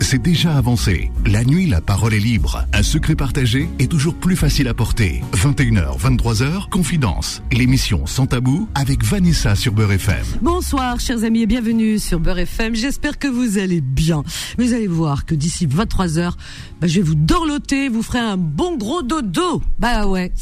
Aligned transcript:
c'est 0.00 0.22
déjà 0.22 0.56
avancé. 0.56 1.10
La 1.26 1.44
nuit, 1.44 1.66
la 1.66 1.80
parole 1.80 2.14
est 2.14 2.18
libre. 2.18 2.64
Un 2.72 2.82
secret 2.82 3.14
partagé 3.14 3.68
est 3.78 3.90
toujours 3.90 4.14
plus 4.14 4.36
facile 4.36 4.66
à 4.68 4.74
porter. 4.74 5.22
21h, 5.34 5.98
23h, 5.98 6.70
Confidence. 6.70 7.42
L'émission 7.52 8.06
Sans 8.06 8.26
Tabou 8.26 8.68
avec 8.74 9.04
Vanessa 9.04 9.54
sur 9.54 9.72
Beurre 9.72 9.92
FM. 9.92 10.24
Bonsoir, 10.40 11.00
chers 11.00 11.24
amis, 11.24 11.42
et 11.42 11.46
bienvenue 11.46 11.98
sur 11.98 12.18
Beurre 12.18 12.38
FM. 12.40 12.74
J'espère 12.74 13.18
que 13.18 13.28
vous 13.28 13.58
allez 13.58 13.80
bien. 13.80 14.22
Vous 14.56 14.72
allez 14.72 14.86
voir 14.86 15.26
que 15.26 15.34
d'ici 15.34 15.66
23h, 15.66 16.32
bah, 16.80 16.86
je 16.86 16.94
vais 16.94 17.02
vous 17.02 17.14
dorloter, 17.14 17.88
vous 17.88 18.02
ferez 18.02 18.20
un 18.20 18.38
bon 18.38 18.76
gros 18.76 19.02
dodo. 19.02 19.62
Bah 19.78 20.06
ouais. 20.06 20.32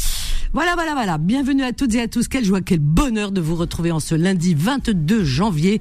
Voilà, 0.53 0.75
voilà, 0.75 0.95
voilà. 0.95 1.19
Bienvenue 1.19 1.65
à 1.65 1.73
toutes 1.73 1.95
et 1.95 2.01
à 2.01 2.09
tous. 2.09 2.29
Quelle 2.29 2.45
joie, 2.45 2.61
quel 2.61 2.79
bonheur 2.79 3.33
de 3.33 3.41
vous 3.41 3.57
retrouver 3.57 3.91
en 3.91 4.01
ce 4.01 4.15
lundi 4.15 4.55
22 4.55 5.25
janvier. 5.25 5.81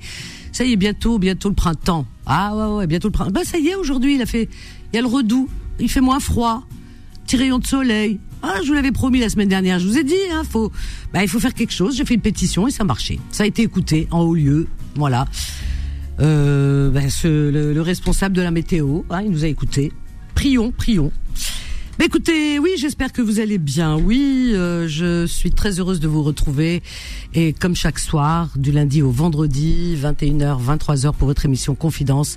Ça 0.56 0.64
y 0.64 0.72
est, 0.72 0.78
bientôt, 0.78 1.20
bientôt 1.20 1.50
le 1.50 1.54
printemps. 1.54 2.06
Ah 2.26 2.78
ouais, 2.78 2.88
bientôt 2.88 3.10
le 3.10 3.12
printemps. 3.12 3.32
Bah 3.32 3.44
ça 3.44 3.58
y 3.58 3.68
est, 3.68 3.76
aujourd'hui, 3.76 4.16
il 4.16 4.22
a 4.22 4.26
fait, 4.26 4.48
il 4.94 4.96
y 4.96 5.00
a 5.00 5.02
le 5.02 5.08
redout. 5.08 5.50
Il 5.82 5.90
fait 5.90 6.00
moins 6.00 6.22
froid. 6.22 6.66
Petit 7.26 7.36
rayon 7.36 7.60
de 7.60 7.68
soleil. 7.68 8.22
Ah, 8.42 8.60
je 8.64 8.70
vous 8.70 8.74
l'avais 8.74 8.94
promis 8.94 9.20
la 9.20 9.28
semaine 9.28 9.50
dernière. 9.50 9.80
Je 9.80 9.86
vous 9.86 9.98
ai 9.98 10.06
dit, 10.06 10.16
hein, 10.32 10.44
faut, 10.50 10.72
bah, 11.12 11.24
il 11.24 11.28
faut 11.28 11.42
faire 11.42 11.54
quelque 11.54 11.74
chose. 11.74 11.98
J'ai 11.98 12.06
fait 12.06 12.14
une 12.14 12.22
pétition 12.22 12.70
et 12.70 12.72
ça 12.72 12.84
a 12.84 12.86
marché. 12.86 13.20
Ça 13.32 13.44
a 13.44 13.48
été 13.48 13.64
écouté 13.64 14.08
en 14.12 14.22
haut 14.22 14.34
lieu. 14.34 14.68
Voilà. 14.96 15.26
Euh, 16.22 16.90
bah, 16.90 17.10
ce, 17.10 17.28
le, 17.28 17.74
le 17.74 17.82
responsable 17.82 18.34
de 18.34 18.42
la 18.42 18.52
météo, 18.52 19.02
hein, 19.10 19.24
il 19.24 19.32
nous 19.32 19.44
a 19.44 19.48
écouté. 19.48 19.92
Prions, 20.36 20.72
prions. 20.72 21.12
Bah 21.98 22.04
écoutez, 22.04 22.60
oui, 22.60 22.72
j'espère 22.78 23.14
que 23.14 23.22
vous 23.22 23.40
allez 23.40 23.58
bien. 23.58 23.96
Oui, 23.96 24.52
euh, 24.54 24.86
je 24.86 25.26
suis 25.26 25.52
très 25.52 25.80
heureuse 25.80 26.02
de 26.02 26.10
vous 26.10 26.24
retrouver. 26.24 26.84
Et 27.34 27.54
comme 27.54 27.74
chaque 27.74 28.00
soir, 28.00 28.50
du 28.58 28.74
lundi 28.74 29.02
au 29.02 29.12
vendredi, 29.12 29.96
21h, 29.96 30.62
23h 30.62 31.14
pour 31.14 31.30
votre 31.30 31.46
émission 31.46 31.74
Confidence, 31.74 32.36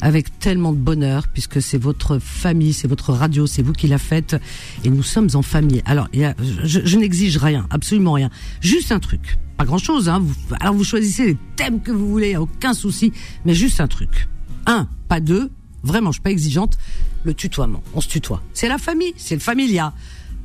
avec 0.00 0.38
tellement 0.38 0.72
de 0.72 0.78
bonheur, 0.78 1.26
puisque 1.26 1.60
c'est 1.60 1.76
votre 1.76 2.20
famille, 2.20 2.72
c'est 2.72 2.86
votre 2.86 3.12
radio, 3.12 3.48
c'est 3.48 3.62
vous 3.62 3.72
qui 3.72 3.88
la 3.88 3.98
faites, 3.98 4.36
et 4.84 4.90
nous 4.90 5.02
sommes 5.02 5.30
en 5.34 5.42
famille. 5.42 5.82
Alors, 5.86 6.06
y 6.12 6.22
a, 6.22 6.36
je, 6.62 6.78
je 6.84 6.96
n'exige 6.96 7.36
rien, 7.36 7.66
absolument 7.70 8.12
rien. 8.12 8.30
Juste 8.60 8.92
un 8.92 9.00
truc, 9.00 9.40
pas 9.56 9.64
grand-chose. 9.64 10.08
Hein. 10.08 10.20
Vous, 10.22 10.34
alors 10.60 10.74
vous 10.74 10.84
choisissez 10.84 11.26
les 11.26 11.36
thèmes 11.56 11.80
que 11.82 11.90
vous 11.90 12.08
voulez, 12.08 12.36
aucun 12.36 12.74
souci, 12.74 13.12
mais 13.44 13.54
juste 13.54 13.80
un 13.80 13.88
truc. 13.88 14.28
Un, 14.66 14.86
pas 15.08 15.18
deux, 15.18 15.50
Vraiment, 15.82 16.10
je 16.10 16.16
suis 16.16 16.22
pas 16.22 16.30
exigeante. 16.30 16.78
Le 17.24 17.34
tutoiement, 17.34 17.82
on 17.94 18.00
se 18.00 18.08
tutoie. 18.08 18.42
C'est 18.54 18.68
la 18.68 18.78
famille, 18.78 19.12
c'est 19.16 19.34
le 19.34 19.40
familia. 19.40 19.92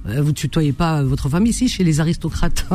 Euh, 0.08 0.22
vous 0.22 0.34
tutoyez 0.34 0.72
pas 0.72 1.02
votre 1.04 1.30
famille 1.30 1.50
ici 1.50 1.68
chez 1.68 1.84
les 1.84 2.00
aristocrates. 2.00 2.66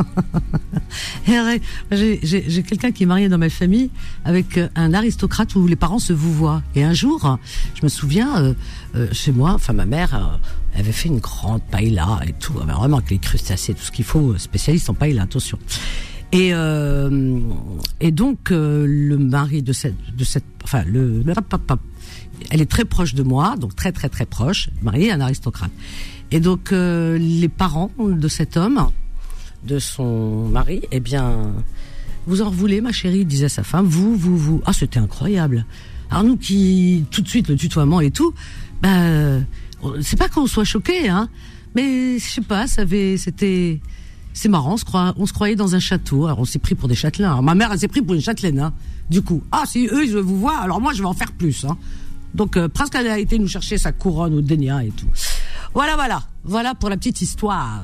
J'ai 1.91 2.63
quelqu'un 2.63 2.91
qui 2.91 3.03
est 3.03 3.05
marié 3.05 3.29
dans 3.29 3.37
ma 3.37 3.49
famille 3.49 3.89
avec 4.25 4.59
un 4.75 4.93
aristocrate 4.93 5.55
où 5.55 5.65
les 5.67 5.75
parents 5.75 5.99
se 5.99 6.13
vous 6.13 6.33
voient. 6.33 6.61
Et 6.75 6.83
un 6.83 6.93
jour, 6.93 7.37
je 7.75 7.83
me 7.83 7.89
souviens, 7.89 8.41
euh, 8.41 8.53
euh, 8.95 9.07
chez 9.11 9.31
moi, 9.31 9.53
enfin 9.53 9.73
ma 9.73 9.85
mère 9.85 10.15
euh, 10.15 10.79
avait 10.79 10.91
fait 10.91 11.09
une 11.09 11.19
grande 11.19 11.61
paella 11.71 12.19
et 12.27 12.33
tout, 12.33 12.53
ah 12.59 12.65
vraiment 12.65 12.97
avec 12.97 13.11
les 13.11 13.19
crustacés, 13.19 13.73
tout 13.73 13.83
ce 13.83 13.91
qu'il 13.91 14.05
faut, 14.05 14.37
spécialiste 14.37 14.89
en 14.89 14.93
paella, 14.93 15.23
attention. 15.23 15.57
Et 16.31 16.53
euh, 16.53 17.39
et 17.99 18.11
donc 18.11 18.51
euh, 18.51 18.85
le 18.87 19.17
mari 19.17 19.63
de 19.63 19.73
cette 19.73 19.95
de 20.15 20.23
cette 20.23 20.45
enfin 20.63 20.83
le 20.85 21.23
elle 22.49 22.61
est 22.61 22.69
très 22.69 22.85
proche 22.85 23.13
de 23.13 23.23
moi, 23.23 23.55
donc 23.57 23.75
très 23.75 23.91
très 23.91 24.09
très 24.09 24.25
proche, 24.25 24.69
mariée 24.81 25.11
à 25.11 25.15
un 25.15 25.21
aristocrate. 25.21 25.71
Et 26.31 26.39
donc 26.39 26.71
euh, 26.71 27.17
les 27.17 27.49
parents 27.49 27.91
de 27.99 28.27
cet 28.27 28.57
homme, 28.57 28.87
de 29.65 29.79
son 29.79 30.47
mari, 30.47 30.81
eh 30.91 30.99
bien, 30.99 31.53
vous 32.27 32.41
en 32.41 32.49
voulez, 32.49 32.81
ma 32.81 32.91
chérie, 32.91 33.25
disait 33.25 33.49
sa 33.49 33.63
femme, 33.63 33.85
vous, 33.85 34.15
vous, 34.15 34.37
vous. 34.37 34.61
Ah, 34.65 34.73
c'était 34.73 34.99
incroyable. 34.99 35.65
Alors 36.09 36.23
nous 36.23 36.37
qui, 36.37 37.05
tout 37.11 37.21
de 37.21 37.27
suite, 37.27 37.47
le 37.47 37.55
tutoiement 37.55 38.01
et 38.01 38.11
tout, 38.11 38.33
ben, 38.81 39.45
c'est 40.01 40.17
pas 40.17 40.29
qu'on 40.29 40.47
soit 40.47 40.63
choqués, 40.63 41.09
hein, 41.09 41.29
mais 41.75 42.19
je 42.19 42.25
sais 42.25 42.41
pas, 42.41 42.67
c'était, 42.67 43.79
c'est 44.33 44.49
marrant, 44.49 44.75
on 44.75 45.25
se, 45.25 45.33
croyait 45.33 45.55
dans 45.55 45.75
un 45.75 45.79
château, 45.79 46.25
alors 46.25 46.39
on 46.39 46.45
s'est 46.45 46.59
pris 46.59 46.75
pour 46.75 46.89
des 46.89 46.95
châtelains. 46.95 47.29
Alors, 47.29 47.43
ma 47.43 47.55
mère, 47.55 47.71
elle 47.71 47.79
s'est 47.79 47.87
pris 47.87 48.01
pour 48.01 48.13
une 48.13 48.21
châtelaine, 48.21 48.59
hein. 48.59 48.73
Du 49.09 49.21
coup, 49.21 49.43
ah, 49.51 49.63
si 49.65 49.87
eux, 49.91 50.07
je 50.07 50.17
vous 50.17 50.39
vois, 50.39 50.57
alors 50.57 50.79
moi, 50.79 50.93
je 50.93 50.99
vais 50.99 51.07
en 51.07 51.13
faire 51.13 51.31
plus, 51.31 51.65
hein. 51.65 51.77
Donc 52.33 52.57
euh, 52.57 52.67
elle 52.93 53.07
a 53.07 53.19
été 53.19 53.39
nous 53.39 53.47
chercher 53.47 53.77
sa 53.77 53.91
couronne 53.91 54.33
au 54.35 54.41
Dénia 54.41 54.83
et 54.83 54.91
tout. 54.91 55.07
Voilà, 55.73 55.95
voilà, 55.95 56.23
voilà 56.43 56.75
pour 56.75 56.89
la 56.89 56.97
petite 56.97 57.21
histoire. 57.21 57.83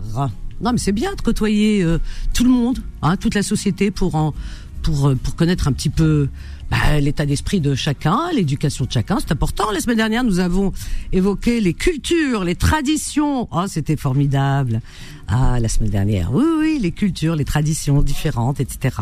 Non, 0.60 0.72
mais 0.72 0.80
c'est 0.80 0.92
bien 0.92 1.14
de 1.14 1.22
côtoyer 1.22 1.84
euh, 1.84 2.00
tout 2.34 2.44
le 2.44 2.50
monde, 2.50 2.80
hein, 3.02 3.16
toute 3.16 3.36
la 3.36 3.44
société 3.44 3.92
pour 3.92 4.16
en, 4.16 4.34
pour 4.82 5.10
euh, 5.10 5.16
pour 5.16 5.36
connaître 5.36 5.68
un 5.68 5.72
petit 5.72 5.90
peu 5.90 6.30
bah, 6.72 7.00
l'état 7.00 7.26
d'esprit 7.26 7.62
de 7.62 7.76
chacun, 7.76 8.32
l'éducation 8.34 8.86
de 8.86 8.92
chacun, 8.92 9.18
c'est 9.20 9.32
important. 9.32 9.72
La 9.72 9.80
semaine 9.80 9.98
dernière, 9.98 10.24
nous 10.24 10.40
avons 10.40 10.74
évoqué 11.14 11.62
les 11.62 11.74
cultures, 11.74 12.44
les 12.44 12.56
traditions. 12.56 13.48
Oh, 13.52 13.66
c'était 13.68 13.96
formidable. 13.96 14.82
Ah, 15.30 15.60
la 15.60 15.68
semaine 15.68 15.90
dernière, 15.90 16.34
oui, 16.34 16.46
oui, 16.58 16.80
les 16.82 16.92
cultures, 16.92 17.36
les 17.36 17.44
traditions 17.44 18.02
différentes, 18.02 18.62
etc. 18.62 18.96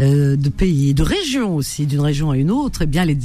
Euh, 0.00 0.36
de 0.36 0.48
pays, 0.50 0.94
de 0.94 1.02
régions 1.02 1.56
aussi, 1.56 1.84
d'une 1.86 2.00
région 2.00 2.30
à 2.30 2.36
une 2.36 2.52
autre. 2.52 2.82
Eh 2.82 2.86
bien, 2.86 3.04
les, 3.04 3.18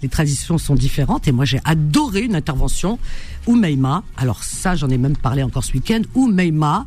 les 0.00 0.08
traditions 0.08 0.58
sont 0.58 0.76
différentes. 0.76 1.26
Et 1.26 1.32
moi, 1.32 1.44
j'ai 1.44 1.58
adoré 1.64 2.20
une 2.20 2.36
intervention 2.36 3.00
où 3.48 3.56
Meima, 3.56 4.04
alors 4.16 4.44
ça, 4.44 4.76
j'en 4.76 4.88
ai 4.90 4.98
même 4.98 5.16
parlé 5.16 5.42
encore 5.42 5.64
ce 5.64 5.72
week-end, 5.72 6.02
où 6.14 6.28
Meima, 6.28 6.86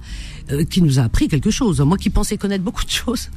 euh, 0.51 0.63
qui 0.63 0.81
nous 0.81 0.99
a 0.99 1.03
appris 1.03 1.27
quelque 1.27 1.51
chose. 1.51 1.79
Moi 1.81 1.97
qui 1.97 2.09
pensais 2.09 2.37
connaître 2.37 2.63
beaucoup 2.63 2.83
de 2.83 2.89
choses 2.89 3.29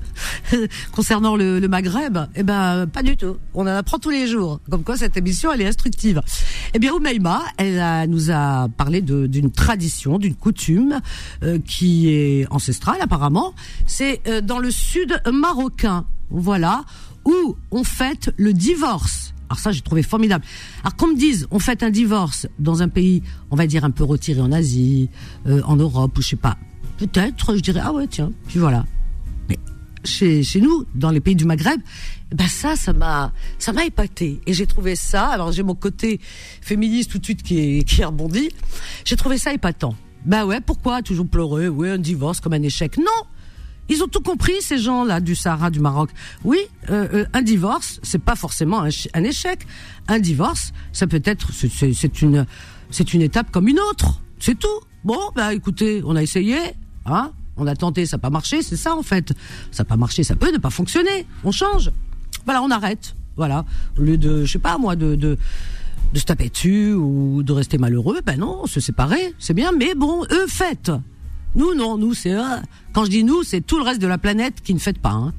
concernant 0.93 1.37
le, 1.37 1.59
le 1.59 1.69
Maghreb, 1.69 2.19
eh 2.35 2.43
ben 2.43 2.87
pas 2.87 3.03
du 3.03 3.17
tout. 3.17 3.37
On 3.55 3.63
en 3.63 3.67
apprend 3.67 3.99
tous 3.99 4.11
les 4.11 4.27
jours. 4.27 4.61
Comme 4.71 4.85
quoi 4.85 4.97
cette 4.97 5.17
émission 5.17 5.53
elle 5.53 5.63
est 5.63 5.67
instructive. 5.67 6.21
Eh 6.75 6.79
bien 6.79 6.93
Oumaima, 6.93 7.43
elle 7.57 7.79
a, 7.81 8.07
nous 8.07 8.31
a 8.31 8.69
parlé 8.77 9.01
d'une 9.01 9.51
tradition, 9.51 10.19
d'une 10.19 10.35
coutume 10.35 11.01
euh, 11.43 11.59
qui 11.65 12.11
est 12.11 12.47
ancestrale 12.51 13.01
apparemment. 13.01 13.55
C'est 13.87 14.21
euh, 14.27 14.41
dans 14.41 14.59
le 14.59 14.71
sud 14.71 15.21
marocain, 15.33 16.07
voilà, 16.31 16.85
où 17.25 17.57
on 17.71 17.85
fête 17.85 18.33
le 18.37 18.53
divorce. 18.53 19.35
Alors 19.49 19.59
ça, 19.59 19.73
j'ai 19.73 19.81
trouvé 19.81 20.03
formidable. 20.03 20.45
Alors 20.83 20.97
qu'on 20.97 21.09
me 21.09 21.17
dise, 21.17 21.47
on 21.51 21.59
fête 21.59 21.83
un 21.83 21.91
divorce 21.91 22.47
dans 22.59 22.83
un 22.83 22.89
pays, 22.89 23.23
on 23.51 23.57
va 23.57 23.67
dire 23.67 23.85
un 23.85 23.91
peu 23.91 24.05
retiré 24.05 24.41
en 24.41 24.53
Asie, 24.53 25.09
euh, 25.47 25.63
en 25.65 25.77
Europe, 25.77 26.19
ou 26.19 26.23
je 26.23 26.29
sais 26.29 26.37
pas. 26.37 26.59
Peut-être, 26.99 27.55
je 27.55 27.61
dirais, 27.61 27.81
ah 27.83 27.93
ouais, 27.93 28.07
tiens, 28.09 28.33
puis 28.49 28.59
voilà. 28.59 28.85
Mais 29.49 29.57
chez, 30.05 30.43
nous, 30.61 30.85
dans 30.95 31.11
les 31.11 31.21
pays 31.21 31.37
du 31.37 31.45
Maghreb, 31.45 31.81
ben 32.35 32.49
ça, 32.49 32.75
ça 32.77 32.93
m'a, 32.93 33.33
ça 33.59 33.73
m'a 33.73 33.85
épaté. 33.85 34.41
Et 34.47 34.53
j'ai 34.53 34.67
trouvé 34.67 34.97
ça, 34.97 35.29
alors 35.29 35.53
j'ai 35.53 35.63
mon 35.63 35.77
côté 35.77 36.21
féministe 36.61 37.13
tout 37.13 37.19
de 37.19 37.25
suite 37.25 37.43
qui 37.43 37.59
est, 37.59 37.85
qui 37.85 38.03
est 38.03 38.05
rebondi. 38.05 38.51
J'ai 39.05 39.17
trouvé 39.17 39.39
ça 39.39 39.53
épatant. 39.53 39.95
Ben 40.25 40.45
ouais, 40.45 40.61
pourquoi 40.61 41.03
toujours 41.03 41.29
pleurer? 41.29 41.69
Oui, 41.69 41.89
un 41.89 41.99
divorce 41.99 42.41
comme 42.41 42.53
un 42.53 42.63
échec. 42.63 42.99
Non! 42.99 43.05
Ils 43.89 44.03
ont 44.03 44.09
tout 44.09 44.21
compris, 44.21 44.61
ces 44.61 44.77
gens-là 44.77 45.21
du 45.21 45.35
Sahara, 45.35 45.71
du 45.71 45.81
Maroc. 45.81 46.11
Oui, 46.45 46.59
euh, 46.91 47.09
euh, 47.15 47.25
un 47.33 47.43
divorce, 47.43 48.01
c'est 48.03 48.23
pas 48.23 48.37
forcément 48.37 48.83
un, 48.83 48.91
un, 49.15 49.25
échec. 49.25 49.67
Un 50.09 50.19
divorce, 50.19 50.73
ça 50.93 51.07
peut 51.07 51.23
être, 51.25 51.53
c'est 51.53 52.21
une, 52.21 52.45
c'est 52.91 53.15
une 53.15 53.23
étape 53.23 53.51
comme 53.51 53.69
une 53.69 53.81
autre. 53.81 54.21
C'est 54.39 54.59
tout. 54.59 54.81
Bon, 55.05 55.19
bah 55.35 55.55
écoutez, 55.55 56.03
on 56.05 56.17
a 56.17 56.23
essayé, 56.23 56.59
hein, 57.13 57.33
on 57.57 57.67
a 57.67 57.75
tenté, 57.75 58.07
ça 58.07 58.17
n'a 58.17 58.21
pas 58.21 58.31
marché, 58.31 58.63
c'est 58.63 58.77
ça 58.77 58.95
en 58.95 59.03
fait. 59.03 59.33
Ça 59.71 59.83
n'a 59.83 59.89
pas 59.89 59.97
marché, 59.97 60.23
ça 60.25 60.37
peut 60.37 60.53
ne 60.53 60.59
pas 60.59 60.71
fonctionner. 60.71 61.27
On 61.45 61.53
change. 61.53 61.91
Voilà, 62.45 62.63
on 62.63 62.71
arrête. 62.71 63.15
Voilà, 63.37 63.65
au 63.97 64.03
lieu 64.03 64.19
de, 64.19 64.45
je 64.45 64.53
sais 64.53 64.59
pas 64.59 64.79
moi, 64.79 64.97
de, 64.97 65.15
de 65.15 65.39
se 66.15 66.25
taper 66.25 66.49
dessus 66.49 66.93
ou 66.93 67.43
de 67.45 67.53
rester 67.53 67.79
malheureux, 67.79 68.21
ben 68.25 68.39
non, 68.39 68.67
se 68.67 68.81
séparer, 68.81 69.33
c'est 69.39 69.55
bien, 69.55 69.71
mais 69.71 69.95
bon, 69.95 70.25
eux 70.25 70.47
fêtent. 70.49 70.91
Nous, 71.55 71.75
non, 71.75 71.97
nous, 71.97 72.15
c'est 72.15 72.37
quand 72.93 73.05
je 73.05 73.11
dis 73.11 73.25
nous, 73.25 73.43
c'est 73.43 73.61
tout 73.61 73.79
le 73.79 73.85
reste 73.85 74.01
de 74.01 74.07
la 74.07 74.19
planète 74.19 74.61
qui 74.63 74.75
ne 74.75 74.79
fête 74.79 74.99
pas. 74.99 75.13
Hein. 75.13 75.33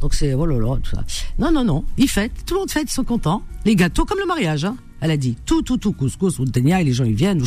Donc 0.00 0.14
c'est 0.14 0.34
oh 0.34 0.46
là 0.46 0.58
là, 0.58 0.76
tout 0.82 0.96
ça. 0.96 1.04
Non, 1.38 1.52
non, 1.52 1.64
non, 1.64 1.84
ils 1.98 2.08
fêtent, 2.08 2.44
tout 2.46 2.54
le 2.54 2.60
monde 2.60 2.70
fête, 2.70 2.90
ils 2.90 2.94
sont 2.94 3.04
contents. 3.04 3.42
Les 3.64 3.76
gâteaux 3.76 4.04
comme 4.04 4.18
le 4.18 4.26
mariage, 4.26 4.64
hein. 4.64 4.76
Elle 5.02 5.10
a 5.10 5.16
dit 5.16 5.36
tout, 5.44 5.62
tout, 5.62 5.76
tout, 5.76 5.92
couscous, 5.92 6.38
ou 6.38 6.44
et 6.44 6.84
les 6.84 6.92
gens 6.92 7.04
ils 7.04 7.14
viennent, 7.14 7.42
ou 7.42 7.44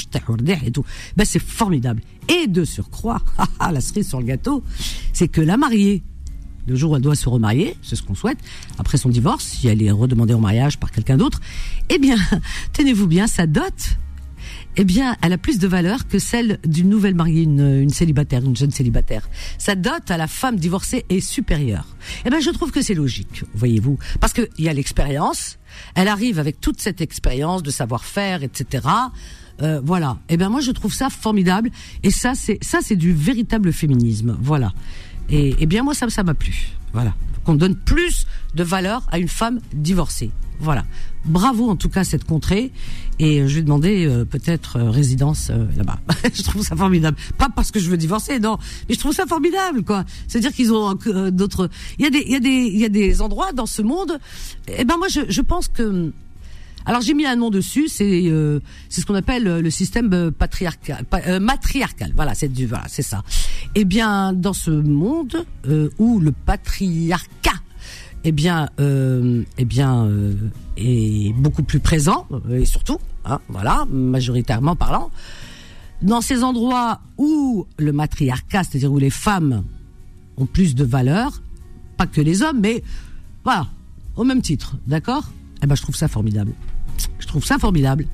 et 0.65 0.71
tout. 0.71 0.83
Ben 1.15 1.25
c'est 1.25 1.39
formidable. 1.41 2.01
Et 2.27 2.47
de 2.47 2.65
surcroît, 2.65 3.21
la 3.71 3.79
cerise 3.79 4.09
sur 4.09 4.19
le 4.19 4.25
gâteau, 4.25 4.61
c'est 5.13 5.29
que 5.29 5.39
la 5.39 5.55
mariée, 5.55 6.03
le 6.67 6.75
jour 6.75 6.91
où 6.91 6.95
elle 6.97 7.01
doit 7.01 7.15
se 7.15 7.29
remarier, 7.29 7.77
c'est 7.81 7.95
ce 7.95 8.03
qu'on 8.03 8.13
souhaite, 8.13 8.39
après 8.77 8.97
son 8.97 9.07
divorce, 9.07 9.45
si 9.45 9.69
elle 9.69 9.81
est 9.81 9.91
redemandée 9.91 10.33
en 10.33 10.41
mariage 10.41 10.77
par 10.77 10.91
quelqu'un 10.91 11.15
d'autre, 11.15 11.39
eh 11.89 11.97
bien, 11.97 12.17
tenez-vous 12.73 13.07
bien, 13.07 13.25
sa 13.25 13.47
dot, 13.47 13.97
eh 14.77 14.83
bien, 14.83 15.15
elle 15.21 15.33
a 15.33 15.37
plus 15.37 15.59
de 15.59 15.67
valeur 15.67 16.07
que 16.07 16.19
celle 16.19 16.59
d'une 16.65 16.89
nouvelle 16.89 17.15
mariée, 17.15 17.43
une, 17.43 17.81
une, 17.81 17.89
célibataire, 17.89 18.43
une 18.43 18.55
jeune 18.55 18.71
célibataire. 18.71 19.29
Sa 19.57 19.75
dot 19.75 20.09
à 20.09 20.17
la 20.17 20.27
femme 20.27 20.57
divorcée 20.57 21.05
est 21.09 21.19
supérieure. 21.19 21.87
Eh 22.25 22.29
bien, 22.29 22.39
je 22.39 22.49
trouve 22.49 22.71
que 22.71 22.81
c'est 22.81 22.93
logique, 22.93 23.43
voyez-vous, 23.53 23.97
parce 24.19 24.33
qu'il 24.33 24.47
y 24.59 24.69
a 24.69 24.73
l'expérience. 24.73 25.57
Elle 25.95 26.07
arrive 26.07 26.39
avec 26.39 26.59
toute 26.61 26.81
cette 26.81 27.01
expérience 27.01 27.63
de 27.63 27.71
savoir-faire, 27.71 28.43
etc. 28.43 28.87
Euh, 29.61 29.81
voilà. 29.83 30.17
Eh 30.29 30.37
bien, 30.37 30.49
moi, 30.49 30.61
je 30.61 30.71
trouve 30.71 30.93
ça 30.93 31.09
formidable. 31.09 31.69
Et 32.03 32.11
ça, 32.11 32.33
c'est 32.35 32.63
ça, 32.63 32.79
c'est 32.81 32.95
du 32.95 33.13
véritable 33.13 33.71
féminisme. 33.71 34.37
Voilà. 34.41 34.73
Et, 35.29 35.55
eh 35.59 35.65
bien, 35.65 35.83
moi, 35.83 35.93
ça, 35.93 36.09
ça 36.09 36.23
m'a 36.23 36.33
plu. 36.33 36.69
Voilà. 36.93 37.13
Qu'on 37.45 37.55
donne 37.55 37.75
plus 37.75 38.27
de 38.55 38.63
valeur 38.63 39.03
à 39.11 39.19
une 39.19 39.27
femme 39.27 39.59
divorcée. 39.73 40.31
Voilà. 40.59 40.85
Bravo 41.25 41.69
en 41.69 41.75
tout 41.75 41.89
cas 41.89 42.01
à 42.01 42.03
cette 42.03 42.23
contrée 42.23 42.71
et 43.19 43.41
euh, 43.41 43.47
je 43.47 43.55
vais 43.55 43.61
demander 43.61 44.05
euh, 44.05 44.25
peut-être 44.25 44.77
euh, 44.77 44.89
résidence 44.89 45.51
là-bas. 45.75 45.99
je 46.33 46.43
trouve 46.43 46.63
ça 46.63 46.75
formidable. 46.75 47.17
Pas 47.37 47.49
parce 47.53 47.71
que 47.71 47.79
je 47.79 47.89
veux 47.89 47.97
divorcer, 47.97 48.39
non, 48.39 48.57
mais 48.87 48.95
je 48.95 48.99
trouve 48.99 49.13
ça 49.13 49.25
formidable 49.25 49.83
quoi. 49.83 50.05
C'est-à-dire 50.27 50.53
qu'ils 50.53 50.73
ont 50.73 50.97
d'autres 51.31 51.69
il 51.97 52.05
y 52.05 52.07
a 52.07 52.09
des 52.09 52.23
il 52.25 52.31
y 52.31 52.35
a 52.35 52.39
des 52.39 52.49
il 52.49 52.79
y 52.79 52.85
a 52.85 52.89
des 52.89 53.21
endroits 53.21 53.53
dans 53.53 53.65
ce 53.65 53.81
monde 53.81 54.19
et 54.67 54.75
eh 54.79 54.85
ben 54.85 54.97
moi 54.97 55.07
je, 55.07 55.21
je 55.27 55.41
pense 55.41 55.67
que 55.67 56.11
alors 56.85 57.01
j'ai 57.01 57.13
mis 57.13 57.25
un 57.25 57.35
nom 57.35 57.49
dessus, 57.49 57.87
c'est 57.87 58.31
c'est 58.89 59.01
ce 59.01 59.05
qu'on 59.05 59.15
appelle 59.15 59.43
le 59.43 59.69
système 59.69 60.31
patriarcal, 60.31 61.05
matriarcal. 61.41 62.11
Voilà, 62.15 62.35
c'est 62.35 62.47
du 62.47 62.67
voilà, 62.67 62.85
c'est 62.87 63.01
ça. 63.01 63.23
Eh 63.73 63.85
bien, 63.85 64.33
dans 64.33 64.53
ce 64.53 64.71
monde 64.71 65.45
où 65.97 66.19
le 66.19 66.31
patriarcat 66.31 67.51
eh 68.27 68.31
bien, 68.31 68.69
euh, 68.79 69.43
eh 69.59 69.65
bien, 69.65 70.05
euh, 70.05 70.33
est 70.77 71.31
beaucoup 71.33 71.61
plus 71.61 71.79
présent 71.79 72.25
euh, 72.31 72.57
et 72.59 72.65
surtout, 72.65 72.97
hein, 73.23 73.39
voilà, 73.49 73.85
majoritairement 73.87 74.75
parlant, 74.75 75.11
dans 76.01 76.21
ces 76.21 76.43
endroits 76.43 77.01
où 77.19 77.67
le 77.77 77.91
matriarcat, 77.91 78.63
c'est-à-dire 78.63 78.91
où 78.91 78.97
les 78.97 79.11
femmes 79.11 79.63
ont 80.37 80.47
plus 80.47 80.73
de 80.73 80.83
valeur, 80.83 81.43
pas 81.97 82.07
que 82.07 82.19
les 82.19 82.41
hommes, 82.41 82.59
mais 82.61 82.83
voilà, 83.43 83.67
au 84.15 84.23
même 84.23 84.41
titre, 84.41 84.75
d'accord? 84.87 85.29
Eh 85.61 85.67
ben, 85.67 85.75
je 85.75 85.83
trouve 85.83 85.95
ça 85.95 86.07
formidable. 86.07 86.51
Je 87.19 87.27
trouve 87.27 87.45
ça 87.45 87.57
formidable. 87.57 88.05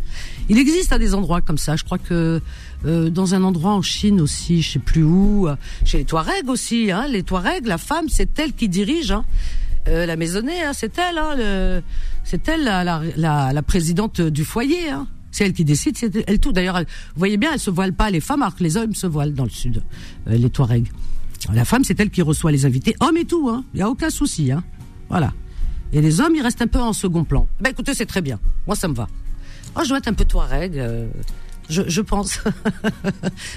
Il 0.49 0.57
existe 0.57 0.91
à 0.91 0.99
des 0.99 1.13
endroits 1.13 1.41
comme 1.41 1.57
ça. 1.57 1.75
Je 1.75 1.83
crois 1.83 1.97
que 1.97 2.41
euh, 2.85 3.09
dans 3.09 3.35
un 3.35 3.43
endroit 3.43 3.71
en 3.71 3.81
Chine 3.81 4.21
aussi, 4.21 4.61
je 4.61 4.71
sais 4.71 4.79
plus 4.79 5.03
où, 5.03 5.47
chez 5.85 5.99
les 5.99 6.05
Touaregs 6.05 6.49
aussi. 6.49 6.91
Hein, 6.91 7.07
les 7.07 7.23
Touaregs, 7.23 7.65
la 7.65 7.77
femme, 7.77 8.09
c'est 8.09 8.39
elle 8.39 8.53
qui 8.53 8.69
dirige. 8.69 9.11
Hein. 9.11 9.25
Euh, 9.87 10.05
la 10.05 10.15
maisonnée, 10.15 10.61
hein, 10.61 10.73
c'est 10.73 10.97
elle, 10.99 11.17
hein, 11.17 11.81
c'est 12.23 12.47
elle 12.47 12.63
la, 12.63 13.63
présidente 13.63 14.21
du 14.21 14.45
foyer. 14.45 14.89
Hein. 14.89 15.07
C'est 15.31 15.45
elle 15.45 15.53
qui 15.53 15.65
décide, 15.65 15.97
c'est 15.97 16.23
elle 16.27 16.39
tout. 16.39 16.51
D'ailleurs, 16.51 16.79
vous 16.79 16.85
voyez 17.19 17.37
bien, 17.37 17.51
elle 17.53 17.59
se 17.59 17.71
voile 17.71 17.93
pas 17.93 18.09
les 18.09 18.19
femmes, 18.19 18.41
alors 18.41 18.55
que 18.55 18.63
les 18.63 18.77
hommes 18.77 18.93
se 18.93 19.07
voilent 19.07 19.33
dans 19.33 19.45
le 19.45 19.49
sud, 19.49 19.81
euh, 20.27 20.35
les 20.35 20.49
Touaregs. 20.49 20.91
La 21.53 21.65
femme, 21.65 21.83
c'est 21.83 21.99
elle 21.99 22.11
qui 22.11 22.21
reçoit 22.21 22.51
les 22.51 22.65
invités, 22.65 22.95
hommes 22.99 23.17
et 23.17 23.25
tout. 23.25 23.49
Il 23.73 23.79
y 23.79 23.83
a 23.83 23.89
aucun 23.89 24.11
souci. 24.11 24.51
Hein. 24.51 24.63
Voilà. 25.09 25.33
Et 25.93 26.01
les 26.01 26.21
hommes, 26.21 26.35
ils 26.35 26.41
restent 26.41 26.61
un 26.61 26.67
peu 26.67 26.79
en 26.79 26.93
second 26.93 27.23
plan. 27.23 27.47
Ben 27.59 27.71
écoutez, 27.71 27.93
c'est 27.93 28.05
très 28.05 28.21
bien. 28.21 28.39
Moi, 28.67 28.75
ça 28.75 28.87
me 28.87 28.93
va. 28.93 29.07
Moi, 29.75 29.83
je 29.83 29.89
dois 29.89 29.97
être 29.97 30.07
un 30.07 30.13
peu 30.13 30.25
Touareg. 30.25 30.77
Euh, 30.77 31.07
je, 31.69 32.01
pense 32.01 32.39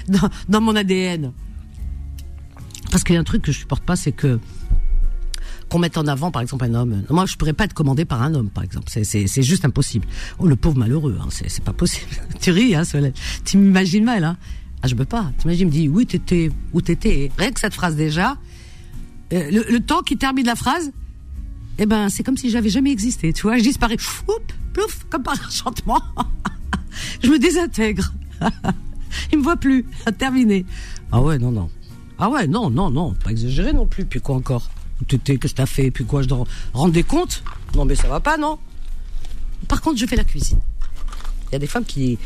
dans, 0.47 0.61
mon 0.61 0.75
ADN. 0.75 1.31
Parce 2.91 3.03
qu'il 3.03 3.15
y 3.15 3.17
a 3.17 3.21
un 3.21 3.25
truc 3.25 3.41
que 3.41 3.51
je 3.51 3.59
supporte 3.59 3.83
pas, 3.83 3.95
c'est 3.95 4.11
que 4.11 4.39
qu'on 5.69 5.79
mette 5.79 5.97
en 5.97 6.05
avant, 6.05 6.29
par 6.29 6.43
exemple, 6.43 6.63
un 6.65 6.75
homme. 6.75 7.03
Moi, 7.09 7.25
je 7.25 7.35
pourrais 7.37 7.53
pas 7.53 7.63
être 7.63 7.73
commandé 7.73 8.05
par 8.05 8.21
un 8.21 8.35
homme, 8.35 8.49
par 8.49 8.63
exemple. 8.63 8.85
C'est 8.87 9.41
juste 9.41 9.65
impossible. 9.65 10.07
Oh, 10.37 10.47
le 10.47 10.55
pauvre 10.55 10.77
malheureux, 10.77 11.17
hein, 11.19 11.27
c'est 11.31 11.63
pas 11.63 11.73
possible. 11.73 12.11
tu 12.39 12.51
ris, 12.51 12.75
hein, 12.75 12.83
Tu 13.43 13.57
m'imagines 13.57 14.05
mal, 14.05 14.23
hein. 14.23 14.37
Ah, 14.83 14.87
je 14.87 14.93
peux 14.93 15.05
pas. 15.05 15.31
T'imagines, 15.39 15.67
me 15.67 15.71
dis, 15.71 15.89
oui, 15.89 16.05
t'étais, 16.05 16.51
où 16.71 16.81
t'étais. 16.81 17.31
Rien 17.37 17.51
que 17.51 17.59
cette 17.59 17.73
phrase 17.73 17.95
déjà, 17.95 18.37
euh, 19.33 19.49
le, 19.49 19.79
temps 19.79 20.03
qui 20.03 20.17
termine 20.17 20.45
la 20.45 20.55
phrase, 20.55 20.91
eh 21.77 21.85
ben, 21.85 22.09
c'est 22.09 22.23
comme 22.23 22.37
si 22.37 22.49
j'avais 22.49 22.69
jamais 22.69 22.91
existé. 22.91 23.33
Tu 23.33 23.43
vois, 23.43 23.57
je 23.57 23.63
disparais, 23.63 23.97
Oup, 24.27 24.51
plouf, 24.73 25.05
comme 25.09 25.23
par 25.23 25.35
enchantement. 25.45 26.01
je 27.23 27.29
me 27.29 27.39
désintègre. 27.39 28.13
Il 29.31 29.39
me 29.39 29.43
voit 29.43 29.57
plus. 29.57 29.85
Terminé. 30.17 30.65
Ah 31.11 31.21
ouais, 31.21 31.37
non, 31.37 31.51
non. 31.51 31.69
Ah 32.17 32.29
ouais, 32.29 32.47
non, 32.47 32.69
non, 32.69 32.89
non, 32.89 33.13
pas 33.13 33.31
exagéré 33.31 33.73
non 33.73 33.85
plus. 33.85 34.05
Puis 34.05 34.21
quoi 34.21 34.35
encore? 34.35 34.69
Qu'est-ce 35.07 35.37
que 35.37 35.47
t'as 35.47 35.65
fait? 35.65 35.91
Puis 35.91 36.05
quoi, 36.05 36.21
je 36.21 36.27
dois 36.27 36.45
rendre 36.73 36.93
des 36.93 37.03
comptes? 37.03 37.43
Non, 37.75 37.83
mais 37.83 37.95
ça 37.95 38.07
va 38.07 38.21
pas, 38.21 38.37
non? 38.37 38.57
Par 39.67 39.81
contre, 39.81 39.97
je 39.97 40.05
fais 40.05 40.15
la 40.15 40.23
cuisine. 40.23 40.59
Il 41.49 41.53
y 41.53 41.55
a 41.55 41.59
des 41.59 41.67
femmes 41.67 41.83
qui, 41.83 42.17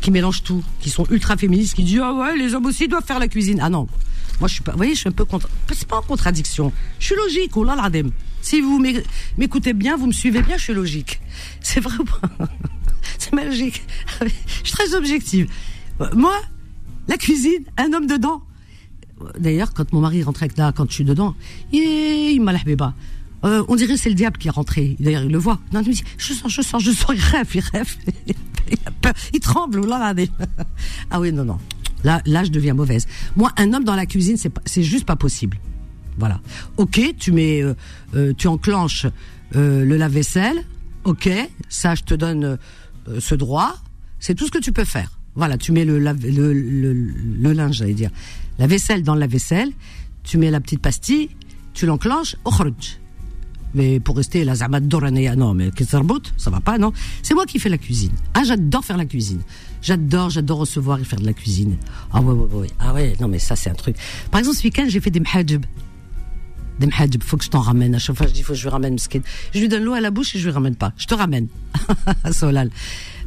qui 0.00 0.10
mélangent 0.10 0.42
tout, 0.42 0.64
qui 0.80 0.90
sont 0.90 1.06
ultra 1.10 1.36
féministes, 1.36 1.74
qui 1.74 1.84
disent 1.84 2.00
Ah 2.02 2.12
ouais, 2.12 2.36
les 2.36 2.54
hommes 2.54 2.66
aussi 2.66 2.88
doivent 2.88 3.04
faire 3.04 3.20
la 3.20 3.28
cuisine. 3.28 3.60
Ah 3.62 3.70
non. 3.70 3.86
Moi, 4.40 4.48
je 4.48 4.54
suis 4.54 4.62
pas, 4.62 4.72
vous 4.72 4.78
voyez, 4.78 4.94
je 4.94 5.00
suis 5.00 5.08
un 5.08 5.12
peu 5.12 5.24
contre. 5.24 5.48
C'est 5.72 5.86
pas 5.86 5.98
en 5.98 6.02
contradiction. 6.02 6.72
Je 6.98 7.06
suis 7.06 7.14
logique, 7.14 7.56
oh 7.56 7.64
là 7.64 7.76
là, 7.76 7.88
Si 8.46 8.60
vous 8.60 8.80
m'écoutez 9.38 9.72
bien, 9.72 9.96
vous 9.96 10.06
me 10.06 10.12
suivez 10.12 10.40
bien, 10.40 10.56
je 10.56 10.62
suis 10.62 10.72
logique. 10.72 11.20
C'est 11.60 11.80
vrai 11.80 11.96
ou 11.98 12.04
pas 12.04 12.20
C'est 13.18 13.32
ma 13.32 13.44
logique. 13.44 13.82
Je 14.20 14.28
suis 14.62 14.72
très 14.72 14.94
objective. 14.94 15.50
Moi, 16.14 16.32
la 17.08 17.16
cuisine, 17.16 17.64
un 17.76 17.92
homme 17.92 18.06
dedans, 18.06 18.42
D'ailleurs, 19.36 19.72
quand 19.74 19.92
mon 19.92 20.00
mari 20.00 20.22
rentrait 20.22 20.48
là, 20.58 20.72
quand 20.76 20.88
je 20.88 20.94
suis 20.94 21.04
dedans, 21.04 21.34
il 21.72 22.38
m'a 22.40 22.52
bas. 22.76 22.94
Euh, 23.44 23.64
on 23.66 23.74
dirait 23.74 23.96
c'est 23.96 24.10
le 24.10 24.14
diable 24.14 24.36
qui 24.38 24.46
est 24.46 24.50
rentré. 24.52 24.94
D'ailleurs, 25.00 25.24
il 25.24 25.32
le 25.32 25.38
voit. 25.38 25.58
Non, 25.72 25.80
il 25.80 25.88
me 25.88 25.94
dit, 25.94 26.04
je 26.18 26.32
sens, 26.34 26.52
je 26.52 26.62
sens, 26.62 26.82
je 26.84 26.92
sens, 26.92 27.12
il 27.14 27.20
rêve, 27.20 27.48
il 27.54 27.60
rêve. 27.60 27.96
il 29.32 29.40
tremble, 29.40 29.84
là, 29.86 30.12
là. 30.12 30.24
Ah 31.10 31.18
oui, 31.18 31.32
non, 31.32 31.44
non. 31.44 31.58
Là, 32.04 32.20
là, 32.26 32.44
je 32.44 32.50
deviens 32.50 32.74
mauvaise. 32.74 33.06
Moi, 33.36 33.50
un 33.56 33.72
homme 33.72 33.84
dans 33.84 33.96
la 33.96 34.06
cuisine, 34.06 34.36
c'est 34.36 34.82
juste 34.82 35.06
pas 35.06 35.16
possible. 35.16 35.58
Voilà. 36.18 36.40
Ok, 36.76 37.00
tu 37.18 37.32
mets, 37.32 37.62
euh, 37.62 37.74
euh, 38.14 38.32
tu 38.36 38.48
enclenches 38.48 39.06
euh, 39.54 39.84
le 39.84 39.96
lave-vaisselle. 39.96 40.64
Ok, 41.04 41.28
ça, 41.68 41.94
je 41.94 42.02
te 42.02 42.14
donne 42.14 42.58
ce 43.18 43.34
droit. 43.34 43.76
C'est 44.18 44.34
tout 44.34 44.46
ce 44.46 44.50
que 44.50 44.58
tu 44.58 44.72
peux 44.72 44.84
faire. 44.84 45.12
Voilà, 45.36 45.58
tu 45.58 45.70
mets 45.70 45.84
le, 45.84 45.98
linge, 45.98 47.76
j'allais 47.76 47.94
dire 47.94 48.10
la 48.58 48.66
vaisselle 48.66 49.02
dans 49.02 49.14
la 49.14 49.26
vaisselle, 49.26 49.70
tu 50.24 50.38
mets 50.38 50.50
la 50.50 50.60
petite 50.60 50.80
pastille, 50.80 51.28
tu 51.74 51.84
l'enclenches, 51.84 52.36
mais 53.74 54.00
pour 54.00 54.16
rester 54.16 54.44
la 54.44 54.54
zamat 54.54 54.80
doranea, 54.80 55.36
non, 55.36 55.52
mais 55.52 55.70
ça 55.86 56.50
va 56.50 56.60
pas, 56.60 56.78
non? 56.78 56.92
C'est 57.22 57.34
moi 57.34 57.44
qui 57.44 57.58
fais 57.58 57.68
la 57.68 57.76
cuisine. 57.76 58.12
Ah, 58.32 58.42
j'adore 58.42 58.84
faire 58.84 58.96
la 58.96 59.04
cuisine. 59.04 59.42
J'adore, 59.82 60.30
j'adore 60.30 60.58
recevoir 60.58 60.98
et 60.98 61.04
faire 61.04 61.20
de 61.20 61.26
la 61.26 61.34
cuisine. 61.34 61.76
Ah 62.10 62.22
ouais, 62.22 62.32
ouais, 62.32 62.54
ouais. 62.54 62.70
Ah 62.78 62.94
ouais, 62.94 63.14
non, 63.20 63.28
mais 63.28 63.38
ça, 63.38 63.54
c'est 63.54 63.68
un 63.68 63.74
truc. 63.74 63.96
Par 64.30 64.38
exemple, 64.38 64.56
ce 64.56 64.64
week-end, 64.64 64.86
j'ai 64.88 65.00
fait 65.00 65.10
des 65.10 65.20
mhajib. 65.20 65.66
Des 66.78 66.88
faut 67.22 67.36
que 67.36 67.44
je 67.44 67.50
t'en 67.50 67.60
ramène. 67.60 67.94
À 67.94 67.98
chaque 67.98 68.16
fois, 68.16 68.26
je 68.26 68.32
dis, 68.32 68.42
faut 68.42 68.52
que 68.52 68.58
je 68.58 68.64
lui 68.64 68.70
ramène 68.70 68.94
mskin. 68.94 69.20
Je 69.54 69.60
lui 69.60 69.68
donne 69.68 69.82
l'eau 69.82 69.94
à 69.94 70.00
la 70.00 70.10
bouche 70.10 70.34
et 70.34 70.38
je 70.38 70.44
lui 70.44 70.52
ramène 70.52 70.76
pas. 70.76 70.92
Je 70.96 71.06
te 71.06 71.14
ramène. 71.14 71.48
Solal. 72.32 72.70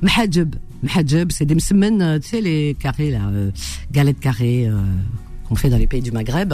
Mhajib. 0.01 0.55
Mhajib, 0.83 1.31
c'est 1.31 1.45
des 1.45 1.55
msmen, 1.55 2.01
euh, 2.01 2.19
tu 2.19 2.29
sais, 2.29 2.41
les 2.41 2.75
carrés, 2.79 3.11
là, 3.11 3.27
euh, 3.31 3.51
galettes 3.91 4.19
carrées, 4.19 4.67
euh, 4.67 4.79
qu'on 5.47 5.55
fait 5.55 5.69
dans 5.69 5.77
les 5.77 5.87
pays 5.87 6.01
du 6.01 6.11
Maghreb. 6.11 6.53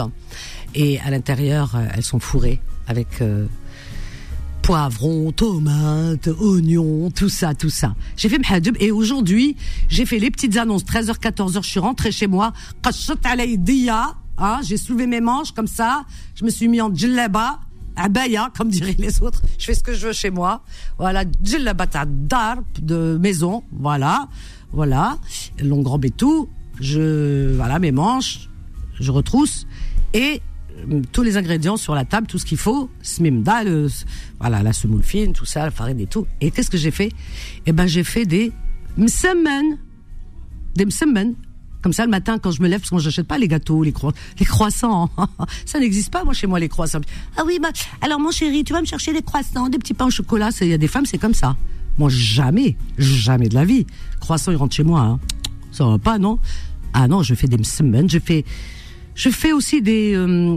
Et 0.74 0.98
à 1.00 1.10
l'intérieur, 1.10 1.78
elles 1.94 2.02
sont 2.02 2.18
fourrées 2.18 2.60
avec 2.86 3.22
poivrons, 4.62 5.32
tomates, 5.32 6.28
oignons, 6.40 7.10
tout 7.10 7.28
ça, 7.28 7.54
tout 7.54 7.70
ça. 7.70 7.94
J'ai 8.16 8.28
fait 8.28 8.38
mhajib 8.38 8.76
et 8.80 8.90
aujourd'hui, 8.90 9.56
j'ai 9.88 10.04
fait 10.04 10.18
les 10.18 10.30
petites 10.30 10.56
annonces. 10.56 10.84
13h, 10.84 11.18
14h, 11.20 11.62
je 11.62 11.68
suis 11.68 11.80
rentrée 11.80 12.10
chez 12.12 12.26
moi. 12.26 12.52
Hein, 14.38 14.60
j'ai 14.62 14.76
soulevé 14.76 15.06
mes 15.06 15.20
manches 15.20 15.52
comme 15.52 15.66
ça. 15.66 16.04
Je 16.34 16.44
me 16.44 16.50
suis 16.50 16.68
mis 16.68 16.80
en 16.80 16.94
djellaba 16.94 17.60
abaya, 17.96 18.50
comme 18.56 18.68
diraient 18.68 18.96
les 18.98 19.22
autres. 19.22 19.42
Je 19.58 19.64
fais 19.64 19.74
ce 19.74 19.82
que 19.82 19.94
je 19.94 20.08
veux 20.08 20.12
chez 20.12 20.30
moi. 20.30 20.62
Voilà, 20.98 21.24
djellabata 21.42 22.04
d'arbre, 22.06 22.64
de 22.80 23.18
maison. 23.20 23.64
Voilà, 23.72 24.28
voilà. 24.72 25.18
Long 25.62 25.82
grand 25.82 26.04
et 26.04 26.10
tout. 26.10 26.48
Je, 26.80 27.54
voilà, 27.56 27.78
mes 27.78 27.92
manches. 27.92 28.50
Je 29.00 29.10
retrousse. 29.10 29.66
Et 30.12 30.42
euh, 30.90 31.00
tous 31.12 31.22
les 31.22 31.36
ingrédients 31.36 31.76
sur 31.76 31.94
la 31.94 32.04
table, 32.04 32.26
tout 32.26 32.38
ce 32.38 32.44
qu'il 32.44 32.58
faut, 32.58 32.90
smimda, 33.02 33.64
le, 33.64 33.88
voilà, 34.40 34.62
la 34.62 34.72
semoule 34.72 35.02
fine, 35.02 35.32
tout 35.32 35.44
ça, 35.44 35.64
la 35.64 35.70
farine 35.70 36.00
et 36.00 36.06
tout. 36.06 36.26
Et 36.40 36.50
qu'est-ce 36.50 36.70
que 36.70 36.78
j'ai 36.78 36.90
fait? 36.90 37.12
Eh 37.66 37.72
ben, 37.72 37.86
j'ai 37.86 38.04
fait 38.04 38.26
des 38.26 38.52
msemmen, 38.96 39.78
des 40.74 40.84
msemmen, 40.84 41.34
comme 41.82 41.92
ça, 41.92 42.04
le 42.04 42.10
matin, 42.10 42.38
quand 42.38 42.50
je 42.50 42.62
me 42.62 42.68
lève, 42.68 42.80
parce 42.80 42.90
que 42.90 42.94
moi, 42.94 43.02
j'achète 43.02 43.26
pas 43.26 43.38
les 43.38 43.48
gâteaux, 43.48 43.82
les, 43.82 43.94
les 44.38 44.44
croissants. 44.44 45.10
ça 45.66 45.78
n'existe 45.78 46.12
pas, 46.12 46.24
moi, 46.24 46.34
chez 46.34 46.46
moi, 46.46 46.58
les 46.58 46.68
croissants. 46.68 47.00
Ah 47.36 47.42
oui, 47.46 47.58
bah, 47.60 47.68
alors, 48.00 48.18
mon 48.18 48.30
chéri, 48.30 48.64
tu 48.64 48.72
vas 48.72 48.80
me 48.80 48.86
chercher 48.86 49.12
des 49.12 49.22
croissants, 49.22 49.68
des 49.68 49.78
petits 49.78 49.94
pains 49.94 50.06
au 50.06 50.10
chocolat. 50.10 50.50
Il 50.60 50.68
y 50.68 50.72
a 50.72 50.78
des 50.78 50.88
femmes, 50.88 51.06
c'est 51.06 51.18
comme 51.18 51.34
ça. 51.34 51.56
Moi, 51.98 52.10
jamais, 52.10 52.76
jamais 52.98 53.48
de 53.48 53.54
la 53.54 53.64
vie. 53.64 53.86
Croissant, 54.20 54.52
il 54.52 54.56
rentre 54.56 54.74
chez 54.74 54.84
moi, 54.84 55.00
hein. 55.00 55.20
Ça 55.72 55.86
va 55.86 55.98
pas, 55.98 56.18
non? 56.18 56.38
Ah 56.92 57.08
non, 57.08 57.22
je 57.22 57.34
fais 57.34 57.46
des 57.46 57.62
semaines, 57.64 58.08
je 58.08 58.18
fais, 58.18 58.44
je 59.14 59.28
fais 59.28 59.52
aussi 59.52 59.82
des, 59.82 60.14
euh, 60.14 60.56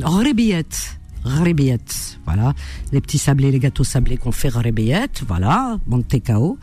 voilà, 1.23 2.53
les 2.91 3.01
petits 3.01 3.17
sablés, 3.17 3.51
les 3.51 3.59
gâteaux 3.59 3.83
sablés 3.83 4.17
qu'on 4.17 4.31
fait 4.31 4.49
rebillettes, 4.49 5.23
voilà, 5.27 5.77
mantecao, 5.87 6.57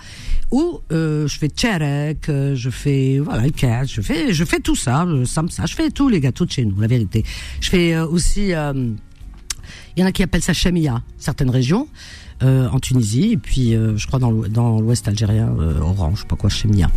ou 0.51 0.81
euh, 0.93 1.27
je 1.27 1.39
fais 1.39 1.49
tcherek, 1.49 2.29
euh, 2.29 2.55
je 2.55 2.71
fais 2.71 3.19
voilà, 3.19 3.45
je 3.85 4.01
fais 4.01 4.33
je 4.33 4.45
fais 4.45 4.61
tout 4.61 4.77
ça, 4.77 5.05
euh, 5.05 5.25
ça, 5.25 5.43
ça, 5.49 5.67
je 5.67 5.75
fais 5.75 5.91
tous 5.91 6.09
les 6.09 6.21
gâteaux 6.21 6.47
de 6.47 6.53
chez 6.53 6.65
nous, 6.65 6.81
la 6.81 6.87
vérité. 6.87 7.25
Je 7.61 7.69
fais 7.71 7.95
euh, 7.95 8.07
aussi, 8.07 8.49
il 8.49 10.01
y 10.01 10.03
en 10.03 10.07
a 10.07 10.13
qui 10.13 10.23
appellent 10.23 10.43
ça 10.43 10.53
chamia, 10.53 11.03
certaines 11.19 11.51
régions. 11.51 11.89
en 12.43 12.79
Tunisie 12.81 13.33
et 13.33 13.39
puis 13.39 13.73
je 13.73 14.07
crois 14.07 14.19
dans 14.19 14.81
l'ouest 14.81 15.09
algérien 15.09 15.49
orange, 15.81 16.17
je 16.17 16.21
sais 16.23 16.29
pas 16.29 16.37
quoi 16.37 16.51
chamia. 16.51 16.91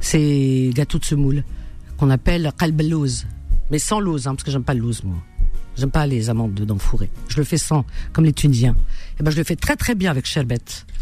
C'est 0.00 0.70
gâteau 0.74 0.98
de 0.98 1.04
semoule 1.04 1.44
qu'on 1.96 2.10
appelle 2.10 2.50
qalb 2.58 2.82
mais 3.70 3.78
sans 3.78 4.00
l'ose 4.00 4.26
hein, 4.26 4.34
parce 4.34 4.42
que 4.42 4.50
j'aime 4.50 4.64
pas 4.64 4.74
le 4.74 4.82
moi. 4.82 5.22
J'aime 5.80 5.90
pas 5.90 6.06
les 6.06 6.28
amandes 6.28 6.52
dedans 6.52 6.76
fourrées. 6.76 7.08
Je 7.28 7.38
le 7.38 7.44
fais 7.44 7.56
sans, 7.56 7.86
comme 8.12 8.26
les 8.26 8.34
Tunisiens. 8.34 8.72
Et 8.72 9.20
eh 9.20 9.22
ben, 9.22 9.30
je 9.30 9.38
le 9.38 9.44
fais 9.44 9.56
très 9.56 9.76
très 9.76 9.94
bien 9.94 10.10
avec 10.10 10.26
sherbet. 10.26 10.58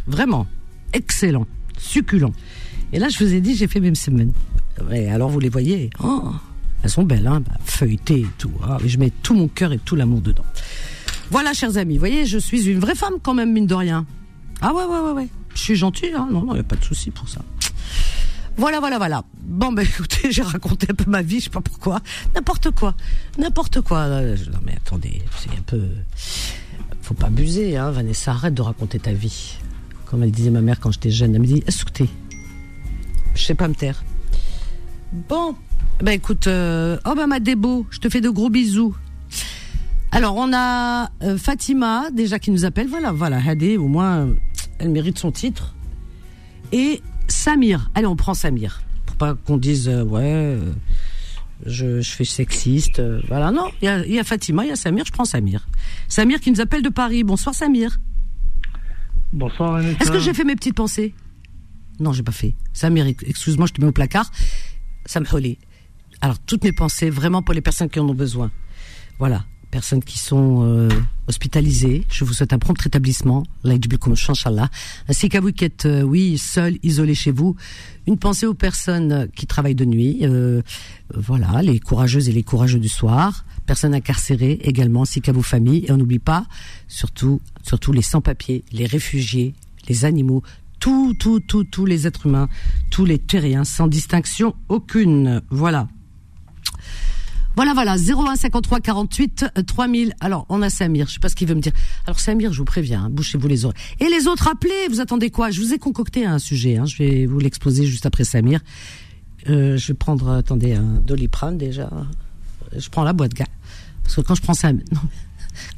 Vraiment. 0.06 0.46
Excellent. 0.92 1.48
Succulent. 1.76 2.32
Et 2.92 3.00
là, 3.00 3.08
je 3.08 3.18
vous 3.24 3.34
ai 3.34 3.40
dit, 3.40 3.56
j'ai 3.56 3.66
fait 3.66 3.80
même 3.80 3.96
semaine. 3.96 4.32
Et 4.92 5.10
alors, 5.10 5.30
vous 5.30 5.40
les 5.40 5.48
voyez? 5.48 5.90
Oh, 6.00 6.30
elles 6.84 6.90
sont 6.90 7.02
belles, 7.02 7.26
hein. 7.26 7.40
Bah, 7.40 7.56
feuilletées 7.64 8.20
et 8.20 8.28
tout. 8.38 8.52
Hein. 8.62 8.78
je 8.86 8.98
mets 8.98 9.10
tout 9.10 9.34
mon 9.34 9.48
cœur 9.48 9.72
et 9.72 9.78
tout 9.78 9.96
l'amour 9.96 10.20
dedans. 10.20 10.44
Voilà, 11.32 11.54
chers 11.54 11.76
amis. 11.76 11.94
Vous 11.94 11.98
voyez, 11.98 12.24
je 12.24 12.38
suis 12.38 12.68
une 12.68 12.78
vraie 12.78 12.94
femme 12.94 13.14
quand 13.20 13.34
même, 13.34 13.52
mine 13.52 13.66
de 13.66 13.74
rien. 13.74 14.06
Ah 14.60 14.72
ouais, 14.72 14.84
ouais, 14.84 15.00
ouais, 15.00 15.12
ouais. 15.12 15.28
Je 15.56 15.60
suis 15.60 15.74
gentille, 15.74 16.12
hein. 16.16 16.28
Non, 16.30 16.44
non, 16.44 16.54
n'y 16.54 16.60
a 16.60 16.62
pas 16.62 16.76
de 16.76 16.84
souci 16.84 17.10
pour 17.10 17.28
ça. 17.28 17.40
Voilà, 18.58 18.80
voilà, 18.80 18.98
voilà. 18.98 19.24
Bon, 19.40 19.72
ben 19.72 19.82
écoutez, 19.88 20.32
j'ai 20.32 20.42
raconté 20.42 20.88
un 20.90 20.94
peu 20.94 21.08
ma 21.08 21.22
vie, 21.22 21.38
je 21.38 21.44
sais 21.44 21.50
pas 21.50 21.60
pourquoi. 21.60 22.00
N'importe 22.34 22.72
quoi. 22.72 22.94
N'importe 23.38 23.80
quoi. 23.80 24.00
Euh, 24.00 24.36
non, 24.52 24.58
mais 24.66 24.74
attendez, 24.74 25.22
c'est 25.38 25.50
un 25.50 25.62
peu. 25.64 25.82
Faut 27.02 27.14
pas 27.14 27.28
abuser, 27.28 27.76
hein, 27.76 27.92
Vanessa. 27.92 28.32
Arrête 28.32 28.54
de 28.54 28.62
raconter 28.62 28.98
ta 28.98 29.12
vie. 29.12 29.56
Comme 30.06 30.24
elle 30.24 30.32
disait 30.32 30.50
ma 30.50 30.60
mère 30.60 30.80
quand 30.80 30.90
j'étais 30.90 31.10
jeune, 31.10 31.34
elle 31.34 31.40
me 31.40 31.46
dit 31.46 31.62
Est-ce 31.66 31.84
Je 33.34 33.42
sais 33.44 33.54
pas 33.54 33.68
me 33.68 33.74
taire. 33.74 34.02
Bon, 35.12 35.54
ben 36.00 36.12
écoute, 36.12 36.48
euh... 36.48 36.98
oh 37.06 37.14
ben 37.14 37.26
ma 37.26 37.40
Débo, 37.40 37.86
je 37.90 37.98
te 37.98 38.08
fais 38.08 38.20
de 38.20 38.28
gros 38.28 38.50
bisous. 38.50 38.94
Alors 40.10 40.36
on 40.36 40.52
a 40.52 41.10
euh, 41.22 41.38
Fatima 41.38 42.10
déjà 42.10 42.38
qui 42.38 42.50
nous 42.50 42.64
appelle. 42.64 42.88
Voilà, 42.88 43.12
voilà, 43.12 43.38
Hadé, 43.38 43.76
au 43.76 43.88
moins 43.88 44.28
elle 44.78 44.90
mérite 44.90 45.18
son 45.18 45.30
titre. 45.30 45.74
Et 46.72 47.00
Samir. 47.28 47.90
Allez, 47.94 48.06
on 48.06 48.16
prend 48.16 48.34
Samir. 48.34 48.82
Pour 49.06 49.16
pas 49.16 49.34
qu'on 49.34 49.56
dise, 49.56 49.88
euh, 49.88 50.02
ouais, 50.04 50.22
euh, 50.22 50.72
je, 51.66 52.00
je, 52.00 52.10
fais 52.10 52.24
sexiste. 52.24 52.98
Euh, 52.98 53.20
voilà, 53.28 53.50
non. 53.50 53.68
Il 53.82 53.88
y, 53.88 54.18
a, 54.18 54.24
Fatima, 54.24 54.64
il 54.64 54.68
y 54.68 54.72
a 54.72 54.76
Samir, 54.76 55.04
je 55.04 55.12
prends 55.12 55.24
Samir. 55.24 55.66
Samir 56.08 56.40
qui 56.40 56.50
nous 56.50 56.60
appelle 56.60 56.82
de 56.82 56.88
Paris. 56.88 57.24
Bonsoir, 57.24 57.54
Samir. 57.54 57.98
Bonsoir, 59.32 59.80
Est-ce 59.80 60.10
que 60.10 60.18
j'ai 60.18 60.34
fait 60.34 60.44
mes 60.44 60.56
petites 60.56 60.76
pensées? 60.76 61.14
Non, 62.00 62.12
j'ai 62.12 62.22
pas 62.22 62.32
fait. 62.32 62.54
Samir, 62.72 63.06
excuse-moi, 63.06 63.66
je 63.66 63.72
te 63.72 63.80
mets 63.80 63.88
au 63.88 63.92
placard. 63.92 64.30
Ça 65.04 65.20
me 65.20 65.26
Alors, 66.20 66.38
toutes 66.40 66.64
mes 66.64 66.72
pensées, 66.72 67.10
vraiment 67.10 67.42
pour 67.42 67.54
les 67.54 67.60
personnes 67.60 67.90
qui 67.90 68.00
en 68.00 68.08
ont 68.08 68.14
besoin. 68.14 68.50
Voilà 69.18 69.44
personnes 69.70 70.02
qui 70.02 70.18
sont 70.18 70.62
euh, 70.62 70.88
hospitalisées. 71.26 72.04
Je 72.10 72.24
vous 72.24 72.32
souhaite 72.32 72.52
un 72.52 72.58
prompt 72.58 72.80
rétablissement, 72.80 73.44
ainsi 75.08 75.28
qu'à 75.28 75.40
vous 75.40 75.52
qui 75.52 75.64
êtes, 75.64 75.86
euh, 75.86 76.02
oui, 76.02 76.38
seuls, 76.38 76.78
isolés 76.82 77.14
chez 77.14 77.30
vous. 77.30 77.56
Une 78.06 78.18
pensée 78.18 78.46
aux 78.46 78.54
personnes 78.54 79.28
qui 79.36 79.46
travaillent 79.46 79.74
de 79.74 79.84
nuit, 79.84 80.20
euh, 80.22 80.62
voilà, 81.14 81.62
les 81.62 81.78
courageuses 81.80 82.28
et 82.28 82.32
les 82.32 82.42
courageux 82.42 82.78
du 82.78 82.88
soir, 82.88 83.44
personnes 83.66 83.94
incarcérées 83.94 84.58
également, 84.62 85.02
ainsi 85.02 85.20
qu'à 85.20 85.32
vos 85.32 85.42
familles. 85.42 85.84
Et 85.86 85.92
on 85.92 85.96
n'oublie 85.96 86.18
pas, 86.18 86.46
surtout, 86.88 87.40
surtout 87.62 87.92
les 87.92 88.02
sans-papiers, 88.02 88.64
les 88.72 88.86
réfugiés, 88.86 89.54
les 89.88 90.04
animaux, 90.04 90.42
tous, 90.80 91.14
tous, 91.14 91.40
tous, 91.40 91.64
tous 91.64 91.84
les 91.84 92.06
êtres 92.06 92.26
humains, 92.26 92.48
tous 92.90 93.04
les 93.04 93.18
terriens, 93.18 93.64
sans 93.64 93.86
distinction 93.86 94.54
aucune. 94.68 95.42
Voilà. 95.50 95.88
Voilà, 97.58 97.74
voilà, 97.74 97.96
01 97.96 98.36
53 98.36 98.78
48 98.78 99.46
3000. 99.66 100.14
Alors, 100.20 100.46
on 100.48 100.62
a 100.62 100.70
Samir, 100.70 101.08
je 101.08 101.14
sais 101.14 101.18
pas 101.18 101.28
ce 101.28 101.34
qu'il 101.34 101.48
veut 101.48 101.56
me 101.56 101.60
dire. 101.60 101.72
Alors, 102.06 102.20
Samir, 102.20 102.52
je 102.52 102.58
vous 102.58 102.64
préviens, 102.64 103.06
hein, 103.06 103.10
bouchez-vous 103.10 103.48
les 103.48 103.64
oreilles. 103.64 103.76
Et 103.98 104.08
les 104.08 104.28
autres, 104.28 104.46
appelez, 104.46 104.86
vous 104.88 105.00
attendez 105.00 105.30
quoi? 105.30 105.50
Je 105.50 105.60
vous 105.60 105.74
ai 105.74 105.78
concocté 105.80 106.24
un 106.24 106.38
sujet, 106.38 106.76
hein, 106.76 106.86
je 106.86 106.96
vais 106.98 107.26
vous 107.26 107.40
l'exposer 107.40 107.84
juste 107.84 108.06
après 108.06 108.22
Samir. 108.22 108.60
Euh, 109.48 109.76
je 109.76 109.88
vais 109.88 109.94
prendre, 109.94 110.30
attendez, 110.30 110.74
un 110.74 111.00
doliprane 111.04 111.58
déjà. 111.58 111.90
Je 112.76 112.88
prends 112.90 113.02
la 113.02 113.12
boîte, 113.12 113.34
gars. 113.34 113.48
Parce 114.04 114.14
que 114.14 114.20
quand 114.20 114.36
je 114.36 114.42
prends 114.42 114.54
Samir, 114.54 114.84
non, 114.92 115.00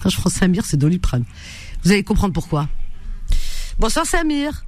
quand 0.02 0.10
je 0.10 0.18
prends 0.18 0.28
Samir, 0.28 0.66
c'est 0.66 0.76
doliprane. 0.76 1.24
Vous 1.82 1.92
allez 1.92 2.04
comprendre 2.04 2.34
pourquoi. 2.34 2.68
Bonsoir 3.78 4.04
Samir. 4.04 4.66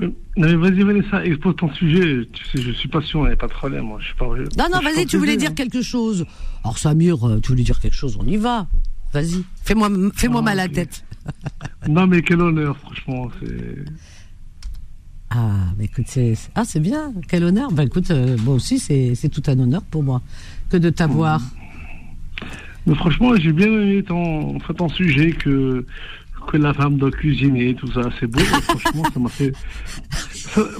Non, 0.00 0.12
mais 0.36 0.54
vas-y, 0.54 0.82
Vanessa, 0.82 1.24
expose 1.24 1.56
ton 1.56 1.72
sujet. 1.74 2.28
Tu 2.32 2.44
sais, 2.44 2.62
je 2.62 2.70
suis 2.70 2.88
patient, 2.88 3.24
il 3.24 3.28
n'y 3.28 3.32
a 3.32 3.36
pas 3.36 3.48
de 3.48 3.52
problème. 3.52 3.84
Moi, 3.84 3.98
je 4.00 4.06
suis 4.06 4.14
pas. 4.14 4.26
Non, 4.26 4.66
non, 4.72 4.80
vas-y, 4.80 5.06
tu 5.06 5.16
voulais 5.16 5.36
dire 5.36 5.50
hein. 5.50 5.54
quelque 5.54 5.82
chose. 5.82 6.24
Alors, 6.62 6.78
Samir, 6.78 7.26
euh, 7.26 7.40
tu 7.40 7.50
voulais 7.50 7.64
dire 7.64 7.80
quelque 7.80 7.96
chose, 7.96 8.16
on 8.20 8.26
y 8.26 8.36
va. 8.36 8.68
Vas-y, 9.12 9.42
fais-moi 9.64 9.88
fais-moi 10.14 10.42
mal 10.42 10.60
à 10.60 10.66
la 10.66 10.72
tête. 10.72 11.04
non, 11.88 12.06
mais 12.06 12.22
quel 12.22 12.40
honneur, 12.40 12.76
franchement. 12.78 13.30
c'est... 13.40 13.84
Ah, 15.30 15.72
bah 15.76 15.84
écoute, 15.84 16.06
c'est 16.08 16.34
ah 16.54 16.64
c'est 16.64 16.80
bien, 16.80 17.12
quel 17.28 17.44
honneur. 17.44 17.70
Bah 17.70 17.84
écoute, 17.84 18.10
euh, 18.10 18.36
moi 18.44 18.54
aussi 18.54 18.78
c'est 18.78 19.28
tout 19.28 19.42
un 19.46 19.58
honneur 19.58 19.82
pour 19.82 20.02
moi 20.02 20.22
que 20.70 20.78
de 20.78 20.88
t'avoir. 20.88 21.42
Mais 22.86 22.94
franchement, 22.94 23.36
j'ai 23.36 23.52
bien 23.52 23.66
aimé 23.66 24.02
ton, 24.02 24.56
enfin, 24.56 24.72
ton 24.72 24.88
sujet 24.88 25.32
que 25.32 25.84
que 26.50 26.56
la 26.56 26.72
femme 26.74 26.96
doit 26.96 27.10
cuisiner, 27.10 27.74
tout 27.74 27.90
ça, 27.92 28.02
c'est 28.18 28.26
beau. 28.26 28.40
franchement, 28.40 29.04
ça 29.12 29.20
m'a 29.20 29.28
fait. 29.28 29.52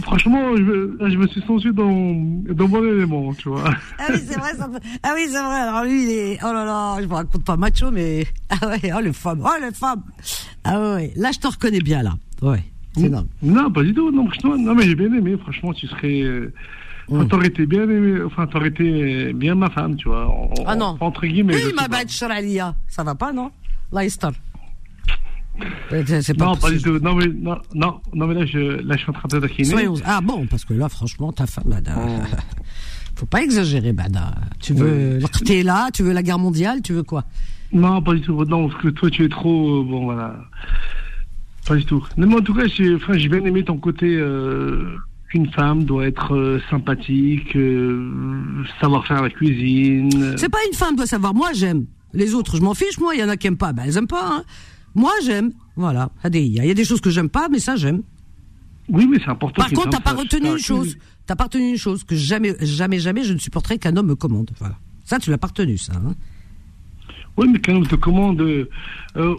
franchement, 0.02 0.56
je, 0.56 0.62
me, 0.62 1.10
je 1.10 1.16
me 1.16 1.26
suis 1.28 1.42
senti 1.42 1.72
dans, 1.72 2.14
dans 2.54 2.68
mon 2.68 2.84
élément, 2.84 3.34
tu 3.34 3.48
vois. 3.48 3.64
Ah 3.98 4.06
oui, 4.10 4.20
c'est 4.26 4.38
vrai, 4.38 4.54
ça 4.54 4.68
Ah 5.02 5.12
oui, 5.14 5.26
c'est 5.26 5.42
vrai. 5.42 5.60
Alors 5.60 5.84
lui, 5.84 6.04
il 6.04 6.10
est. 6.10 6.38
Oh 6.42 6.52
là 6.52 6.64
là, 6.64 6.96
je 7.00 7.06
me 7.06 7.14
raconte 7.14 7.44
pas 7.44 7.56
macho, 7.56 7.90
mais. 7.90 8.26
Ah 8.50 8.66
ouais, 8.66 8.92
oh 8.96 9.00
les 9.00 9.12
femmes, 9.12 9.42
oh 9.44 9.60
les 9.60 9.72
femmes. 9.72 10.02
Ah 10.64 10.94
ouais, 10.94 11.12
là, 11.16 11.30
je 11.32 11.38
te 11.38 11.46
reconnais 11.46 11.80
bien, 11.80 12.02
là. 12.02 12.14
Ouais, 12.40 12.64
c'est 12.96 13.04
énorme. 13.04 13.28
Non, 13.42 13.70
pas 13.70 13.82
du 13.82 13.92
tout. 13.92 14.10
Non, 14.10 14.26
non 14.58 14.74
mais 14.74 14.84
j'ai 14.84 14.94
bien 14.94 15.12
aimé, 15.12 15.36
franchement, 15.38 15.74
tu 15.74 15.86
serais. 15.86 16.22
Euh, 16.22 16.52
mm. 17.10 17.28
T'aurais 17.28 17.48
été 17.48 17.66
bien 17.66 17.82
aimé, 17.82 18.22
enfin, 18.24 18.46
t'aurais 18.46 18.68
été 18.68 19.32
bien 19.34 19.54
ma 19.54 19.68
femme, 19.68 19.96
tu 19.96 20.08
vois. 20.08 20.32
ah 20.66 20.74
non. 20.74 20.96
Entre 21.00 21.26
guillemets. 21.26 21.54
Oui, 21.54 21.72
ma 21.76 21.88
bête, 21.88 22.08
Ça 22.08 23.04
va 23.04 23.14
pas, 23.14 23.32
non? 23.32 23.50
Non, 26.38 26.56
pas 26.56 26.70
du 26.70 26.80
tout. 26.80 26.98
Non, 26.98 27.14
mais, 27.14 27.26
non, 27.26 27.58
non, 27.74 28.00
non, 28.14 28.26
mais 28.26 28.34
là, 28.34 28.46
je, 28.46 28.58
là, 28.58 28.96
je 28.96 29.02
suis 29.02 29.10
en 29.10 29.12
train 29.12 29.28
de 29.28 29.40
taquiner. 29.40 29.88
Ah 30.04 30.20
bon, 30.20 30.46
parce 30.46 30.64
que 30.64 30.74
là, 30.74 30.88
franchement, 30.88 31.32
ta 31.32 31.46
femme, 31.46 31.64
Bada. 31.66 31.94
Oh. 31.96 32.36
Faut 33.16 33.26
pas 33.26 33.42
exagérer, 33.42 33.92
Bada. 33.92 34.34
Tu 34.60 34.74
veux 34.74 35.18
oui. 35.48 35.62
là, 35.64 35.88
tu 35.92 36.04
veux 36.04 36.12
la 36.12 36.22
guerre 36.22 36.38
mondiale, 36.38 36.82
tu 36.82 36.92
veux 36.92 37.02
quoi? 37.02 37.24
Non, 37.72 38.00
pas 38.00 38.14
du 38.14 38.20
tout. 38.20 38.44
Non, 38.44 38.68
parce 38.68 38.80
que 38.80 38.88
toi, 38.88 39.10
tu 39.10 39.24
es 39.24 39.28
trop. 39.28 39.80
Euh, 39.80 39.84
bon, 39.84 40.04
voilà. 40.04 40.36
Pas 41.66 41.76
du 41.76 41.84
tout. 41.84 42.04
mais 42.16 42.32
en 42.32 42.40
tout 42.40 42.54
cas, 42.54 42.66
j'ai 42.66 42.94
enfin, 42.94 43.14
bien 43.14 43.44
aimé 43.44 43.64
ton 43.64 43.78
côté. 43.78 44.16
Euh, 44.16 44.96
qu'une 45.30 45.50
femme 45.52 45.84
doit 45.84 46.06
être 46.06 46.34
euh, 46.34 46.58
sympathique, 46.70 47.58
savoir 48.80 49.06
faire 49.06 49.22
la 49.22 49.28
cuisine. 49.28 50.36
C'est 50.38 50.48
pas 50.48 50.64
une 50.66 50.74
femme 50.74 50.96
doit 50.96 51.06
savoir. 51.06 51.34
Moi, 51.34 51.50
j'aime. 51.52 51.84
Les 52.14 52.34
autres, 52.34 52.56
je 52.56 52.62
m'en 52.62 52.72
fiche. 52.72 52.98
Moi, 52.98 53.14
il 53.14 53.20
y 53.20 53.24
en 53.24 53.28
a 53.28 53.36
qui 53.36 53.48
aiment 53.48 53.58
pas. 53.58 53.72
Ben, 53.72 53.82
elles 53.86 53.96
aiment 53.98 54.06
pas. 54.06 54.36
Hein. 54.36 54.44
Moi, 54.98 55.12
j'aime. 55.24 55.52
Voilà. 55.76 56.10
Il 56.34 56.48
y 56.48 56.70
a 56.70 56.74
des 56.74 56.84
choses 56.84 57.00
que 57.00 57.10
j'aime 57.10 57.28
pas, 57.28 57.48
mais 57.48 57.60
ça, 57.60 57.76
j'aime. 57.76 58.02
Oui, 58.88 59.06
mais 59.06 59.18
c'est 59.22 59.30
important. 59.30 59.62
Par 59.62 59.70
contre, 59.70 59.90
t'as 59.90 60.00
pas 60.00 60.12
retenu 60.12 60.48
une 60.48 60.58
chose. 60.58 60.98
T'as 61.26 61.36
pas 61.36 61.44
retenu 61.44 61.70
une 61.70 61.76
chose 61.76 62.02
que 62.02 62.16
jamais, 62.16 62.56
jamais, 62.60 62.98
jamais, 62.98 63.22
je 63.22 63.32
ne 63.32 63.38
supporterai 63.38 63.78
qu'un 63.78 63.96
homme 63.96 64.08
me 64.08 64.16
commande. 64.16 64.50
Voilà. 64.58 64.76
Ça, 65.04 65.18
tu 65.18 65.30
l'as 65.30 65.38
pas 65.38 65.48
retenu, 65.48 65.78
ça. 65.78 65.92
Hein. 65.94 66.14
oui, 67.36 67.48
mais 67.52 67.60
qu'un 67.60 67.76
homme 67.76 67.86
te 67.86 67.94
commande, 67.94 68.40
euh, 68.40 68.66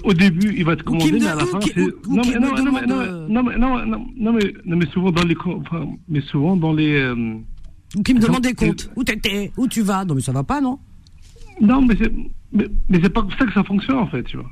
au 0.03 0.13
début, 0.13 0.53
il 0.55 0.63
va 0.63 0.75
te 0.75 0.83
commander, 0.83 1.11
mais 1.11 1.27
à 1.27 1.35
la 1.35 1.45
fin, 1.45 1.59
c'est. 1.61 1.75
Non, 2.07 2.21
mais 2.25 2.39
non, 2.39 2.55
non, 2.55 2.71
mais 2.71 2.85
non, 2.85 3.27
non, 3.27 4.33
mais 4.33 4.53
non, 4.65 4.77
mais 4.77 4.85
souvent 4.93 5.11
dans 5.11 5.25
les, 5.25 5.35
enfin, 5.43 5.87
mais 6.07 6.21
souvent 6.21 6.55
dans 6.55 6.71
les. 6.71 6.93
Euh, 6.93 7.35
ou 7.97 8.03
qui 8.03 8.13
me 8.13 8.19
demande 8.19 8.43
des 8.43 8.53
comptes. 8.53 8.89
Où 8.95 9.03
t'étais? 9.03 9.51
Où 9.57 9.67
tu 9.67 9.81
vas? 9.81 10.05
Non, 10.05 10.15
mais 10.15 10.21
ça 10.21 10.31
va 10.31 10.43
pas, 10.43 10.61
non? 10.61 10.79
Non, 11.59 11.81
mais 11.81 11.95
c'est, 11.99 12.11
mais, 12.53 12.67
mais 12.87 12.99
c'est 13.03 13.09
pas 13.09 13.21
comme 13.21 13.31
ça 13.37 13.45
que 13.45 13.53
ça 13.53 13.63
fonctionne, 13.63 13.97
en 13.97 14.07
fait, 14.07 14.23
tu 14.23 14.37
vois. 14.37 14.49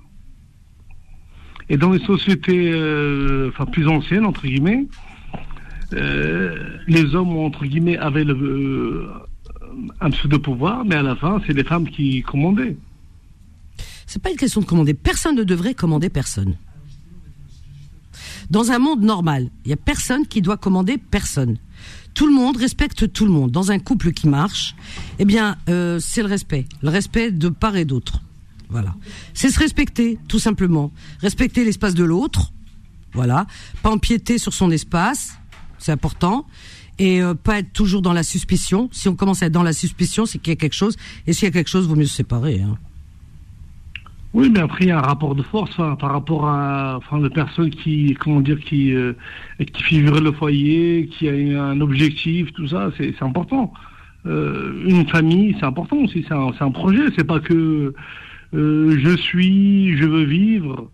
Et 1.69 1.77
dans 1.77 1.91
les 1.91 2.03
sociétés 2.05 2.71
euh, 2.71 3.49
enfin, 3.49 3.65
plus 3.65 3.87
anciennes, 3.87 4.25
entre 4.25 4.43
guillemets, 4.43 4.87
euh, 5.93 6.77
les 6.87 7.15
hommes, 7.15 7.35
entre 7.37 7.65
guillemets, 7.65 7.97
avaient 7.97 8.23
le, 8.23 8.33
euh, 8.33 9.07
un 9.99 10.09
peu 10.09 10.27
de 10.27 10.37
pouvoir, 10.37 10.85
mais 10.85 10.95
à 10.95 11.03
la 11.03 11.15
fin, 11.15 11.41
c'est 11.45 11.53
les 11.53 11.63
femmes 11.63 11.89
qui 11.89 12.21
commandaient. 12.21 12.77
C'est 14.05 14.21
pas 14.21 14.29
une 14.29 14.37
question 14.37 14.61
de 14.61 14.65
commander. 14.65 14.93
Personne 14.93 15.35
ne 15.35 15.43
devrait 15.43 15.73
commander 15.73 16.09
personne. 16.09 16.55
Dans 18.49 18.71
un 18.71 18.79
monde 18.79 19.01
normal, 19.01 19.49
il 19.65 19.71
y 19.71 19.73
a 19.73 19.77
personne 19.77 20.25
qui 20.25 20.41
doit 20.41 20.55
commander 20.55 20.97
personne. 20.97 21.57
Tout 22.13 22.27
le 22.27 22.33
monde 22.33 22.55
respecte 22.55 23.11
tout 23.11 23.25
le 23.25 23.31
monde. 23.31 23.51
Dans 23.51 23.71
un 23.71 23.79
couple 23.79 24.13
qui 24.13 24.29
marche, 24.29 24.73
eh 25.19 25.25
bien, 25.25 25.57
c'est 25.67 26.21
le 26.21 26.27
respect, 26.27 26.65
le 26.81 26.89
respect 26.89 27.31
de 27.31 27.49
part 27.49 27.75
et 27.75 27.83
d'autre. 27.83 28.21
Voilà. 28.69 28.93
C'est 29.33 29.49
se 29.49 29.59
respecter, 29.59 30.17
tout 30.27 30.39
simplement. 30.39 30.91
Respecter 31.21 31.63
l'espace 31.63 31.93
de 31.93 32.03
l'autre. 32.03 32.51
Voilà. 33.13 33.47
Pas 33.83 33.91
empiéter 33.91 34.37
sur 34.37 34.53
son 34.53 34.71
espace. 34.71 35.37
C'est 35.77 35.91
important. 35.91 36.45
Et 36.99 37.21
euh, 37.21 37.33
pas 37.35 37.59
être 37.59 37.71
toujours 37.73 38.01
dans 38.01 38.13
la 38.13 38.23
suspicion. 38.23 38.89
Si 38.91 39.07
on 39.07 39.15
commence 39.15 39.43
à 39.43 39.47
être 39.47 39.53
dans 39.53 39.63
la 39.63 39.73
suspicion, 39.73 40.25
c'est 40.25 40.39
qu'il 40.39 40.51
y 40.51 40.57
a 40.57 40.59
quelque 40.59 40.73
chose. 40.75 40.97
Et 41.27 41.33
s'il 41.33 41.45
y 41.47 41.49
a 41.49 41.51
quelque 41.51 41.69
chose, 41.69 41.87
vaut 41.87 41.95
mieux 41.95 42.05
se 42.05 42.15
séparer. 42.15 42.61
Hein. 42.61 42.77
Oui, 44.33 44.49
mais 44.51 44.59
après 44.59 44.85
il 44.85 44.87
y 44.89 44.91
a 44.91 44.99
un 44.99 45.01
rapport 45.01 45.35
de 45.35 45.41
force 45.41 45.77
par 45.77 46.11
rapport 46.11 46.47
à 46.47 46.97
enfin 46.97 47.19
les 47.19 47.29
personnes 47.29 47.69
qui 47.69 48.13
comment 48.19 48.41
dire 48.41 48.59
qui 48.59 48.93
euh, 48.93 49.13
qui 49.73 49.83
vivre 49.83 50.19
le 50.19 50.31
foyer, 50.31 51.07
qui 51.07 51.29
a 51.29 51.63
un 51.63 51.79
objectif, 51.81 52.51
tout 52.53 52.67
ça, 52.67 52.91
c'est 52.97 53.19
important. 53.21 53.73
Euh, 54.25 54.83
une 54.85 55.07
famille, 55.07 55.55
c'est 55.59 55.65
important 55.65 55.97
aussi. 55.97 56.25
C'est 56.27 56.33
un, 56.33 56.51
un 56.59 56.71
projet. 56.71 57.03
C'est 57.15 57.23
pas 57.23 57.39
que 57.39 57.93
je 58.53 59.15
suis, 59.17 59.97
je 59.97 60.05
veux 60.05 60.23
vivre 60.23 60.91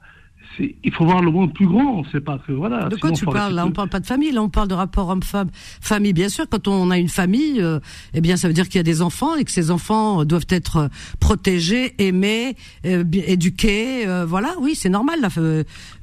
il 0.60 0.91
faut 0.91 1.05
voir 1.05 1.22
le 1.22 1.31
monde 1.31 1.53
plus 1.53 1.67
grand. 1.67 2.03
C'est 2.12 2.22
pas 2.24 2.39
que 2.45 2.51
voilà. 2.51 2.89
De 2.89 2.95
quoi 2.95 3.12
tu 3.12 3.25
parles 3.25 3.53
Là, 3.53 3.65
on 3.65 3.72
parle 3.72 3.89
pas 3.89 4.00
de 4.00 4.05
famille. 4.05 4.31
Là, 4.31 4.41
on 4.41 4.50
parle 4.50 4.67
de 4.67 4.74
rapport 4.74 5.10
homme-femme. 5.10 5.50
Famille, 5.81 6.13
bien 6.13 6.29
sûr. 6.29 6.45
Quand 6.50 6.67
on 6.67 6.91
a 6.91 6.98
une 6.98 7.10
famille, 7.10 7.62
euh, 7.62 7.79
eh 8.13 8.22
bien, 8.22 8.38
ça 8.38 8.48
veut 8.48 8.53
dire 8.53 8.65
qu'il 8.65 8.77
y 8.77 8.79
a 8.79 8.83
des 8.83 9.01
enfants 9.01 9.36
et 9.36 9.43
que 9.43 9.51
ces 9.51 9.72
enfants 9.72 10.25
doivent 10.25 10.48
être 10.50 10.77
euh, 10.77 10.88
protégés, 11.19 11.93
aimés, 11.98 12.55
euh, 12.86 13.03
éduqués. 13.12 14.05
voilà, 14.27 14.55
oui, 14.60 14.75
c'est 14.75 14.89
normal. 14.89 15.19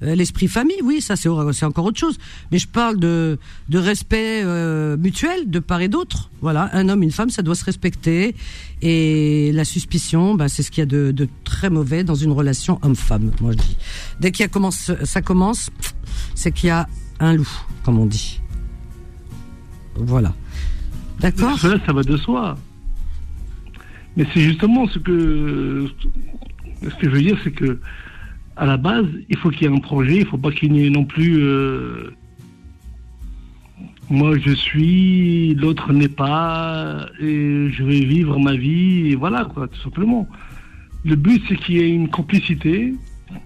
L'esprit 0.01 0.49
famille, 0.49 0.81
oui, 0.83 1.01
ça 1.01 1.17
c'est 1.17 1.29
c'est 1.53 1.65
encore 1.65 1.85
autre 1.85 1.99
chose. 1.99 2.19
Mais 2.51 2.59
je 2.59 2.69
parle 2.69 2.99
de 2.99 3.39
de 3.69 3.79
respect 3.79 4.45
mutuel 4.97 5.51
de 5.51 5.59
part 5.59 5.81
et 5.81 5.89
d'autre. 5.89 6.31
Voilà, 6.41 6.71
un 6.73 6.89
homme, 6.89 7.03
une 7.03 7.11
femme, 7.11 7.31
ça 7.31 7.43
doit 7.43 7.55
se 7.55 7.65
respecter. 7.65 8.35
Et 8.83 9.53
la 9.53 9.65
suspicion, 9.67 10.35
bah, 10.35 10.49
c'est 10.49 10.63
ce 10.63 10.71
qu'il 10.71 10.81
y 10.81 10.83
a 10.83 10.87
de, 10.87 11.11
de, 11.11 11.29
très 11.45 11.69
mauvais 11.69 12.03
dans 12.03 12.15
une 12.15 12.33
relation 12.33 12.79
homme-femme, 12.83 13.31
moi 13.43 13.53
je 13.53 13.59
dis. 13.59 13.77
Dès 14.21 14.31
ça 15.05 15.23
commence, 15.23 15.71
c'est 16.35 16.53
qu'il 16.53 16.69
y 16.69 16.71
a 16.71 16.87
un 17.19 17.35
loup, 17.35 17.49
comme 17.85 17.99
on 17.99 18.07
dit. 18.07 18.41
Voilà. 19.97 20.35
D'accord 21.21 21.59
Ça, 21.59 21.75
ça 21.85 21.93
va 21.93 22.03
de 22.03 22.17
soi. 22.17 22.57
Mais 24.17 24.27
c'est 24.33 24.41
justement 24.41 24.89
ce 24.89 24.99
que 24.99 25.87
ce 26.83 26.95
que 26.97 27.05
je 27.05 27.11
veux 27.11 27.23
dire, 27.23 27.39
c'est 27.45 27.53
que 27.53 27.79
à 28.57 28.67
la 28.67 28.77
base, 28.77 29.07
il 29.29 29.37
faut 29.39 29.51
qu'il 29.51 29.63
y 29.63 29.65
ait 29.67 29.75
un 29.75 29.81
projet, 29.81 30.17
il 30.17 30.25
ne 30.25 30.27
faut 30.27 30.39
pas 30.39 30.51
qu'il 30.51 30.73
n'y 30.73 30.87
ait 30.87 30.91
non 30.91 31.05
plus 31.05 31.43
euh, 31.43 32.11
moi 34.11 34.37
je 34.39 34.53
suis, 34.53 35.55
l'autre 35.55 35.93
n'est 35.93 36.09
pas, 36.09 37.07
et 37.21 37.71
je 37.71 37.85
vais 37.85 38.01
vivre 38.01 38.39
ma 38.39 38.55
vie, 38.55 39.13
et 39.13 39.15
voilà, 39.15 39.45
quoi, 39.45 39.69
tout 39.69 39.81
simplement. 39.81 40.29
Le 41.05 41.15
but, 41.17 41.43
c'est 41.49 41.57
qu'il 41.57 41.77
y 41.77 41.81
ait 41.81 41.91
une 41.91 42.09
complicité 42.09 42.95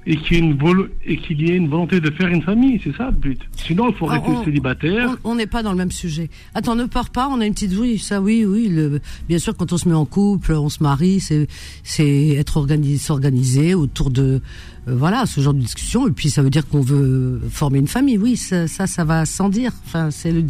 et 0.07 0.17
qu'il 0.17 0.37
y, 0.37 0.41
ait 0.41 0.43
une 0.43 0.59
et 1.07 1.17
qu'il 1.17 1.41
y 1.41 1.51
ait 1.51 1.57
une 1.57 1.69
volonté 1.69 2.01
de 2.01 2.11
faire 2.11 2.29
une 2.29 2.43
famille, 2.43 2.81
c'est 2.83 2.95
ça 2.95 3.07
le 3.07 3.17
but. 3.17 3.41
Sinon, 3.57 3.89
il 3.89 3.95
faut 3.95 4.07
ah, 4.09 4.19
rester 4.19 4.45
célibataire. 4.45 5.17
On 5.25 5.35
n'est 5.35 5.47
pas 5.47 5.63
dans 5.63 5.73
le 5.73 5.79
même 5.79 5.91
sujet. 5.91 6.29
Attends, 6.55 6.77
ne 6.77 6.85
pars 6.85 7.11
pas, 7.11 7.29
on 7.29 7.41
a 7.41 7.47
une 7.47 7.55
petite... 7.55 7.75
Oui, 7.79 7.99
ça, 7.99 8.21
oui, 8.21 8.45
oui. 8.45 8.69
Le, 8.69 9.01
bien 9.29 9.39
sûr, 9.39 9.57
quand 9.57 9.73
on 9.73 9.79
se 9.79 9.89
met 9.89 9.95
en 9.95 10.05
couple, 10.05 10.53
on 10.53 10.69
se 10.69 10.83
marie, 10.83 11.21
c'est 11.21 12.31
être 12.37 12.57
organisé, 12.59 12.99
s'organiser 12.99 13.75
autour 13.75 14.11
de 14.11 14.43
euh, 14.89 14.95
voilà, 14.95 15.27
ce 15.27 15.41
genre 15.41 15.55
de 15.55 15.61
discussion. 15.61 16.07
Et 16.07 16.11
puis 16.11 16.31
ça 16.31 16.43
veut 16.43 16.51
dire 16.51 16.67
qu'on 16.69 16.81
veut 16.81 17.41
former 17.51 17.79
une 17.79 17.89
famille. 17.89 18.19
Oui, 18.19 18.37
ça, 18.37 18.67
ça, 18.69 19.05
va 19.05 19.25
sans 19.27 19.49
dire. 19.49 19.73
Enfin, 19.87 20.11
c'est 20.11 20.33
le 20.33 20.45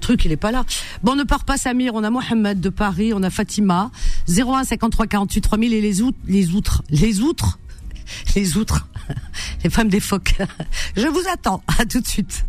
truc, 0.00 0.24
il 0.24 0.32
est 0.32 0.36
pas 0.36 0.52
là. 0.52 0.64
Bon, 1.02 1.14
ne 1.14 1.24
part 1.24 1.44
pas 1.44 1.56
Samir. 1.56 1.94
On 1.94 2.04
a 2.04 2.10
Mohamed 2.10 2.60
de 2.60 2.68
Paris, 2.68 3.12
on 3.14 3.22
a 3.22 3.30
Fatima. 3.30 3.90
01 4.28 4.64
53 4.64 5.06
48 5.06 5.40
3000 5.40 5.74
et 5.74 5.80
les 5.80 6.02
outres, 6.02 6.18
les 6.26 6.54
outres, 6.54 6.82
les 6.90 7.20
outres, 7.20 7.58
les 8.36 8.56
outres, 8.56 8.86
les 9.64 9.70
femmes 9.70 9.88
des 9.88 10.00
phoques. 10.00 10.36
Je 10.96 11.06
vous 11.06 11.22
attends. 11.32 11.62
À 11.78 11.84
tout 11.84 12.00
de 12.00 12.06
suite. 12.06 12.44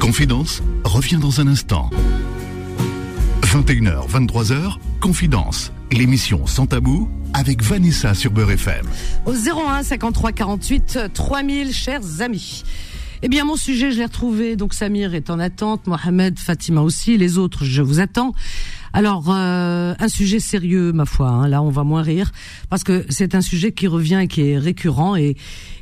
Confidence 0.00 0.62
revient 0.84 1.18
dans 1.18 1.40
un 1.40 1.48
instant. 1.48 1.90
21h, 3.42 4.08
23h, 4.08 4.76
Confidence, 5.00 5.72
l'émission 5.90 6.46
sans 6.46 6.66
tabou 6.66 7.08
avec 7.32 7.62
Vanessa 7.62 8.14
sur 8.14 8.30
Beurre 8.30 8.52
FM. 8.52 8.86
Au 9.24 9.32
01 9.32 9.82
53 9.82 10.32
48 10.32 10.98
3000, 11.12 11.72
chers 11.72 12.20
amis. 12.20 12.64
Eh 13.22 13.28
bien, 13.28 13.44
mon 13.44 13.56
sujet, 13.56 13.90
je 13.92 13.98
l'ai 13.98 14.04
retrouvé. 14.04 14.56
Donc, 14.56 14.74
Samir 14.74 15.14
est 15.14 15.30
en 15.30 15.38
attente, 15.38 15.86
Mohamed, 15.86 16.38
Fatima 16.38 16.82
aussi, 16.82 17.16
les 17.16 17.38
autres, 17.38 17.64
je 17.64 17.82
vous 17.82 18.00
attends. 18.00 18.34
Alors, 18.92 19.24
euh, 19.28 19.94
un 19.98 20.08
sujet 20.08 20.40
sérieux, 20.40 20.92
ma 20.92 21.04
foi. 21.04 21.28
Hein. 21.28 21.48
Là, 21.48 21.62
on 21.62 21.70
va 21.70 21.84
moins 21.84 22.02
rire 22.02 22.32
parce 22.70 22.84
que 22.84 23.04
c'est 23.08 23.34
un 23.34 23.40
sujet 23.40 23.72
qui 23.72 23.86
revient 23.86 24.20
et 24.22 24.28
qui 24.28 24.50
est 24.50 24.58
récurrent 24.58 25.16
et, 25.16 25.36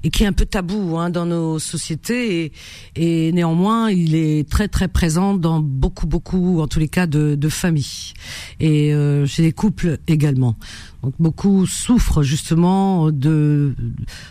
et 0.05 0.11
qui 0.11 0.23
est 0.23 0.27
un 0.27 0.33
peu 0.33 0.47
tabou 0.47 0.97
hein, 0.99 1.11
dans 1.11 1.27
nos 1.27 1.59
sociétés. 1.59 2.45
Et, 2.45 3.27
et, 3.27 3.33
néanmoins, 3.33 3.91
il 3.91 4.15
est 4.15 4.49
très 4.49 4.69
très 4.69 4.89
présent 4.89 5.35
dans 5.35 5.61
beaucoup 5.61 6.07
beaucoup, 6.07 6.61
en 6.61 6.69
tous 6.69 6.79
les 6.79 6.89
cas, 6.89 7.07
de, 7.07 7.35
de 7.35 7.49
familles. 7.49 8.13
Et 8.61 8.95
euh, 8.95 9.27
chez 9.27 9.43
les 9.43 9.53
couples 9.53 9.99
également. 10.07 10.57
Donc 11.05 11.15
beaucoup 11.19 11.67
souffrent 11.67 12.23
justement 12.23 13.11
de, 13.11 13.75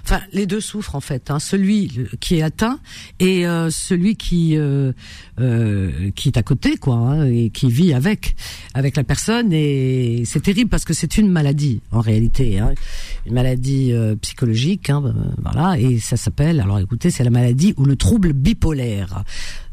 enfin 0.03 0.21
les 0.31 0.47
deux 0.47 0.59
souffrent 0.59 0.95
en 0.95 1.01
fait, 1.01 1.29
hein, 1.29 1.38
celui 1.38 2.07
qui 2.19 2.38
est 2.38 2.41
atteint 2.41 2.79
et 3.19 3.45
euh, 3.45 3.69
celui 3.69 4.15
qui 4.15 4.57
euh, 4.57 4.91
euh, 5.39 6.09
qui 6.15 6.29
est 6.29 6.38
à 6.38 6.41
côté 6.41 6.77
quoi 6.77 6.95
hein, 6.95 7.25
et 7.27 7.51
qui 7.51 7.69
vit 7.69 7.93
avec 7.93 8.36
avec 8.73 8.95
la 8.95 9.03
personne. 9.03 9.53
Et 9.53 10.23
c'est 10.25 10.41
terrible 10.41 10.71
parce 10.71 10.83
que 10.83 10.95
c'est 10.95 11.19
une 11.19 11.29
maladie 11.29 11.81
en 11.91 11.99
réalité, 11.99 12.57
hein, 12.57 12.73
une 13.27 13.36
maladie 13.36 13.93
psychologique, 14.21 14.89
hein, 14.89 15.13
voilà 15.43 15.62
et 15.71 15.99
ça 15.99 16.17
s'appelle 16.17 16.60
alors 16.60 16.80
écoutez 16.80 17.10
c'est 17.10 17.23
la 17.23 17.30
maladie 17.30 17.73
ou 17.78 17.86
le 17.86 17.95
trouble 17.95 18.34
bipolaire. 18.34 19.23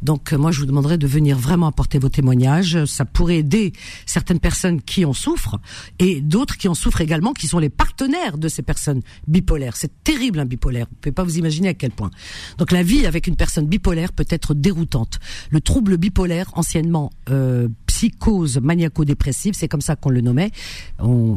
Donc 0.02 0.32
moi 0.32 0.50
je 0.50 0.60
vous 0.60 0.66
demanderais 0.66 0.98
de 0.98 1.06
venir 1.06 1.38
vraiment 1.38 1.66
apporter 1.66 1.98
vos 1.98 2.08
témoignages, 2.08 2.84
ça 2.84 3.04
pourrait 3.04 3.38
aider 3.38 3.72
certaines 4.06 4.40
personnes 4.40 4.80
qui 4.80 5.04
en 5.04 5.12
souffrent 5.12 5.58
et 5.98 6.20
d'autres 6.20 6.56
qui 6.56 6.68
en 6.68 6.74
souffrent 6.74 7.00
également, 7.00 7.32
qui 7.32 7.48
sont 7.48 7.58
les 7.58 7.68
partenaires 7.68 8.38
de 8.38 8.48
ces 8.48 8.62
personnes 8.62 9.02
bipolaires. 9.26 9.76
C'est 9.76 10.02
terrible 10.04 10.40
un 10.40 10.44
bipolaire. 10.44 10.86
Vous 10.90 10.96
pouvez 11.00 11.12
pas 11.12 11.24
vous 11.24 11.38
imaginer 11.38 11.68
à 11.68 11.74
quel 11.74 11.90
point. 11.90 12.10
Donc 12.58 12.72
la 12.72 12.82
vie 12.82 13.06
avec 13.06 13.26
une 13.26 13.36
personne 13.36 13.66
bipolaire 13.66 14.12
peut 14.12 14.26
être 14.28 14.54
déroutante. 14.54 15.18
Le 15.50 15.60
trouble 15.60 15.96
bipolaire, 15.96 16.50
anciennement 16.54 17.10
euh, 17.28 17.68
psychose 17.86 18.58
maniaco-dépressive, 18.58 19.54
c'est 19.54 19.68
comme 19.68 19.80
ça 19.80 19.96
qu'on 19.96 20.10
le 20.10 20.20
nommait. 20.20 20.50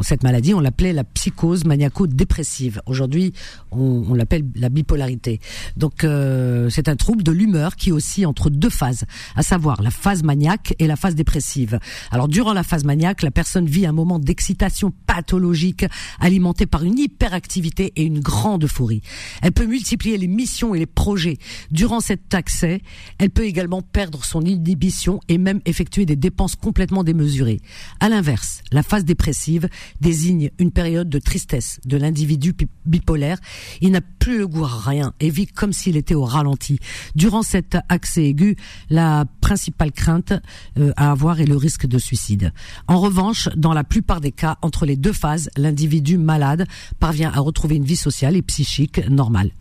cette 0.02 0.24
maladie, 0.24 0.54
on 0.54 0.60
l'appelait 0.60 0.94
la 0.94 1.04
psychose 1.04 1.66
maniaco-dépressive. 1.66 2.82
Aujourd'hui, 2.86 3.34
on, 3.72 4.14
l'appelle 4.14 4.46
la 4.56 4.70
bipolarité. 4.70 5.40
Donc 5.76 6.04
euh, 6.04 6.70
c'est 6.70 6.88
un 6.88 6.96
trouble 6.96 7.24
de 7.24 7.32
l'humeur 7.32 7.76
qui 7.76 7.92
oscille 7.92 8.26
entre 8.26 8.50
deux 8.54 8.70
phases, 8.70 9.06
à 9.36 9.44
savoir 9.44 9.82
la 9.82 9.92
phase 9.92 10.24
maniaque 10.24 10.76
et 10.80 10.88
la 10.88 10.96
phase 10.96 11.16
dépressive. 11.16 11.80
Alors 12.12 12.28
durant 12.28 12.54
la 12.54 12.64
phase 12.64 12.84
maniaque, 12.84 13.22
la 13.22 13.32
personne 13.32 13.66
vit 13.66 13.86
un 13.86 13.92
moment 13.92 14.20
d'excitation 14.20 14.94
pathologique 15.08 15.86
alimentée 16.20 16.66
par 16.66 16.84
une 16.84 16.98
hyperactivité 16.98 17.94
et 17.96 18.04
une 18.04 18.20
grande 18.20 18.64
euphorie. 18.64 19.02
Elle 19.42 19.52
peut 19.52 19.66
multiplier 19.66 20.18
les 20.18 20.28
missions 20.28 20.76
et 20.76 20.80
les 20.80 20.86
projets. 20.86 21.38
Durant 21.72 22.00
cet 22.00 22.34
accès, 22.34 22.82
elle 23.18 23.30
peut 23.30 23.46
également 23.46 23.82
perdre 23.82 24.24
son 24.24 24.42
inhibition 24.42 25.20
et 25.28 25.38
même 25.38 25.62
effectuer 25.66 26.06
des 26.06 26.16
dépenses 26.16 26.56
complètement 26.56 27.04
démesurées. 27.04 27.62
À 28.00 28.10
l'inverse, 28.10 28.62
la 28.72 28.84
phase 28.84 29.06
dépressive 29.06 29.68
désigne 30.02 30.52
une 30.60 30.72
période 30.72 31.10
de 31.10 31.20
tristesse 31.20 31.80
de 31.86 31.98
l'individu 31.98 32.54
bipolaire. 32.86 33.38
Il 33.82 33.92
n'a 33.92 34.02
plus 34.02 34.38
le 34.38 34.48
goût 34.48 34.66
à 34.66 34.68
rien 34.68 35.14
et 35.20 35.30
vit 35.30 35.48
comme 35.48 35.74
s'il 35.74 35.98
était 35.98 36.16
au 36.16 36.26
ralenti. 36.26 36.80
Durant 37.16 37.44
cet 37.44 37.78
accès 37.90 38.26
aigu, 38.26 38.43
la 38.90 39.26
principale 39.42 39.92
crainte 39.92 40.34
euh, 40.78 40.92
à 40.96 41.12
avoir 41.12 41.40
est 41.40 41.46
le 41.46 41.58
risque 41.58 41.86
de 41.86 41.98
suicide. 41.98 42.52
En 42.88 43.00
revanche, 43.00 43.50
dans 43.56 43.74
la 43.74 43.84
plupart 43.84 44.22
des 44.22 44.32
cas, 44.32 44.58
entre 44.62 44.86
les 44.86 44.96
deux 44.96 45.14
phases, 45.14 45.50
l'individu 45.58 46.18
malade 46.18 46.66
parvient 47.00 47.32
à 47.32 47.40
retrouver 47.40 47.76
une 47.76 47.86
vie 47.86 47.96
sociale 47.96 48.36
et 48.36 48.42
psychique 48.42 49.08
normale. 49.10 49.52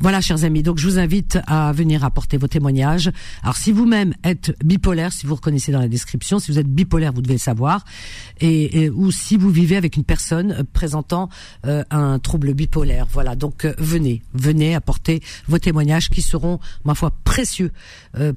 Voilà, 0.00 0.20
chers 0.20 0.44
amis. 0.44 0.62
Donc, 0.62 0.78
je 0.78 0.88
vous 0.88 0.98
invite 0.98 1.38
à 1.46 1.72
venir 1.72 2.04
apporter 2.04 2.36
vos 2.36 2.48
témoignages. 2.48 3.10
Alors, 3.42 3.56
si 3.56 3.72
vous-même 3.72 4.14
êtes 4.22 4.52
bipolaire, 4.64 5.12
si 5.12 5.26
vous 5.26 5.34
reconnaissez 5.34 5.72
dans 5.72 5.80
la 5.80 5.88
description, 5.88 6.38
si 6.38 6.50
vous 6.50 6.58
êtes 6.58 6.68
bipolaire, 6.68 7.12
vous 7.12 7.22
devez 7.22 7.34
le 7.34 7.38
savoir, 7.38 7.84
et, 8.40 8.90
ou 8.90 9.10
si 9.10 9.36
vous 9.36 9.50
vivez 9.50 9.76
avec 9.76 9.96
une 9.96 10.04
personne 10.04 10.64
présentant 10.72 11.28
euh, 11.66 11.84
un 11.90 12.18
trouble 12.18 12.54
bipolaire. 12.54 13.06
Voilà. 13.10 13.36
Donc, 13.36 13.64
euh, 13.64 13.74
venez, 13.78 14.22
venez 14.34 14.74
apporter 14.74 15.22
vos 15.46 15.58
témoignages 15.58 16.08
qui 16.10 16.22
seront, 16.22 16.58
ma 16.84 16.94
foi, 16.94 17.12
précieux 17.24 17.72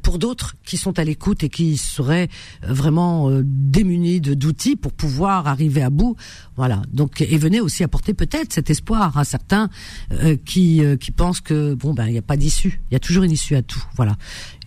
pour 0.01 0.19
d'autres 0.19 0.55
qui 0.65 0.77
sont 0.77 0.97
à 0.99 1.03
l'écoute 1.03 1.43
et 1.43 1.49
qui 1.49 1.77
seraient 1.77 2.29
vraiment 2.63 3.29
démunis 3.43 4.21
d'outils 4.21 4.75
pour 4.75 4.91
pouvoir 4.91 5.47
arriver 5.47 5.81
à 5.81 5.89
bout. 5.89 6.15
Voilà. 6.55 6.81
Donc 6.91 7.21
et 7.21 7.37
venez 7.37 7.59
aussi 7.59 7.83
apporter 7.83 8.13
peut-être 8.13 8.53
cet 8.53 8.69
espoir 8.69 9.17
à 9.17 9.25
certains 9.25 9.69
euh, 10.11 10.37
qui 10.45 10.83
euh, 10.83 10.95
qui 10.95 11.11
pensent 11.11 11.41
que 11.41 11.73
bon 11.73 11.93
ben 11.93 12.07
il 12.07 12.13
n'y 12.13 12.17
a 12.17 12.23
pas 12.23 12.37
d'issue. 12.37 12.81
Il 12.89 12.93
y 12.93 12.97
a 12.97 12.99
toujours 12.99 13.23
une 13.23 13.31
issue 13.31 13.55
à 13.55 13.61
tout. 13.61 13.83
Voilà. 13.95 14.15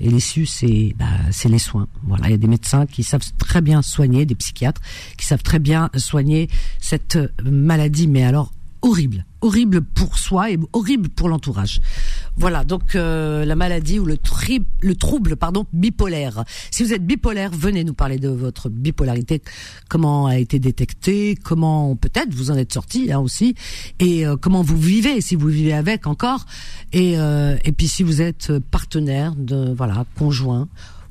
Et 0.00 0.09
l'issue 0.09 0.46
c'est 0.46 0.94
bah, 0.98 1.07
c'est 1.31 1.48
les 1.48 1.59
soins. 1.59 1.88
Voilà. 2.04 2.28
Il 2.28 2.31
y 2.33 2.35
a 2.35 2.38
des 2.38 2.46
médecins 2.48 2.87
qui 2.87 3.02
savent 3.02 3.24
très 3.38 3.61
bien 3.61 3.83
soigner, 3.83 4.26
des 4.26 4.35
psychiatres 4.35 4.81
qui 5.16 5.26
savent 5.26 5.42
très 5.42 5.59
bien 5.59 5.90
soigner 5.96 6.48
cette 6.81 7.18
maladie. 7.42 8.09
Mais 8.09 8.24
alors 8.24 8.52
horrible, 8.83 9.24
horrible 9.40 9.83
pour 9.83 10.18
soi 10.18 10.50
et 10.50 10.59
horrible 10.72 11.09
pour 11.09 11.28
l'entourage. 11.28 11.81
Voilà, 12.38 12.62
donc 12.62 12.94
euh, 12.94 13.44
la 13.44 13.57
maladie 13.57 13.98
ou 13.98 14.05
le, 14.05 14.16
le 14.81 14.94
trouble 14.94 15.35
pardon 15.35 15.66
bipolaire. 15.72 16.44
Si 16.70 16.85
vous 16.85 16.92
êtes 16.92 17.05
bipolaire, 17.05 17.51
venez 17.51 17.83
nous 17.83 17.94
parler 17.94 18.18
de 18.18 18.29
votre 18.29 18.68
bipolarité, 18.68 19.42
comment 19.88 20.27
a 20.27 20.38
été 20.38 20.61
détectée, 20.61 21.37
comment 21.42 21.96
peut-être 21.96 22.33
vous 22.33 22.53
en 22.53 22.57
êtes 22.57 22.72
sorti 22.72 23.11
hein, 23.11 23.18
aussi, 23.18 23.57
et 23.98 24.24
euh, 24.24 24.37
comment 24.37 24.62
vous 24.62 24.77
vivez, 24.77 25.20
si 25.20 25.35
vous 25.35 25.48
vivez 25.48 25.72
avec 25.72 26.07
encore, 26.07 26.46
et 26.92 27.18
euh, 27.18 27.57
et 27.64 27.72
puis 27.72 27.88
si 27.88 28.05
vous 28.05 28.22
êtes 28.22 28.57
partenaire 28.70 29.35
de 29.35 29.74
voilà 29.77 30.05
conjoint 30.16 30.68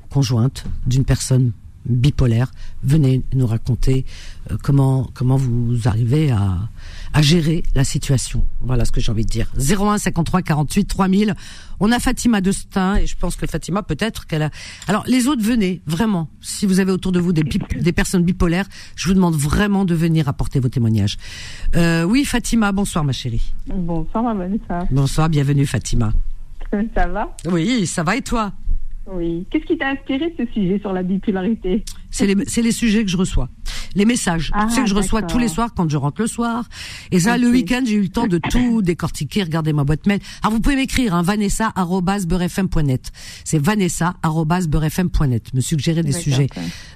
conjointe 0.08 0.64
d'une 0.86 1.04
personne 1.04 1.52
bipolaire. 1.88 2.50
Venez 2.84 3.22
nous 3.34 3.46
raconter 3.46 4.04
euh, 4.50 4.56
comment 4.62 5.10
comment 5.14 5.36
vous 5.36 5.76
arrivez 5.86 6.30
à, 6.30 6.68
à 7.12 7.22
gérer 7.22 7.62
la 7.74 7.84
situation. 7.84 8.44
Voilà 8.60 8.84
ce 8.84 8.92
que 8.92 9.00
j'ai 9.00 9.10
envie 9.12 9.24
de 9.24 9.30
dire. 9.30 9.50
01 9.58 9.98
53 9.98 10.42
48 10.42 10.84
3000. 10.84 11.34
On 11.80 11.92
a 11.92 11.98
Fatima 11.98 12.40
de 12.40 12.52
Stein 12.52 12.96
et 12.96 13.06
je 13.06 13.16
pense 13.16 13.36
que 13.36 13.46
Fatima 13.46 13.82
peut-être 13.82 14.26
qu'elle 14.26 14.42
a. 14.42 14.50
Alors 14.88 15.04
les 15.06 15.28
autres 15.28 15.42
venez 15.42 15.80
vraiment. 15.86 16.28
Si 16.40 16.66
vous 16.66 16.80
avez 16.80 16.92
autour 16.92 17.12
de 17.12 17.20
vous 17.20 17.32
des, 17.32 17.42
des 17.42 17.92
personnes 17.92 18.22
bipolaires, 18.24 18.66
je 18.96 19.08
vous 19.08 19.14
demande 19.14 19.34
vraiment 19.36 19.84
de 19.84 19.94
venir 19.94 20.28
apporter 20.28 20.60
vos 20.60 20.68
témoignages. 20.68 21.16
Euh, 21.76 22.02
oui 22.04 22.24
Fatima, 22.24 22.72
bonsoir 22.72 23.04
ma 23.04 23.12
chérie. 23.12 23.52
Bonsoir 23.66 24.24
ma 24.24 24.34
Vanessa. 24.34 24.86
Bonsoir, 24.90 25.28
bienvenue 25.28 25.66
Fatima. 25.66 26.12
Ça 26.94 27.06
va? 27.06 27.34
Oui, 27.50 27.86
ça 27.86 28.02
va 28.02 28.16
et 28.16 28.22
toi? 28.22 28.52
Oui. 29.10 29.46
Qu'est-ce 29.50 29.64
qui 29.64 29.78
t'a 29.78 29.88
inspiré 29.88 30.34
ce 30.36 30.44
sujet 30.52 30.78
sur 30.80 30.92
la 30.92 31.02
bipolarité? 31.02 31.82
C'est 32.10 32.26
les, 32.26 32.36
c'est 32.46 32.62
les 32.62 32.72
sujets 32.72 33.04
que 33.04 33.10
je 33.10 33.16
reçois. 33.16 33.48
Les 33.94 34.04
messages. 34.04 34.50
Ah, 34.54 34.68
sais 34.70 34.82
que 34.82 34.88
je 34.88 34.94
reçois 34.94 35.22
tous 35.22 35.38
les 35.38 35.48
soirs 35.48 35.70
quand 35.74 35.88
je 35.90 35.96
rentre 35.96 36.20
le 36.22 36.26
soir. 36.26 36.64
Et 37.10 37.20
ça, 37.20 37.36
le 37.38 37.48
week-end, 37.48 37.82
j'ai 37.86 37.94
eu 37.96 38.02
le 38.02 38.08
temps 38.08 38.26
de 38.26 38.38
tout 38.38 38.82
décortiquer, 38.82 39.42
regarder 39.42 39.72
ma 39.72 39.84
boîte 39.84 40.06
mail. 40.06 40.20
Alors, 40.42 40.52
vous 40.54 40.60
pouvez 40.60 40.76
m'écrire, 40.76 41.14
hein, 41.14 41.22
vanessa.beurrefm.net. 41.22 43.12
C'est 43.44 43.58
vanessa.beurrefm.net. 43.58 45.54
Me 45.54 45.60
suggérer 45.60 46.02
des 46.02 46.12
sujets. 46.12 46.48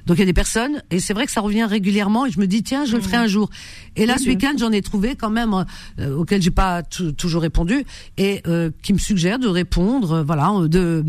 Donc, 0.06 0.16
il 0.16 0.20
y 0.20 0.22
a 0.22 0.26
des 0.26 0.32
personnes, 0.32 0.82
et 0.90 0.98
c'est 1.00 1.14
vrai 1.14 1.26
que 1.26 1.32
ça 1.32 1.40
revient 1.40 1.64
régulièrement, 1.64 2.26
et 2.26 2.30
je 2.30 2.40
me 2.40 2.46
dis, 2.46 2.62
tiens, 2.62 2.84
je 2.84 2.96
le 2.96 3.02
ferai 3.02 3.16
un 3.18 3.26
jour. 3.26 3.50
Et 3.96 4.06
là, 4.06 4.16
ce 4.18 4.24
bien 4.24 4.32
week-end, 4.34 4.52
j'en 4.58 4.72
ai 4.72 4.82
trouvé 4.82 5.14
quand 5.16 5.30
même, 5.30 5.54
euh, 5.98 6.16
auquel 6.16 6.40
j'ai 6.42 6.50
pas 6.50 6.82
tou- 6.82 7.12
toujours 7.12 7.42
répondu, 7.42 7.84
et 8.16 8.42
euh, 8.46 8.70
qui 8.82 8.92
me 8.92 8.98
suggère 8.98 9.38
de 9.38 9.46
répondre, 9.48 10.12
euh, 10.12 10.22
voilà, 10.24 10.50
euh, 10.50 10.68
de, 10.68 11.04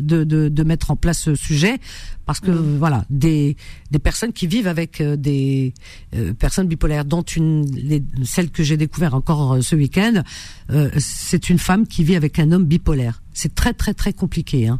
de, 0.00 0.24
de, 0.24 0.48
de 0.48 0.62
mettre 0.62 0.90
en 0.90 0.96
place 0.96 1.20
ce 1.20 1.34
sujet, 1.34 1.78
parce 2.30 2.38
que, 2.38 2.52
voilà, 2.52 3.04
des, 3.10 3.56
des 3.90 3.98
personnes 3.98 4.32
qui 4.32 4.46
vivent 4.46 4.68
avec 4.68 5.00
euh, 5.00 5.16
des 5.16 5.74
euh, 6.14 6.32
personnes 6.32 6.68
bipolaires, 6.68 7.04
dont 7.04 7.22
une, 7.22 7.68
les, 7.74 8.04
celle 8.22 8.50
que 8.50 8.62
j'ai 8.62 8.76
découvert 8.76 9.16
encore 9.16 9.54
euh, 9.54 9.62
ce 9.62 9.74
week-end, 9.74 10.22
euh, 10.70 10.90
c'est 10.96 11.50
une 11.50 11.58
femme 11.58 11.88
qui 11.88 12.04
vit 12.04 12.14
avec 12.14 12.38
un 12.38 12.52
homme 12.52 12.66
bipolaire. 12.66 13.20
C'est 13.32 13.52
très 13.56 13.72
très 13.72 13.94
très 13.94 14.12
compliqué. 14.12 14.68
Hein. 14.68 14.78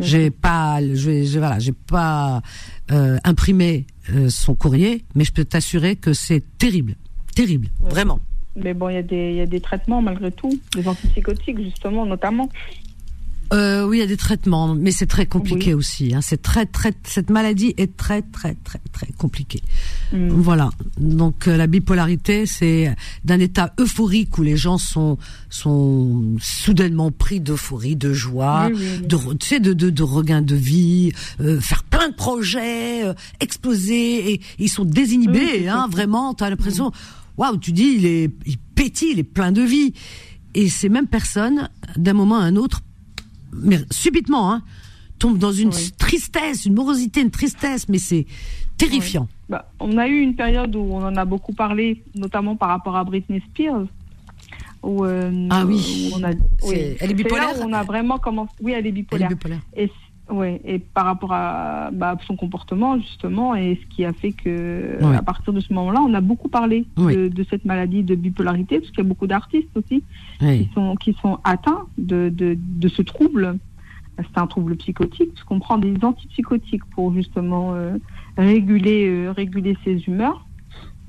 J'ai 0.00 0.30
pas, 0.30 0.80
je, 0.82 1.38
voilà, 1.38 1.60
j'ai 1.60 1.70
pas 1.70 2.42
euh, 2.90 3.16
imprimé 3.22 3.86
son 4.28 4.56
courrier, 4.56 5.04
mais 5.14 5.22
je 5.22 5.32
peux 5.32 5.44
t'assurer 5.44 5.94
que 5.94 6.12
c'est 6.12 6.42
terrible, 6.58 6.96
terrible, 7.36 7.68
vraiment. 7.78 8.18
Mais 8.56 8.74
bon, 8.74 8.88
il 8.88 8.94
y, 8.94 9.36
y 9.36 9.40
a 9.40 9.46
des 9.46 9.60
traitements 9.60 10.02
malgré 10.02 10.32
tout, 10.32 10.58
des 10.74 10.88
antipsychotiques 10.88 11.62
justement, 11.62 12.04
notamment. 12.06 12.48
Euh, 13.54 13.86
oui, 13.86 13.96
il 13.96 14.00
y 14.00 14.02
a 14.02 14.06
des 14.06 14.18
traitements, 14.18 14.74
mais 14.74 14.90
c'est 14.90 15.06
très 15.06 15.24
compliqué 15.24 15.68
Oui. 15.68 15.74
aussi. 15.74 16.14
Hein. 16.14 16.20
C'est 16.20 16.42
très 16.42 16.66
très, 16.66 16.92
cette 17.04 17.30
maladie 17.30 17.72
est 17.78 17.96
très 17.96 18.20
très 18.20 18.54
très 18.62 18.80
très 18.92 19.06
compliquée. 19.16 19.62
Mm. 20.12 20.28
Voilà. 20.28 20.68
Donc 20.98 21.48
euh, 21.48 21.56
la 21.56 21.66
bipolarité, 21.66 22.44
c'est 22.44 22.94
d'un 23.24 23.40
état 23.40 23.72
euphorique 23.80 24.36
où 24.36 24.42
les 24.42 24.56
gens 24.58 24.76
sont 24.76 25.16
sont 25.48 26.36
soudainement 26.40 27.10
pris 27.10 27.40
d'euphorie, 27.40 27.96
de 27.96 28.12
joie, 28.12 28.68
Oui, 28.70 28.76
oui, 28.78 28.86
oui. 29.00 29.06
de 29.06 29.34
tu 29.38 29.46
sais 29.48 29.60
de 29.60 29.72
de, 29.72 29.88
de 29.88 30.02
regain 30.02 30.42
de 30.42 30.54
vie, 30.54 31.12
euh, 31.40 31.58
faire 31.60 31.84
plein 31.84 32.10
de 32.10 32.14
projets, 32.14 33.06
euh, 33.06 33.14
exploser 33.40 34.32
et 34.34 34.40
ils 34.58 34.68
sont 34.68 34.84
désinhibés. 34.84 35.68
hein, 35.68 35.86
vraiment, 35.90 36.34
tu 36.34 36.44
as 36.44 36.50
l'impression, 36.50 36.92
waouh, 37.38 37.56
tu 37.56 37.72
dis 37.72 37.94
il 37.98 38.04
est 38.06 38.30
il 38.44 38.58
pétille, 38.74 39.12
il 39.12 39.18
est 39.20 39.24
plein 39.24 39.52
de 39.52 39.62
vie. 39.62 39.94
Et 40.54 40.68
ces 40.68 40.88
mêmes 40.88 41.06
personnes, 41.06 41.68
d'un 41.96 42.12
moment 42.14 42.36
à 42.38 42.42
un 42.42 42.56
autre, 42.56 42.80
mais 43.52 43.78
subitement, 43.90 44.52
hein, 44.52 44.62
tombent 45.18 45.38
dans 45.38 45.52
une 45.52 45.68
Oui. 45.70 45.92
tristesse, 45.98 46.64
une 46.66 46.74
morosité, 46.74 47.20
une 47.20 47.30
tristesse, 47.30 47.88
mais 47.88 47.98
c'est 47.98 48.26
terrifiant. 48.76 49.28
Bah, 49.48 49.70
on 49.80 49.96
a 49.98 50.06
eu 50.08 50.20
une 50.20 50.34
période 50.36 50.76
où 50.76 50.80
on 50.80 51.02
en 51.04 51.16
a 51.16 51.24
beaucoup 51.24 51.52
parlé, 51.52 52.02
notamment 52.14 52.54
par 52.56 52.68
rapport 52.68 52.96
à 52.96 53.04
Britney 53.04 53.40
Spears. 53.50 53.86
Où, 54.82 55.04
euh, 55.04 55.48
Ah 55.50 55.64
oui. 55.66 56.10
où 56.12 56.18
on 56.18 56.22
a, 56.22 56.30
oui. 56.30 56.36
elle 56.72 56.76
est 57.02 57.06
là 57.08 57.12
bipolaire 57.14 57.58
où 57.58 57.62
on 57.64 57.72
a 57.72 57.82
vraiment 57.82 58.18
commencé. 58.18 58.52
Oui, 58.60 58.72
elle 58.72 58.78
est 58.78 58.80
Elle 58.80 58.86
est 58.86 58.92
bipolaire. 58.92 59.28
bipolaire. 59.30 59.60
Et, 59.76 59.90
ouais, 60.30 60.60
et 60.64 60.78
par 60.78 61.04
rapport 61.06 61.32
à 61.32 61.90
bah, 61.92 62.16
son 62.26 62.36
comportement, 62.36 62.98
justement, 62.98 63.54
et 63.54 63.78
ce 63.82 63.86
qui 63.94 64.04
a 64.04 64.12
fait 64.12 64.32
que, 64.32 64.98
Ouais. 65.02 65.16
à 65.16 65.22
partir 65.22 65.52
de 65.52 65.60
ce 65.60 65.72
moment-là, 65.74 66.00
on 66.02 66.14
a 66.14 66.20
beaucoup 66.20 66.48
parlé 66.48 66.86
Oui. 66.96 67.14
de, 67.16 67.28
de 67.28 67.44
cette 67.48 67.64
maladie 67.64 68.02
de 68.02 68.14
bipolarité, 68.14 68.78
parce 68.80 68.90
qu'il 68.90 68.98
y 69.04 69.06
a 69.06 69.08
beaucoup 69.08 69.26
d'artistes 69.26 69.68
aussi 69.76 70.02
Oui. 70.40 70.66
qui, 70.66 70.70
sont, 70.74 70.96
qui 70.96 71.12
sont 71.22 71.38
atteints 71.44 71.86
de, 71.98 72.28
de, 72.28 72.56
de 72.58 72.88
ce 72.88 73.02
trouble. 73.02 73.58
C'est 74.18 74.38
un 74.38 74.46
trouble 74.48 74.76
psychotique, 74.76 75.32
parce 75.34 75.44
qu'on 75.44 75.60
prend 75.60 75.78
des 75.78 75.94
antipsychotiques 76.02 76.84
pour 76.86 77.12
justement 77.14 77.74
euh, 77.74 77.96
réguler, 78.36 79.06
euh, 79.08 79.30
réguler 79.30 79.76
ses 79.84 79.96
humeurs. 80.08 80.44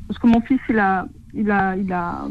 Parce 0.07 0.19
que 0.19 0.27
mon 0.27 0.41
fils, 0.41 0.59
il 0.69 0.77
a, 0.79 1.07
il 1.33 1.49
a, 1.51 1.75
il 1.75 1.91
a, 1.91 2.27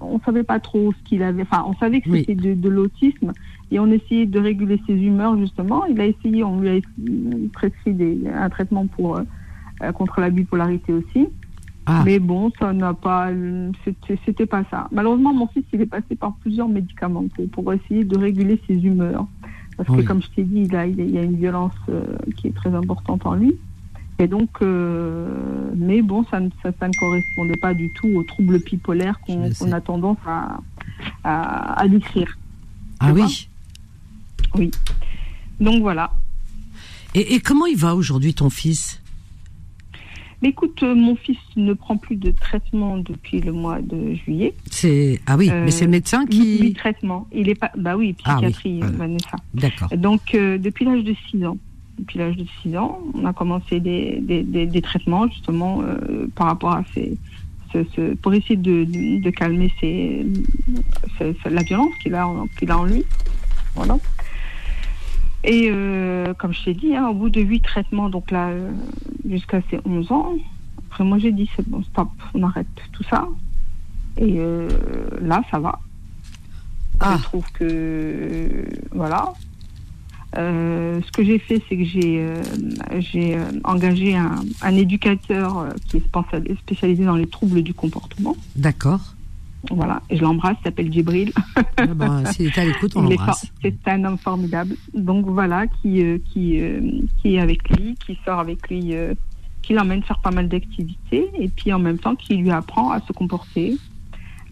on 0.00 0.20
savait 0.20 0.42
pas 0.44 0.60
trop 0.60 0.92
ce 0.92 1.08
qu'il 1.08 1.22
avait. 1.22 1.42
Enfin, 1.42 1.64
on 1.68 1.74
savait 1.76 2.00
que 2.00 2.10
Oui. 2.10 2.20
c'était 2.20 2.34
de, 2.34 2.54
de 2.54 2.68
l'autisme 2.68 3.32
et 3.70 3.78
on 3.80 3.86
essayait 3.86 4.26
de 4.26 4.38
réguler 4.38 4.80
ses 4.86 4.94
humeurs 4.94 5.36
justement. 5.38 5.84
Il 5.86 6.00
a 6.00 6.06
essayé, 6.06 6.44
on 6.44 6.60
lui 6.60 6.68
a 6.68 6.80
prescrit 7.52 7.92
des, 7.92 8.18
un 8.34 8.48
traitement 8.50 8.86
pour 8.86 9.18
euh, 9.18 9.92
contre 9.92 10.20
la 10.20 10.30
bipolarité 10.30 10.92
aussi. 10.92 11.28
Ah. 11.86 12.02
Mais 12.06 12.18
bon, 12.18 12.50
ça 12.58 12.72
n'a 12.72 12.94
pas, 12.94 13.28
c'était 14.24 14.46
pas 14.46 14.64
ça. 14.70 14.88
Malheureusement, 14.90 15.34
mon 15.34 15.46
fils, 15.48 15.64
il 15.72 15.82
est 15.82 15.86
passé 15.86 16.14
par 16.16 16.32
plusieurs 16.36 16.68
médicaments 16.68 17.24
pour, 17.34 17.46
pour 17.50 17.72
essayer 17.74 18.04
de 18.04 18.16
réguler 18.16 18.58
ses 18.66 18.74
humeurs. 18.74 19.26
Parce 19.76 19.88
Oui. 19.90 19.98
que, 19.98 20.08
comme 20.08 20.22
je 20.22 20.30
t'ai 20.30 20.44
dit, 20.44 20.62
il, 20.62 20.74
a, 20.76 20.86
il 20.86 21.10
y 21.10 21.18
a 21.18 21.22
une 21.22 21.36
violence 21.36 21.74
euh, 21.88 22.04
qui 22.36 22.46
est 22.46 22.54
très 22.54 22.74
importante 22.74 23.26
en 23.26 23.34
lui. 23.34 23.54
Et 24.18 24.28
donc, 24.28 24.48
euh, 24.62 25.28
mais 25.76 26.00
bon, 26.00 26.24
ça, 26.30 26.38
ne- 26.40 26.48
ça, 26.62 26.70
ça 26.78 26.86
ne 26.88 26.92
correspondait 26.98 27.56
pas 27.56 27.74
du 27.74 27.90
tout 27.90 28.08
au 28.14 28.22
trouble 28.22 28.60
bipolaire 28.60 29.18
qu'on 29.20 29.72
a 29.72 29.80
tendance 29.80 30.18
à, 30.24 30.60
à, 31.24 31.80
à 31.82 31.88
décrire. 31.88 32.38
Ah 33.00 33.12
oui. 33.12 33.48
Oui. 34.56 34.70
Donc 35.60 35.82
voilà. 35.82 36.12
Et, 37.14 37.34
et 37.34 37.40
comment 37.40 37.66
il 37.66 37.76
va 37.76 37.94
aujourd'hui, 37.94 38.34
ton 38.34 38.50
fils? 38.50 39.00
Écoute, 40.42 40.82
euh, 40.82 40.94
mon 40.94 41.16
fils 41.16 41.38
ne 41.56 41.72
prend 41.72 41.96
plus 41.96 42.16
de 42.16 42.30
traitement 42.30 42.98
depuis 42.98 43.40
le 43.40 43.50
mois 43.52 43.80
de 43.80 44.12
juillet. 44.14 44.54
C'est 44.70 45.18
ah 45.26 45.36
oui, 45.38 45.48
Euh, 45.50 45.64
mais 45.64 45.70
c'est 45.70 45.86
le 45.86 45.90
médecin 45.90 46.26
Huit 46.26 46.58
qui. 46.58 46.72
traitements. 46.74 47.26
Il 47.32 47.48
est 47.48 47.54
pas, 47.54 47.70
bah 47.78 47.96
oui, 47.96 48.14
Ah 48.24 48.36
oui, 48.36 48.48
psychiatrie, 48.48 48.78
voilà. 48.80 48.96
Vanessa. 48.98 49.36
D'accord. 49.54 49.88
Donc, 49.96 50.34
euh, 50.34 50.58
depuis 50.58 50.84
l'âge 50.84 51.02
de 51.02 51.14
6 51.30 51.46
ans, 51.46 51.56
depuis 51.98 52.18
l'âge 52.18 52.36
de 52.36 52.44
6 52.62 52.76
ans, 52.76 53.00
on 53.14 53.24
a 53.24 53.32
commencé 53.32 53.80
des, 53.80 54.18
des, 54.20 54.42
des, 54.42 54.66
des 54.66 54.82
traitements 54.82 55.26
justement 55.28 55.80
euh, 55.82 56.26
par 56.34 56.48
rapport 56.48 56.72
à 56.72 56.84
ces, 56.92 57.16
ce, 57.72 57.78
ce- 57.96 58.14
pour 58.14 58.34
essayer 58.34 58.56
de, 58.56 58.84
de 59.20 59.30
calmer 59.30 59.72
ses, 59.80 60.26
ce- 61.18 61.48
la 61.48 61.62
violence 61.62 61.94
qu'il 62.02 62.14
a, 62.14 62.28
en- 62.28 62.48
qu'il 62.58 62.70
a 62.70 62.76
en 62.78 62.84
lui. 62.84 63.02
Voilà. 63.76 63.96
Et 65.44 65.68
euh, 65.70 66.32
comme 66.34 66.52
je 66.54 66.64
t'ai 66.64 66.74
dit, 66.74 66.96
hein, 66.96 67.08
au 67.08 67.14
bout 67.14 67.28
de 67.28 67.40
8 67.40 67.60
traitements, 67.60 68.08
donc 68.08 68.30
là, 68.30 68.48
euh, 68.48 68.70
jusqu'à 69.28 69.60
ses 69.70 69.78
11 69.84 70.10
ans, 70.10 70.32
après 70.88 71.04
moi 71.04 71.18
j'ai 71.18 71.32
dit 71.32 71.48
c'est 71.54 71.68
bon, 71.68 71.82
stop, 71.82 72.08
on 72.34 72.42
arrête 72.42 72.66
tout 72.92 73.04
ça. 73.10 73.28
Et 74.16 74.36
euh, 74.38 74.68
là, 75.20 75.42
ça 75.50 75.58
va. 75.58 75.78
Ah. 77.00 77.16
Je 77.18 77.22
trouve 77.24 77.44
que 77.52 78.64
voilà. 78.92 79.32
Ce 80.36 81.10
que 81.12 81.22
j'ai 81.24 81.38
fait, 81.38 81.62
c'est 81.68 81.76
que 81.76 81.84
j'ai 81.84 82.26
j'ai 82.98 83.38
engagé 83.62 84.16
un, 84.16 84.36
un 84.62 84.74
éducateur 84.74 85.68
qui 85.86 85.98
est 85.98 86.04
spécial- 86.04 86.56
spécialisé 86.58 87.04
dans 87.04 87.14
les 87.16 87.26
troubles 87.28 87.62
du 87.62 87.72
comportement. 87.74 88.36
D'accord. 88.56 89.13
Voilà, 89.70 90.02
et 90.10 90.16
je 90.16 90.22
l'embrasse, 90.22 90.56
il 90.60 90.64
s'appelle 90.64 90.92
Djibril. 90.92 91.32
Ah 91.76 91.86
ben, 91.86 92.24
S'il 92.32 92.46
est 92.46 92.58
à 92.58 92.64
l'écoute, 92.64 92.92
on 92.96 93.02
l'embrasse. 93.02 93.50
C'est 93.62 93.76
un 93.86 94.04
homme 94.04 94.18
formidable. 94.18 94.76
Donc 94.94 95.26
voilà, 95.26 95.66
qui 95.66 96.02
euh, 96.02 96.18
qui 96.32 96.60
euh, 96.60 96.80
qui 97.20 97.34
est 97.34 97.40
avec 97.40 97.68
lui, 97.70 97.96
qui 98.04 98.18
sort 98.24 98.40
avec 98.40 98.68
lui, 98.68 98.94
euh, 98.94 99.14
qui 99.62 99.72
l'emmène 99.72 100.02
faire 100.02 100.18
pas 100.18 100.30
mal 100.30 100.48
d'activités, 100.48 101.30
et 101.38 101.48
puis 101.48 101.72
en 101.72 101.78
même 101.78 101.98
temps 101.98 102.14
qui 102.14 102.36
lui 102.36 102.50
apprend 102.50 102.90
à 102.90 103.00
se 103.00 103.12
comporter, 103.12 103.76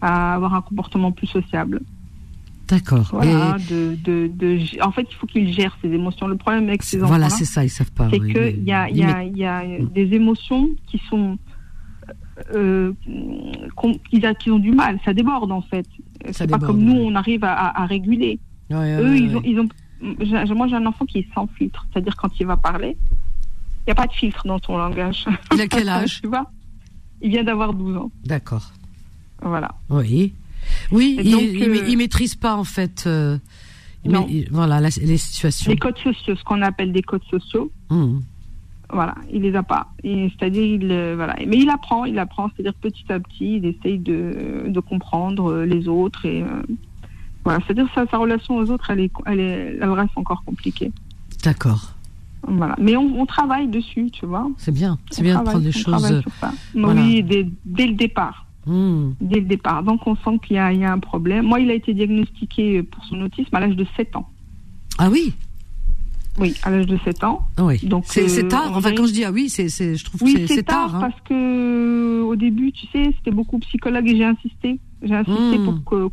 à 0.01 0.33
avoir 0.33 0.53
un 0.55 0.61
comportement 0.61 1.11
plus 1.11 1.27
sociable. 1.27 1.81
D'accord. 2.67 3.09
Voilà, 3.11 3.57
de, 3.69 3.95
de, 4.03 4.31
de, 4.33 4.81
en 4.81 4.91
fait, 4.91 5.05
il 5.11 5.15
faut 5.15 5.27
qu'il 5.27 5.51
gère 5.51 5.77
ses 5.81 5.89
émotions. 5.89 6.27
Le 6.27 6.37
problème 6.37 6.69
avec 6.69 6.81
Et 6.81 6.85
ces 6.85 6.97
voilà, 6.97 7.25
enfants 7.25 7.35
c'est 7.35 7.45
ça, 7.45 7.63
ils 7.63 7.69
savent 7.69 7.91
pas. 7.91 8.07
c'est 8.09 8.19
oui, 8.19 8.33
qu'il 8.33 8.63
y 8.63 8.71
a, 8.71 8.89
y 8.89 9.03
a, 9.03 9.23
y 9.23 9.43
a 9.43 9.63
des 9.93 10.13
émotions 10.13 10.69
qui 10.87 10.99
sont 11.09 11.37
euh, 12.53 12.93
qu'ils 14.09 14.51
ont 14.51 14.59
du 14.59 14.71
mal. 14.71 14.99
Ça 15.05 15.13
déborde 15.13 15.51
en 15.51 15.61
fait. 15.61 15.85
C'est 16.31 16.47
pas 16.49 16.59
comme 16.59 16.79
nous, 16.81 16.95
on 16.95 17.15
arrive 17.15 17.43
à, 17.43 17.53
à- 17.53 17.83
à 17.83 17.85
réguler. 17.85 18.39
Ouais, 18.69 18.77
ouais, 18.77 18.97
Eux, 18.99 19.09
ouais, 19.11 19.19
ils 19.19 19.59
ont, 19.59 19.67
ils 20.01 20.55
Moi, 20.55 20.67
j'ai 20.67 20.75
un 20.75 20.85
enfant 20.85 21.05
qui 21.05 21.19
est 21.19 21.27
sans 21.33 21.47
filtre. 21.47 21.85
C'est-à-dire 21.91 22.15
quand 22.15 22.29
il 22.39 22.45
va 22.45 22.57
parler, 22.57 22.95
il 23.01 23.87
n'y 23.87 23.91
a 23.91 23.95
pas 23.95 24.07
de 24.07 24.13
filtre 24.13 24.47
dans 24.47 24.59
son 24.59 24.77
langage. 24.77 25.25
Il 25.53 25.61
a 25.61 25.67
quel 25.67 25.89
âge 25.89 26.21
Tu 26.21 26.27
vois? 26.27 26.49
Il 27.21 27.29
vient 27.29 27.43
d'avoir 27.43 27.73
12 27.73 27.97
ans. 27.97 28.11
D'accord. 28.25 28.71
Voilà. 29.41 29.71
Oui. 29.89 30.33
Oui, 30.91 31.17
donc, 31.29 31.41
il, 31.41 31.61
euh, 31.69 31.85
il 31.89 31.97
maîtrise 31.97 32.35
pas 32.35 32.55
en 32.55 32.63
fait. 32.63 33.03
euh, 33.05 33.37
Non. 34.05 34.25
il- 34.29 34.47
voilà 34.51 34.79
la- 34.79 34.89
les 35.01 35.17
situations. 35.17 35.69
Les 35.71 35.77
codes 35.77 35.97
sociaux, 35.97 36.35
ce 36.35 36.43
qu'on 36.43 36.61
appelle 36.61 36.93
des 36.93 37.01
codes 37.01 37.23
sociaux. 37.29 37.69
Hum. 37.89 38.21
Voilà, 38.93 39.15
il 39.31 39.41
les 39.41 39.55
a 39.55 39.63
pas. 39.63 39.87
C'est-à-dire, 40.03 40.63
il, 40.63 40.91
euh, 40.91 41.13
voilà. 41.15 41.35
Mais 41.47 41.57
il 41.57 41.69
apprend, 41.69 42.05
il 42.05 42.19
apprend. 42.19 42.49
C'est-à-dire 42.55 42.73
petit 42.75 43.05
à 43.11 43.19
petit, 43.19 43.57
il 43.57 43.65
essaye 43.65 43.97
de, 43.97 44.65
de 44.67 44.79
comprendre 44.79 45.51
euh, 45.51 45.65
les 45.65 45.87
autres 45.87 46.25
et 46.25 46.43
euh, 46.43 46.61
voilà. 47.43 47.59
C'est-à-dire 47.65 47.87
sa, 47.95 48.05
sa 48.07 48.17
relation 48.17 48.55
aux 48.57 48.69
autres, 48.69 48.89
elle 48.91 48.99
est, 48.99 49.11
elle 49.25 49.39
est, 49.39 49.77
elle 49.81 49.89
reste 49.91 50.11
encore 50.15 50.43
compliquée. 50.45 50.91
D'accord. 51.43 51.93
Voilà. 52.47 52.75
Mais 52.79 52.95
on, 52.97 53.19
on 53.21 53.25
travaille 53.25 53.67
dessus, 53.67 54.09
tu 54.11 54.25
vois. 54.25 54.49
C'est 54.57 54.73
bien. 54.73 54.97
C'est 55.09 55.23
bien 55.23 55.39
de 55.39 55.43
prendre 55.43 55.59
les 55.59 55.69
on 55.69 55.71
choses. 55.71 55.83
travaille 55.83 56.21
sur 56.21 56.31
ça. 56.39 56.51
voilà. 56.75 57.01
Oui, 57.01 57.23
dès, 57.23 57.47
dès 57.65 57.87
le 57.87 57.93
départ. 57.93 58.45
Hmm. 58.65 59.11
Dès 59.21 59.39
le 59.39 59.45
départ. 59.45 59.83
Donc 59.83 60.05
on 60.07 60.15
sent 60.17 60.39
qu'il 60.45 60.55
y, 60.55 60.59
a- 60.59 60.71
il 60.71 60.79
y 60.79 60.85
a 60.85 60.91
un 60.93 60.99
problème. 60.99 61.45
Moi, 61.45 61.59
il 61.61 61.69
a 61.71 61.73
été 61.73 61.93
diagnostiqué 61.93 62.83
pour 62.83 63.03
son 63.05 63.19
autisme 63.21 63.55
à 63.55 63.59
l'âge 63.59 63.75
de 63.75 63.85
7 63.97 64.15
ans. 64.15 64.29
Ah 64.99 65.09
oui? 65.09 65.33
Oui, 66.39 66.55
à 66.63 66.71
l'âge 66.71 66.87
de 66.87 66.97
7 67.05 67.23
ans. 67.23 67.41
Ah 67.57 67.65
oui. 67.65 67.79
Donc, 67.83 68.05
c'est 68.07 68.43
euh, 68.43 68.47
tard. 68.47 68.71
Enfin, 68.75 68.91
quand 68.95 69.05
je 69.05 69.13
dis 69.13 69.23
ah 69.23 69.31
oui, 69.31 69.49
c'est 69.49 69.69
c'est 69.69 69.95
je 69.95 70.03
trouve 70.03 70.21
que 70.21 70.25
Oui, 70.25 70.33
c'est- 70.47 70.55
c'est 70.55 70.63
tard. 70.63 70.95
hein. 70.95 70.99
parce 70.99 71.21
que 71.29 72.21
au 72.23 72.35
début, 72.35 72.71
tu 72.71 72.87
sais, 72.87 73.11
c'était 73.17 73.31
beaucoup 73.31 73.59
psychologue 73.59 74.07
et 74.09 74.17
j'ai 74.17 74.25
insisté. 74.25 74.79
J'ai 75.03 75.13
insisté 75.15 75.57
Hmm. 75.59 75.65
pour 75.65 75.83
que- 75.83 76.07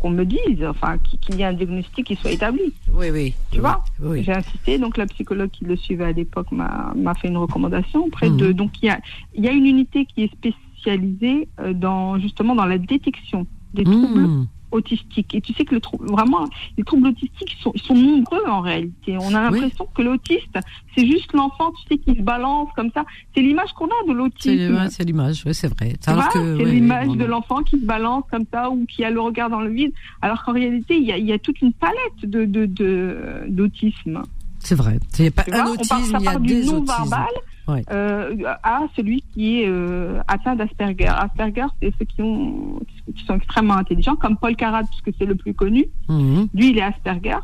qu'on 0.00 0.10
me 0.10 0.24
dise, 0.24 0.64
enfin, 0.68 0.98
qu'il 0.98 1.36
y 1.36 1.42
ait 1.42 1.44
un 1.44 1.52
diagnostic 1.52 2.04
qui 2.06 2.16
soit 2.16 2.32
établi. 2.32 2.72
Oui, 2.92 3.06
oui. 3.12 3.34
Tu 3.50 3.56
oui, 3.56 3.60
vois 3.60 3.84
Oui. 4.02 4.24
J'ai 4.24 4.32
insisté, 4.32 4.78
donc 4.78 4.96
la 4.96 5.06
psychologue 5.06 5.50
qui 5.50 5.64
le 5.64 5.76
suivait 5.76 6.04
à 6.06 6.12
l'époque 6.12 6.50
m'a 6.52 6.92
m'a 6.96 7.14
fait 7.14 7.28
une 7.28 7.36
recommandation 7.38 8.04
auprès 8.06 8.28
de. 8.28 8.50
Donc 8.52 8.72
il 8.82 8.86
y 8.86 8.90
a, 8.90 9.00
il 9.36 9.44
y 9.44 9.48
a 9.48 9.52
une 9.52 9.64
unité 9.66 10.06
qui 10.06 10.24
est 10.24 10.32
spécialisée 10.32 11.48
euh, 11.60 11.72
dans 11.72 12.18
justement 12.18 12.54
dans 12.54 12.66
la 12.66 12.78
détection 12.78 13.46
des 13.74 13.84
troubles 13.84 14.26
Hmm. 14.26 14.46
Autistiques. 14.70 15.34
Et 15.34 15.40
tu 15.40 15.52
sais 15.54 15.64
que 15.64 15.74
le 15.74 15.80
vraiment 16.00 16.44
les 16.76 16.84
troubles 16.84 17.08
autistiques 17.08 17.56
sont, 17.62 17.72
ils 17.74 17.82
sont 17.82 17.94
nombreux 17.94 18.44
en 18.46 18.60
réalité. 18.60 19.16
On 19.18 19.34
a 19.34 19.50
Oui. 19.50 19.60
l'impression 19.60 19.86
que 19.94 20.02
l'autiste 20.02 20.58
c'est 20.96 21.06
juste 21.06 21.32
l'enfant, 21.32 21.70
tu 21.72 21.82
sais, 21.88 21.98
qui 21.98 22.16
se 22.18 22.22
balance 22.22 22.68
comme 22.74 22.90
ça. 22.92 23.04
C'est 23.34 23.42
l'image 23.42 23.72
qu'on 23.74 23.86
a 23.86 24.08
de 24.08 24.12
l'autisme. 24.12 24.88
c'est 24.90 25.04
l'image. 25.04 25.42
Oui, 25.46 25.54
c'est 25.54 25.68
vrai. 25.68 25.94
C'est 26.00 26.10
ouais, 26.12 26.64
l'image 26.64 27.08
ouais, 27.08 27.16
de 27.16 27.24
l'enfant 27.24 27.62
qui 27.62 27.78
se 27.78 27.84
balance 27.84 28.24
comme 28.30 28.44
ça 28.52 28.70
ou 28.70 28.84
qui 28.86 29.04
a 29.04 29.10
le 29.10 29.20
regard 29.20 29.50
dans 29.50 29.60
le 29.60 29.70
vide, 29.70 29.92
alors 30.20 30.42
qu'en 30.44 30.52
réalité, 30.52 30.96
il 30.96 31.04
y 31.04 31.12
a, 31.12 31.16
il 31.18 31.26
y 31.26 31.32
a 31.32 31.38
toute 31.38 31.60
une 31.62 31.72
palette 31.72 32.20
de 32.24 32.44
de- 32.44 32.66
de- 32.66 33.44
d'autisme. 33.48 34.22
C'est 34.60 34.74
vrai. 34.74 34.98
Pas 35.34 35.42
un 35.52 35.64
vois, 35.64 35.72
on 35.72 35.86
part, 35.86 35.98
autisme, 35.98 36.12
ça 36.12 36.18
il 36.18 36.24
y 36.24 36.28
a 36.28 36.30
part 36.32 36.40
du 36.40 36.64
non-verbal 36.64 37.26
Ouais. 37.68 37.84
euh, 37.92 38.34
à 38.64 38.82
celui 38.96 39.22
qui 39.32 39.60
est 39.60 39.68
euh, 39.68 40.20
atteint 40.26 40.56
d'Asperger. 40.56 41.06
Asperger, 41.06 41.66
c'est 41.80 41.94
ceux 41.98 42.04
qui, 42.04 42.20
ont, 42.20 42.80
qui 43.16 43.24
sont 43.24 43.36
extrêmement 43.36 43.74
intelligents, 43.76 44.16
comme 44.16 44.36
Paul 44.36 44.56
Carat, 44.56 44.82
puisque 44.84 45.16
c'est 45.18 45.26
le 45.26 45.36
plus 45.36 45.54
connu. 45.54 45.84
Mhm. 46.08 46.48
Lui, 46.52 46.70
il 46.70 46.78
est 46.78 46.82
Asperger. 46.82 47.36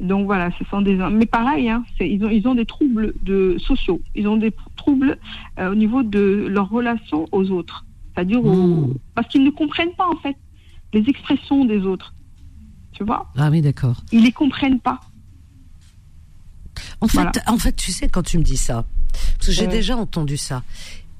Donc 0.00 0.24
voilà, 0.26 0.50
ce 0.58 0.64
sont 0.64 0.80
des 0.80 0.94
mais 0.96 1.26
pareil, 1.26 1.68
hein, 1.70 1.84
ils 2.00 2.24
ont 2.24 2.30
ils 2.30 2.48
ont 2.48 2.54
des 2.56 2.64
troubles 2.66 3.12
de 3.22 3.56
sociaux, 3.58 4.00
ils 4.16 4.26
ont 4.26 4.36
des 4.36 4.52
troubles 4.76 5.16
euh, 5.60 5.70
au 5.70 5.74
niveau 5.76 6.02
de 6.02 6.46
leur 6.50 6.68
relation 6.70 7.26
aux 7.30 7.50
autres, 7.50 7.84
c'est-à-dire 8.14 8.42
Mmh. 8.42 8.94
parce 9.14 9.28
qu'ils 9.28 9.44
ne 9.44 9.50
comprennent 9.50 9.94
pas 9.96 10.08
en 10.08 10.16
fait 10.16 10.34
les 10.92 11.04
expressions 11.08 11.64
des 11.66 11.82
autres, 11.82 12.14
tu 12.92 13.04
vois, 13.04 13.30
Ah 13.38 13.48
oui, 13.50 13.60
d'accord. 13.60 13.96
ils 14.10 14.24
les 14.24 14.32
comprennent 14.32 14.80
pas. 14.80 14.98
En 17.00 17.08
fait, 17.08 17.18
Voilà. 17.18 17.32
en 17.46 17.58
fait, 17.58 17.74
tu 17.76 17.92
sais, 17.92 18.08
quand 18.08 18.22
tu 18.22 18.38
me 18.38 18.42
dis 18.42 18.56
ça, 18.56 18.84
parce 19.38 19.46
que 19.46 19.52
j'ai 19.52 19.66
déjà 19.66 19.96
entendu 19.96 20.36
ça, 20.36 20.62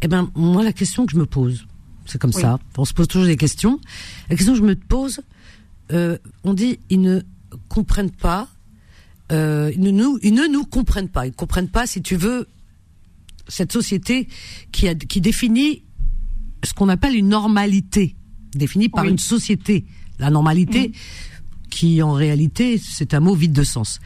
eh 0.02 0.08
ben, 0.08 0.30
moi, 0.34 0.62
la 0.64 0.72
question 0.72 1.06
que 1.06 1.12
je 1.12 1.18
me 1.18 1.26
pose, 1.26 1.66
c'est 2.06 2.20
comme 2.20 2.32
Oui. 2.34 2.40
ça, 2.42 2.58
on 2.76 2.84
se 2.84 2.92
pose 2.94 3.08
toujours 3.08 3.26
des 3.26 3.36
questions. 3.36 3.80
La 4.30 4.36
question 4.36 4.52
que 4.54 4.58
je 4.58 4.64
me 4.64 4.74
pose, 4.76 5.20
euh, 5.92 6.18
on 6.44 6.54
dit, 6.54 6.78
ils 6.90 7.00
ne 7.00 7.20
comprennent 7.68 8.10
pas, 8.10 8.48
euh, 9.30 9.70
ils, 9.74 9.80
ne 9.80 9.90
nous, 9.90 10.18
ils 10.22 10.34
ne 10.34 10.46
nous 10.46 10.64
comprennent 10.64 11.08
pas. 11.08 11.26
Ils 11.26 11.32
comprennent 11.32 11.68
pas, 11.68 11.86
si 11.86 12.02
tu 12.02 12.16
veux, 12.16 12.48
cette 13.48 13.72
société 13.72 14.28
qui, 14.72 14.88
a, 14.88 14.94
qui 14.94 15.20
définit 15.20 15.82
ce 16.64 16.72
qu'on 16.74 16.88
appelle 16.88 17.14
une 17.16 17.28
normalité, 17.28 18.14
définie 18.54 18.88
par 18.88 19.04
Oui. 19.04 19.10
une 19.10 19.18
société. 19.18 19.84
La 20.18 20.30
normalité, 20.30 20.92
qui 21.70 22.02
en 22.02 22.12
réalité, 22.12 22.78
c'est 22.78 23.14
un 23.14 23.20
mot 23.20 23.34
vide 23.34 23.52
de 23.52 23.64
sens. 23.64 23.98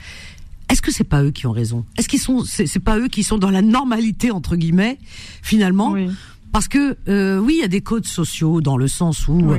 Est-ce 0.68 0.82
que 0.82 0.90
c'est 0.92 1.04
pas 1.04 1.22
eux 1.22 1.30
qui 1.30 1.46
ont 1.46 1.52
raison? 1.52 1.84
Est-ce 1.96 2.08
qu'ils 2.08 2.18
sont, 2.20 2.44
c'est 2.44 2.78
pas 2.80 2.98
eux 2.98 3.08
qui 3.08 3.22
sont 3.22 3.38
dans 3.38 3.50
la 3.50 3.62
normalité 3.62 4.30
entre 4.30 4.56
guillemets, 4.56 4.98
finalement? 5.42 5.92
Oui. 5.92 6.08
Parce 6.52 6.68
que 6.68 6.96
euh, 7.08 7.38
oui, 7.38 7.54
il 7.58 7.60
y 7.60 7.64
a 7.64 7.68
des 7.68 7.82
codes 7.82 8.06
sociaux 8.06 8.60
dans 8.60 8.76
le 8.76 8.88
sens 8.88 9.28
où 9.28 9.34
Oui. 9.52 9.58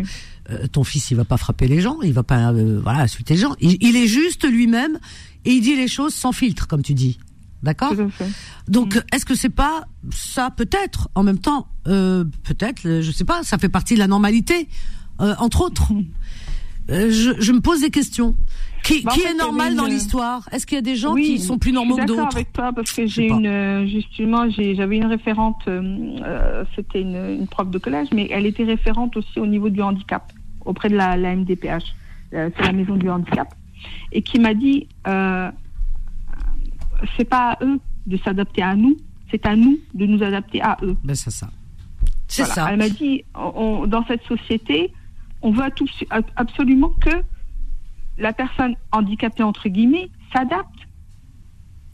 euh, 0.50 0.68
ton 0.68 0.84
fils, 0.84 1.12
il 1.12 1.18
va 1.18 1.26
pas 1.26 1.38
frapper 1.38 1.68
les 1.68 1.80
gens, 1.80 1.98
il 2.02 2.12
va 2.14 2.24
pas, 2.24 2.52
euh, 2.52 2.80
voilà, 2.82 3.00
insulter 3.00 3.36
les 3.36 3.40
gens. 3.40 3.56
Il, 3.62 3.78
il 3.82 3.96
est 3.96 4.08
juste 4.08 4.46
lui-même 4.50 5.00
et 5.46 5.52
il 5.52 5.62
dit 5.62 5.76
les 5.76 5.88
choses 5.88 6.14
sans 6.14 6.32
filtre, 6.32 6.68
comme 6.68 6.82
tu 6.82 6.94
dis. 6.94 7.20
D'accord? 7.64 7.96
Tout 7.96 8.02
à 8.02 8.10
fait. 8.10 8.30
donc, 8.68 9.02
est-ce 9.14 9.26
que 9.26 9.34
c'est 9.36 9.50
pas 9.50 9.86
ça 10.14 10.52
peut-être? 10.52 11.10
En 11.16 11.24
même 11.24 11.40
temps, 11.40 11.68
euh, 11.88 12.24
peut-être, 12.44 12.86
euh, 12.86 13.02
je 13.02 13.12
sais 13.12 13.26
pas, 13.26 13.44
ça 13.44 13.58
fait 13.58 13.70
partie 13.70 13.94
de 13.96 14.00
la 14.00 14.08
normalité, 14.08 14.68
euh, 15.22 15.34
entre 15.40 15.62
autres. 15.62 15.92
Euh, 16.90 17.12
je, 17.12 17.32
je 17.42 17.52
me 17.52 17.60
pose 17.60 17.82
des 17.82 17.90
questions. 17.90 18.36
Qui, 18.88 19.02
Bah, 19.04 19.12
en 19.12 19.16
qui 19.16 19.20
fait, 19.22 19.32
est 19.32 19.34
normal 19.34 19.76
dans 19.76 19.86
une- 19.86 19.92
l'histoire? 19.94 20.48
Est-ce 20.52 20.66
qu'il 20.66 20.76
y 20.76 20.80
a 20.80 20.82
des 20.82 20.96
gens 20.96 21.14
Oui, 21.14 21.24
qui 21.24 21.40
sont 21.40 21.58
plus 21.58 21.72
normaux 21.74 21.96
que 21.96 22.02
Je 22.02 22.08
suis 22.08 22.16
d'accord 22.16 22.26
d'autres? 22.28 22.38
avec 22.38 22.54
toi 22.54 22.72
parce 22.74 22.92
que 22.94 23.06
j'ai 23.06 23.28
une 23.28 23.46
euh, 23.46 23.86
justement 23.86 24.50
j'avais 24.50 24.96
une 24.98 25.06
référente 25.06 25.62
euh, 25.68 25.82
euh, 26.24 26.64
c'était 26.76 27.02
une, 27.02 27.16
une 27.42 27.48
prof 27.48 27.70
de 27.70 27.78
collège 27.80 28.08
mais 28.14 28.28
elle 28.32 28.46
était 28.46 28.64
référente 28.64 29.18
aussi 29.18 29.40
au 29.40 29.46
niveau 29.46 29.70
du 29.70 29.82
handicap 29.82 30.32
auprès 30.66 30.88
de 30.90 30.96
la, 30.96 31.18
la 31.18 31.36
MDPH 31.36 31.84
euh, 32.34 32.50
c'est 32.56 32.64
la 32.64 32.72
maison 32.72 32.96
du 32.96 33.10
handicap 33.10 33.54
et 34.14 34.22
qui 34.22 34.40
m'a 34.40 34.54
dit 34.54 34.88
euh, 35.08 35.52
c'est 37.18 37.26
pas 37.30 37.52
à 37.52 37.64
eux 37.66 37.80
de 38.06 38.18
s'adapter 38.18 38.62
à 38.62 38.76
nous 38.76 38.96
c'est 39.32 39.46
à 39.46 39.56
nous 39.56 39.78
de 39.94 40.06
nous 40.06 40.24
adapter 40.24 40.62
à 40.62 40.78
eux 40.84 40.96
Ben 41.04 41.16
c'est 41.16 41.32
ça. 41.32 41.50
C'est 42.30 42.44
Voilà. 42.44 42.56
ça. 42.56 42.68
Elle 42.72 42.78
m'a 42.78 42.90
dit, 42.90 43.24
on- 43.36 43.88
dans 43.88 44.06
cette 44.06 44.22
société, 44.24 44.92
on 45.42 45.52
veut 45.52 45.64
absolument 46.36 46.90
que 47.02 47.10
la 48.18 48.34
personne 48.34 48.76
handicapée, 48.92 49.44
entre 49.44 49.70
guillemets, 49.70 50.10
s'adapte 50.34 50.68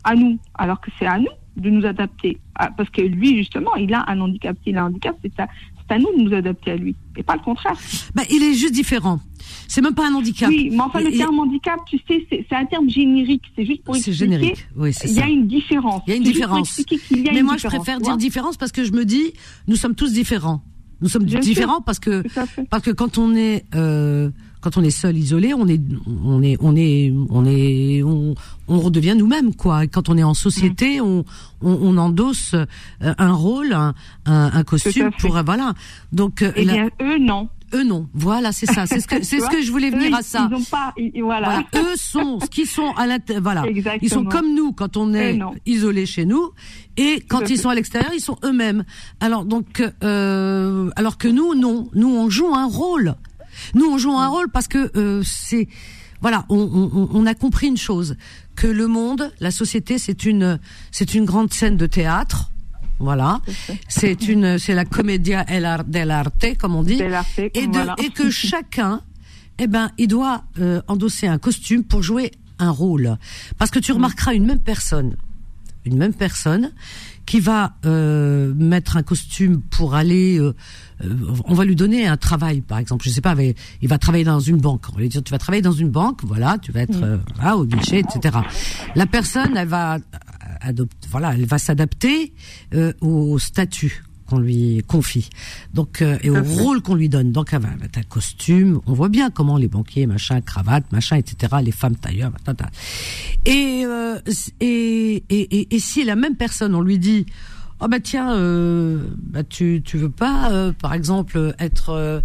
à 0.04 0.16
nous, 0.16 0.38
alors 0.56 0.82
que 0.82 0.90
c'est 1.00 1.06
à 1.06 1.18
nous 1.20 1.28
de 1.56 1.70
nous 1.70 1.86
adapter. 1.86 2.40
Ah, 2.56 2.72
Parce 2.76 2.90
que 2.90 3.02
lui, 3.02 3.38
justement, 3.38 3.76
il 3.76 3.94
a 3.94 4.04
un 4.10 4.20
handicap. 4.22 4.56
S'il 4.64 4.76
a 4.78 4.84
un 4.84 4.88
handicap, 4.88 5.16
c'est 5.22 5.40
à, 5.40 5.48
c'est 5.88 5.94
à 5.96 6.00
nous 6.00 6.08
de 6.18 6.24
nous 6.30 6.34
adapter 6.34 6.72
à 6.72 6.76
lui, 6.76 6.96
et 7.16 7.24
pas 7.24 7.36
le 7.36 7.42
contraire. 7.42 7.78
Ben, 8.16 8.24
il 8.32 8.42
est 8.44 8.54
juste 8.54 8.74
différent. 8.74 9.20
C'est 9.68 9.82
même 9.82 9.94
pas 9.94 10.08
un 10.10 10.14
handicap. 10.16 10.50
Oui, 10.50 10.70
mais 10.72 10.80
enfin, 10.82 11.00
le 11.00 11.10
Il- 11.10 11.14
il- 11.14 11.18
terme 11.20 11.40
handicap, 11.40 11.80
tu 11.88 11.98
sais, 12.08 12.26
c'est 12.30 12.46
c'est 12.50 12.56
un 12.56 12.66
terme 12.66 12.90
générique. 12.90 13.44
C'est 13.56 13.66
juste 13.66 13.84
pour 13.84 13.96
C'est 13.96 14.10
expliquer. 14.12 14.34
générique. 14.34 14.68
Oui, 14.76 14.94
c'est 14.94 15.08
Il 15.08 15.12
y 15.14 15.16
ça. 15.16 15.26
a 15.26 15.30
une 15.30 15.48
différence. 15.48 16.02
Il 16.08 16.10
y 16.10 16.14
a 16.14 16.18
une 16.18 16.26
C'est 16.26 16.32
différence. 16.32 16.78
y 16.80 17.30
a 17.30 17.32
Mais 17.34 17.40
une 17.40 17.46
moi, 17.46 17.58
je 17.58 17.68
préfère 17.68 18.00
dire 18.00 18.18
différence 18.18 18.58
parce 18.58 18.72
que 18.72 18.84
je 18.84 18.92
me 18.92 19.06
dis, 19.06 19.34
nous 19.68 19.76
sommes 19.76 19.96
tous 19.96 20.12
différents. 20.12 20.64
Nous 21.02 21.10
sommes 21.10 21.24
Bien 21.26 21.40
différents 21.40 21.82
parce 21.82 22.00
que 22.00 22.24
à 22.40 22.46
parce 22.70 22.84
que 22.84 22.92
quand 22.92 23.18
on 23.18 23.36
est 23.36 23.66
euh, 23.76 24.32
quand 24.64 24.78
on 24.78 24.84
est 24.84 24.90
seul, 24.90 25.18
isolé, 25.18 25.54
on 25.54 25.68
est 25.68 25.82
on 26.26 26.42
est 26.42 26.58
on 26.62 26.76
est 26.76 27.14
on 27.30 27.46
est 27.46 28.02
on, 28.04 28.34
on 28.70 28.80
redevient 28.80 29.16
nous-mêmes 29.18 29.54
quoi. 29.54 29.84
Et 29.84 29.88
quand 29.90 30.08
on 30.10 30.18
est 30.18 30.24
en 30.24 30.34
société, 30.34 31.02
on, 31.02 31.26
on 31.62 31.72
on 31.82 31.98
endosse 31.98 32.54
euh, 32.56 32.66
un 33.18 33.34
rôle, 33.34 33.74
un 33.74 33.94
un, 34.26 34.52
un 34.54 34.64
costume 34.64 35.12
pour 35.20 35.38
voilà. 35.44 35.74
Donc 36.14 36.42
euh, 36.42 36.52
Eh 36.56 36.64
la- 36.66 36.74
bien, 36.74 36.90
eux, 37.02 37.18
non. 37.20 37.50
eux 37.74 37.84
non. 37.84 38.08
Voilà, 38.14 38.52
c'est 38.54 38.66
ça. 38.68 38.86
C'est 38.86 39.00
ce 39.02 39.08
que 39.08 39.22
c'est 39.30 39.40
ce 39.42 39.50
que 39.50 39.62
je 39.62 39.72
voulais 39.72 39.90
venir 39.90 40.12
Eux, 40.12 40.20
à 40.20 40.22
ça. 40.22 40.48
Ils 40.50 40.56
ont 40.56 40.64
pas. 40.64 40.94
ils- 40.98 41.22
voilà. 41.22 41.66
Voilà, 41.74 41.92
eux 41.92 41.96
sont 41.98 42.40
ce 42.40 42.46
qu'ils 42.50 42.68
sont 42.68 42.92
à 42.96 43.06
l'int- 43.06 43.40
voilà. 43.42 43.66
Exactement. 43.66 44.00
Ils 44.02 44.10
sont 44.10 44.24
comme 44.26 44.56
nous 44.56 44.72
quand 44.72 44.96
on 44.96 45.14
est 45.14 45.38
isolé 45.66 46.06
chez 46.06 46.26
nous 46.26 46.52
et 46.96 47.20
quand 47.28 47.50
ils 47.50 47.58
sont 47.58 47.70
à 47.70 47.76
l'extérieur, 47.76 48.12
ils 48.16 48.22
sont 48.22 48.38
eux-mêmes. 48.46 48.84
Alors 49.20 49.44
donc 49.44 49.84
euh, 50.04 50.90
alors 50.96 51.18
que 51.18 51.28
nous 51.28 51.54
non, 51.56 51.90
nous 51.96 52.10
on 52.16 52.30
joue 52.30 52.54
un 52.56 52.66
rôle. 52.68 53.16
Nous 53.74 53.86
on 53.86 53.98
joue 53.98 54.12
un 54.12 54.28
rôle 54.28 54.50
parce 54.52 54.68
que 54.68 54.92
euh, 54.98 55.22
c'est 55.24 55.68
voilà, 56.22 56.46
on, 56.50 56.90
on, 56.94 57.10
on 57.14 57.26
a 57.26 57.34
compris 57.36 57.68
une 57.68 57.78
chose 57.78 58.16
que 58.56 58.68
le 58.68 58.88
monde, 58.88 59.32
la 59.42 59.52
société, 59.52 59.98
c'est 59.98 60.24
une 60.26 60.60
c'est 60.92 61.14
une 61.16 61.26
grande 61.26 61.52
scène 61.54 61.76
de 61.76 61.86
théâtre. 61.86 62.50
Voilà, 63.00 63.42
c'est 63.90 64.28
une 64.30 64.58
c'est 64.58 64.74
la 64.76 64.86
commedia 64.86 65.44
dell'arte 65.86 66.58
comme 66.60 66.76
on 66.76 66.84
dit 66.84 67.02
et, 67.38 67.68
de, 67.68 67.74
voilà. 67.74 67.96
et 67.98 68.10
que 68.12 68.30
chacun, 68.50 69.02
eh 69.60 69.68
ben, 69.68 69.92
il 69.98 70.08
doit 70.08 70.44
euh, 70.60 70.82
endosser 70.88 71.28
un 71.28 71.38
costume 71.40 71.84
pour 71.84 72.02
jouer 72.04 72.32
un 72.60 72.70
rôle. 72.70 73.18
Parce 73.58 73.72
que 73.72 73.80
tu 73.80 73.92
Mm. 73.92 73.96
remarqueras 73.96 74.34
une 74.36 74.46
même 74.46 74.60
personne, 74.60 75.18
une 75.86 75.98
même 75.98 76.14
personne 76.14 76.72
qui 77.26 77.40
va 77.40 77.74
euh, 77.86 78.54
mettre 78.56 78.96
un 78.96 79.04
costume 79.04 79.62
pour 79.62 79.96
aller, 79.96 80.38
euh, 80.40 80.54
on 81.46 81.54
va 81.54 81.66
lui 81.66 81.76
donner 81.76 82.08
un 82.08 82.18
travail, 82.18 82.62
par 82.62 82.78
exemple. 82.78 83.06
Je 83.06 83.10
sais 83.10 83.22
pas, 83.22 83.36
il 83.82 83.88
va 83.88 83.98
travailler 83.98 84.24
dans 84.24 84.40
une 84.40 84.58
banque. 84.58 84.86
On 84.92 84.96
va 84.96 85.02
lui 85.02 85.10
dire, 85.10 85.24
tu 85.24 85.32
vas 85.32 85.38
travailler 85.40 85.62
dans 85.62 85.72
une 85.72 85.90
banque, 85.90 86.22
voilà, 86.24 86.58
tu 86.62 86.72
vas 86.72 86.82
être 86.82 86.98
Mm. 87.00 87.20
euh, 87.44 87.54
au 87.54 87.66
guichet, 87.66 88.00
etc. 88.00 88.38
La 88.96 89.06
personne, 89.06 89.56
elle 89.58 89.68
va 89.68 89.98
adopter, 90.62 91.08
voilà, 91.12 91.34
elle 91.34 91.46
va 91.46 91.58
s'adapter 91.58 92.34
euh, 92.74 92.94
au 93.02 93.38
statut 93.40 94.04
qu'on 94.26 94.40
lui 94.40 94.82
confie. 94.88 95.30
Donc 95.74 96.02
euh, 96.02 96.18
et 96.24 96.30
au 96.30 96.42
rôle 96.42 96.82
qu'on 96.82 96.96
lui 96.96 97.10
donne. 97.10 97.32
Donc 97.32 97.54
avec 97.54 97.98
un 97.98 98.04
costume, 98.04 98.80
on 98.86 98.94
voit 98.94 99.10
bien 99.10 99.30
comment 99.30 99.58
les 99.58 99.68
banquiers, 99.68 100.08
machin, 100.08 100.40
cravate, 100.42 100.90
machin, 100.92 101.18
etc. 101.18 101.56
Les 101.64 101.72
femmes 101.72 101.98
tailleurs, 101.98 102.32
et, 103.46 103.84
euh, 103.86 104.20
et, 104.62 105.24
et, 105.30 105.76
et 105.76 105.80
si 105.80 106.06
la 106.06 106.16
même 106.16 106.36
personne, 106.36 106.74
on 106.76 106.82
lui 106.82 107.00
dit, 107.00 107.26
oh 107.84 107.88
bah 107.88 108.00
tiens, 108.00 108.36
euh, 108.36 108.98
bah 109.18 109.44
tu 109.44 109.82
tu 109.84 109.98
veux 109.98 110.10
pas, 110.10 110.52
euh, 110.52 110.72
par 110.74 110.94
exemple, 110.94 111.54
être, 111.60 112.24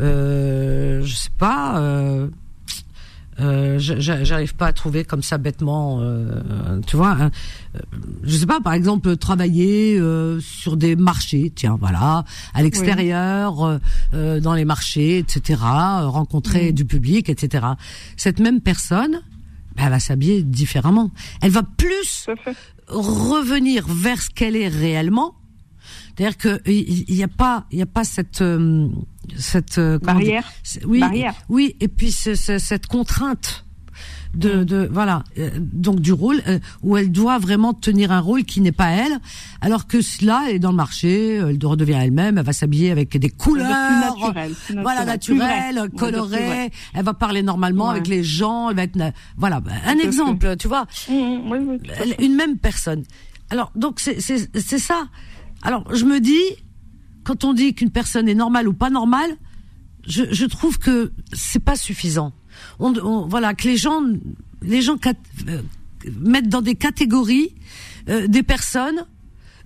euh, 0.00 1.02
je 1.02 1.14
sais 1.14 1.30
pas. 1.38 2.28
J'arrive 3.78 4.56
pas 4.56 4.66
à 4.66 4.72
trouver 4.72 5.04
comme 5.04 5.22
ça 5.22 5.38
bêtement, 5.38 6.02
tu 6.86 6.96
vois. 6.96 7.16
Hein, 7.20 7.30
je 8.24 8.36
sais 8.36 8.46
pas, 8.46 8.60
par 8.60 8.72
exemple, 8.72 9.16
travailler 9.16 10.00
sur 10.40 10.76
des 10.76 10.96
marchés, 10.96 11.52
tiens, 11.54 11.76
voilà, 11.78 12.24
à 12.52 12.62
l'extérieur, 12.62 13.78
dans 14.12 14.54
les 14.54 14.64
marchés, 14.64 15.18
etc. 15.18 15.60
Rencontrer 15.62 16.72
du 16.72 16.84
public, 16.84 17.28
etc. 17.28 17.64
Cette 18.16 18.40
même 18.40 18.60
personne, 18.60 19.20
bah, 19.76 19.84
elle 19.84 19.90
va 19.90 20.00
s'habiller 20.00 20.42
différemment. 20.42 21.12
Elle 21.40 21.52
va 21.52 21.62
plus 21.62 22.26
revenir 22.88 23.86
vers 23.86 24.20
ce 24.20 24.30
qu'elle 24.30 24.56
est 24.56 24.68
réellement. 24.68 25.34
C'est-à-dire 26.16 26.36
que 26.36 26.60
il 26.68 27.14
n'y 27.14 27.22
a 27.22 27.28
pas, 27.28 27.66
il 27.70 27.78
y 27.78 27.82
a 27.82 27.86
pas 27.86 28.04
cette 28.04 28.42
cette 29.36 29.78
euh, 29.78 29.98
barrière. 29.98 30.50
oui, 30.86 31.02
oui, 31.48 31.76
et 31.80 31.88
puis 31.88 32.10
cette 32.10 32.86
contrainte 32.86 33.64
de, 34.34 34.64
de 34.64 34.88
voilà 34.90 35.24
euh, 35.38 35.50
donc 35.58 36.00
du 36.00 36.12
rôle 36.12 36.40
euh, 36.46 36.58
où 36.82 36.96
elle 36.96 37.10
doit 37.10 37.38
vraiment 37.38 37.72
tenir 37.72 38.12
un 38.12 38.20
rôle 38.20 38.44
qui 38.44 38.60
n'est 38.60 38.72
pas 38.72 38.90
elle 38.90 39.18
alors 39.60 39.86
que 39.86 40.00
cela 40.00 40.50
est 40.50 40.58
dans 40.58 40.70
le 40.70 40.76
marché 40.76 41.34
elle 41.34 41.58
redevient 41.64 41.98
elle-même 42.00 42.38
elle 42.38 42.44
va 42.44 42.52
s'habiller 42.52 42.90
avec 42.90 43.16
des 43.16 43.30
couleurs 43.30 43.68
naturel, 43.68 44.54
voilà 44.82 45.04
naturelles 45.04 45.88
colorées 45.96 46.70
elle 46.94 47.04
va 47.04 47.14
parler 47.14 47.42
normalement 47.42 47.90
avec 47.90 48.06
les 48.06 48.22
gens 48.22 48.70
elle 48.70 48.76
va 48.76 48.82
être 48.82 48.98
voilà 49.36 49.60
bah, 49.60 49.72
un 49.86 49.98
exemple 49.98 50.56
tu 50.56 50.68
vois. 50.68 50.86
Mm, 51.08 51.14
mm, 51.14 51.78
une 52.18 52.34
même 52.34 52.58
personne. 52.58 53.04
Alors 53.50 53.72
donc 53.74 54.00
c'est 54.00 54.20
c'est 54.20 54.78
ça. 54.78 55.08
Alors 55.62 55.94
je 55.94 56.04
me 56.04 56.20
dis 56.20 56.42
quand 57.24 57.44
on 57.44 57.52
dit 57.52 57.74
qu'une 57.74 57.90
personne 57.90 58.28
est 58.28 58.34
normale 58.34 58.68
ou 58.68 58.72
pas 58.72 58.90
normale, 58.90 59.30
je, 60.06 60.24
je 60.30 60.46
trouve 60.46 60.78
que 60.78 61.12
c'est 61.32 61.62
pas 61.62 61.76
suffisant. 61.76 62.32
On, 62.78 63.26
voilà, 63.26 63.54
que 63.54 63.68
les 63.68 63.76
gens, 63.76 64.02
les 64.62 64.82
gens 64.82 64.96
euh, 65.48 65.62
mettent 66.20 66.48
dans 66.48 66.62
des 66.62 66.74
catégories 66.74 67.54
euh, 68.08 68.26
des 68.26 68.42
personnes 68.42 69.06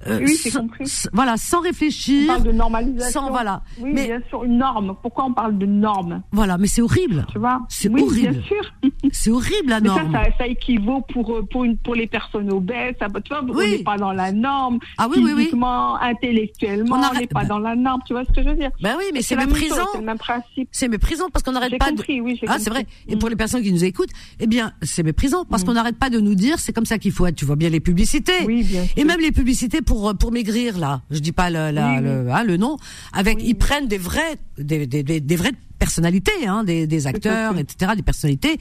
euh, 0.07 0.19
oui, 0.21 0.35
c'est 0.35 0.51
compris. 0.51 0.85
Voilà, 1.13 1.37
sans 1.37 1.61
réfléchir. 1.61 2.25
On 2.25 2.35
parle 2.35 2.43
de 2.43 2.53
normalisation. 2.53 3.21
Sans, 3.21 3.31
voilà. 3.31 3.63
Oui, 3.81 3.93
mais, 3.95 4.07
bien 4.07 4.21
sûr, 4.29 4.45
une 4.45 4.59
norme. 4.59 4.97
Pourquoi 5.03 5.25
on 5.25 5.33
parle 5.33 5.59
de 5.59 5.67
norme? 5.67 6.23
Voilà, 6.33 6.59
mais 6.59 6.67
c'est 6.67 6.83
horrible. 6.83 7.27
Tu 7.31 7.39
vois? 7.39 7.61
C'est 7.69 7.89
oui, 7.89 8.03
horrible. 8.03 8.33
bien 8.33 8.43
sûr. 8.43 8.73
c'est 9.13 9.31
horrible, 9.31 9.69
la 9.69 9.81
norme. 9.81 10.09
Mais 10.09 10.19
ça, 10.19 10.25
ça, 10.25 10.31
ça, 10.39 10.47
équivaut 10.47 11.03
pour, 11.13 11.37
euh, 11.37 11.43
pour, 11.51 11.65
une, 11.65 11.77
pour 11.77 11.95
les 11.95 12.07
personnes 12.07 12.51
obèses. 12.51 12.95
Ça, 12.99 13.07
tu 13.09 13.29
vois, 13.29 13.43
oui. 13.45 13.53
on 13.55 13.71
n'est 13.79 13.85
pas 13.85 13.97
dans 13.97 14.13
la 14.13 14.33
norme. 14.33 14.79
Ah 14.99 15.09
oui, 15.11 15.23
oui, 15.23 15.33
oui. 15.37 15.51
intellectuellement, 16.01 17.01
on 17.13 17.19
n'est 17.19 17.27
pas 17.27 17.43
bah. 17.43 17.47
dans 17.47 17.59
la 17.59 17.77
norme. 17.77 18.01
Tu 18.07 18.13
vois 18.13 18.25
ce 18.25 18.33
que 18.33 18.43
je 18.43 18.49
veux 18.49 18.57
dire? 18.57 18.71
Ben 18.83 18.97
oui, 18.99 19.05
mais 19.13 19.23
c'est 19.23 19.37
méprisant. 19.37 19.87
C'est 19.93 19.99
le 19.99 20.05
même 20.05 20.19
principe. 20.19 20.69
C'est 20.73 20.89
méprisant 20.89 21.29
parce 21.33 21.43
qu'on 21.43 21.53
n'arrête 21.53 21.79
pas 21.79 21.91
compris, 21.91 22.19
de... 22.19 22.23
Oui, 22.23 22.41
ah, 22.49 22.59
c'est 22.59 22.71
vrai. 22.71 22.87
Et 23.09 23.17
pour 23.17 23.29
les 23.29 23.37
personnes 23.37 23.63
qui 23.63 23.73
nous 23.73 23.85
écoutent, 23.85 24.11
eh 24.41 24.47
bien, 24.47 24.73
c'est 24.83 25.03
méprisant 25.03 25.45
parce 25.45 25.63
mm. 25.63 25.67
qu'on 25.67 25.73
n'arrête 25.75 25.99
pas 25.99 26.11
de 26.11 26.19
nous 26.19 26.35
dire 26.35 26.59
c'est 26.59 26.73
comme 26.73 26.87
ça 26.87 26.99
qu'il 26.99 27.13
faut 27.13 27.27
être. 27.27 27.37
Tu 27.37 27.45
vois 27.45 27.57
bien 27.57 27.69
les 27.69 27.81
publicités. 27.81 28.45
Oui, 28.47 28.63
bien 28.65 28.85
Et 28.97 29.05
même 29.05 29.21
les 29.21 29.33
publicités 29.33 29.83
pour, 29.83 29.92
pour 30.19 30.33
maigrir 30.33 30.79
là. 30.79 31.03
Je 31.11 31.19
dis 31.19 31.33
pas 31.33 31.51
le, 31.51 31.71
la, 31.71 32.01
le, 32.01 32.31
hein, 32.31 32.45
le, 32.45 32.57
nom. 32.57 32.77
Avec, 33.13 33.39
ils 33.43 33.55
prennent 33.55 33.89
des 33.89 33.99
vrais, 33.99 34.37
des, 34.59 34.87
des, 34.87 35.03
des, 35.03 35.21
des 35.21 35.37
vraies 35.37 35.53
personnalités, 35.79 36.47
hein, 36.47 36.63
des, 36.63 36.87
des 36.87 37.07
acteurs, 37.09 37.59
etc., 37.59 37.93
des 37.97 38.03
personnalités, 38.03 38.57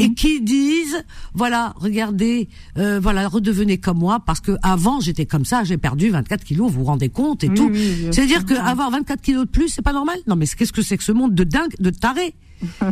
et 0.00 0.12
qui 0.14 0.40
disent, 0.40 1.04
voilà, 1.32 1.72
regardez, 1.76 2.48
euh, 2.78 2.98
voilà, 3.00 3.28
redevenez 3.28 3.78
comme 3.78 3.98
moi, 3.98 4.18
parce 4.26 4.40
que 4.40 4.56
avant 4.62 4.98
j'étais 4.98 5.24
comme 5.24 5.44
ça, 5.44 5.62
j'ai 5.62 5.78
perdu 5.78 6.10
24 6.10 6.42
kilos, 6.42 6.72
vous 6.72 6.80
vous 6.80 6.84
rendez 6.84 7.10
compte 7.10 7.44
et 7.44 7.48
oui, 7.48 7.54
tout. 7.54 7.70
Oui, 7.72 8.08
C'est-à-dire 8.10 8.44
qu'avoir 8.44 8.90
24 8.90 9.22
kilos 9.22 9.44
de 9.46 9.50
plus, 9.50 9.68
c'est 9.68 9.82
pas 9.82 9.92
normal? 9.92 10.18
Non, 10.26 10.34
mais 10.34 10.46
qu'est-ce 10.46 10.72
que 10.72 10.82
c'est 10.82 10.98
que 10.98 11.04
ce 11.04 11.12
monde 11.12 11.32
de 11.34 11.44
dingue, 11.44 11.74
de 11.78 11.90
taré? 11.90 12.34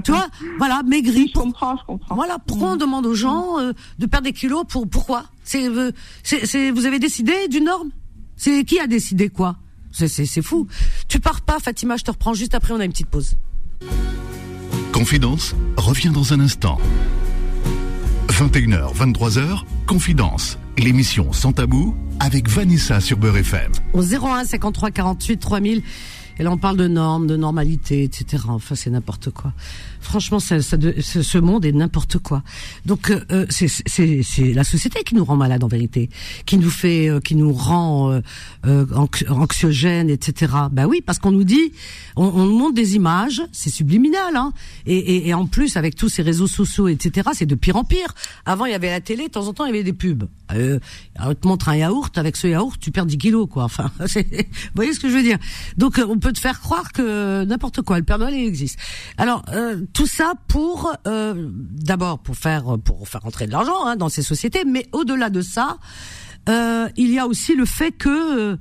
Tu 0.04 0.12
vois, 0.12 0.28
voilà, 0.58 0.82
maigri. 0.84 1.32
Je 1.34 1.40
comprends, 1.40 1.76
je 1.76 1.84
comprends. 1.84 2.14
Voilà, 2.14 2.38
pourquoi 2.38 2.72
on 2.72 2.76
demande 2.76 3.04
aux 3.04 3.14
gens 3.14 3.58
euh, 3.58 3.72
de 3.98 4.06
perdre 4.06 4.24
des 4.26 4.32
kilos 4.32 4.64
pour 4.68 4.88
pourquoi? 4.88 5.24
C'est, 5.44 5.68
euh, 5.68 5.92
c'est, 6.22 6.70
vous 6.70 6.86
avez 6.86 6.98
décidé 6.98 7.48
d'une 7.48 7.64
norme? 7.64 7.90
C'est 8.36 8.64
qui 8.64 8.78
a 8.80 8.86
décidé 8.86 9.28
quoi? 9.28 9.56
C'est 9.92 10.42
fou. 10.42 10.66
Tu 11.08 11.20
pars 11.20 11.42
pas, 11.42 11.58
Fatima, 11.58 11.96
je 11.96 12.04
te 12.04 12.10
reprends 12.10 12.32
juste 12.34 12.54
après, 12.54 12.72
on 12.72 12.80
a 12.80 12.84
une 12.84 12.92
petite 12.92 13.08
pause. 13.08 13.36
Confidence 14.92 15.54
revient 15.76 16.10
dans 16.10 16.32
un 16.32 16.40
instant. 16.40 16.78
21h, 18.28 18.94
23h, 18.94 19.62
Confidence, 19.86 20.58
l'émission 20.78 21.32
sans 21.32 21.52
tabou 21.52 21.94
avec 22.18 22.48
Vanessa 22.48 23.00
sur 23.00 23.18
Beurre 23.18 23.36
FM. 23.38 23.72
Au 23.92 24.02
01 24.02 24.44
53 24.44 24.90
48 24.90 25.36
3000. 25.38 25.82
Et 26.38 26.42
là, 26.42 26.50
on 26.50 26.56
parle 26.56 26.78
de 26.78 26.88
normes, 26.88 27.26
de 27.26 27.36
normalité, 27.36 28.04
etc. 28.04 28.44
Enfin, 28.48 28.74
c'est 28.74 28.90
n'importe 28.90 29.30
quoi. 29.30 29.52
Franchement, 30.02 30.40
ça, 30.40 30.60
ça, 30.60 30.76
ce 31.00 31.38
monde 31.38 31.64
est 31.64 31.72
n'importe 31.72 32.18
quoi. 32.18 32.42
Donc, 32.86 33.10
euh, 33.10 33.24
euh 33.30 33.46
c'est 33.48 34.52
la 34.52 34.64
société 34.64 35.04
qui 35.04 35.14
nous 35.14 35.24
rend 35.24 35.36
malade 35.36 35.62
en 35.62 35.68
vérité, 35.68 36.10
qui 36.44 36.58
nous 36.58 36.70
fait, 36.70 37.08
euh, 37.08 37.20
qui 37.20 37.36
nous 37.36 37.52
rend 37.52 38.10
euh, 38.10 38.20
euh 38.66 38.86
anxiogènes, 39.28 40.10
etc. 40.10 40.52
Bah 40.72 40.86
oui, 40.86 41.02
parce 41.04 41.18
qu'on 41.18 41.30
nous 41.30 41.44
dit, 41.44 41.72
on, 42.16 42.24
on, 42.24 42.46
montre 42.46 42.74
des 42.74 42.96
images, 42.96 43.42
c'est 43.52 43.70
subliminal, 43.70 44.36
hein. 44.36 44.52
Et, 44.86 44.96
et, 44.96 45.28
et, 45.28 45.34
en 45.34 45.46
plus, 45.46 45.76
avec 45.76 45.94
tous 45.94 46.08
ces 46.08 46.22
réseaux 46.22 46.46
sociaux, 46.46 46.88
etc., 46.88 47.30
c'est 47.32 47.46
de 47.46 47.54
pire 47.54 47.76
en 47.76 47.84
pire. 47.84 48.14
Avant, 48.44 48.66
il 48.66 48.72
y 48.72 48.74
avait 48.74 48.90
la 48.90 49.00
télé, 49.00 49.28
de 49.28 49.30
temps 49.30 49.46
en 49.46 49.52
temps, 49.52 49.64
il 49.64 49.68
y 49.68 49.74
avait 49.74 49.84
des 49.84 49.92
pubs. 49.92 50.24
Euh, 50.54 50.78
on 51.18 51.34
te 51.34 51.46
montre 51.46 51.68
un 51.68 51.76
yaourt, 51.76 52.16
avec 52.18 52.36
ce 52.36 52.46
yaourt, 52.46 52.78
tu 52.80 52.90
perds 52.90 53.06
10 53.06 53.18
kilos, 53.18 53.48
quoi. 53.50 53.64
Enfin, 53.64 53.90
vous 53.98 54.04
voyez 54.74 54.92
ce 54.92 55.00
que 55.00 55.08
je 55.08 55.14
veux 55.14 55.22
dire? 55.22 55.38
Donc, 55.76 56.00
on 56.06 56.18
peut 56.18 56.32
te 56.32 56.40
faire 56.40 56.60
croire 56.60 56.92
que 56.92 57.44
n'importe 57.44 57.82
quoi, 57.82 57.98
le 57.98 58.04
Père 58.04 58.18
Noël, 58.18 58.34
il 58.34 58.46
existe. 58.46 58.78
Alors, 59.16 59.44
euh, 59.52 59.80
tout 59.92 60.06
ça 60.06 60.34
pour 60.48 60.92
euh, 61.06 61.48
d'abord 61.50 62.18
pour 62.18 62.36
faire 62.36 62.78
pour 62.84 63.08
faire 63.08 63.22
rentrer 63.22 63.46
de 63.46 63.52
l'argent 63.52 63.86
hein, 63.86 63.96
dans 63.96 64.08
ces 64.08 64.22
sociétés, 64.22 64.64
mais 64.66 64.86
au-delà 64.92 65.30
de 65.30 65.40
ça, 65.40 65.78
euh, 66.48 66.88
il 66.96 67.10
y 67.10 67.18
a 67.18 67.26
aussi 67.26 67.54
le 67.54 67.64
fait 67.64 67.92
que 67.92 68.58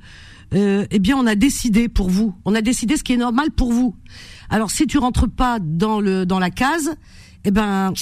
euh, 0.54 0.86
eh 0.90 0.98
bien 0.98 1.16
on 1.16 1.26
a 1.26 1.34
décidé 1.34 1.88
pour 1.88 2.10
vous, 2.10 2.34
on 2.44 2.54
a 2.54 2.60
décidé 2.60 2.96
ce 2.96 3.04
qui 3.04 3.12
est 3.12 3.18
normal 3.18 3.50
pour 3.50 3.72
vous. 3.72 3.96
Alors 4.50 4.70
si 4.70 4.86
tu 4.86 4.98
rentres 4.98 5.28
pas 5.28 5.58
dans 5.60 6.00
le 6.00 6.26
dans 6.26 6.38
la 6.38 6.50
case, 6.50 6.94
eh 7.44 7.50
ben 7.50 7.92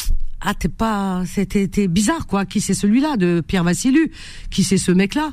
ah 0.41 0.55
t'es 0.55 0.69
pas 0.69 1.23
c'était 1.27 1.89
bizarre 1.89 2.27
quoi. 2.27 2.45
Qui 2.47 2.61
c'est 2.61 2.75
celui-là 2.75 3.17
de 3.17 3.43
Pierre 3.47 3.65
Vassilu? 3.65 4.11
Qui 4.51 4.65
c'est 4.65 4.79
ce 4.79 4.93
mec-là? 4.93 5.33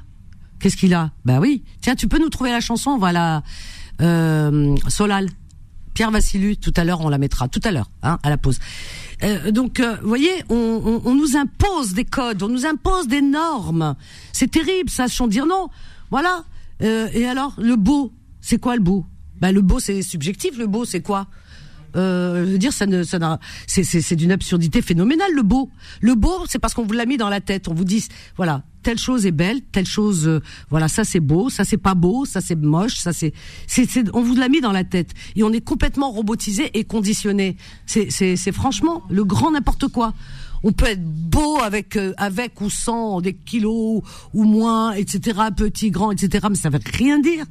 Qu'est-ce 0.59 0.77
qu'il 0.77 0.93
a? 0.93 1.11
Bah 1.25 1.39
oui. 1.39 1.63
Tiens, 1.81 1.95
tu 1.95 2.07
peux 2.07 2.19
nous 2.19 2.29
trouver 2.29 2.51
la 2.51 2.61
chanson, 2.61 2.97
voilà. 2.97 3.43
Euh, 4.01 4.75
Solal. 4.87 5.29
Pierre 5.97 6.11
Vassilu, 6.11 6.57
tout 6.57 6.73
à 6.77 6.83
l'heure, 6.83 7.01
on 7.01 7.09
la 7.09 7.17
mettra, 7.17 7.47
tout 7.47 7.59
à 7.63 7.71
l'heure, 7.71 7.89
hein, 8.03 8.19
à 8.21 8.29
la 8.29 8.37
pause. 8.37 8.59
Euh, 9.23 9.49
donc, 9.49 9.79
euh, 9.79 9.95
vous 10.03 10.07
voyez, 10.07 10.29
on, 10.47 11.01
nous 11.15 11.35
impose 11.35 11.95
des 11.95 12.05
codes, 12.05 12.43
on 12.43 12.49
nous 12.49 12.67
impose 12.67 13.07
des 13.07 13.23
normes. 13.23 13.95
C'est 14.31 14.51
terrible, 14.51 14.91
ça, 14.91 15.07
sans 15.07 15.25
dire 15.25 15.47
non. 15.47 15.69
Voilà. 16.11 16.43
Euh, 16.83 17.07
et 17.13 17.25
alors, 17.25 17.55
le 17.57 17.75
beau, 17.77 18.13
c'est 18.41 18.59
quoi 18.59 18.75
le 18.75 18.83
beau? 18.83 19.07
Ben, 19.41 19.51
le 19.51 19.61
beau, 19.61 19.79
c'est 19.79 20.03
subjectif. 20.03 20.59
Le 20.59 20.67
beau, 20.67 20.85
c'est 20.85 21.01
quoi? 21.01 21.25
Euh, 21.95 22.45
je 22.45 22.51
veux 22.51 22.57
dire, 22.57 22.73
ça 22.73 22.85
ne, 22.85 23.03
ça 23.03 23.39
c'est, 23.65 23.83
c'est, 23.83 24.15
d'une 24.15 24.31
absurdité 24.31 24.81
phénoménale. 24.81 25.31
Le 25.33 25.43
beau, 25.43 25.69
le 26.01 26.15
beau, 26.15 26.45
c'est 26.47 26.59
parce 26.59 26.73
qu'on 26.73 26.85
vous 26.85 26.93
l'a 26.93 27.05
mis 27.05 27.17
dans 27.17 27.29
la 27.29 27.41
tête. 27.41 27.67
On 27.67 27.73
vous 27.73 27.85
dit, 27.85 28.05
voilà, 28.35 28.63
telle 28.83 28.97
chose 28.97 29.25
est 29.25 29.31
belle, 29.31 29.61
telle 29.71 29.85
chose, 29.85 30.27
euh, 30.27 30.41
voilà, 30.69 30.87
ça 30.87 31.03
c'est 31.03 31.19
beau, 31.19 31.49
ça 31.49 31.63
c'est 31.63 31.77
pas 31.77 31.95
beau, 31.95 32.25
ça 32.25 32.41
c'est 32.41 32.55
moche, 32.55 32.95
ça 32.95 33.13
c'est, 33.13 33.33
c'est, 33.67 33.89
c'est, 33.89 34.05
on 34.13 34.21
vous 34.21 34.35
l'a 34.35 34.49
mis 34.49 34.61
dans 34.61 34.71
la 34.71 34.83
tête 34.83 35.11
et 35.35 35.43
on 35.43 35.51
est 35.51 35.61
complètement 35.61 36.11
robotisé 36.11 36.71
et 36.77 36.83
conditionné. 36.83 37.57
C'est, 37.85 38.09
c'est, 38.09 38.35
c'est 38.35 38.51
franchement 38.51 39.03
le 39.09 39.25
grand 39.25 39.51
n'importe 39.51 39.87
quoi 39.87 40.13
on 40.63 40.71
peut 40.71 40.87
être 40.87 41.03
beau 41.03 41.59
avec 41.59 41.95
euh, 41.95 42.13
avec 42.17 42.61
ou 42.61 42.69
sans 42.69 43.21
des 43.21 43.33
kilos 43.33 44.01
ou 44.33 44.43
moins, 44.43 44.93
etc. 44.93 45.39
Petit, 45.55 45.91
grand, 45.91 46.11
etc. 46.11 46.47
Mais 46.49 46.55
ça 46.55 46.69
veut 46.69 46.79
rien 46.93 47.19
dire. 47.19 47.45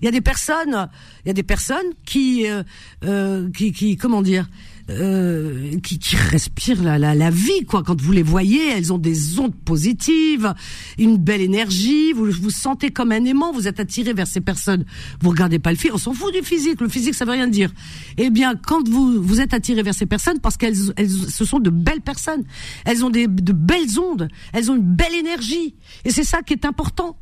Il 0.00 0.04
y 0.04 0.08
a 0.08 0.10
des 0.10 0.20
personnes, 0.20 0.88
il 1.24 1.28
y 1.28 1.30
a 1.30 1.34
des 1.34 1.42
personnes 1.42 1.92
qui, 2.04 2.48
euh, 2.48 2.62
euh 3.04 3.50
qui, 3.50 3.72
qui, 3.72 3.96
comment 3.96 4.22
dire, 4.22 4.48
euh, 4.90 5.78
qui, 5.82 5.98
qui, 5.98 6.16
respirent 6.16 6.82
la, 6.82 6.98
la, 6.98 7.14
la, 7.14 7.30
vie, 7.30 7.64
quoi. 7.66 7.82
Quand 7.82 8.00
vous 8.00 8.12
les 8.12 8.22
voyez, 8.22 8.70
elles 8.70 8.92
ont 8.92 8.98
des 8.98 9.38
ondes 9.38 9.54
positives, 9.54 10.54
une 10.98 11.18
belle 11.18 11.42
énergie. 11.42 12.12
Vous 12.12 12.30
vous 12.30 12.50
sentez 12.50 12.90
comme 12.90 13.12
un 13.12 13.24
aimant. 13.24 13.52
Vous 13.52 13.68
êtes 13.68 13.80
attiré 13.80 14.12
vers 14.14 14.26
ces 14.26 14.40
personnes. 14.40 14.84
Vous 15.20 15.30
regardez 15.30 15.58
pas 15.58 15.70
le 15.70 15.76
physique. 15.76 15.94
On 15.94 15.98
s'en 15.98 16.14
fout 16.14 16.32
du 16.32 16.42
physique. 16.42 16.80
Le 16.80 16.88
physique, 16.88 17.14
ça 17.14 17.24
veut 17.24 17.32
rien 17.32 17.48
dire. 17.48 17.70
Eh 18.16 18.30
bien, 18.30 18.54
quand 18.56 18.88
vous 18.88 19.22
vous 19.22 19.40
êtes 19.40 19.54
attiré 19.54 19.82
vers 19.82 19.94
ces 19.94 20.06
personnes, 20.06 20.40
parce 20.40 20.56
qu'elles, 20.56 20.76
elles, 20.96 21.10
ce 21.10 21.44
sont 21.44 21.60
de 21.60 21.70
belles 21.70 22.00
personnes. 22.00 22.44
Elles 22.84 23.04
ont 23.04 23.10
des, 23.10 23.26
de 23.26 23.52
belles 23.52 24.00
ondes. 24.00 24.28
Elles 24.52 24.70
ont 24.70 24.76
une 24.76 24.94
belle 24.94 25.14
énergie. 25.14 25.74
Et 26.04 26.10
c'est 26.10 26.24
ça 26.24 26.42
qui 26.42 26.54
est 26.54 26.64
important. 26.64 27.16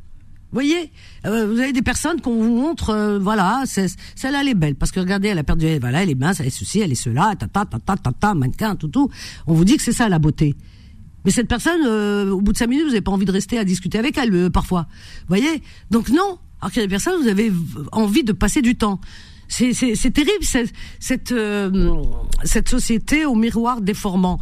Voyez, 0.53 0.93
euh, 1.27 1.47
vous 1.47 1.61
avez 1.61 1.73
des 1.73 1.83
personnes 1.83 2.21
qu'on 2.21 2.43
vous 2.43 2.55
montre, 2.55 2.91
euh, 2.91 3.19
voilà, 3.19 3.65
celle-là 3.67 4.41
elle 4.41 4.49
est 4.49 4.55
belle 4.55 4.75
parce 4.75 4.93
que 4.93 5.01
regardez, 5.01 5.29
elle 5.29 5.39
a 5.39 5.45
perdu, 5.45 5.67
voilà, 5.81 6.03
elle 6.03 6.11
est 6.11 6.15
mince, 6.15 6.41
elle 6.41 6.47
est 6.47 6.51
ceci, 6.51 6.81
elle 6.81 6.93
est 6.93 6.95
cela, 6.95 7.35
ta 7.39 7.47
ta 7.49 7.65
ta 7.65 7.79
ta 7.79 7.97
ta, 7.97 8.13
ta 8.13 8.35
mannequin, 8.35 8.77
tout 8.77 8.89
tout. 8.89 9.11
On 9.47 9.55
vous 9.55 9.65
dit 9.65 9.77
que 9.77 9.83
c'est 9.83 9.93
ça 9.93 10.09
la 10.09 10.19
beauté. 10.19 10.55
Mais 11.25 11.33
cette 11.33 11.49
personne, 11.49 11.81
euh, 11.85 12.31
au 12.31 12.41
bout 12.41 12.53
de 12.53 12.57
cinq 12.57 12.69
minutes, 12.69 12.85
vous 12.85 12.91
n'avez 12.91 13.01
pas 13.01 13.11
envie 13.11 13.25
de 13.25 13.33
rester 13.33 13.59
à 13.59 13.65
discuter 13.65 13.99
avec 13.99 14.17
elle 14.17 14.51
parfois. 14.51 14.87
voyez 15.29 15.63
Donc 15.91 16.09
non. 16.09 16.39
Alors 16.61 16.71
qu'il 16.71 16.81
y 16.81 16.85
a 16.85 16.87
des 16.87 16.91
personnes, 16.91 17.21
vous 17.21 17.29
avez 17.29 17.53
envie 17.93 18.25
de 18.25 18.33
passer 18.33 18.63
du 18.63 18.77
temps. 18.77 19.01
C'est 19.49 20.13
terrible 20.13 20.43
cette 20.43 20.73
cette, 21.01 21.35
cette 22.45 22.69
société 22.69 23.25
au 23.25 23.35
miroir 23.35 23.81
déformant. 23.81 24.39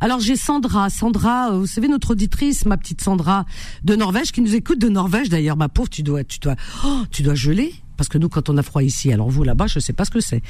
Alors 0.00 0.20
j'ai 0.20 0.36
Sandra, 0.36 0.90
Sandra, 0.90 1.50
euh, 1.50 1.58
vous 1.58 1.66
savez 1.66 1.88
notre 1.88 2.12
auditrice, 2.12 2.66
ma 2.66 2.76
petite 2.76 3.00
Sandra 3.00 3.46
de 3.82 3.96
Norvège 3.96 4.30
qui 4.30 4.40
nous 4.40 4.54
écoute 4.54 4.78
de 4.78 4.88
Norvège 4.88 5.28
d'ailleurs, 5.28 5.56
ma 5.56 5.68
pauvre, 5.68 5.88
tu 5.90 6.04
dois, 6.04 6.22
tu 6.22 6.38
dois, 6.38 6.54
oh, 6.84 7.02
tu 7.10 7.22
dois 7.22 7.34
geler 7.34 7.74
parce 7.98 8.08
que 8.08 8.16
nous, 8.16 8.30
quand 8.30 8.48
on 8.48 8.56
a 8.56 8.62
froid 8.62 8.82
ici, 8.82 9.12
alors 9.12 9.28
vous 9.28 9.42
là-bas, 9.42 9.66
je 9.66 9.80
sais 9.80 9.92
pas 9.92 10.06
ce 10.06 10.10
que 10.10 10.20
c'est. 10.20 10.40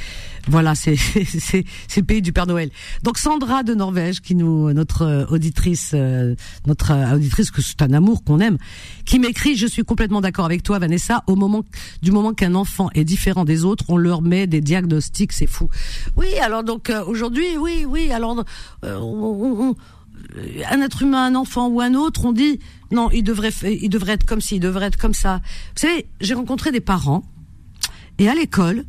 Voilà, 0.47 0.75
c'est 0.77 0.97
c'est 0.97 1.65
le 1.97 2.05
pays 2.05 2.23
du 2.23 2.33
Père 2.33 2.47
Noël. 2.47 2.71
Donc 3.03 3.19
Sandra 3.19 3.65
de 3.65 3.75
Norvège, 3.75 4.21
qui 4.21 4.37
nous, 4.37 4.73
notre 4.73 5.03
euh, 5.03 5.25
auditrice, 5.31 5.93
euh, 5.95 6.37
notre 6.67 6.93
euh, 6.93 7.17
auditrice 7.17 7.51
que 7.51 7.63
c'est 7.63 7.83
un 7.83 7.93
amour 7.93 8.23
qu'on 8.23 8.39
aime, 8.39 8.59
qui 9.05 9.19
m'écrit 9.19 9.57
je 9.57 9.67
suis 9.67 9.83
complètement 9.83 10.21
d'accord 10.21 10.45
avec 10.45 10.63
toi, 10.63 10.79
Vanessa. 10.79 11.25
Au 11.27 11.35
moment 11.35 11.65
du 12.03 12.13
moment 12.13 12.35
qu'un 12.35 12.55
enfant 12.55 12.91
est 12.95 13.05
différent 13.05 13.45
des 13.45 13.65
autres, 13.65 13.85
on 13.89 13.97
leur 13.97 14.21
met 14.21 14.47
des 14.47 14.61
diagnostics, 14.61 15.33
c'est 15.33 15.47
fou. 15.47 15.69
Oui, 16.17 16.39
alors 16.41 16.63
donc 16.63 16.93
aujourd'hui, 17.07 17.57
oui, 17.59 17.87
oui, 17.89 18.13
alors 18.13 18.45
un 20.71 20.81
être 20.83 21.03
humain, 21.03 21.25
un 21.25 21.35
enfant 21.35 21.69
ou 21.69 21.81
un 21.81 21.95
autre, 21.95 22.27
on 22.27 22.33
dit 22.33 22.61
non, 22.91 23.11
il 23.11 23.23
devrait, 23.23 23.53
il 23.63 23.89
devrait 23.89 24.13
être 24.13 24.27
comme 24.27 24.41
ci, 24.41 24.57
il 24.57 24.61
devrait 24.61 24.87
être 24.87 24.99
comme 24.99 25.15
ça. 25.15 25.41
Vous 25.75 25.81
savez, 25.81 26.07
j'ai 26.21 26.35
rencontré 26.35 26.71
des 26.73 26.81
parents 26.81 27.25
et 28.19 28.29
à 28.29 28.35
l'école, 28.35 28.85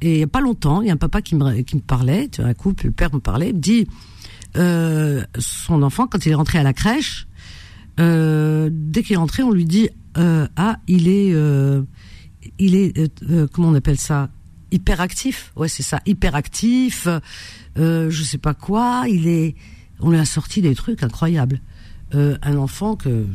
et 0.00 0.14
il 0.14 0.16
n'y 0.18 0.22
a 0.22 0.28
pas 0.28 0.40
longtemps, 0.40 0.82
il 0.82 0.88
y 0.88 0.90
a 0.90 0.94
un 0.94 0.98
papa 0.98 1.22
qui 1.22 1.34
me, 1.34 1.80
parlait, 1.80 2.28
tu 2.28 2.40
vois, 2.40 2.50
un 2.50 2.54
couple, 2.54 2.86
le 2.86 2.92
père 2.92 3.14
me 3.14 3.20
parlait, 3.20 3.52
me 3.52 3.58
dit, 3.58 3.86
euh, 4.56 5.24
son 5.38 5.82
enfant, 5.82 6.06
quand 6.06 6.26
il 6.26 6.32
est 6.32 6.34
rentré 6.34 6.58
à 6.58 6.62
la 6.62 6.72
crèche, 6.72 7.26
euh, 7.98 8.68
dès 8.70 9.02
qu'il 9.02 9.14
est 9.14 9.18
rentré, 9.18 9.42
on 9.42 9.50
lui 9.50 9.64
dit, 9.64 9.88
euh, 10.18 10.46
ah, 10.56 10.78
il 10.86 11.08
est, 11.08 11.34
il 12.58 12.74
est, 12.74 13.10
comment 13.52 13.68
on 13.68 13.74
appelle 13.74 13.98
ça, 13.98 14.28
hyperactif. 14.70 15.52
Ouais, 15.56 15.68
c'est 15.68 15.82
ça, 15.82 16.00
hyperactif. 16.06 17.08
Euh, 17.78 18.10
je 18.10 18.22
sais 18.22 18.38
pas 18.38 18.54
quoi. 18.54 19.04
Il 19.08 19.28
est, 19.28 19.54
on 20.00 20.10
lui 20.10 20.18
a 20.18 20.24
sorti 20.24 20.62
des 20.62 20.74
trucs 20.74 21.02
incroyables. 21.02 21.60
un 22.12 22.56
enfant 22.56 22.96
que 22.96 23.26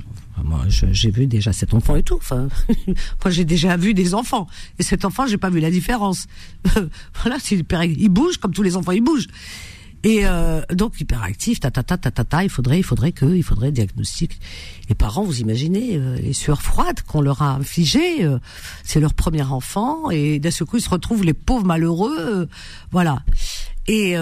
moi, 0.44 0.66
j'ai 0.68 1.12
vu 1.12 1.28
déjà 1.28 1.54
cet 1.54 1.74
enfant 1.74 1.96
et 1.96 2.04
tout. 2.04 2.16
Enfin, 2.16 2.48
moi, 2.88 3.30
j'ai 3.30 3.46
déjà 3.46 3.78
vu 3.78 3.94
des 3.94 4.14
enfants. 4.14 4.48
Et 4.80 4.84
cet 4.84 5.06
enfant, 5.06 5.28
j'ai 5.28 5.38
pas 5.38 5.50
vu 5.50 5.60
la 5.60 5.72
différence. 5.72 6.28
voilà, 7.22 7.38
il 7.50 8.10
bouge 8.10 8.38
comme 8.38 8.54
tous 8.54 8.64
les 8.64 8.76
enfants, 8.76 8.92
il 8.92 9.04
bouge. 9.04 9.28
Et 10.04 10.22
euh, 10.26 10.62
donc 10.74 11.00
hyperactif, 11.00 11.60
ta 11.60 11.70
ta 11.70 11.84
ta 11.84 11.98
ta 11.98 12.10
ta 12.10 12.24
ta, 12.24 12.44
il 12.44 12.50
faudrait, 12.50 12.80
il 12.80 12.84
faudrait 12.84 13.12
que, 13.12 13.26
il 13.26 13.44
faudrait 13.44 13.72
diagnostic. 13.72 14.40
Les 14.90 14.96
parents, 14.96 15.24
vous 15.24 15.42
imaginez 15.42 15.96
euh, 15.96 16.16
les 16.16 16.34
sueurs 16.34 16.62
froides 16.62 17.02
qu'on 17.04 17.22
leur 17.22 17.44
a 17.44 17.52
infligées. 17.52 18.26
Euh, 18.26 18.40
c'est 18.84 19.00
leur 19.00 19.14
premier 19.14 19.44
enfant 19.44 20.10
et 20.10 20.40
d'un 20.40 20.50
seul 20.50 20.68
coup 20.68 20.78
ils 20.78 20.82
se 20.82 20.90
retrouvent 20.90 21.24
les 21.24 21.34
pauvres 21.34 21.66
malheureux, 21.66 22.48
voilà. 22.92 23.24
Et 23.88 24.16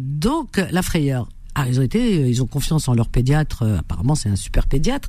donc 0.00 0.56
la 0.56 0.82
frayeur. 0.82 1.28
Ah, 1.58 1.64
ils 1.66 1.80
ont 1.80 1.82
été, 1.82 2.18
euh, 2.18 2.28
ils 2.28 2.42
ont 2.42 2.46
confiance 2.46 2.86
en 2.86 2.92
leur 2.92 3.08
pédiatre. 3.08 3.62
Euh, 3.62 3.78
apparemment, 3.78 4.14
c'est 4.14 4.28
un 4.28 4.36
super 4.36 4.66
pédiatre 4.66 5.08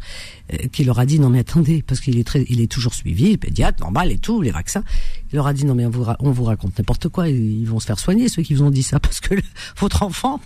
euh, 0.54 0.68
qui 0.72 0.86
leur 0.86 0.98
a 0.98 1.06
dit 1.06 1.20
non 1.20 1.30
mais 1.30 1.40
attendez, 1.40 1.84
parce 1.86 2.00
qu'il 2.00 2.18
est 2.18 2.24
très, 2.24 2.46
il 2.48 2.62
est 2.62 2.72
toujours 2.72 2.94
suivi, 2.94 3.36
pédiatre 3.36 3.82
normal 3.82 4.14
et 4.14 4.18
tout, 4.18 4.42
les 4.42 4.52
vaccins. 4.52 4.86
Il 5.30 5.36
leur 5.36 5.46
a 5.46 5.52
dit 5.52 5.66
non 5.66 5.76
mais 5.76 5.86
on 5.86 5.90
vous, 5.90 6.06
on 6.20 6.32
vous 6.32 6.46
raconte 6.46 6.78
n'importe 6.78 7.10
quoi. 7.10 7.28
Ils 7.28 7.68
vont 7.68 7.82
se 7.82 7.86
faire 7.86 8.00
soigner 8.00 8.30
ceux 8.30 8.44
qui 8.44 8.54
vous 8.54 8.64
ont 8.64 8.70
dit 8.70 8.82
ça 8.82 8.98
parce 9.02 9.20
que 9.20 9.36
votre 9.78 10.04
enfant, 10.04 10.40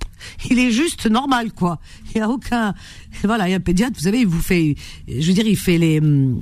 il 0.49 0.58
est 0.58 0.72
juste 0.72 1.06
normal 1.06 1.52
quoi. 1.52 1.80
Il 2.10 2.18
y 2.18 2.22
a 2.22 2.28
aucun, 2.28 2.74
voilà, 3.24 3.47
il 3.47 3.52
y 3.52 3.54
a 3.54 3.58
un 3.58 3.60
pédiatre, 3.60 3.93
vous 3.95 4.06
savez, 4.06 4.22
il 4.22 4.28
vous 4.28 4.41
fait, 4.41 4.74
je 5.08 5.28
veux 5.28 5.34
dire, 5.34 5.45
il 5.45 5.56
fait 5.56 5.78
les 5.78 5.99
hum, 5.99 6.41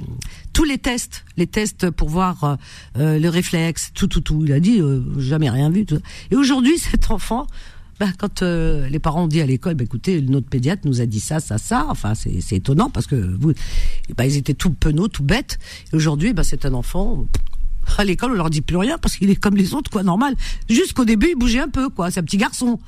tous 0.54 0.64
les 0.64 0.78
tests, 0.78 1.26
les 1.36 1.48
tests 1.48 1.90
pour 1.90 2.08
voir 2.08 2.58
euh, 2.98 3.20
le 3.20 3.28
réflexe, 3.28 3.92
tout, 3.94 4.08
tout, 4.08 4.22
tout. 4.22 4.42
Il 4.46 4.54
a 4.54 4.62
dit 4.62 4.82
jamais 5.18 5.50
rien 5.50 5.70
vu. 5.70 5.86
Tout. 5.86 6.00
Et 6.32 6.38
aujourd'hui, 6.38 6.78
cet 6.80 7.12
enfant, 7.12 7.46
bah, 8.00 8.08
quand 8.18 8.44
euh, 8.44 8.88
les 8.88 9.00
parents 9.00 9.24
ont 9.24 9.28
dit 9.28 9.42
à 9.42 9.46
l'école, 9.46 9.76
bah, 9.76 9.84
écoutez, 9.84 10.22
notre 10.22 10.48
pédiatre 10.48 10.84
nous 10.86 11.02
a 11.02 11.06
dit 11.06 11.20
ça, 11.20 11.40
ça, 11.40 11.58
ça. 11.58 11.86
Enfin, 11.90 12.14
c'est 12.16 12.56
étonnant 12.56 12.90
parce 12.90 13.08
que 13.08 13.16
vous, 13.16 13.54
bah, 14.18 14.26
ils 14.26 14.38
étaient 14.38 14.54
tout 14.54 14.72
penauds, 14.72 15.10
tout 15.10 15.24
bêtes. 15.24 15.60
Aujourd'hui, 15.92 16.34
bah, 16.34 16.44
c'est 16.44 16.66
un 16.66 16.74
enfant. 16.74 17.26
À 17.98 18.06
l'école, 18.06 18.32
on 18.32 18.36
leur 18.36 18.50
dit 18.50 18.62
plus 18.62 18.78
rien 18.78 18.98
parce 18.98 19.18
qu'il 19.18 19.30
est 19.30 19.36
comme 19.36 19.58
les 19.58 19.74
autres, 19.74 19.92
quoi, 19.92 20.04
normal. 20.04 20.36
Jusqu'au 20.70 21.06
début, 21.06 21.30
il 21.32 21.36
bougeait 21.36 21.60
un 21.60 21.70
peu, 21.70 21.90
quoi. 21.90 22.12
C'est 22.12 22.20
un 22.20 22.24
petit 22.24 22.38
garçon. 22.38 22.80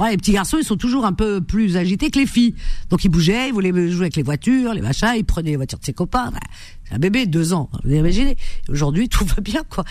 Ouais, 0.00 0.12
les 0.12 0.16
petits 0.16 0.32
garçons, 0.32 0.56
ils 0.58 0.64
sont 0.64 0.78
toujours 0.78 1.04
un 1.04 1.12
peu 1.12 1.42
plus 1.42 1.76
agités 1.76 2.10
que 2.10 2.18
les 2.18 2.26
filles. 2.26 2.54
Donc, 2.88 3.04
ils 3.04 3.10
bougeaient, 3.10 3.48
ils 3.48 3.52
voulaient 3.52 3.90
jouer 3.90 4.04
avec 4.04 4.16
les 4.16 4.22
voitures, 4.22 4.72
les 4.72 4.80
machins, 4.80 5.12
ils 5.14 5.26
prenaient 5.26 5.50
les 5.50 5.56
voitures 5.56 5.78
de 5.78 5.84
ses 5.84 5.92
copains. 5.92 6.32
c'est 6.88 6.94
un 6.94 6.98
bébé, 6.98 7.26
deux 7.26 7.52
ans. 7.52 7.68
Vous 7.84 7.92
imaginez. 7.92 8.38
Aujourd'hui, 8.70 9.08
tout 9.10 9.26
va 9.26 9.42
bien, 9.42 9.62
quoi. 9.68 9.84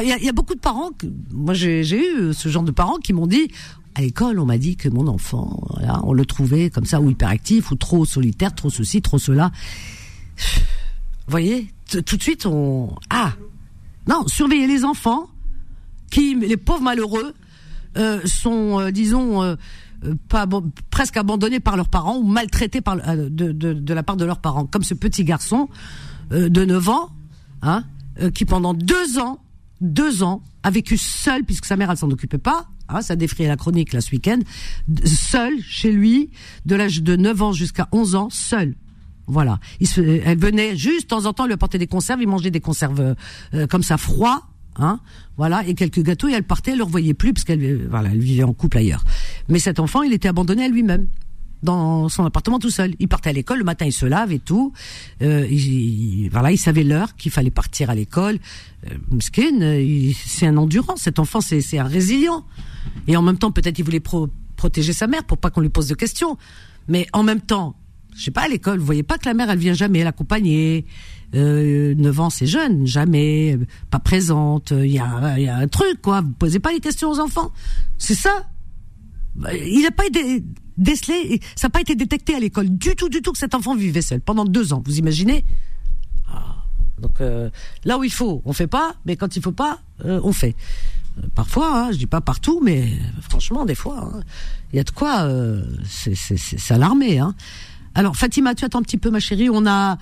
il 0.00 0.08
y 0.08 0.12
a, 0.12 0.18
y 0.18 0.28
a, 0.28 0.32
beaucoup 0.32 0.54
de 0.54 0.60
parents, 0.60 0.90
que, 0.92 1.06
moi, 1.32 1.52
j'ai 1.52 1.82
eu 1.82 2.32
ce 2.32 2.48
genre 2.48 2.62
de 2.62 2.70
parents 2.70 2.98
qui 2.98 3.12
m'ont 3.12 3.26
dit, 3.26 3.50
à 3.96 4.02
l'école, 4.02 4.38
on 4.38 4.46
m'a 4.46 4.58
dit 4.58 4.76
que 4.76 4.88
mon 4.88 5.08
enfant, 5.08 5.60
voilà, 5.70 6.00
on 6.04 6.12
le 6.12 6.24
trouvait 6.24 6.70
comme 6.70 6.84
ça, 6.84 7.00
ou 7.00 7.10
hyperactif, 7.10 7.72
ou 7.72 7.74
trop 7.74 8.04
solitaire, 8.04 8.54
trop 8.54 8.70
ceci, 8.70 9.02
trop 9.02 9.18
cela. 9.18 9.50
Vous 10.36 11.30
voyez, 11.30 11.72
tout 11.90 12.16
de 12.16 12.22
suite, 12.22 12.46
on... 12.46 12.94
Ah 13.10 13.32
Non, 14.06 14.28
surveiller 14.28 14.68
les 14.68 14.84
enfants, 14.84 15.28
qui, 16.08 16.36
les 16.36 16.56
pauvres 16.56 16.82
malheureux, 16.82 17.34
euh, 17.96 18.20
sont, 18.24 18.80
euh, 18.80 18.90
disons, 18.90 19.42
euh, 19.42 19.56
pas 20.28 20.46
presque 20.90 21.16
abandonnés 21.16 21.60
par 21.60 21.76
leurs 21.76 21.88
parents, 21.88 22.16
ou 22.16 22.24
maltraités 22.24 22.80
par, 22.80 22.96
de, 22.96 23.28
de, 23.28 23.72
de, 23.72 23.94
la 23.94 24.02
part 24.02 24.16
de 24.16 24.24
leurs 24.24 24.40
parents. 24.40 24.66
Comme 24.66 24.82
ce 24.82 24.94
petit 24.94 25.24
garçon 25.24 25.68
de 26.30 26.64
9 26.64 26.88
ans, 26.88 27.10
hein, 27.62 27.84
qui 28.34 28.44
pendant 28.44 28.74
deux 28.74 29.18
ans, 29.18 29.40
deux 29.80 30.22
ans, 30.22 30.42
a 30.62 30.70
vécu 30.70 30.98
seul, 30.98 31.44
puisque 31.44 31.64
sa 31.64 31.76
mère, 31.76 31.90
elle 31.90 31.96
s'en 31.96 32.10
occupait 32.10 32.38
pas, 32.38 32.68
ah, 32.88 33.02
ça 33.02 33.16
défrayait 33.16 33.48
la 33.48 33.56
chronique 33.56 33.92
là 33.92 34.00
ce 34.00 34.10
week-end, 34.12 34.38
seul 35.04 35.54
chez 35.62 35.92
lui, 35.92 36.30
de 36.66 36.76
l'âge 36.76 37.02
de 37.02 37.16
9 37.16 37.42
ans 37.42 37.52
jusqu'à 37.52 37.88
11 37.92 38.14
ans, 38.14 38.28
seul. 38.30 38.74
Voilà. 39.26 39.58
Il 39.80 39.88
se, 39.88 40.00
elle 40.00 40.38
venait 40.38 40.76
juste 40.76 41.02
de 41.02 41.06
temps 41.08 41.26
en 41.26 41.32
temps 41.32 41.46
lui 41.46 41.52
apporter 41.52 41.78
des 41.78 41.86
conserves, 41.86 42.22
il 42.22 42.28
mangeait 42.28 42.50
des 42.50 42.60
conserves 42.60 43.16
euh, 43.54 43.66
comme 43.66 43.82
ça 43.82 43.96
froid, 43.96 44.48
hein, 44.78 45.00
voilà, 45.36 45.66
et 45.66 45.74
quelques 45.74 46.02
gâteaux 46.02 46.28
et 46.28 46.32
elle 46.32 46.44
partait, 46.44 46.72
elle 46.72 46.78
le 46.78 46.84
revoyait 46.84 47.14
plus 47.14 47.32
parce 47.32 47.44
qu'elle, 47.44 47.62
euh, 47.62 47.86
voilà, 47.90 48.10
elle 48.10 48.20
vivait 48.20 48.42
en 48.42 48.52
couple 48.52 48.78
ailleurs. 48.78 49.04
Mais 49.48 49.58
cet 49.58 49.80
enfant, 49.80 50.02
il 50.02 50.12
était 50.12 50.28
abandonné 50.28 50.64
à 50.64 50.68
lui-même 50.68 51.08
dans 51.62 52.08
son 52.08 52.24
appartement 52.24 52.58
tout 52.58 52.70
seul. 52.70 52.94
Il 52.98 53.08
partait 53.08 53.30
à 53.30 53.32
l'école, 53.32 53.58
le 53.58 53.64
matin 53.64 53.86
il 53.86 53.92
se 53.92 54.06
lave 54.06 54.32
et 54.32 54.38
tout. 54.38 54.72
Euh, 55.22 55.46
il, 55.50 56.28
voilà, 56.30 56.52
il 56.52 56.58
savait 56.58 56.84
l'heure 56.84 57.16
qu'il 57.16 57.32
fallait 57.32 57.50
partir 57.50 57.90
à 57.90 57.94
l'école. 57.94 58.38
Euh, 58.90 59.20
c'est 59.20 60.46
un 60.46 60.56
endurant. 60.56 60.96
Cet 60.96 61.18
enfant, 61.18 61.40
c'est 61.40 61.78
un 61.78 61.84
résilient. 61.84 62.44
Et 63.08 63.16
en 63.16 63.22
même 63.22 63.38
temps, 63.38 63.50
peut-être 63.50 63.78
il 63.78 63.84
voulait 63.84 64.02
protéger 64.56 64.92
sa 64.92 65.06
mère 65.06 65.24
pour 65.24 65.38
pas 65.38 65.50
qu'on 65.50 65.60
lui 65.60 65.68
pose 65.68 65.88
de 65.88 65.94
questions. 65.94 66.36
Mais 66.88 67.06
en 67.12 67.22
même 67.22 67.40
temps, 67.40 67.74
je 68.16 68.24
sais 68.24 68.30
pas, 68.30 68.42
à 68.42 68.48
l'école, 68.48 68.78
vous 68.78 68.86
voyez 68.86 69.02
pas 69.02 69.18
que 69.18 69.26
la 69.26 69.34
mère, 69.34 69.50
elle 69.50 69.58
vient 69.58 69.74
jamais 69.74 70.02
l'accompagner. 70.04 70.86
Euh, 71.34 71.94
9 71.96 72.20
ans, 72.20 72.30
c'est 72.30 72.46
jeune, 72.46 72.86
jamais, 72.86 73.58
pas 73.90 73.98
présente. 73.98 74.70
Il 74.70 74.90
y 74.90 74.98
a, 74.98 75.38
y 75.38 75.48
a 75.48 75.56
un 75.56 75.68
truc, 75.68 76.00
quoi. 76.02 76.20
Vous 76.20 76.32
posez 76.32 76.60
pas 76.60 76.72
les 76.72 76.80
questions 76.80 77.10
aux 77.10 77.20
enfants. 77.20 77.52
C'est 77.98 78.14
ça. 78.14 78.46
Il 79.52 79.82
n'a 79.82 79.90
pas 79.90 80.06
été 80.06 80.42
décelé, 80.78 81.40
ça 81.54 81.68
n'a 81.68 81.70
pas 81.70 81.80
été 81.80 81.94
détecté 81.94 82.34
à 82.34 82.40
l'école 82.40 82.68
du 82.70 82.94
tout, 82.94 83.08
du 83.08 83.22
tout 83.22 83.32
que 83.32 83.38
cet 83.38 83.54
enfant 83.54 83.74
vivait 83.74 84.02
seul 84.02 84.20
pendant 84.20 84.44
deux 84.44 84.72
ans. 84.72 84.82
Vous 84.84 84.98
imaginez? 84.98 85.44
Ah. 86.28 86.56
Donc 86.98 87.20
euh, 87.20 87.50
là 87.84 87.98
où 87.98 88.04
il 88.04 88.12
faut, 88.12 88.42
on 88.44 88.52
fait 88.52 88.66
pas, 88.66 88.94
mais 89.04 89.16
quand 89.16 89.36
il 89.36 89.42
faut 89.42 89.52
pas, 89.52 89.80
euh, 90.04 90.20
on 90.22 90.32
fait. 90.32 90.54
Euh, 91.18 91.26
parfois, 91.34 91.78
hein, 91.78 91.92
je 91.92 91.98
dis 91.98 92.06
pas 92.06 92.20
partout, 92.20 92.60
mais 92.62 92.92
franchement, 93.20 93.64
des 93.64 93.74
fois, 93.74 94.10
hein, 94.14 94.20
il 94.72 94.76
y 94.76 94.80
a 94.80 94.84
de 94.84 94.90
quoi. 94.90 95.28
c'est 95.84 96.70
alarmé. 96.70 97.18
Hein. 97.18 97.34
Alors, 97.96 98.14
Fatima, 98.14 98.54
tu 98.54 98.62
attends 98.66 98.80
un 98.80 98.82
petit 98.82 98.98
peu, 98.98 99.10
ma 99.10 99.20
chérie. 99.20 99.48
On 99.50 99.66
a. 99.66 99.96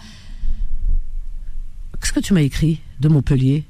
Qu'est-ce 2.00 2.12
que 2.12 2.18
tu 2.18 2.34
m'as 2.34 2.42
écrit 2.42 2.80
de 2.98 3.08
Montpellier? 3.08 3.64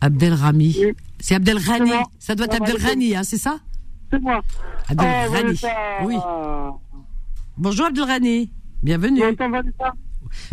Abdelrami. 0.00 0.76
C'est 1.20 1.36
Abdelrani. 1.36 1.92
Ça 2.18 2.34
doit 2.34 2.46
être 2.46 2.60
Abdelrani, 2.60 3.14
hein, 3.14 3.22
c'est 3.22 3.38
ça? 3.38 3.60
C'est 4.10 4.20
moi. 4.20 4.42
Abdelrani. 4.88 5.60
oui. 6.02 6.16
Bonjour 7.56 7.86
Abdelrani. 7.86 8.50
Bienvenue. 8.82 9.22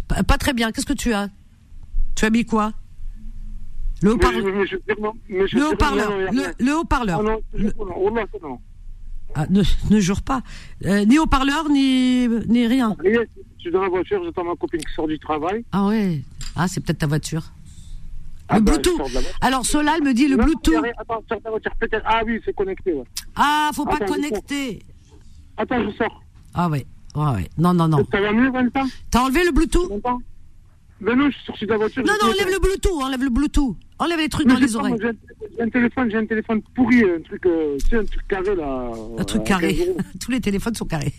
Pas, 0.08 0.22
pas 0.22 0.38
très 0.38 0.54
bien. 0.54 0.72
Qu'est-ce 0.72 0.86
que 0.86 0.94
tu 0.94 1.14
as? 1.14 1.30
Tu 2.16 2.26
as 2.26 2.30
mis 2.30 2.46
quoi? 2.46 2.74
Le 4.04 4.14
haut-parleur. 4.14 4.46
Le 5.50 5.66
haut-parleur. 5.66 6.12
Le, 6.60 6.78
haut-parleur. 6.78 7.22
Ah, 9.36 9.46
ne, 9.50 9.62
ne 9.90 10.00
jure 10.00 10.22
pas. 10.22 10.42
Euh, 10.86 11.06
ni 11.06 11.18
haut-parleur, 11.20 11.70
ni, 11.70 12.28
ni 12.48 12.68
rien. 12.68 12.96
Je 13.04 13.26
suis 13.60 13.72
dans 13.72 13.82
la 13.82 13.90
voiture, 13.90 14.24
j'attends 14.24 14.44
ma 14.44 14.56
copine 14.56 14.82
qui 14.82 14.94
sort 14.94 15.08
du 15.08 15.18
travail. 15.18 15.66
Ah 15.72 15.88
ouais. 15.88 16.22
Ah, 16.56 16.68
c'est 16.68 16.82
peut-être 16.84 17.00
ta 17.00 17.08
voiture. 17.08 17.44
Ah 18.50 18.58
le 18.60 18.64
bah, 18.64 18.74
je 18.76 18.82
Bluetooth. 18.82 19.24
Alors 19.42 19.66
Solal 19.66 20.04
me 20.04 20.14
dit 20.14 20.28
le 20.28 20.36
Non, 20.36 20.44
Bluetooth. 20.44 20.84
Attends, 20.98 21.24
la 21.44 21.50
voiture, 21.50 21.72
peut-être. 21.80 22.04
Ah 22.06 22.22
oui, 22.26 22.40
c'est 22.46 22.54
connecté. 22.54 22.94
Ouais. 22.94 23.04
Ah, 23.36 23.72
faut 23.74 23.86
pas 23.86 23.96
Attends, 23.96 24.08
je 24.08 24.14
connecter. 24.14 24.84
Attends, 25.58 25.84
je 25.84 25.96
sors. 25.98 26.24
Ah 26.54 26.70
ouais, 26.70 26.86
ouais, 27.16 27.26
ouais. 27.26 27.50
Non, 27.58 27.74
non, 27.74 27.88
non. 27.88 28.06
Ça 28.12 28.22
va 28.22 28.32
mieux, 28.32 28.52
Valentin 28.52 28.86
T'as 29.10 29.22
enlevé 29.22 29.46
le 29.46 29.52
Bluetooth? 29.52 29.90
Ben 31.02 31.16
non, 31.16 31.30
je 31.30 31.36
suis 31.36 31.46
sorti 31.46 31.66
de 31.66 31.72
la 31.72 31.78
voiture. 31.78 32.04
Non, 32.06 32.14
non, 32.22 32.30
enlève 32.30 32.50
le 32.52 32.60
Bluetooth, 32.60 33.02
enlève 33.02 33.24
le 33.24 33.30
Bluetooth. 33.30 33.76
Enlève 34.04 34.20
les 34.20 34.28
trucs 34.30 34.46
Mais 34.48 34.54
dans 34.54 34.60
les 34.60 34.76
oreilles. 34.76 34.96
J'ai 35.02 35.64
un- 35.64 35.70
téléphone, 35.70 36.10
j'ai 36.12 36.18
un 36.18 36.26
téléphone 36.26 36.62
pourri, 36.76 37.04
un 37.04 37.22
truc, 37.22 37.46
euh, 37.46 37.78
tu 37.80 37.90
sais, 37.90 37.96
un 37.98 38.04
truc 38.06 38.28
carré 38.28 38.56
là. 38.56 38.92
Un 39.18 39.24
truc 39.24 39.42
euh, 39.42 39.46
carré. 39.46 39.76
15 39.76 39.88
euros. 39.88 39.98
Tous 40.20 40.32
les 40.32 40.42
téléphones 40.42 40.76
sont 40.76 40.86
carrés. 40.86 41.14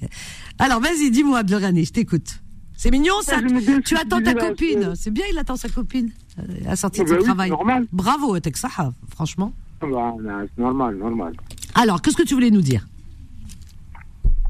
Alors, 0.59 0.81
vas-y, 0.81 1.11
dis-moi, 1.11 1.39
Abdelrani, 1.39 1.85
je 1.87 1.93
t'écoute. 1.93 2.41
C'est 2.77 2.91
mignon, 2.91 3.15
ça. 3.23 3.41
bien 3.41 3.81
Tu 3.81 3.97
attends 3.97 4.21
ta 4.21 4.35
là, 4.35 4.49
copine. 4.49 4.93
c'est- 4.97 5.11
bien, 5.11 5.25
il 5.33 5.39
attend 5.39 5.57
sa 5.57 5.69
copine. 5.69 6.11
euh, 6.39 6.43
À 6.67 6.71
la 6.71 6.77
sortie 6.77 7.01
Ah 7.01 7.05
de 7.05 7.09
son 7.09 7.15
bah 7.15 7.21
oui, 7.21 7.25
travail. 7.27 7.51
normal. 7.51 7.87
Bravo, 7.93 8.39
Texaha, 8.41 8.93
franchement. 9.15 9.53
Ah 9.81 9.87
bah, 9.87 10.15
c'est 10.57 10.63
normal, 10.63 10.97
normal. 10.97 11.33
Alors, 11.75 12.03
qu'est-ce 12.03 12.17
que 12.17 12.23
tu 12.25 12.35
voulais 12.35 12.51
nous 12.51 12.61
dire? 12.63 12.87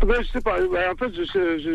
Ben, 0.03 0.17
je 0.23 0.29
sais 0.33 0.41
pas, 0.41 0.59
ben, 0.61 0.93
en 0.93 0.97
fait, 0.97 1.13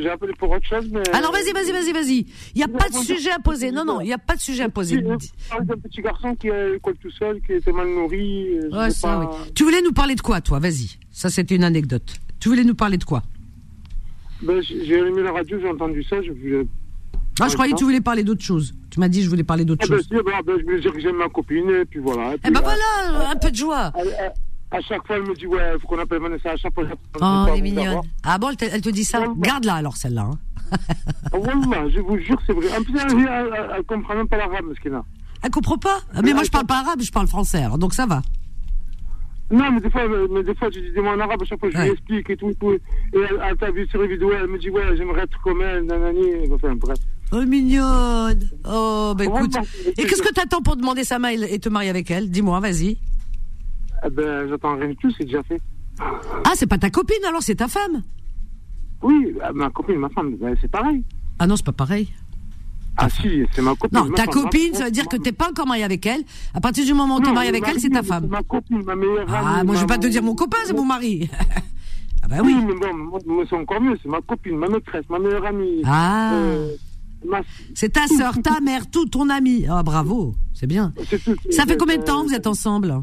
j'ai 0.01 0.09
appelé 0.09 0.33
pour 0.37 0.51
autre 0.51 0.65
chose, 0.67 0.87
mais. 0.91 1.01
Alors, 1.13 1.31
vas-y, 1.31 1.51
vas-y, 1.51 1.71
vas-y, 1.71 1.93
vas-y. 1.93 2.25
Il 2.53 2.57
n'y 2.57 2.63
a 2.63 2.67
pas 2.67 2.89
de 2.89 2.95
sujet 2.95 3.31
à 3.31 3.39
poser. 3.39 3.71
Non, 3.71 3.85
non, 3.85 4.01
il 4.01 4.05
n'y 4.07 4.13
a 4.13 4.17
pas 4.19 4.35
de 4.35 4.41
sujet 4.41 4.63
à 4.63 4.69
poser. 4.69 5.01
Parle 5.49 5.65
d'un 5.65 5.77
petit 5.77 6.01
garçon 6.01 6.35
qui 6.35 6.47
est 6.47 6.51
à 6.51 6.67
l'école 6.69 6.95
tout 6.97 7.09
seul, 7.11 7.41
qui 7.41 7.53
était 7.53 7.71
mal 7.71 7.87
nourri. 7.87 8.57
euh, 8.59 8.69
Ouais, 8.71 8.91
ça, 8.91 9.07
pas... 9.07 9.19
oui. 9.19 9.51
Tu 9.55 9.63
voulais 9.63 9.81
nous 9.81 9.93
parler 9.93 10.15
de 10.15 10.21
quoi, 10.21 10.41
toi? 10.41 10.59
Vas-y. 10.59 10.97
Ça, 11.11 11.29
c'était 11.29 11.55
une 11.55 11.63
anecdote. 11.63 12.13
Tu 12.39 12.49
voulais 12.49 12.63
nous 12.63 12.75
parler 12.75 12.97
de 12.97 13.03
quoi? 13.03 13.23
Ben, 14.43 14.61
j'ai 14.61 14.99
allumé 14.99 15.21
la 15.23 15.31
radio, 15.31 15.59
j'ai 15.59 15.67
entendu 15.69 16.03
ça, 16.03 16.21
je 16.21 16.31
voulais. 16.31 16.67
Ah, 17.41 17.47
je 17.47 17.53
croyais 17.53 17.71
que 17.73 17.77
tu 17.77 17.85
voulais 17.85 18.01
parler 18.01 18.23
d'autre 18.23 18.43
chose. 18.43 18.73
Tu 18.91 18.99
m'as 18.99 19.07
dit, 19.07 19.23
je 19.23 19.29
voulais 19.29 19.43
parler 19.43 19.63
d'autre 19.65 19.81
Ah, 19.85 19.87
ben, 19.89 19.95
chose. 19.97 20.05
si, 20.07 20.13
ben, 20.13 20.23
ben, 20.45 20.55
je 20.59 20.63
voulais 20.65 20.79
dire 20.81 20.93
que 20.93 20.99
j'aime 20.99 21.15
ma 21.15 21.29
copine, 21.29 21.69
et 21.69 21.85
puis 21.85 21.99
voilà. 21.99 22.33
et 22.33 22.35
Eh 22.35 22.37
puis, 22.39 22.51
ben 22.51 22.59
euh, 22.59 22.63
voilà, 22.63 23.29
un 23.31 23.35
peu 23.37 23.49
de 23.49 23.55
joie. 23.55 23.77
À- 23.93 23.93
à 24.71 24.81
chaque 24.81 25.05
fois, 25.07 25.15
elle 25.17 25.23
me 25.23 25.35
dit, 25.35 25.47
ouais, 25.47 25.71
il 25.75 25.79
faut 25.79 25.87
qu'on 25.87 25.99
appelle 25.99 26.21
Vanessa. 26.21 26.51
À 26.51 26.57
chaque 26.57 26.73
fois, 26.73 26.83
Oh, 27.21 27.45
elle 27.49 27.57
est 27.57 27.61
mignonne. 27.61 28.01
Ah 28.23 28.37
bon, 28.37 28.49
elle 28.49 28.57
te, 28.57 28.65
elle 28.65 28.81
te 28.81 28.89
dit 28.89 29.03
ça. 29.03 29.23
Garde-la 29.37 29.75
alors, 29.75 29.97
celle-là. 29.97 30.23
hein. 30.31 30.37
Ah, 31.33 31.37
Wallah, 31.37 31.89
je 31.89 31.99
vous 31.99 32.17
jure, 32.19 32.39
c'est 32.45 32.53
vrai. 32.53 32.67
En 32.77 32.83
plus, 32.83 32.97
elle, 32.99 33.49
elle, 33.75 33.83
comprend 33.85 34.15
même 34.15 34.27
pas 34.27 34.37
l'arabe, 34.37 34.65
Meskina. 34.67 35.03
Elle 35.41 35.49
comprend 35.51 35.77
pas 35.77 35.99
Ah, 36.13 36.21
Mais 36.23 36.33
moi, 36.33 36.43
je 36.43 36.51
parle 36.51 36.65
pas 36.67 36.79
arabe, 36.79 37.01
je 37.01 37.11
parle 37.11 37.27
français, 37.27 37.63
alors 37.63 37.77
donc 37.79 37.93
ça 37.93 38.05
va. 38.05 38.21
Non, 39.51 39.71
mais 39.71 39.79
des 39.81 39.89
fois, 39.89 40.01
euh, 40.03 40.27
mais 40.31 40.43
des 40.43 40.53
fois, 40.53 40.69
je 40.71 40.79
dis 40.79 40.91
des 40.91 41.01
mots 41.01 41.09
en 41.09 41.19
arabe, 41.19 41.41
à 41.41 41.45
chaque 41.45 41.59
fois, 41.59 41.69
je 41.71 41.77
Ouais. 41.77 41.85
lui 41.85 41.91
explique 41.93 42.29
et 42.29 42.37
tout, 42.37 42.49
et 42.51 42.55
tout. 42.55 42.71
Et 42.73 42.79
elle, 43.13 43.39
elle 43.43 43.57
t'a 43.57 43.71
vu 43.71 43.87
sur 43.87 43.99
les 44.03 44.07
vidéos, 44.07 44.31
elle 44.31 44.45
me 44.47 44.59
dit, 44.59 44.69
ouais, 44.69 44.95
j'aimerais 44.95 45.21
être 45.23 45.41
comme 45.43 45.61
elle, 45.63 45.85
nanani, 45.85 46.21
enfin, 46.53 46.75
bref. 46.75 46.99
Oh, 47.31 47.41
mignonne. 47.45 48.47
Oh, 48.65 49.13
bah 49.17 49.23
écoute. 49.25 49.55
Et 49.97 50.03
qu'est-ce 50.05 50.21
que 50.21 50.33
t'attends 50.33 50.61
pour 50.61 50.75
demander 50.75 51.03
sa 51.03 51.17
main 51.17 51.29
et 51.29 51.57
te 51.59 51.69
marier 51.69 51.89
avec 51.89 52.11
elle? 52.11 52.29
Dis-moi, 52.29 52.59
vas-y. 52.59 52.97
Eh 54.05 54.09
ben, 54.09 54.47
j'attends 54.49 54.75
rien 54.77 54.89
de 54.89 54.93
plus, 54.95 55.13
c'est 55.17 55.25
déjà 55.25 55.43
fait. 55.43 55.61
Ah, 56.45 56.51
c'est 56.55 56.67
pas 56.67 56.77
ta 56.77 56.89
copine 56.89 57.23
alors, 57.27 57.41
c'est 57.43 57.55
ta 57.55 57.67
femme 57.67 58.01
Oui, 59.01 59.35
euh, 59.43 59.51
ma 59.53 59.69
copine, 59.69 59.97
ma 59.97 60.09
femme, 60.09 60.35
c'est 60.61 60.71
pareil. 60.71 61.03
Ah 61.39 61.47
non, 61.47 61.55
c'est 61.55 61.65
pas 61.65 61.71
pareil. 61.73 62.09
Ah 62.97 63.09
si, 63.09 63.43
c'est 63.53 63.61
ma 63.61 63.75
copine. 63.75 63.97
Non, 63.97 64.05
ma 64.05 64.15
ta 64.15 64.23
femme, 64.25 64.33
copine, 64.33 64.73
ça 64.73 64.85
veut 64.85 64.91
dire 64.91 65.07
que 65.07 65.15
t'es 65.17 65.31
pas 65.31 65.49
encore 65.49 65.67
marié 65.67 65.83
avec 65.83 66.05
elle. 66.05 66.21
À 66.53 66.59
partir 66.61 66.85
du 66.85 66.93
moment 66.93 67.17
où 67.17 67.21
t'es 67.21 67.31
marié 67.31 67.49
avec 67.49 67.63
elle, 67.67 67.79
c'est 67.79 67.89
ta 67.89 68.03
femme. 68.03 68.27
Ma 68.27 68.43
copine, 68.43 68.83
ma 68.83 68.95
meilleure 68.95 69.25
Ah, 69.29 69.57
amie, 69.59 69.67
moi 69.67 69.75
je 69.75 69.81
vais 69.81 69.87
pas 69.87 69.97
te 69.97 70.07
dire 70.07 70.23
mon 70.23 70.35
copain, 70.35 70.57
c'est 70.65 70.73
mon 70.73 70.85
mari. 70.85 71.29
ah 72.23 72.27
bah 72.27 72.37
Oui, 72.43 72.55
oui. 72.57 72.65
mais 72.67 72.73
bon, 72.73 73.19
moi, 73.25 73.43
c'est 73.49 73.55
encore 73.55 73.79
mieux, 73.81 73.97
c'est 74.03 74.09
ma 74.09 74.21
copine, 74.21 74.57
ma 74.57 74.67
maîtresse, 74.67 75.05
ma 75.09 75.19
meilleure 75.19 75.45
amie. 75.45 75.81
Ah. 75.85 76.33
Euh, 76.33 76.71
ma- 77.25 77.41
C'est 77.73 77.89
ta 77.93 78.07
sœur, 78.07 78.33
ta 78.41 78.59
mère, 78.59 78.89
tout, 78.89 79.05
ton 79.05 79.29
ami. 79.29 79.65
Ah 79.69 79.81
bravo, 79.83 80.35
c'est 80.53 80.67
bien. 80.67 80.93
tout. 81.09 81.35
Ça 81.51 81.65
fait 81.65 81.73
Euh, 81.73 81.77
combien 81.79 81.97
de 81.97 82.03
temps 82.03 82.23
que 82.23 82.27
vous 82.29 82.35
êtes 82.35 82.47
ensemble 82.47 82.99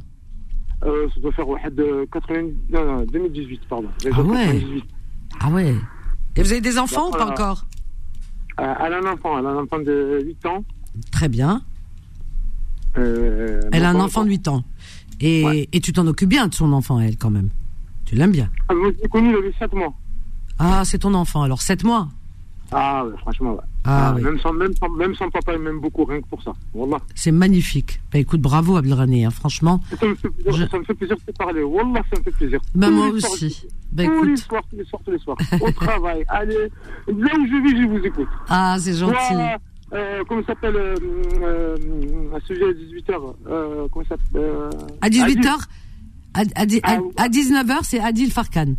euh, 0.84 1.08
Ça 1.14 1.20
doit 1.20 1.32
faire 1.32 1.48
ouais, 1.48 1.60
de 1.70 2.06
80, 2.12 2.40
non, 2.70 2.84
non, 2.84 3.04
2018, 3.12 3.60
pardon. 3.68 3.88
Ah 4.12 4.22
ouais. 4.22 4.44
98. 4.46 4.84
Ah 5.40 5.48
ouais. 5.50 5.74
Et 6.36 6.42
vous 6.42 6.52
avez 6.52 6.60
des 6.60 6.78
enfants 6.78 7.08
ou 7.08 7.10
pas 7.12 7.18
Voilà. 7.24 7.32
encore? 7.32 7.64
Euh, 8.60 8.74
elle 8.84 8.92
a 8.94 8.98
un 8.98 9.12
enfant, 9.12 9.38
elle 9.38 9.46
a 9.46 9.50
un 9.50 9.56
enfant 9.62 9.78
de 9.78 10.22
8 10.24 10.46
ans. 10.46 10.64
Très 11.10 11.28
bien. 11.28 11.62
Euh, 12.98 13.60
Elle 13.72 13.84
a 13.84 13.90
un 13.90 14.00
enfant 14.00 14.24
de 14.24 14.30
8 14.30 14.48
ans. 14.48 14.64
Et, 15.20 15.44
Ouais. 15.44 15.68
et 15.72 15.80
tu 15.80 15.92
t'en 15.92 16.06
occupes 16.06 16.28
bien 16.28 16.48
de 16.48 16.54
son 16.54 16.72
enfant, 16.72 17.00
elle, 17.00 17.16
quand 17.16 17.30
même. 17.30 17.50
Tu 18.04 18.14
l'aimes 18.14 18.32
bien. 18.32 18.50
Ah, 18.68 18.74
je 18.74 19.02
l'ai 19.02 19.08
connu, 19.08 19.30
il 19.30 19.36
avait 19.36 19.52
7 19.58 19.72
mois. 19.74 19.92
Ah, 20.58 20.82
c'est 20.84 20.98
ton 20.98 21.12
enfant, 21.14 21.42
alors 21.42 21.60
7 21.62 21.84
mois? 21.84 22.08
Ah, 22.72 23.04
ouais, 23.04 23.12
franchement, 23.18 23.52
ouais. 23.54 23.60
Ah, 23.86 24.12
oui. 24.16 24.22
même, 24.22 24.38
sans, 24.40 24.52
même, 24.52 24.72
sans, 24.74 24.88
même 24.90 25.14
sans 25.14 25.30
papa, 25.30 25.52
il 25.54 25.60
m'aime 25.60 25.80
beaucoup, 25.80 26.04
rien 26.04 26.20
que 26.20 26.26
pour 26.26 26.42
ça. 26.42 26.52
Wallah. 26.74 26.98
C'est 27.14 27.30
magnifique. 27.32 28.00
Bah 28.12 28.18
écoute, 28.18 28.40
bravo 28.40 28.76
Abdelrani, 28.76 29.24
hein, 29.24 29.30
franchement. 29.30 29.80
Ça 30.00 30.06
me 30.06 30.14
fait 30.14 30.28
plaisir, 30.30 30.52
Je- 30.52 30.68
ça 30.70 30.78
me 30.78 30.84
fait 30.84 30.94
plaisir 30.94 31.16
de 31.16 31.32
te 31.32 31.36
parler. 31.36 31.62
Wallah, 31.62 32.02
ça 32.12 32.18
me 32.18 32.24
fait 32.24 32.30
plaisir. 32.32 32.60
Bah 32.74 32.90
moi 32.90 33.06
les 33.08 33.12
aussi. 33.14 33.66
Bah 33.92 34.04
tous 34.04 34.22
les 34.24 34.32
écoute. 34.32 34.38
soirs, 34.44 34.62
tous 34.70 34.76
les 34.76 34.84
soirs, 34.84 35.02
tous 35.04 35.10
les 35.12 35.18
soirs. 35.18 35.36
Au 35.60 35.70
travail, 35.70 36.24
allez. 36.28 36.68
Là 37.06 37.30
où 37.38 37.46
je 37.46 37.62
vis, 37.62 37.80
je 37.82 37.86
vous 37.86 38.04
écoute. 38.04 38.28
Ah, 38.48 38.76
c'est 38.80 38.94
gentil. 38.94 39.14
Moi, 39.34 39.56
euh, 39.94 40.22
comment 40.28 40.40
ça 40.42 40.48
s'appelle 40.48 40.76
euh, 40.76 40.94
euh, 41.42 41.76
À 42.34 42.40
ce 42.40 42.46
sujet 42.54 42.64
à 42.64 42.72
18h. 42.72 43.34
Euh, 43.46 43.86
comment 43.92 44.04
ça 44.08 44.16
euh, 44.34 44.68
À 45.00 45.08
18h, 45.08 45.48
à, 46.34 46.40
à, 46.56 46.66
di- 46.66 46.80
à, 46.82 46.98
Ah, 47.16 47.28
19h, 47.28 47.78
c'est 47.82 48.00
Adil 48.00 48.30
Farkan. 48.32 48.74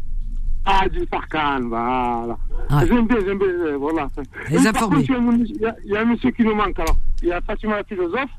Ah, 0.70 0.88
du 0.89 0.99
Farkan, 1.09 1.61
voilà. 1.70 2.38
J'aime 2.86 3.07
bien, 3.07 3.18
j'aime 3.26 3.38
bien, 3.38 3.47
euh, 3.47 3.78
voilà. 3.78 4.07
Les 4.49 4.57
contre, 4.57 4.99
il 4.99 5.61
y 5.86 5.95
a 5.95 6.01
un- 6.01 6.05
monsieur 6.05 6.32
qui 6.32 6.43
nous 6.43 6.53
manque, 6.55 6.78
alors. 6.78 6.97
Il 7.24 7.30
y 7.30 7.32
a 7.32 7.39
Fatima 7.41 7.78
la 7.78 7.84
philosophe, 7.86 8.30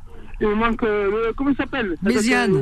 il 0.41 0.47
nous 0.49 0.55
manque, 0.57 0.83
euh, 0.83 1.33
comment 1.37 1.51
il 1.51 1.57
s'appelle? 1.57 1.97
Méziane. 2.03 2.53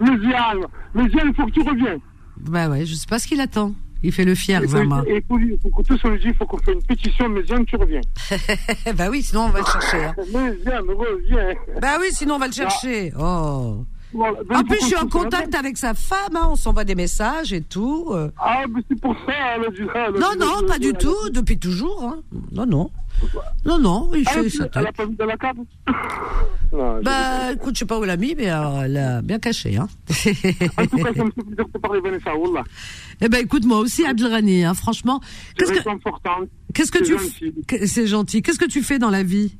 Méziane. 0.00 0.60
Méziane, 0.94 1.28
il 1.28 1.34
faut 1.34 1.46
que 1.46 1.50
tu 1.52 1.60
reviennes. 1.62 2.00
Bah 2.38 2.68
ouais, 2.70 2.86
je 2.86 2.94
sais 2.94 3.06
pas 3.06 3.18
ce 3.18 3.28
qu'il 3.28 3.40
attend. 3.40 3.72
Il 4.02 4.10
fait 4.10 4.24
le 4.24 4.34
fier, 4.34 4.66
Zama. 4.66 5.04
Et 5.06 5.20
tous 5.22 6.00
on 6.04 6.08
lui 6.08 6.18
dit, 6.18 6.26
il 6.28 6.34
faut 6.34 6.46
qu'on 6.46 6.56
fasse 6.58 6.74
une 6.74 6.82
pétition, 6.82 7.28
Méziane, 7.28 7.64
tu 7.66 7.76
reviens. 7.76 8.00
bah 8.96 9.08
oui, 9.10 9.22
sinon 9.22 9.42
on 9.42 9.48
va 9.50 9.60
le 9.60 9.64
chercher. 9.66 10.04
hein. 10.04 10.14
Méziane, 10.34 10.84
reviens. 10.88 11.54
Bah 11.80 11.98
oui, 12.00 12.06
sinon 12.10 12.34
on 12.34 12.38
va 12.38 12.46
le 12.48 12.52
chercher. 12.52 13.12
Oh. 13.20 13.84
Voilà. 14.14 14.38
En 14.54 14.62
plus, 14.64 14.78
je 14.80 14.86
suis 14.86 14.96
en 14.96 15.08
contact 15.08 15.54
avec 15.54 15.76
sa 15.78 15.94
femme, 15.94 16.36
hein, 16.36 16.48
on 16.50 16.56
s'envoie 16.56 16.84
des 16.84 16.94
messages 16.94 17.52
et 17.52 17.62
tout. 17.62 18.08
euh. 18.10 18.30
Ah, 18.38 18.62
mais 18.68 18.82
c'est 18.88 19.00
pour 19.00 19.14
ça, 19.26 19.32
elle 19.56 19.64
a 19.64 19.70
dit 19.70 19.86
ça. 19.92 20.08
elle 20.08 20.16
a 20.16 20.18
Non, 20.18 20.32
dit- 20.32 20.38
non, 20.38 20.66
pas 20.68 20.78
du 20.78 20.92
tout, 20.92 21.30
depuis 21.30 21.58
toujours. 21.58 22.02
Hein. 22.04 22.18
Non, 22.52 22.66
non. 22.66 22.90
Non, 23.64 23.78
non, 23.78 24.10
il 24.14 24.24
Ah, 24.26 24.30
fait 24.32 24.40
elle 24.40 24.50
sa 24.50 24.64
a- 24.64 24.68
elle 24.76 24.86
a 24.86 24.92
pas 24.92 25.06
vu 25.06 25.14
dans 25.14 25.26
la 25.26 25.36
cave 25.36 25.56
Non, 26.72 26.98
je- 26.98 27.04
Bah 27.04 27.52
écoute, 27.52 27.74
je 27.74 27.80
sais 27.80 27.84
pas 27.84 27.98
où 27.98 28.02
elle 28.02 28.08
l'a 28.08 28.16
mis, 28.16 28.34
mais 28.34 28.50
euh, 28.50 28.82
elle 28.84 28.92
l'a 28.94 29.22
bien 29.22 29.38
caché. 29.38 29.76
Hein. 29.76 29.88
En 30.78 30.86
tout 30.86 30.96
cas, 30.96 31.12
ça 31.16 31.24
me 31.24 31.30
fait 31.30 31.42
plaisir 31.42 31.66
de 31.72 31.78
parler, 31.78 32.00
Vanessa, 32.00 32.34
Wallah. 32.34 32.64
eh 33.20 33.28
ben 33.28 33.42
écoute, 33.42 33.64
moi 33.66 33.78
aussi, 33.78 34.04
Abdelrani, 34.06 34.64
hein, 34.64 34.74
franchement. 34.74 35.20
C'est 35.22 35.66
Qu'est-ce 35.66 35.72
que, 35.72 35.78
qu'est-ce 36.72 36.90
que 36.92 37.04
c'est 37.04 37.52
tu 37.78 37.86
C'est 37.86 38.06
gentil. 38.06 38.42
Qu'est-ce 38.42 38.58
que 38.58 38.64
tu 38.68 38.82
fais 38.82 38.98
dans 38.98 39.10
la 39.10 39.22
vie? 39.22 39.56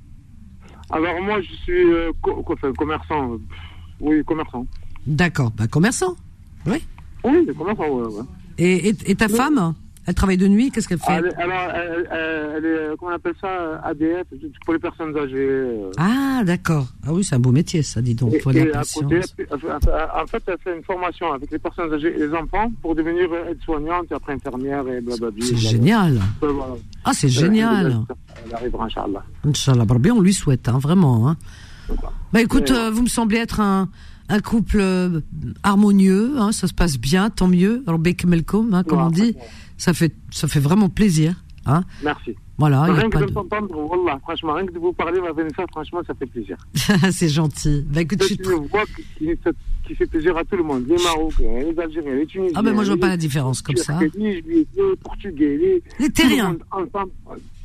Alors, 0.90 1.20
moi, 1.22 1.40
je 1.42 1.53
suis 1.62 1.84
euh, 1.92 2.12
co- 2.22 2.42
co- 2.42 2.55
enfin, 2.55 2.72
commerçant. 2.72 3.36
Oui, 4.03 4.22
commerçant. 4.24 4.66
D'accord, 5.07 5.50
bah 5.57 5.66
commerçant. 5.66 6.14
Oui. 6.66 6.78
Oui, 7.24 7.46
commerçant, 7.57 7.88
ouais, 7.88 8.07
ouais. 8.07 8.24
Et, 8.59 8.88
et, 8.90 8.94
et 9.07 9.14
ta 9.14 9.28
femme 9.28 9.74
Elle 10.07 10.14
travaille 10.14 10.36
de 10.36 10.48
nuit, 10.48 10.70
qu'est-ce 10.72 10.88
qu'elle 10.88 10.98
fait 10.98 11.12
Elle, 11.12 11.32
elle, 11.38 11.50
elle- 12.11 12.55
elle 12.57 12.64
est, 12.64 12.96
comment 12.98 13.12
on 13.12 13.14
appelle 13.14 13.34
ça, 13.40 13.80
ADF, 13.84 14.26
pour 14.64 14.74
les 14.74 14.80
personnes 14.80 15.16
âgées. 15.16 15.36
euh, 15.36 15.90
Ah, 15.96 16.42
d'accord. 16.44 16.86
Ah 17.07 17.12
oui, 17.12 17.22
c'est 17.22 17.36
un 17.36 17.38
beau 17.38 17.53
métier, 17.53 17.82
ça, 17.84 18.03
dis 18.03 18.14
donc. 18.16 18.34
Et, 18.34 18.40
la 18.53 18.53
et 18.53 18.72
à 18.74 18.82
côté, 18.82 19.20
elle- 19.38 19.46
en 20.22 20.26
fait, 20.26 20.42
elle 20.48 20.59
fait 20.59 20.76
une 20.76 20.82
formation 20.82 21.32
avec 21.32 21.48
les 21.53 21.59
personnes 21.61 21.92
âgées 21.94 22.12
et 22.16 22.26
les 22.26 22.34
enfants 22.34 22.72
pour 22.82 22.96
devenir 22.96 23.28
aide-soignante 23.48 24.07
et 24.11 24.14
après 24.14 24.32
infirmière 24.32 24.86
et 24.88 25.00
blablabla. 25.00 25.44
C'est 25.46 25.57
génial. 25.57 26.20
Voilà. 26.40 26.74
Ah, 27.05 27.12
c'est 27.14 27.28
génial. 27.28 28.00
Elle 28.46 28.55
arrivera, 28.55 28.86
Inch'Allah. 28.86 29.22
Inch'Allah, 29.44 29.84
on 30.16 30.20
lui 30.20 30.34
souhaite, 30.34 30.68
hein, 30.68 30.78
vraiment. 30.80 31.28
Hein. 31.28 31.36
Bah 32.32 32.40
écoute, 32.40 32.70
euh, 32.70 32.90
vous 32.90 33.02
me 33.02 33.08
semblez 33.08 33.38
être 33.38 33.60
un, 33.60 33.88
un 34.28 34.40
couple 34.40 34.78
euh, 34.80 35.20
harmonieux, 35.62 36.34
hein, 36.38 36.52
ça 36.52 36.66
se 36.66 36.74
passe 36.74 36.98
bien, 36.98 37.30
tant 37.30 37.48
mieux. 37.48 37.82
Rabbeik 37.86 38.24
Melkom, 38.24 38.72
hein, 38.74 38.82
comme 38.82 38.98
Ouais, 38.98 39.04
on 39.04 39.10
dit, 39.10 39.36
ça 39.76 39.92
fait, 39.92 40.14
ça 40.30 40.48
fait 40.48 40.60
vraiment 40.60 40.88
plaisir. 40.88 41.42
Hein. 41.66 41.82
Merci. 42.02 42.34
Voilà, 42.58 42.84
il 42.86 42.94
y 42.94 42.96
a 42.96 43.00
rien 43.00 43.10
que 43.10 43.18
pas 43.32 43.60
de 43.60 43.66
de... 43.66 43.72
Wallah, 43.72 44.18
franchement, 44.22 44.54
rien 44.54 44.66
que 44.66 44.72
de 44.72 44.78
vous 44.78 44.92
parler, 44.92 45.20
ma 45.20 45.32
Vanessa, 45.32 45.64
franchement, 45.70 46.00
ça 46.06 46.14
fait 46.14 46.26
plaisir. 46.26 46.56
c'est 47.10 47.28
gentil. 47.28 47.84
Bah 47.88 48.02
écoute, 48.02 48.22
je 48.22 48.34
suis 48.34 48.38
une 48.44 48.66
voix 48.66 48.84
qui, 49.18 49.94
fait 49.94 50.06
plaisir 50.06 50.36
à 50.36 50.44
tout 50.44 50.56
le 50.56 50.62
monde. 50.62 50.84
Les 50.88 51.02
Marocains, 51.02 51.70
les 51.70 51.78
Algériens, 51.78 52.14
les 52.14 52.26
Tunisiens. 52.26 52.52
Ah 52.56 52.62
ben 52.62 52.72
moi 52.72 52.84
je 52.84 52.92
vois 52.92 53.00
pas 53.00 53.08
la 53.08 53.16
différence 53.16 53.62
comme 53.62 53.76
ça. 53.76 53.98
Les 54.16 54.66
Portugais, 55.02 55.56
les... 55.56 55.82
Les 55.98 56.10
terriens, 56.10 56.56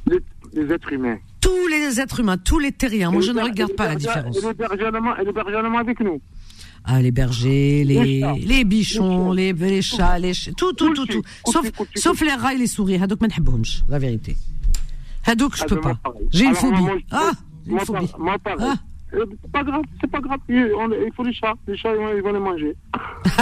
les, 0.07 0.19
les 0.53 0.73
êtres 0.73 0.91
humains 0.91 1.17
tous 1.41 1.67
les 1.67 1.99
êtres 1.99 2.19
humains, 2.19 2.37
tous 2.37 2.59
les 2.59 2.71
terriens. 2.71 3.11
Moi, 3.11 3.21
je 3.21 3.31
ne 3.31 3.41
regarde 3.41 3.73
pas 3.73 3.87
la 3.87 3.95
différence. 3.95 4.37
Et 4.37 4.41
l'hébergement 5.25 5.77
avec 5.77 5.99
nous. 5.99 6.21
Ah, 6.89 7.01
les 7.01 7.11
bergers, 7.11 7.83
les, 7.83 8.23
les 8.45 8.63
bichons, 8.63 9.33
les, 9.33 9.81
chats, 9.81 10.19
les 10.19 10.33
chats, 10.33 10.51
tout, 10.55 10.71
tout, 10.71 10.93
tout, 10.93 11.05
tout. 11.05 11.21
Sauf, 11.45 11.69
sauf 11.95 12.21
les 12.21 12.31
rats 12.31 12.53
et 12.53 12.57
les 12.57 12.67
souris. 12.67 12.95
Hadouk, 12.95 13.19
la 13.89 13.99
vérité. 13.99 14.37
Hadouk, 15.25 15.57
je 15.57 15.63
ah, 15.63 15.65
peux 15.67 15.81
pas. 15.81 15.99
J'ai 16.31 16.45
une 16.45 16.55
phobie. 16.55 17.05
Ah, 17.11 17.31
une 17.67 17.79
phobie. 17.81 18.07
C'est 18.07 18.51
ah. 18.61 18.75
euh, 19.13 19.25
pas 19.51 19.63
grave, 19.63 19.81
c'est 19.99 20.09
pas 20.09 20.21
grave. 20.21 20.39
Il, 20.47 20.71
faut 21.13 21.23
les 21.23 21.33
chats. 21.33 21.55
Les 21.67 21.75
chats, 21.75 21.91
ils 22.15 22.21
vont 22.21 22.31
les 22.31 22.39
manger. 22.39 22.75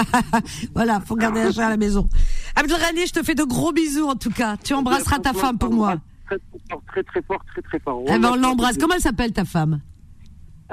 voilà, 0.73 0.99
faut 1.01 1.15
garder 1.15 1.41
un 1.41 1.51
chat 1.51 1.67
à 1.67 1.69
la 1.69 1.77
maison. 1.77 2.09
Abdelrani, 2.55 3.05
je 3.05 3.13
te 3.13 3.23
fais 3.23 3.35
de 3.35 3.43
gros 3.43 3.71
bisous 3.71 4.07
en 4.07 4.15
tout 4.15 4.31
cas. 4.31 4.57
Tu 4.57 4.73
eh 4.73 4.75
embrasseras 4.75 5.19
ta 5.19 5.33
femme 5.33 5.59
pour 5.59 5.71
moi. 5.71 5.97
Très, 6.25 6.37
très 6.37 6.59
fort, 6.69 6.81
très, 6.87 7.03
très 7.03 7.21
fort, 7.21 7.43
très, 7.51 7.61
très 7.61 7.79
fort. 7.79 8.01
Eh 8.07 8.19
ben, 8.19 8.31
on 8.33 8.35
l'embrasse. 8.35 8.77
Comment 8.77 8.95
elle 8.95 9.01
s'appelle 9.01 9.31
ta 9.31 9.45
femme? 9.45 9.81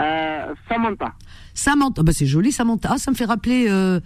Euh, 0.01 0.55
Samantha. 0.69 1.13
Samantha. 1.55 2.01
Ah, 2.01 2.05
bah, 2.05 2.13
c'est 2.13 2.27
joli, 2.27 2.53
Samantha. 2.53 2.91
Ah, 2.93 2.99
ça 2.99 3.11
me 3.11 3.17
fait 3.17 3.27
rappeler 3.27 3.67
euh, 3.69 4.01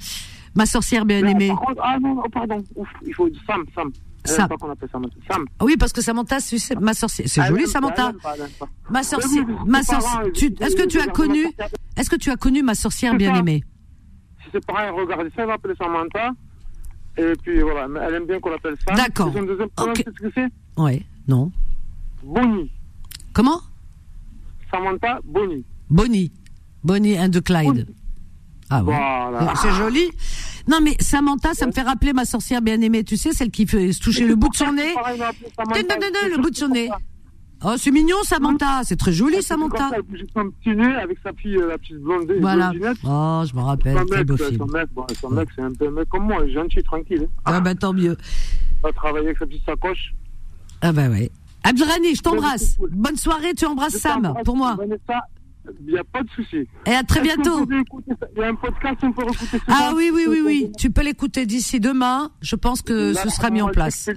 ma 0.57 0.67
sorcière 0.67 1.05
bien 1.05 1.25
aimée. 1.25 1.49
Contre, 1.51 1.81
ah 1.83 1.99
non, 2.01 2.15
non, 2.17 2.23
pardon. 2.33 2.63
Ouf, 2.75 2.89
il 3.07 3.15
faut 3.15 3.29
Sam, 3.47 3.65
Sam. 3.75 3.93
Elle 4.25 4.31
Sam. 4.33 4.49
pas 4.49 4.57
qu'on 4.57 4.71
appelle 4.71 4.89
Samantha. 4.91 5.15
Sam. 5.31 5.45
Ah 5.61 5.65
Oui, 5.65 5.77
parce 5.79 5.93
que 5.93 6.01
Samantha, 6.03 6.41
c'est 6.41 6.59
c'est 6.59 6.75
ma 6.81 6.95
sorcière. 6.95 7.29
C'est 7.29 7.41
Elle 7.41 7.47
joli, 7.49 7.69
Samantha. 7.69 8.13
pas, 8.21 8.35
pas. 8.59 8.69
Ma 8.91 9.05
sorcière. 9.05 9.45
Oui, 9.47 9.55
Ma 9.67 9.83
sorcière. 9.85 10.23
Est-ce 10.27 10.75
que 10.75 10.87
tu 10.89 10.99
as 10.99 11.07
connu. 11.07 11.47
Est-ce 11.97 12.11
que 12.11 12.17
tu 12.17 12.31
as 12.31 12.37
connu 12.37 12.65
ma 12.65 12.75
sorcière 12.75 13.13
C'est 13.13 13.19
bien 13.19 13.37
aimée? 13.37 13.63
Si 14.45 14.51
ses 14.51 14.61
parents 14.61 14.81
ils 14.85 14.91
regardent 15.01 15.31
ça, 15.37 15.45
ils 15.45 15.51
appeler 15.51 15.75
Samantha. 15.81 16.31
Et 17.19 17.33
puis 17.43 17.61
voilà, 17.61 17.87
elle 18.09 18.15
aime 18.17 18.27
bien 18.27 18.41
qu'on 18.41 18.51
l'appelle 18.51 18.75
Sam. 18.87 18.97
D'accord. 18.97 19.31
Deuxième 19.31 19.69
prénom, 19.71 19.93
Ok. 19.93 20.03
c'est 20.05 20.15
ce 20.17 20.29
que 20.29 20.33
c'est? 20.35 20.83
Ouais. 20.83 21.07
Non. 21.29 21.51
Bonnie. 22.23 22.71
Comment? 23.33 23.61
Samantha 24.71 25.21
Bonnie. 25.25 25.65
Bonnie. 25.91 26.33
Bonnie 26.85 27.19
and 27.19 27.31
the 27.31 27.41
Clyde. 27.43 27.87
Ah 28.71 28.83
ouais. 28.83 28.95
Voilà. 28.95 29.55
C'est 29.57 29.73
joli. 29.73 30.11
Non 30.69 30.79
mais 30.83 30.97
Samantha, 31.01 31.55
ça 31.55 31.67
me 31.67 31.73
fait 31.73 31.83
rappeler 31.83 32.13
ma 32.13 32.25
sorcière 32.25 32.61
bien 32.63 32.81
aimée. 32.81 33.05
Tu 33.05 33.17
sais, 33.17 33.33
celle 33.33 33.51
qui 33.51 33.67
fait 33.67 33.93
se 33.93 34.01
toucher 34.01 34.27
le 34.27 34.35
bout 34.35 34.49
de 34.49 34.57
son 34.57 34.73
nez. 34.73 34.95
Pareil, 34.95 35.19
Samantha. 35.57 35.83
Non, 35.83 35.89
non, 36.01 36.07
non, 36.31 36.37
le 36.37 36.43
bout 36.43 36.51
de 36.51 36.57
son 36.57 36.69
nez. 36.69 36.89
Oh, 37.65 37.75
c'est 37.79 37.91
mignon, 37.91 38.17
Samantha. 38.25 38.83
C'est 38.85 38.97
très 38.97 39.13
joli, 39.13 39.35
comme 39.37 39.43
Samantha. 39.43 39.91
son 40.35 40.51
petit 40.51 40.77
nez 40.77 40.95
avec 40.97 41.19
sa 41.23 41.33
fille, 41.33 41.57
euh, 41.57 41.69
la 41.69 41.79
petite 41.79 41.97
blonde. 41.99 42.31
Voilà. 42.41 42.73
Oh, 43.05 43.43
je 43.49 43.55
me 43.57 43.61
rappelle. 43.63 43.97
Son 43.97 44.05
mec, 44.05 44.27
beau 44.27 44.37
film. 44.37 44.59
son 44.59 44.67
mec, 44.67 44.89
bon, 44.93 45.07
son 45.21 45.31
mec, 45.31 45.49
c'est 45.57 45.63
un 45.63 45.73
peu 45.73 45.87
un 45.87 45.91
mec 45.91 46.09
comme 46.09 46.25
moi, 46.27 46.47
gentil, 46.49 46.83
tranquille. 46.83 47.23
hein. 47.25 47.41
Ah 47.47 47.61
bah 47.61 47.75
tant 47.75 47.93
mieux. 47.95 48.17
Va 48.83 48.93
travailler 48.93 49.27
avec 49.29 49.39
sa 49.39 49.47
petite 49.47 49.65
sacoche. 49.65 50.13
Ah 50.89 50.93
bah 50.93 51.09
ouais. 51.09 51.33
Abdelrani, 51.65 52.15
je 52.15 52.23
t'embrasse. 52.23 52.77
Bonne 52.93 53.17
soirée, 53.17 53.55
tu 53.55 53.67
embrasses 53.67 53.97
Sam 53.97 54.35
pour 54.45 54.57
moi. 54.57 54.77
Il 55.81 55.95
n'y 55.95 55.99
a 55.99 56.05
pas 56.05 56.23
de 56.23 56.31
souci. 56.31 56.59
Et 56.87 56.93
à 56.93 57.03
très 57.03 57.23
bientôt. 57.23 57.67
Il 57.69 58.41
y 58.41 58.45
a 58.45 58.47
un 58.47 58.55
podcast, 58.55 58.99
on 59.03 59.11
peut 59.11 59.25
écouter 59.25 59.59
ça 59.59 59.65
Ah 59.67 59.93
oui, 59.97 60.13
oui, 60.15 60.27
oui, 60.29 60.43
oui. 60.47 60.71
Tu 60.79 60.91
peux 60.91 61.03
l'écouter 61.03 61.45
d'ici 61.45 61.81
demain. 61.81 62.31
Je 62.41 62.55
pense 62.55 62.83
que 62.83 63.15
ce 63.15 63.29
sera 63.31 63.51
mis 63.51 63.63
en 63.63 63.71
place. 63.71 64.09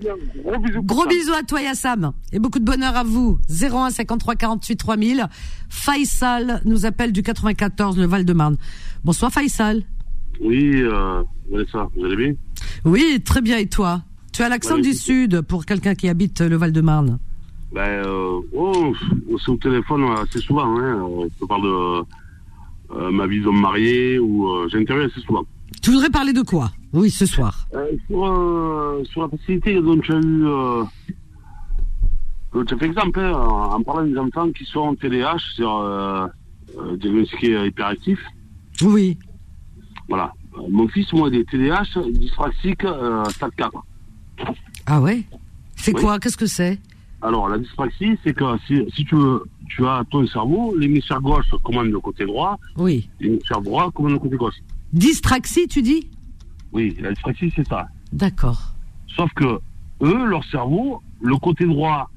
Gros 0.45 0.59
bisous. 0.59 0.83
Gros 0.83 1.01
ça. 1.01 1.09
bisous 1.09 1.33
à 1.33 1.41
toi 1.41 1.59
Yassam 1.59 2.11
et 2.31 2.37
beaucoup 2.37 2.59
de 2.59 2.65
bonheur 2.65 2.95
à 2.95 3.03
vous. 3.03 3.39
01 3.49 3.89
53 3.89 4.35
48 4.35 4.75
3000. 4.75 5.25
Faisal 5.69 6.61
nous 6.65 6.85
appelle 6.85 7.11
du 7.11 7.23
94 7.23 7.97
le 7.97 8.05
Val-de-Marne. 8.05 8.57
Bonsoir 9.03 9.31
Faisal. 9.31 9.81
Oui, 10.39 10.83
euh, 10.83 11.23
Vanessa, 11.51 11.89
vous 11.95 12.05
allez 12.05 12.15
bien? 12.15 12.33
Oui, 12.85 13.19
très 13.25 13.41
bien 13.41 13.57
et 13.57 13.65
toi? 13.67 14.03
Tu 14.39 14.43
as 14.43 14.47
l'accent 14.47 14.77
du 14.77 14.93
sud 14.93 15.41
pour 15.41 15.65
quelqu'un 15.65 15.95
qui 15.95 16.07
habite 16.07 16.39
le 16.39 16.55
Val-de-Marne. 16.55 17.19
Ben, 17.73 17.81
euh, 18.05 18.39
oh, 18.53 18.95
c'est 19.37 19.51
au 19.51 19.57
téléphone 19.57 20.05
assez 20.17 20.39
souvent. 20.39 20.77
Hein. 20.77 21.05
Euh, 21.09 21.27
Je 21.41 21.45
parle 21.45 21.63
de 21.63 22.05
euh, 22.95 23.11
ma 23.11 23.27
vie 23.27 23.41
d'homme 23.41 23.59
marié 23.59 24.17
ou 24.17 24.47
euh, 24.47 24.69
j'interviens 24.71 25.07
assez 25.07 25.19
souvent. 25.19 25.43
Tu 25.81 25.91
voudrais 25.91 26.09
parler 26.09 26.31
de 26.31 26.41
quoi? 26.41 26.71
Oui, 26.93 27.09
ce 27.09 27.25
soir. 27.25 27.67
Euh, 27.73 27.91
sur, 28.07 28.25
euh, 28.27 29.03
sur 29.11 29.23
la 29.23 29.27
facilité 29.27 29.73
dont 29.81 29.99
tu 29.99 30.13
as 30.13 30.19
eu... 30.19 30.45
Euh, 30.45 30.83
euh, 32.55 32.63
tu 32.63 32.75
as 32.75 32.77
fait 32.77 32.85
exemple 32.85 33.19
hein, 33.19 33.33
en 33.33 33.83
parlant 33.83 34.07
des 34.07 34.17
enfants 34.17 34.49
qui 34.53 34.63
sont 34.63 34.79
en 34.79 34.95
TDAH, 34.95 35.35
sur 35.55 35.79
euh, 35.79 36.27
euh, 36.77 36.95
diagnostiqués 36.95 37.65
hyperactifs. 37.65 38.23
Oui. 38.83 39.17
Voilà. 40.07 40.31
Euh, 40.57 40.61
Mon 40.69 40.87
fils, 40.87 41.11
moi, 41.11 41.27
il 41.29 41.39
est 41.39 41.49
TDAH, 41.49 42.09
dyspraxique, 42.13 42.85
euh, 42.85 43.25
stade 43.25 43.51
4. 43.57 43.83
Ah 44.85 45.01
ouais 45.01 45.23
C'est 45.75 45.93
Oui. 45.95 46.01
quoi 46.01 46.19
Qu'est-ce 46.19 46.37
que 46.37 46.45
c'est 46.47 46.79
Alors, 47.21 47.49
la 47.49 47.57
dyspraxie, 47.57 48.17
c'est 48.23 48.33
que 48.33 48.45
si, 48.67 48.83
si 48.95 49.05
tu 49.05 49.15
veux, 49.15 49.43
tu 49.67 49.85
as 49.85 50.03
ton 50.09 50.25
cerveau, 50.27 50.75
l'hémisphère 50.77 51.21
gauche 51.21 51.45
commande 51.63 51.87
le 51.87 51.99
côté 51.99 52.25
droit, 52.25 52.57
Oui. 52.77 53.09
l'hémisphère 53.19 53.61
droit 53.61 53.91
commande 53.91 54.13
le 54.13 54.19
côté 54.19 54.35
gauche. 54.37 54.55
Distraxie, 54.93 55.67
tu 55.67 55.81
dis 55.81 56.07
Oui, 56.71 56.95
la 56.99 57.09
dyspraxie, 57.11 57.51
c'est 57.55 57.67
ça. 57.67 57.87
D'accord. 58.11 58.73
Sauf 59.15 59.31
que 59.33 59.59
eux, 60.01 60.25
leur 60.25 60.43
cerveau, 60.45 61.01
le 61.21 61.35
côté 61.37 61.65
droit 61.65 62.09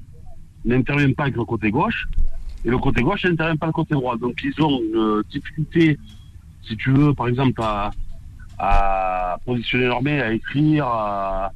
n'intervient 0.65 1.11
pas 1.13 1.23
avec 1.23 1.35
le 1.35 1.45
côté 1.45 1.69
gauche, 1.69 2.07
et 2.65 2.69
le 2.69 2.77
côté 2.77 3.01
gauche 3.03 3.25
n'intervient 3.25 3.57
pas 3.57 3.65
avec 3.67 3.75
le 3.77 3.83
côté 3.83 3.93
droit. 3.93 4.15
Donc, 4.17 4.39
ils 4.43 4.63
ont 4.63 4.79
une 4.79 5.21
difficulté, 5.29 5.99
si 6.65 6.77
tu 6.77 6.91
veux, 6.91 7.13
par 7.13 7.27
exemple, 7.27 7.61
à, 7.61 7.91
à 8.57 9.37
positionner 9.45 9.85
leur 9.85 10.01
main, 10.01 10.19
à 10.21 10.31
écrire, 10.31 10.85
à- 10.87 11.51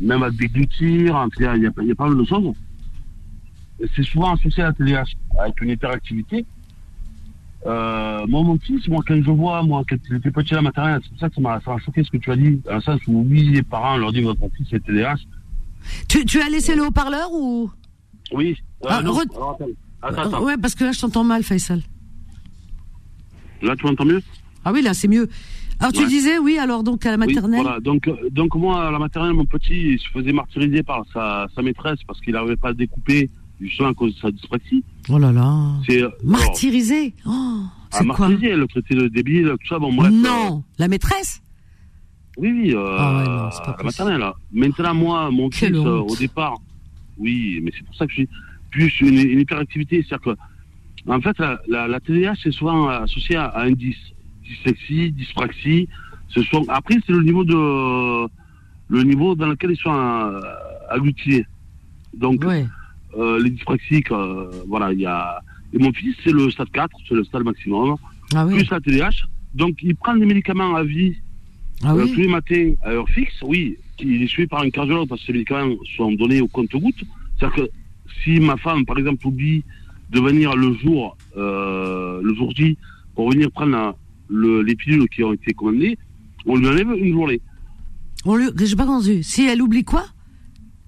même 0.00 0.22
à 0.22 0.30
déglutir. 0.30 1.14
Enfin, 1.16 1.28
Il 1.38 1.62
y, 1.62 1.84
y 1.84 1.88
y 1.88 1.92
a 1.92 1.94
pas 1.94 2.08
mal 2.08 2.16
de 2.18 2.24
choses. 2.24 2.54
Et 3.80 3.86
C'est 3.96 4.02
souvent 4.04 4.34
associé 4.34 4.62
à 4.62 4.66
la 4.66 4.72
TDAH, 4.72 5.04
avec 5.40 5.60
une 5.60 5.70
hyperactivité. 5.70 6.44
Euh, 7.64 8.26
moi, 8.26 8.42
mon 8.42 8.58
fils, 8.58 8.86
moi, 8.88 9.02
quand 9.06 9.14
je 9.22 9.30
vois, 9.30 9.62
moi, 9.62 9.82
quand 9.88 9.96
il 10.10 10.16
était 10.16 10.30
petit 10.32 10.52
à 10.52 10.56
la 10.56 10.62
maternelle, 10.62 11.00
c'est 11.02 11.10
pour 11.10 11.18
ça 11.20 11.28
que 11.28 11.34
ça 11.36 11.40
m'a 11.40 11.60
choqué 11.78 12.02
ce 12.02 12.10
que 12.10 12.16
tu 12.16 12.30
as 12.32 12.36
dit, 12.36 12.60
dans 12.64 12.74
le 12.74 12.80
sens 12.80 13.00
où, 13.06 13.24
oui, 13.28 13.50
les 13.50 13.62
parents 13.62 13.96
leur 13.96 14.12
disent, 14.12 14.24
votre 14.24 14.40
fils 14.56 14.72
est 14.72 14.80
TDAH. 14.84 15.16
Tu, 16.08 16.24
tu 16.24 16.40
as 16.40 16.48
laissé 16.48 16.74
le 16.74 16.86
haut-parleur 16.86 17.28
ou? 17.32 17.70
Oui. 18.32 18.56
Euh, 18.84 18.88
Ah, 18.90 19.02
non. 19.02 19.12
re- 19.12 19.32
Alors, 19.36 19.52
attends. 19.54 19.66
Attends, 20.02 20.22
attends. 20.22 20.44
Ouais, 20.44 20.56
parce 20.56 20.74
que 20.74 20.84
là, 20.84 20.92
je 20.92 21.00
t'entends 21.00 21.22
mal, 21.24 21.44
Faisal. 21.44 21.82
Là, 23.62 23.76
tu 23.76 23.86
m'entends 23.86 24.04
mieux? 24.04 24.22
Ah 24.64 24.72
oui, 24.72 24.82
là, 24.82 24.94
c'est 24.94 25.08
mieux. 25.08 25.28
Alors, 25.82 25.92
tu 25.92 26.00
Ouais. 26.02 26.06
disais, 26.06 26.38
oui, 26.38 26.58
alors, 26.58 26.84
donc, 26.84 27.04
à 27.06 27.10
la 27.10 27.16
maternelle 27.16 27.58
Oui, 27.60 27.64
voilà. 27.66 27.80
Donc, 27.80 28.06
euh, 28.06 28.14
donc 28.30 28.54
moi, 28.54 28.86
à 28.86 28.90
la 28.92 28.98
maternelle, 29.00 29.32
mon 29.32 29.44
petit, 29.46 29.92
il 29.94 29.98
se 29.98 30.08
faisait 30.10 30.32
martyriser 30.32 30.82
par 30.84 31.04
sa, 31.12 31.48
sa 31.54 31.60
maîtresse 31.62 31.98
parce 32.06 32.20
qu'il 32.20 32.34
n'arrivait 32.34 32.56
pas 32.56 32.68
à 32.68 32.72
découper, 32.72 33.28
justement 33.60 33.88
à 33.88 33.94
cause 33.94 34.14
de 34.14 34.20
sa 34.20 34.30
dyspraxie. 34.30 34.84
Oh 35.08 35.18
là 35.18 35.32
là. 35.32 35.52
C'est 35.88 36.00
euh, 36.02 36.06
alors, 36.06 36.14
Martyrisé 36.22 37.14
Oh, 37.26 37.30
à 37.90 37.98
c'est 37.98 38.04
quoi? 38.06 38.28
martyriser, 38.28 38.50
elle 38.52 38.60
le 38.60 38.68
traitait 38.68 38.94
de 38.94 39.08
débile, 39.08 39.48
tout 39.60 39.68
ça. 39.68 39.78
Bon, 39.80 39.92
bref. 39.92 40.12
euh, 40.12 40.16
Non, 40.22 40.62
la 40.78 40.86
maîtresse? 40.88 41.42
Oui, 42.38 42.50
oui, 42.52 42.74
euh, 42.74 42.96
Ah 42.98 43.16
ouais, 43.18 43.24
non, 43.28 43.50
c'est 43.50 43.64
pas 43.64 43.72
à 43.72 43.76
la 43.78 43.84
maternelle. 43.84 44.18
là. 44.20 44.34
Maintenant, 44.52 44.94
moi, 44.94 45.30
mon 45.32 45.50
fils, 45.50 45.60
Quelle 45.60 45.74
euh, 45.76 46.00
honte. 46.00 46.12
au 46.12 46.16
départ, 46.16 46.54
oui, 47.18 47.60
mais 47.62 47.72
c'est 47.76 47.84
pour 47.84 47.94
ça 47.96 48.06
que 48.06 48.12
j'ai 48.12 48.28
plus 48.70 49.00
une, 49.00 49.18
une 49.18 49.40
hyperactivité. 49.40 50.02
C'est-à-dire 50.08 50.34
que, 51.04 51.10
en 51.10 51.20
fait, 51.20 51.36
la, 51.40 51.58
la, 51.68 51.88
la 51.88 51.98
TDAH, 52.00 52.34
c'est 52.42 52.52
souvent 52.52 52.88
associé 52.88 53.34
à, 53.36 53.46
à 53.46 53.64
un 53.64 53.72
10. 53.72 53.94
Dyslexie, 54.56 55.12
dyspraxie. 55.12 55.88
Ce 56.28 56.42
sont, 56.44 56.64
après, 56.68 56.96
c'est 57.06 57.12
le 57.12 57.22
niveau 57.22 57.44
de, 57.44 58.28
le 58.88 59.02
niveau 59.02 59.34
dans 59.34 59.46
lequel 59.48 59.70
ils 59.72 59.76
sont 59.76 59.92
euh, 59.94 60.40
agglutinés. 60.90 61.46
Donc, 62.14 62.44
Ouais. 62.44 62.66
euh, 63.18 63.42
les 63.42 63.50
dyspraxiques, 63.50 64.10
euh, 64.12 64.50
voilà, 64.68 64.92
il 64.92 65.00
y 65.00 65.06
a, 65.06 65.40
et 65.72 65.78
mon 65.78 65.92
fils, 65.92 66.14
c'est 66.22 66.32
le 66.32 66.50
stade 66.50 66.70
4, 66.70 66.90
c'est 67.08 67.14
le 67.14 67.24
stade 67.24 67.44
maximum, 67.44 67.96
Ah 68.34 68.46
oui. 68.46 68.54
plus 68.54 68.70
la 68.70 68.80
TDAH. 68.80 69.26
Donc, 69.54 69.82
il 69.82 69.94
prend 69.96 70.14
des 70.16 70.26
médicaments 70.26 70.74
à 70.76 70.82
vie 70.84 71.14
Ah 71.84 71.94
euh, 71.94 72.04
oui. 72.04 72.12
tous 72.14 72.20
les 72.20 72.28
matins 72.28 72.72
à 72.82 72.90
heure 72.90 73.08
fixe, 73.08 73.38
oui, 73.42 73.76
il 74.00 74.22
est 74.22 74.26
suivi 74.26 74.48
par 74.48 74.62
un 74.62 74.70
cardiologue 74.70 75.08
parce 75.08 75.20
que 75.20 75.26
ces 75.28 75.32
médicaments 75.32 75.74
sont 75.96 76.12
donnés 76.12 76.40
au 76.40 76.48
compte-gouttes. 76.48 77.04
C'est-à-dire 77.38 77.64
que 77.64 77.70
si 78.22 78.40
ma 78.40 78.56
femme, 78.56 78.84
par 78.84 78.98
exemple, 78.98 79.26
oublie 79.26 79.62
de 80.10 80.20
venir 80.20 80.54
le 80.56 80.74
jour, 80.74 81.16
euh, 81.36 82.20
le 82.22 82.34
jour 82.34 82.50
J, 82.54 82.76
pour 83.14 83.30
venir 83.30 83.50
prendre 83.50 83.72
la- 83.72 83.94
le- 84.32 84.62
les 84.62 84.74
pilules 84.74 85.08
qui 85.08 85.22
ont 85.22 85.32
été 85.32 85.52
commandées, 85.52 85.98
on 86.46 86.56
lui 86.56 86.66
enlève 86.68 86.90
une 86.96 87.12
journée. 87.12 87.40
On 88.24 88.36
lui... 88.36 88.46
J'ai 88.62 88.76
pas 88.76 88.84
entendu. 88.84 89.22
Si 89.22 89.44
elle 89.46 89.60
oublie 89.62 89.84
quoi? 89.84 90.04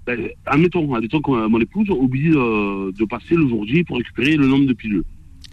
Ben, 0.07 0.29
admettons, 0.47 0.93
admettons 0.95 1.21
que 1.21 1.47
mon 1.49 1.61
épouse 1.61 1.89
oublie 1.91 2.31
de, 2.31 2.91
de 2.93 3.05
passer 3.07 3.35
le 3.35 3.49
jour 3.49 3.67
J 3.67 3.85
pour 3.85 3.97
récupérer 3.97 4.37
le 4.37 4.47
nombre 4.47 4.67
de 4.67 4.73
pilules. 4.75 5.05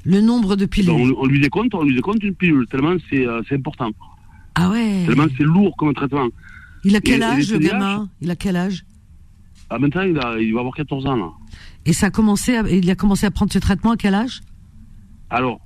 Le 0.03 0.19
nombre 0.21 0.55
de 0.55 0.65
Ben, 0.65 0.69
pilules. 0.69 0.91
on, 0.91 1.21
on 1.21 1.25
lui 1.25 1.39
décompte, 1.39 1.73
on 1.75 1.83
lui 1.83 1.95
décompte 1.95 2.23
une 2.23 2.35
pilule, 2.35 2.65
tellement 2.67 2.95
c'est 3.09 3.25
euh, 3.25 3.41
c'est 3.47 3.55
important, 3.55 3.91
Ah 4.55 4.69
ouais. 4.69 5.03
tellement 5.05 5.27
c'est 5.37 5.43
lourd 5.43 5.75
comme 5.77 5.93
traitement. 5.93 6.27
Il 6.83 6.95
a 6.95 7.01
quel 7.01 7.21
Et- 7.21 7.23
âge, 7.23 7.51
le 7.53 7.59
gamin? 7.59 8.09
Il 8.21 8.29
a 8.31 8.35
quel 8.35 8.55
âge? 8.57 8.83
Ah, 9.69 9.79
maintenant, 9.79 10.01
il, 10.01 10.17
a, 10.19 10.37
il 10.39 10.53
va 10.53 10.59
avoir 10.59 10.75
14 10.75 11.05
ans, 11.05 11.15
là. 11.15 11.29
Et 11.85 11.93
ça 11.93 12.07
a 12.07 12.11
commencé 12.11 12.55
à... 12.57 12.69
il 12.69 12.89
a 12.91 12.95
commencé 12.95 13.25
à 13.25 13.31
prendre 13.31 13.53
ce 13.53 13.59
traitement 13.59 13.91
à 13.91 13.97
quel 13.97 14.13
âge? 14.15 14.41
Alors, 15.29 15.61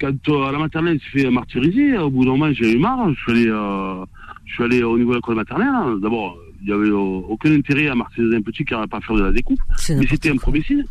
quand 0.00 0.28
euh, 0.28 0.44
à 0.48 0.52
la 0.52 0.58
maternelle, 0.58 0.96
il 0.96 1.00
s'est 1.00 1.24
fait 1.24 1.30
martyriser, 1.30 1.98
au 1.98 2.10
bout 2.10 2.24
d'un 2.24 2.32
moment, 2.32 2.52
j'ai 2.52 2.72
eu 2.72 2.78
marre. 2.78 3.12
Je 3.12 3.20
suis 3.20 3.32
allé, 3.32 3.46
euh, 3.48 4.04
je 4.46 4.54
suis 4.54 4.64
allé 4.64 4.82
au 4.82 4.96
niveau 4.98 5.10
de 5.10 5.16
l'école 5.16 5.36
maternelle. 5.36 5.68
hein. 5.72 5.98
D'abord, 6.02 6.36
il 6.62 6.66
n'y 6.68 6.72
avait 6.72 6.88
euh, 6.88 6.94
aucun 7.28 7.52
intérêt 7.52 7.88
à 7.88 7.94
martyriser 7.94 8.36
un 8.36 8.42
petit 8.42 8.64
qui 8.64 8.72
n'arrivait 8.72 8.88
pas 8.88 9.00
faire 9.00 9.16
de 9.16 9.22
la 9.22 9.32
découpe. 9.32 9.60
Mais 10.00 10.06
c'était 10.06 10.30
un 10.30 10.36
premier 10.36 10.62
signe. 10.62 10.84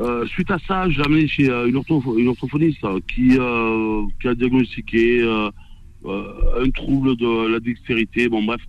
Euh, 0.00 0.26
suite 0.26 0.50
à 0.50 0.58
ça, 0.66 0.88
je 0.90 0.98
l'ai 0.98 1.04
amené 1.06 1.28
chez 1.28 1.48
euh, 1.48 1.68
une, 1.68 1.76
orthoph- 1.76 2.18
une 2.18 2.28
orthophoniste 2.28 2.82
euh, 2.84 2.98
qui, 3.14 3.36
euh, 3.38 4.02
qui 4.20 4.26
a 4.28 4.34
diagnostiqué 4.34 5.22
euh, 5.22 5.48
euh, 6.06 6.64
un 6.64 6.70
trouble 6.70 7.16
de 7.16 7.46
la 7.52 7.60
dextérité. 7.60 8.28
Bon, 8.28 8.42
bref. 8.42 8.60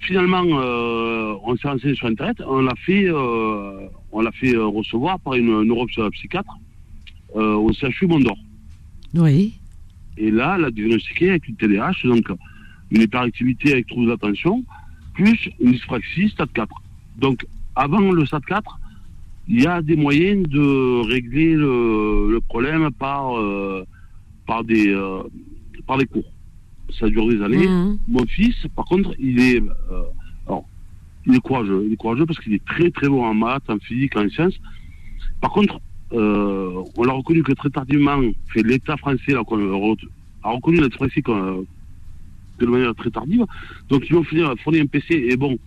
finalement, 0.00 0.44
euh, 0.44 1.34
on 1.44 1.56
s'est 1.56 1.68
renseigné 1.68 1.94
sur 1.94 2.06
Internet, 2.06 2.36
on 2.46 2.60
l'a 2.60 2.74
fait, 2.84 3.06
euh, 3.08 3.88
on 4.12 4.20
l'a 4.20 4.30
fait 4.32 4.54
euh, 4.54 4.66
recevoir 4.66 5.18
par 5.20 5.34
une 5.34 5.62
neuropsychiatre 5.62 6.52
euh, 7.38 7.54
au 7.54 7.72
CHU 7.72 8.06
Mondor. 8.06 8.36
Oui. 9.14 9.54
Et 10.16 10.30
là, 10.30 10.56
elle 10.58 10.64
a 10.66 10.70
diagnostiqué 10.70 11.30
avec 11.30 11.48
une 11.48 11.56
TDAH, 11.56 11.92
donc 12.04 12.26
une 12.90 13.02
hyperactivité 13.02 13.72
avec 13.72 13.86
trouble 13.86 14.08
d'attention, 14.08 14.64
plus 15.14 15.48
une 15.60 15.72
dyspraxie 15.72 16.28
stade 16.30 16.52
4. 16.52 16.68
Donc, 17.18 17.46
avant 17.76 18.12
le 18.12 18.26
stade 18.26 18.44
4, 18.46 18.78
il 19.48 19.62
y 19.62 19.66
a 19.66 19.80
des 19.80 19.96
moyens 19.96 20.46
de 20.48 21.08
régler 21.08 21.54
le, 21.54 22.30
le 22.30 22.40
problème 22.40 22.90
par, 22.90 23.38
euh, 23.38 23.84
par, 24.46 24.64
des, 24.64 24.88
euh, 24.88 25.22
par 25.86 25.98
des 25.98 26.06
cours. 26.06 26.30
Ça 26.98 27.08
dure 27.08 27.28
des 27.28 27.42
années. 27.42 27.66
Mhm. 27.66 27.98
Mon 28.08 28.26
fils, 28.26 28.56
par 28.74 28.84
contre, 28.84 29.14
il 29.18 29.40
est, 29.40 29.60
euh, 29.60 30.02
alors, 30.46 30.64
il 31.26 31.34
est 31.34 31.40
courageux. 31.40 31.84
Il 31.86 31.92
est 31.92 31.96
courageux 31.96 32.26
parce 32.26 32.38
qu'il 32.40 32.54
est 32.54 32.64
très 32.64 32.90
très 32.90 33.08
bon 33.08 33.24
en 33.24 33.34
maths, 33.34 33.68
en 33.68 33.78
physique, 33.78 34.16
en 34.16 34.28
sciences. 34.28 34.58
Par 35.40 35.50
contre, 35.50 35.80
euh, 36.12 36.82
on 36.96 37.04
l'a 37.04 37.12
reconnu 37.12 37.42
que 37.42 37.52
très 37.52 37.70
tardivement, 37.70 38.20
l'État 38.54 38.96
français 38.96 39.34
qu'on 39.46 39.58
a 39.58 39.76
re- 39.76 40.08
a 40.42 40.50
reconnu 40.52 40.78
dyspraxie 40.80 41.22
qu'on- 41.22 41.64
que 42.58 42.64
de 42.64 42.70
manière 42.70 42.94
très 42.94 43.10
tardive. 43.10 43.44
Donc 43.88 44.08
ils 44.08 44.14
m'ont 44.16 44.24
fourni, 44.24 44.80
un 44.80 44.86
PC. 44.86 45.14
Et 45.30 45.36
bon, 45.36 45.58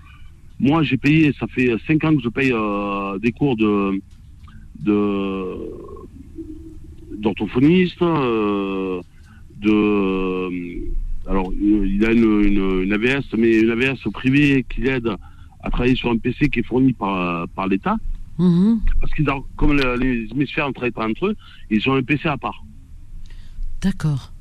moi 0.59 0.83
j'ai 0.83 0.97
payé, 0.97 1.31
ça 1.39 1.47
fait 1.47 1.73
5 1.87 2.03
ans 2.03 2.15
que 2.15 2.21
je 2.23 2.29
paye 2.29 2.51
euh, 2.53 3.17
des 3.19 3.31
cours 3.31 3.55
de 3.55 4.01
d'orthophoniste, 7.17 8.01
euh, 8.01 8.99
de 9.61 10.81
alors 11.29 11.51
il 11.53 12.03
a 12.05 12.11
une 12.11 12.91
AVS, 12.93 13.25
mais 13.37 13.59
une 13.61 13.69
AVS 13.69 14.09
privée 14.11 14.65
qui 14.67 14.81
l'aide 14.81 15.09
à 15.63 15.69
travailler 15.69 15.95
sur 15.95 16.09
un 16.09 16.17
PC 16.17 16.49
qui 16.49 16.59
est 16.61 16.63
fourni 16.63 16.93
par, 16.93 17.47
par 17.49 17.67
l'État. 17.67 17.95
Mhm. 18.41 18.79
Parce 18.99 19.13
qu'ils 19.13 19.27
comme 19.55 19.73
le- 19.77 19.95
les 19.97 20.27
hémisphères 20.31 20.67
ne 20.67 20.73
travaillent 20.73 20.91
pas 20.91 21.07
entre 21.07 21.27
eux, 21.27 21.35
ils 21.69 21.87
ont 21.89 21.93
un 21.95 22.01
PC 22.01 22.27
à 22.27 22.37
part. 22.37 22.63
D'accord. 23.81 24.33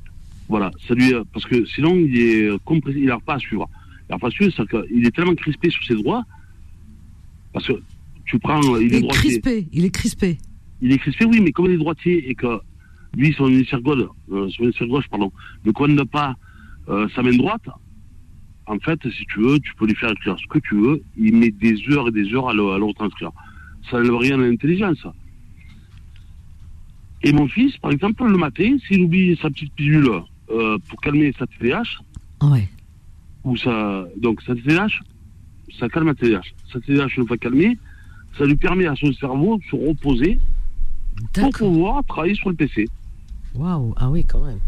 Voilà, 0.49 0.71
ça 0.87 0.93
lui, 0.95 1.13
parce 1.33 1.45
que 1.45 1.63
sinon 1.65 1.95
il 1.95 2.17
est 2.19 2.63
compressé, 2.65 2.97
il 2.99 3.05
n'arrive 3.05 3.23
pas 3.23 3.35
à 3.35 3.39
suivre. 3.39 3.69
Il 3.69 4.05
n'arrive 4.09 4.21
pas 4.21 4.27
à 4.27 4.31
suivre, 4.31 4.53
c'est 4.57 4.67
qu'il 4.67 5.05
est 5.05 5.15
tellement 5.15 5.35
crispé 5.35 5.69
sur 5.69 5.83
ses 5.85 5.95
droits, 5.95 6.23
parce 7.53 7.67
que 7.67 7.73
tu 8.25 8.37
prends, 8.39 8.59
il 8.77 8.87
Il 8.87 8.95
est 8.95 9.07
crispé. 9.07 9.67
Il 9.71 9.85
est 9.85 9.89
crispé. 9.91 10.37
il 10.81 10.91
est 10.91 10.97
crispé, 10.97 11.25
oui, 11.25 11.39
mais 11.41 11.51
comme 11.51 11.65
il 11.67 11.73
est 11.73 11.77
droitier 11.77 12.29
et 12.29 12.35
que 12.35 12.59
lui, 13.15 13.33
son 13.33 13.47
hémisphère 13.49 13.81
gauche, 13.81 14.03
euh, 14.31 14.49
son 14.49 14.63
hémisphère 14.63 14.87
gauche, 14.87 15.07
pardon, 15.09 15.31
ne 15.65 15.71
cogne 15.71 16.03
pas 16.05 16.35
euh, 16.89 17.07
sa 17.15 17.21
main 17.21 17.35
droite, 17.37 17.67
en 18.65 18.79
fait, 18.79 18.99
si 19.11 19.25
tu 19.25 19.39
veux, 19.41 19.59
tu 19.59 19.73
peux 19.75 19.85
lui 19.85 19.95
faire 19.95 20.11
écrire 20.11 20.35
ce 20.39 20.47
que 20.47 20.59
tu 20.59 20.75
veux, 20.75 21.01
il 21.17 21.35
met 21.35 21.51
des 21.51 21.75
heures 21.89 22.07
et 22.07 22.11
des 22.11 22.33
heures 22.33 22.49
à 22.49 22.53
le, 22.53 22.71
à 22.71 22.77
le 22.77 22.85
retranscrire. 22.85 23.31
Ça 23.89 23.97
n'enlève 23.97 24.15
rien 24.17 24.39
à 24.39 24.43
l'intelligence. 24.43 25.05
Et 27.23 27.33
mon 27.33 27.47
fils, 27.47 27.77
par 27.77 27.91
exemple, 27.91 28.25
le 28.25 28.37
matin, 28.37 28.77
s'il 28.87 29.01
oublie 29.03 29.37
sa 29.41 29.49
petite 29.49 29.73
pilule 29.73 30.09
euh, 30.49 30.77
pour 30.89 30.99
calmer 31.01 31.33
sa 31.37 31.45
TDAH, 31.47 31.83
Ouais. 32.41 32.67
ou 33.43 33.55
ça, 33.57 34.05
donc 34.17 34.41
sa 34.41 34.55
TDAH, 34.55 34.87
ça 35.79 35.87
calme 35.89 36.07
la 36.07 36.15
TDAH. 36.15 36.41
Sa 36.73 36.79
TDAH, 36.79 37.09
une 37.17 37.27
fois 37.27 37.37
calmée, 37.37 37.77
ça 38.37 38.45
lui 38.45 38.55
permet 38.55 38.87
à 38.87 38.95
son 38.95 39.11
cerveau 39.13 39.57
de 39.57 39.63
se 39.65 39.75
reposer 39.75 40.39
pour 41.33 41.49
pouvoir 41.51 42.03
travailler 42.05 42.33
sur 42.35 42.49
le 42.49 42.55
PC. 42.55 42.87
Waouh. 43.53 43.93
Ah 43.97 44.09
oui, 44.09 44.23
quand 44.23 44.43
même. 44.43 44.59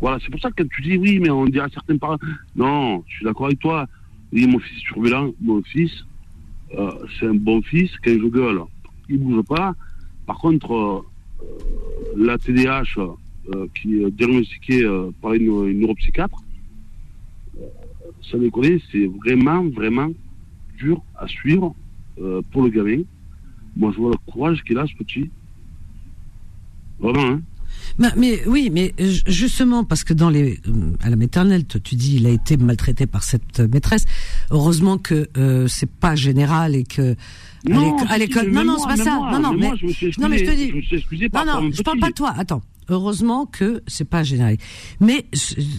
Voilà, 0.00 0.18
c'est 0.20 0.30
pour 0.30 0.40
ça 0.40 0.50
que 0.50 0.62
quand 0.62 0.68
tu 0.74 0.82
dis 0.82 0.96
oui, 0.96 1.20
mais 1.20 1.30
on 1.30 1.44
dirait 1.44 1.66
à 1.66 1.68
certains 1.68 1.96
parents, 1.96 2.18
non, 2.56 3.04
je 3.06 3.14
suis 3.16 3.24
d'accord 3.24 3.46
avec 3.46 3.60
toi. 3.60 3.86
Oui, 4.32 4.46
mon 4.48 4.58
fils 4.58 4.78
est 4.78 4.86
turbulent, 4.86 5.32
mon 5.40 5.62
fils, 5.62 5.92
euh, 6.78 6.90
c'est 7.18 7.26
un 7.26 7.34
bon 7.34 7.62
fils, 7.62 7.90
quand 8.04 8.12
je 8.12 8.28
gueule, 8.28 8.60
il 9.08 9.18
bouge 9.18 9.44
pas. 9.44 9.74
Par 10.26 10.38
contre, 10.38 10.72
euh, 10.72 11.00
la 12.16 12.38
TDAH, 12.38 12.82
euh, 12.98 13.66
qui 13.74 14.02
est 14.02 14.10
diagnostiquée 14.10 14.84
par 15.20 15.32
une, 15.34 15.80
neuropsychiatre, 15.80 16.42
ça 18.30 18.38
déconne, 18.38 18.78
c'est 18.90 19.06
vraiment, 19.06 19.64
vraiment 19.64 20.10
dur 20.78 21.02
à 21.16 21.26
suivre 21.26 21.74
pour 22.50 22.62
le 22.62 22.70
gamin. 22.70 23.02
Moi, 23.76 23.90
je 23.92 23.98
vois 23.98 24.10
le 24.12 24.30
courage 24.32 24.62
qu'il 24.64 24.78
a, 24.78 24.86
ce 24.86 24.94
petit. 24.94 25.30
Vraiment, 27.00 27.26
hein. 27.26 27.42
Mais, 27.98 28.08
mais 28.16 28.46
oui, 28.46 28.70
mais 28.70 28.94
ju- 28.98 29.22
justement 29.26 29.82
parce 29.82 30.04
que 30.04 30.12
dans 30.12 30.28
les 30.30 30.60
à 31.00 31.10
la 31.10 31.16
maternelle, 31.16 31.64
tu 31.66 31.94
dis 31.96 32.16
il 32.16 32.26
a 32.26 32.30
été 32.30 32.56
maltraité 32.56 33.06
par 33.06 33.22
cette 33.22 33.60
maîtresse. 33.60 34.04
Heureusement 34.52 34.98
que 34.98 35.28
euh, 35.36 35.66
c'est 35.66 35.90
pas 35.90 36.14
général 36.14 36.76
et 36.76 36.84
que 36.84 37.12
à 37.12 37.16
Non, 37.70 37.96
à 38.08 38.18
l'école. 38.18 38.50
Non, 38.50 38.64
non, 38.64 38.78
c'est 38.78 38.86
pas 38.86 38.96
ça. 38.96 39.16
moi, 39.16 39.32
non, 39.32 39.40
non, 39.40 39.52
mais 39.58 39.66
moi, 39.68 39.76
je 39.80 39.86
me 39.86 39.92
suis 39.92 40.14
non, 40.18 40.28
mais 40.28 40.38
je 40.38 40.44
te 40.44 40.50
dis. 40.54 40.68
je 40.70 40.76
me 40.76 40.82
suis 40.82 40.96
excusé 40.96 41.28
par 41.28 41.44
Non, 41.46 41.62
non, 41.62 41.70
je 41.72 41.82
parle 41.82 41.98
pas 41.98 42.08
de 42.10 42.14
toi. 42.14 42.34
Attends. 42.36 42.62
Heureusement 42.88 43.46
que 43.46 43.82
c'est 43.86 44.04
pas 44.08 44.22
général. 44.22 44.56
Mais 45.00 45.26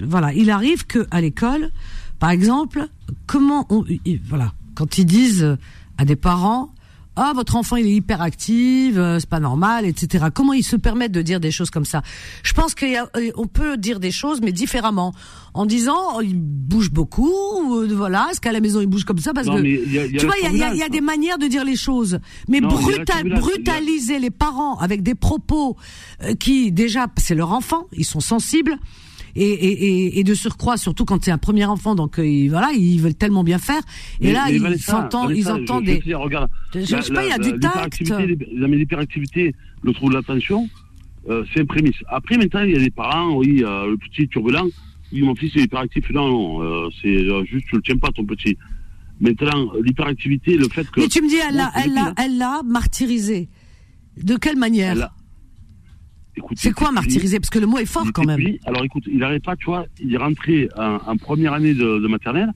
voilà, 0.04 0.34
il 0.34 0.50
arrive 0.50 0.86
que 0.88 1.06
à 1.12 1.22
l'école, 1.22 1.70
par 2.18 2.32
exemple, 2.32 2.88
comment 3.28 3.68
on, 3.70 3.84
il- 4.06 4.20
voilà, 4.28 4.54
quand 4.76 4.98
ils 4.98 5.06
disent 5.06 5.58
à 5.98 6.06
des 6.06 6.16
parents. 6.16 6.73
Ah, 7.16 7.32
votre 7.36 7.56
enfant 7.56 7.76
il 7.76 7.86
est 7.86 7.94
hyperactif, 7.96 8.96
euh, 8.98 9.20
c'est 9.20 9.30
pas 9.30 9.40
normal, 9.40 9.86
etc. 9.86 10.26
Comment 10.34 10.54
ils 10.54 10.64
se 10.64 10.76
permettent 10.76 11.12
de 11.12 11.22
dire 11.22 11.40
des 11.40 11.52
choses 11.52 11.70
comme 11.70 11.86
ça? 11.86 12.02
Je 12.42 12.54
pense 12.54 12.74
qu'on 12.74 13.48
peut 13.48 13.78
dire 13.78 14.00
des 14.00 14.10
choses, 14.12 14.42
mais 14.42 14.52
différemment, 14.52 15.14
en 15.54 15.68
disant 15.68 15.96
oh, 16.16 16.22
il 16.22 16.34
bouge 16.36 16.90
beaucoup, 16.92 17.76
euh, 17.82 17.88
voilà, 17.94 18.30
est-ce 18.32 18.42
qu'à 18.42 18.52
la 18.52 18.62
maison 18.62 18.82
il 18.82 18.88
bouge 18.88 19.04
comme 19.06 19.20
ça? 19.20 19.32
Parce 19.32 19.46
Non, 19.46 19.58
que 19.58 19.62
mais 19.62 19.80
il 19.86 19.94
y 19.94 20.00
a- 20.00 20.06
il 20.06 20.14
y 20.14 20.18
a 20.18 20.20
tu 20.20 20.26
vois, 20.26 20.36
il 20.42 20.58
y 20.58 20.64
a, 20.64 20.74
y 20.74 20.82
a- 20.82 20.90
des 20.90 21.02
manières 21.02 21.38
de 21.38 21.46
dire 21.46 21.64
les 21.66 21.76
choses, 21.76 22.20
mais 22.50 22.62
Non, 22.62 22.70
brutal, 22.70 23.30
brutaliser 23.30 24.18
les 24.18 24.32
parents 24.32 24.78
avec 24.80 25.04
des 25.04 25.16
propos 25.16 25.78
euh, 26.24 26.34
qui 26.34 26.72
déjà 26.72 27.06
c'est 27.18 27.36
leur 27.36 27.52
enfant, 27.52 27.86
ils 27.94 28.06
sont 28.06 28.22
sensibles. 28.22 28.78
Et, 29.36 29.44
et, 29.46 30.20
et, 30.20 30.24
de 30.24 30.34
surcroît, 30.36 30.78
surtout 30.78 31.06
quand 31.06 31.24
c'est 31.24 31.32
un 31.32 31.40
premier 31.40 31.66
enfant, 31.66 31.96
donc 31.96 32.20
euh, 32.20 32.48
voilà, 32.50 32.72
ils 32.72 33.00
veulent 33.00 33.16
tellement 33.16 33.44
bien 33.44 33.58
faire. 33.58 33.82
Et 34.22 34.28
Mais- 34.28 34.34
là, 34.34 34.44
mais 34.48 34.56
ils 34.56 34.62
Vanessa, 34.62 34.92
s'entendent, 34.92 35.32
ils 35.36 35.50
entendent 35.50 35.86
je- 35.88 36.00
des. 36.04 36.14
regarde, 36.14 36.50
Je 36.76 36.80
la- 36.96 37.02
sais 37.02 37.14
pas, 37.14 37.24
il 37.26 37.30
y 37.30 37.32
a 37.32 37.38
la- 37.38 37.52
du 37.52 37.60
tact. 37.60 38.00
l'hyperactivité, 38.62 39.56
le 39.82 39.94
trouble 39.94 40.14
d'attention, 40.14 40.70
euh, 41.30 41.44
c'est 41.54 41.62
un 41.62 41.66
prémisse. 41.66 41.96
Après, 42.10 42.38
maintenant, 42.38 42.62
il 42.62 42.72
y 42.74 42.76
a 42.76 42.80
des 42.80 42.92
parents, 42.92 43.36
oui, 43.38 43.64
euh, 43.64 43.88
le 43.90 43.98
petit 43.98 44.28
turbulent, 44.28 44.70
oui, 45.12 45.22
mon 45.22 45.36
fils 45.36 45.56
est 45.56 45.62
hyperactif. 45.62 46.10
Non, 46.12 46.28
non, 46.60 46.90
c'est 47.02 47.26
juste, 47.46 47.66
tu 47.70 47.76
le 47.76 47.82
tiens 47.82 47.98
pas, 47.98 48.10
ton 48.10 48.26
petit. 48.26 48.58
Maintenant, 49.20 49.72
l'hyperactivité, 49.84 50.58
le 50.58 50.68
fait 50.70 50.90
que. 50.92 51.00
Mais 51.02 51.08
tu 51.08 51.22
me 51.22 51.30
dis, 51.30 51.36
elle 51.48 51.56
l'a, 51.56 51.72
Bon, 51.74 51.82
elle 51.84 51.94
l'a, 51.94 52.10
depuis, 52.12 52.24
elle 52.26 52.38
l'a 52.38 52.62
martyrisé. 52.66 53.48
De 54.22 54.36
quelle 54.38 54.58
manière 54.58 55.10
C'est 56.56 56.72
quoi 56.74 56.92
martyriser? 56.92 57.40
Parce 57.40 57.50
que 57.50 57.60
le 57.60 57.68
mot 57.68 57.78
est 57.78 57.86
fort 57.86 58.08
quand 58.14 58.26
même. 58.26 58.40
Alors 58.66 58.84
écoute, 58.84 59.04
il 59.08 59.18
n'arrête 59.20 59.44
pas, 59.44 59.56
tu 59.56 59.66
vois, 59.66 59.86
il 60.02 60.14
est 60.14 60.18
rentré 60.18 60.68
en, 60.78 61.00
en 61.06 61.18
première 61.18 61.54
année 61.54 61.74
de, 61.74 62.00
de 62.00 62.08
maternelle, 62.08 62.52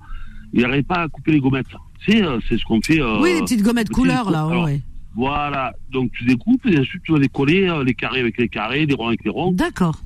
il 0.53 0.61
n'arrête 0.61 0.87
pas 0.87 1.01
à 1.03 1.07
couper 1.07 1.31
les 1.33 1.39
gommettes. 1.39 1.67
C'est, 2.05 2.23
euh, 2.23 2.39
c'est 2.47 2.57
ce 2.57 2.63
qu'on 2.65 2.81
fait. 2.81 2.99
euh, 3.01 3.19
Oui, 3.21 3.33
les 3.35 3.41
petites 3.41 3.63
gommettes 3.63 3.87
petit- 3.89 3.95
couleur 4.01 4.29
là, 4.31 4.45
ouais, 4.45 4.51
alors, 4.53 4.65
ouais. 4.65 4.81
Voilà, 5.15 5.73
donc 5.91 6.11
tu 6.11 6.25
découpes 6.25 6.65
et 6.67 6.77
ensuite 6.79 7.01
tu 7.03 7.11
vas 7.11 7.17
les 7.19 7.27
coller, 7.29 7.67
euh, 7.69 7.83
les 7.83 7.93
carrés 7.95 8.19
avec 8.19 8.37
les 8.37 8.47
carrés, 8.49 8.85
les 8.85 8.93
ronds 8.93 9.07
avec 9.07 9.23
les 9.23 9.31
ronds. 9.31 9.51
D'accord. 9.51 9.99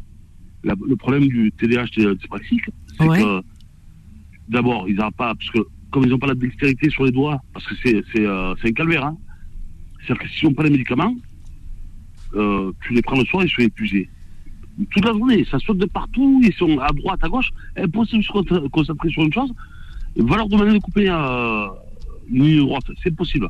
Le 0.64 0.96
problème 0.96 1.28
du 1.28 1.52
TDAH 1.52 2.14
dyspraxique, 2.16 2.64
c'est 2.98 3.08
Ouais. 3.08 3.20
que 3.22 3.42
d'abord, 4.50 4.88
ils 4.88 4.96
n'ont 4.96 5.12
pas, 5.12 5.34
parce 5.36 5.50
que 5.52 5.60
comme 5.92 6.04
ils 6.04 6.10
n'ont 6.10 6.20
pas 6.20 6.28
la 6.28 6.36
dextérité 6.36 6.90
sur 6.90 7.04
les 7.04 7.12
doigts, 7.12 7.42
parce 7.54 7.66
que 7.68 7.76
c'est, 7.84 8.02
euh, 8.20 8.54
un 8.64 8.72
calvaire, 8.72 9.06
hein. 9.06 9.18
C'est-à-dire 10.06 10.24
que 10.24 10.30
s'ils 10.30 10.48
n'ont 10.48 10.54
pas 10.56 10.64
les 10.64 10.70
médicaments, 10.70 11.14
euh, 12.36 12.72
tu 12.86 12.94
les 12.94 13.02
prends 13.02 13.18
le 13.18 13.26
soir, 13.26 13.44
ils 13.44 13.50
sont 13.50 13.62
épuisés. 13.62 14.10
Toute 14.90 15.06
la 15.06 15.12
journée, 15.12 15.46
ça 15.50 15.60
saute 15.60 15.78
de 15.78 15.86
partout, 15.86 16.42
ils 16.44 16.54
sont 16.54 16.80
à 16.80 16.90
droite, 16.90 17.20
à 17.24 17.30
gauche, 17.30 17.50
impossible 17.78 18.22
de 18.22 18.26
se 18.28 18.32
con- 18.32 18.70
concentrer 18.70 19.10
sur 19.10 19.24
une 19.24 19.34
chose. 19.34 19.52
Et 20.16 20.22
va 20.24 20.38
leur 20.38 20.48
demander 20.50 20.74
de 20.74 20.80
couper 20.80 21.10
euh, 21.10 21.68
une 22.30 22.44
ligne 22.44 22.60
droite, 22.60 22.86
c'est 23.04 23.16
possible. 23.16 23.50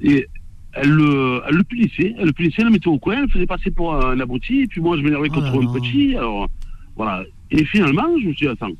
Et 0.00 0.26
elle 0.72 0.90
le, 0.90 1.42
elle 1.48 1.56
le 1.56 1.64
punissait, 1.64 2.14
elle 2.18 2.26
le 2.26 2.32
punissait, 2.32 2.56
elle 2.58 2.66
le 2.66 2.72
mettait 2.72 2.88
au 2.88 2.98
coin, 2.98 3.14
elle 3.16 3.22
le 3.22 3.28
faisait 3.28 3.46
passer 3.46 3.70
pour 3.70 3.94
un 3.94 4.18
abruti, 4.20 4.60
et 4.62 4.66
puis 4.66 4.80
moi 4.80 4.96
je 4.96 5.02
m'énervais 5.02 5.28
Oh 5.30 5.34
contre 5.34 5.62
un 5.62 5.66
petit, 5.66 6.16
alors 6.16 6.48
voilà. 6.96 7.24
Et 7.50 7.64
finalement, 7.64 8.06
je 8.20 8.28
me 8.28 8.32
suis 8.32 8.46
dit, 8.46 8.52
attends. 8.52 8.70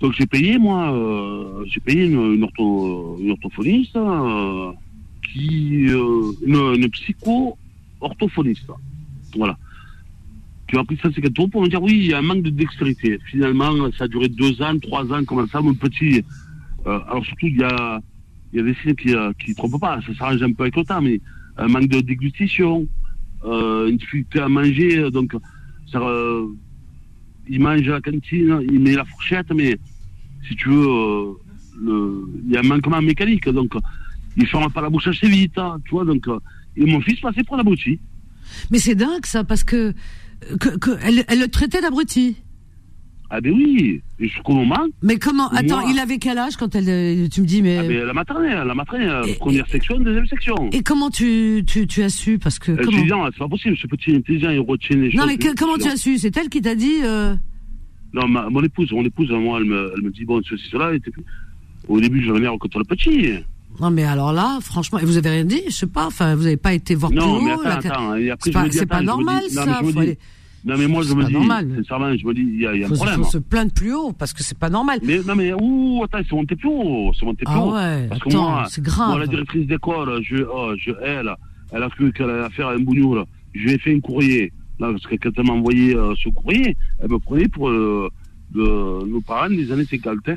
Donc 0.00 0.12
j'ai 0.18 0.26
payé, 0.26 0.58
moi, 0.58 0.92
euh, 0.92 1.64
j'ai 1.66 1.80
payé 1.80 2.04
une, 2.04 2.34
une, 2.34 2.44
ortho- 2.44 3.20
une 3.22 3.30
orthophoniste, 3.30 3.96
euh, 3.96 4.72
euh, 5.36 6.32
une, 6.76 6.88
psycho-orthophoniste. 6.90 8.70
Voilà. 9.36 9.56
Qui 10.68 10.76
m'a 10.76 10.84
pris 10.84 10.96
150 10.96 11.38
euros 11.38 11.48
pour 11.48 11.62
me 11.62 11.68
dire, 11.68 11.82
oui, 11.82 11.92
il 11.92 12.06
y 12.06 12.14
a 12.14 12.18
un 12.18 12.22
manque 12.22 12.42
de 12.42 12.50
dextérité. 12.50 13.18
Finalement, 13.26 13.72
ça 13.98 14.04
a 14.04 14.08
duré 14.08 14.28
deux 14.28 14.60
ans, 14.62 14.78
trois 14.78 15.04
ans, 15.12 15.24
comme 15.24 15.46
ça, 15.48 15.60
mon 15.60 15.74
petit. 15.74 16.24
euh, 16.86 17.00
alors 17.08 17.24
surtout, 17.24 17.46
il 17.46 17.58
y 17.58 17.64
a, 17.64 18.00
y 18.52 18.60
a 18.60 18.62
des 18.62 18.74
signes 18.82 18.94
qui 18.94 19.08
ne 19.08 19.32
qui 19.32 19.54
trompent 19.54 19.80
pas, 19.80 20.00
ça 20.06 20.14
s'arrange 20.14 20.42
un 20.42 20.52
peu 20.52 20.64
avec 20.64 20.76
le 20.76 20.84
temps, 20.84 21.02
mais 21.02 21.20
un 21.56 21.68
manque 21.68 21.88
de 21.88 22.00
dégustition, 22.00 22.86
euh, 23.44 23.88
une 23.88 23.96
difficulté 23.96 24.40
à 24.40 24.48
manger, 24.48 25.10
donc 25.10 25.34
ça, 25.90 25.98
euh, 26.00 26.46
il 27.48 27.60
mange 27.60 27.88
à 27.88 27.92
la 27.92 28.00
cantine, 28.00 28.60
il 28.70 28.80
met 28.80 28.94
la 28.94 29.04
fourchette, 29.04 29.52
mais 29.54 29.78
si 30.48 30.56
tu 30.56 30.68
veux, 30.70 30.88
euh, 31.86 32.26
il 32.46 32.52
y 32.52 32.56
a 32.56 32.60
un 32.60 32.62
manquement 32.62 33.02
mécanique. 33.02 33.48
Donc, 33.48 33.74
il 34.36 34.46
ferme 34.46 34.70
pas 34.72 34.80
la 34.82 34.90
bouche 34.90 35.06
assez 35.08 35.28
vite, 35.28 35.56
hein, 35.58 35.78
tu 35.84 35.90
vois. 35.92 36.04
Donc, 36.04 36.26
euh, 36.28 36.38
et 36.76 36.84
mon 36.84 37.00
fils 37.00 37.20
passait 37.20 37.44
pour 37.44 37.56
l'abruti. 37.56 37.98
Mais 38.70 38.78
c'est 38.78 38.94
dingue 38.94 39.24
ça, 39.26 39.44
parce 39.44 39.64
que, 39.64 39.92
que, 40.60 40.76
que 40.78 40.90
elle, 41.02 41.24
elle 41.28 41.40
le 41.40 41.48
traitait 41.48 41.80
d'abruti. 41.80 42.36
Ah 43.30 43.40
ben 43.40 43.52
oui, 43.52 44.02
jusqu'au 44.20 44.52
moment, 44.52 44.84
Mais 45.02 45.16
comment 45.18 45.48
Moi- 45.50 45.58
Attends, 45.58 45.88
il 45.88 45.98
avait 45.98 46.18
quel 46.18 46.36
âge 46.38 46.56
quand 46.56 46.74
elle 46.76 46.88
euh, 46.88 47.26
Tu 47.28 47.40
me 47.40 47.46
dis, 47.46 47.62
mais 47.62 47.78
ah 47.78 47.82
ben, 47.82 48.04
la 48.04 48.12
maternelle, 48.12 48.64
la 48.66 48.74
maternelle, 48.74 49.22
Et- 49.26 49.34
première 49.34 49.66
section, 49.68 49.98
deuxième 49.98 50.26
section. 50.26 50.54
et 50.72 50.82
comment 50.82 51.10
tu, 51.10 51.64
tu, 51.66 51.86
tu 51.86 52.02
as 52.02 52.10
su 52.10 52.38
Parce 52.38 52.58
que 52.58 52.72
Euh, 52.72 52.76
comment 52.76 52.98
Intelligent, 52.98 53.24
c'est 53.32 53.38
pas 53.38 53.48
possible, 53.48 53.76
ce 53.78 53.86
petit 53.86 54.14
intelligent, 54.14 54.50
il 54.50 54.60
retient 54.60 54.96
les 54.96 55.10
choses. 55.10 55.18
Non, 55.20 55.26
mais 55.26 55.38
que- 55.38 55.54
comment 55.56 55.78
tu 55.78 55.88
as 55.88 55.96
su? 55.96 56.18
C'est 56.18 56.36
elle 56.36 56.48
qui 56.50 56.60
t'a 56.60 56.74
dit 56.74 57.00
euh, 57.02 57.34
Non, 58.12 58.28
ma- 58.28 58.48
mon 58.50 58.62
épouse, 58.62 58.92
mon 58.92 59.04
épouse, 59.04 59.30
moi, 59.30 59.58
elle 59.58 59.66
me, 59.66 59.92
elle 59.96 60.02
me 60.02 60.10
dit, 60.10 60.24
bon, 60.26 60.40
ceci, 60.48 60.68
cela, 60.70 60.94
et 60.94 61.00
au 61.88 62.00
début, 62.00 62.22
je 62.22 62.30
venais 62.30 62.46
contre 62.58 62.78
le 62.78 62.84
petit. 62.84 63.30
Non, 63.80 63.90
mais 63.90 64.04
alors 64.04 64.32
là, 64.32 64.58
franchement, 64.60 64.98
et 64.98 65.04
vous 65.04 65.16
avez 65.16 65.30
rien 65.30 65.44
dit 65.44 65.62
Je 65.66 65.72
sais 65.72 65.86
pas. 65.86 66.06
Enfin, 66.06 66.34
vous 66.36 66.44
n'avez 66.44 66.56
pas 66.56 66.72
été 66.74 66.94
voir 66.94 67.10
Non, 67.12 67.38
plus 67.38 67.46
mais 67.46 67.54
haut. 67.54 67.60
attends, 67.64 68.14
la- 68.14 68.36
C'est 68.40 68.86
pas, 68.86 69.02
normal 69.02 69.42
dis- 69.48 69.56
non, 69.56 69.62
mais 69.66 69.92
ça. 69.92 70.00
aller- 70.00 70.18
Non, 70.64 70.74
mais 70.78 70.86
moi, 70.86 71.02
je 71.02 71.12
me 71.12 71.24
dis, 71.24 71.32
normal. 71.34 71.68
sincèrement, 71.76 72.16
je 72.16 72.26
me 72.26 72.32
dis, 72.34 72.40
il 72.40 72.60
y 72.62 72.66
a, 72.66 72.74
il 72.74 72.80
y 72.80 72.84
a 72.84 72.86
un 72.86 72.90
problème. 72.90 73.16
faut 73.16 73.30
se 73.30 73.38
plaindre 73.38 73.72
plus 73.72 73.92
haut 73.94 74.12
parce 74.12 74.32
que 74.32 74.42
c'est 74.42 74.56
pas 74.56 74.70
normal. 74.70 74.98
Mais, 75.02 75.18
non, 75.26 75.34
mais, 75.34 75.52
ouh, 75.52 76.02
attends, 76.04 76.18
c'est 76.26 76.34
monté 76.34 76.56
plus 76.56 76.68
haut, 76.68 77.12
c'est 77.18 77.26
monté 77.26 77.44
plus 77.44 77.54
Ah 77.54 77.60
haut. 77.60 77.74
ouais, 77.74 78.06
Parce 78.08 78.20
que 78.22 78.28
attends, 78.30 78.50
moi, 78.50 78.64
c'est 78.70 78.82
grave. 78.82 79.08
moi, 79.10 79.18
la 79.18 79.26
directrice 79.26 79.66
d'école, 79.66 80.22
je, 80.22 80.36
oh, 80.36 80.72
je, 80.78 80.92
elle, 81.02 81.30
elle 81.72 81.82
a 81.82 81.88
cru 81.90 82.12
qu'elle 82.12 82.30
allait 82.30 82.48
faire 82.50 82.68
un 82.68 82.78
bougnoul. 82.78 83.24
Je 83.54 83.60
lui 83.60 83.72
ai 83.74 83.78
fait 83.78 83.94
un 83.94 84.00
courrier. 84.00 84.52
Là, 84.80 84.88
parce 84.90 85.06
que 85.06 85.14
quand 85.16 85.30
elle 85.36 85.44
m'a 85.46 85.52
envoyé 85.52 85.94
euh, 85.94 86.14
ce 86.22 86.28
courrier, 86.30 86.76
elle 87.00 87.10
me 87.10 87.18
prenait 87.18 87.46
pour 87.48 87.68
euh, 87.68 88.08
de, 88.54 89.06
nos 89.06 89.20
parents 89.20 89.50
des 89.50 89.70
années 89.70 89.84
50. 89.84 90.16
Hein. 90.28 90.34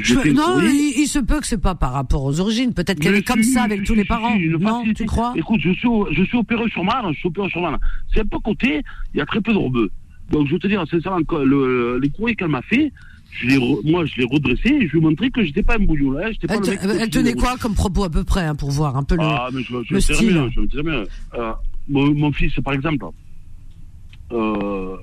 Je 0.00 0.14
non, 0.32 0.60
il, 0.62 0.94
il 1.00 1.06
se 1.06 1.18
peut 1.18 1.40
que 1.40 1.46
c'est 1.46 1.60
pas 1.60 1.74
par 1.74 1.92
rapport 1.92 2.24
aux 2.24 2.40
origines. 2.40 2.72
Peut-être 2.74 2.98
qu'elle 3.00 3.14
est 3.14 3.22
comme 3.26 3.42
si, 3.42 3.52
ça 3.52 3.62
avec 3.62 3.84
tous 3.84 3.94
les 3.94 4.04
parents. 4.04 4.36
si, 4.36 4.48
Non, 4.48 4.58
facilité. 4.80 5.04
tu 5.04 5.06
crois? 5.06 5.32
Écoute, 5.36 5.60
je 5.62 5.70
suis, 5.72 5.88
au- 5.88 6.08
je 6.12 6.22
suis 6.24 6.36
opéré 6.38 6.68
sur 6.70 6.84
Marne, 6.84 7.12
je 7.14 7.18
suis 7.18 7.28
opéré 7.28 7.48
sur 7.50 7.60
Marne. 7.60 7.78
C'est 8.12 8.20
un 8.20 8.26
peu 8.26 8.38
côté, 8.38 8.82
il 9.14 9.18
y 9.18 9.20
a 9.20 9.26
très 9.26 9.40
peu 9.40 9.52
de 9.52 9.58
rebeux. 9.58 9.90
Donc, 10.30 10.46
je 10.48 10.52
veux 10.54 10.58
te 10.58 10.66
dire, 10.66 10.84
sincèrement, 10.90 11.18
le, 11.44 11.98
les 12.02 12.08
courriers 12.10 12.34
qu'elle 12.36 12.48
m'a 12.48 12.62
fait, 12.62 12.92
je 13.30 13.90
moi, 13.90 14.04
je 14.06 14.16
l'ai 14.20 14.26
redressé 14.30 14.68
et 14.70 14.86
je 14.88 14.92
lui 14.92 14.98
ai 14.98 15.02
montré 15.02 15.30
que 15.30 15.44
j'étais 15.44 15.62
pas 15.62 15.74
un 15.76 15.84
bouillon, 15.84 16.12
là, 16.12 16.32
j'étais 16.32 16.46
pas 16.46 16.54
elle, 16.54 16.62
le 16.88 16.98
mec 16.98 17.10
tenait 17.10 17.34
de- 17.34 17.38
quoi 17.40 17.56
comme 17.60 17.74
propos 17.74 18.04
à 18.04 18.10
peu 18.10 18.24
près 18.24 18.44
hein, 18.46 18.54
pour 18.54 18.70
voir 18.70 18.96
un 18.96 19.02
peu 19.04 19.14
le. 19.16 19.22
Ah, 19.22 19.48
mais 19.52 19.62
je, 19.62 19.74
je 19.84 19.94
le 19.94 20.00
style. 20.00 20.32
bien, 20.32 20.48
je. 20.50 20.60
Euh, 20.80 21.52
mon, 21.88 22.14
mon 22.14 22.32
fils, 22.32 22.52
par 22.64 22.72
exemple, 22.74 23.04
euh, 24.32 24.96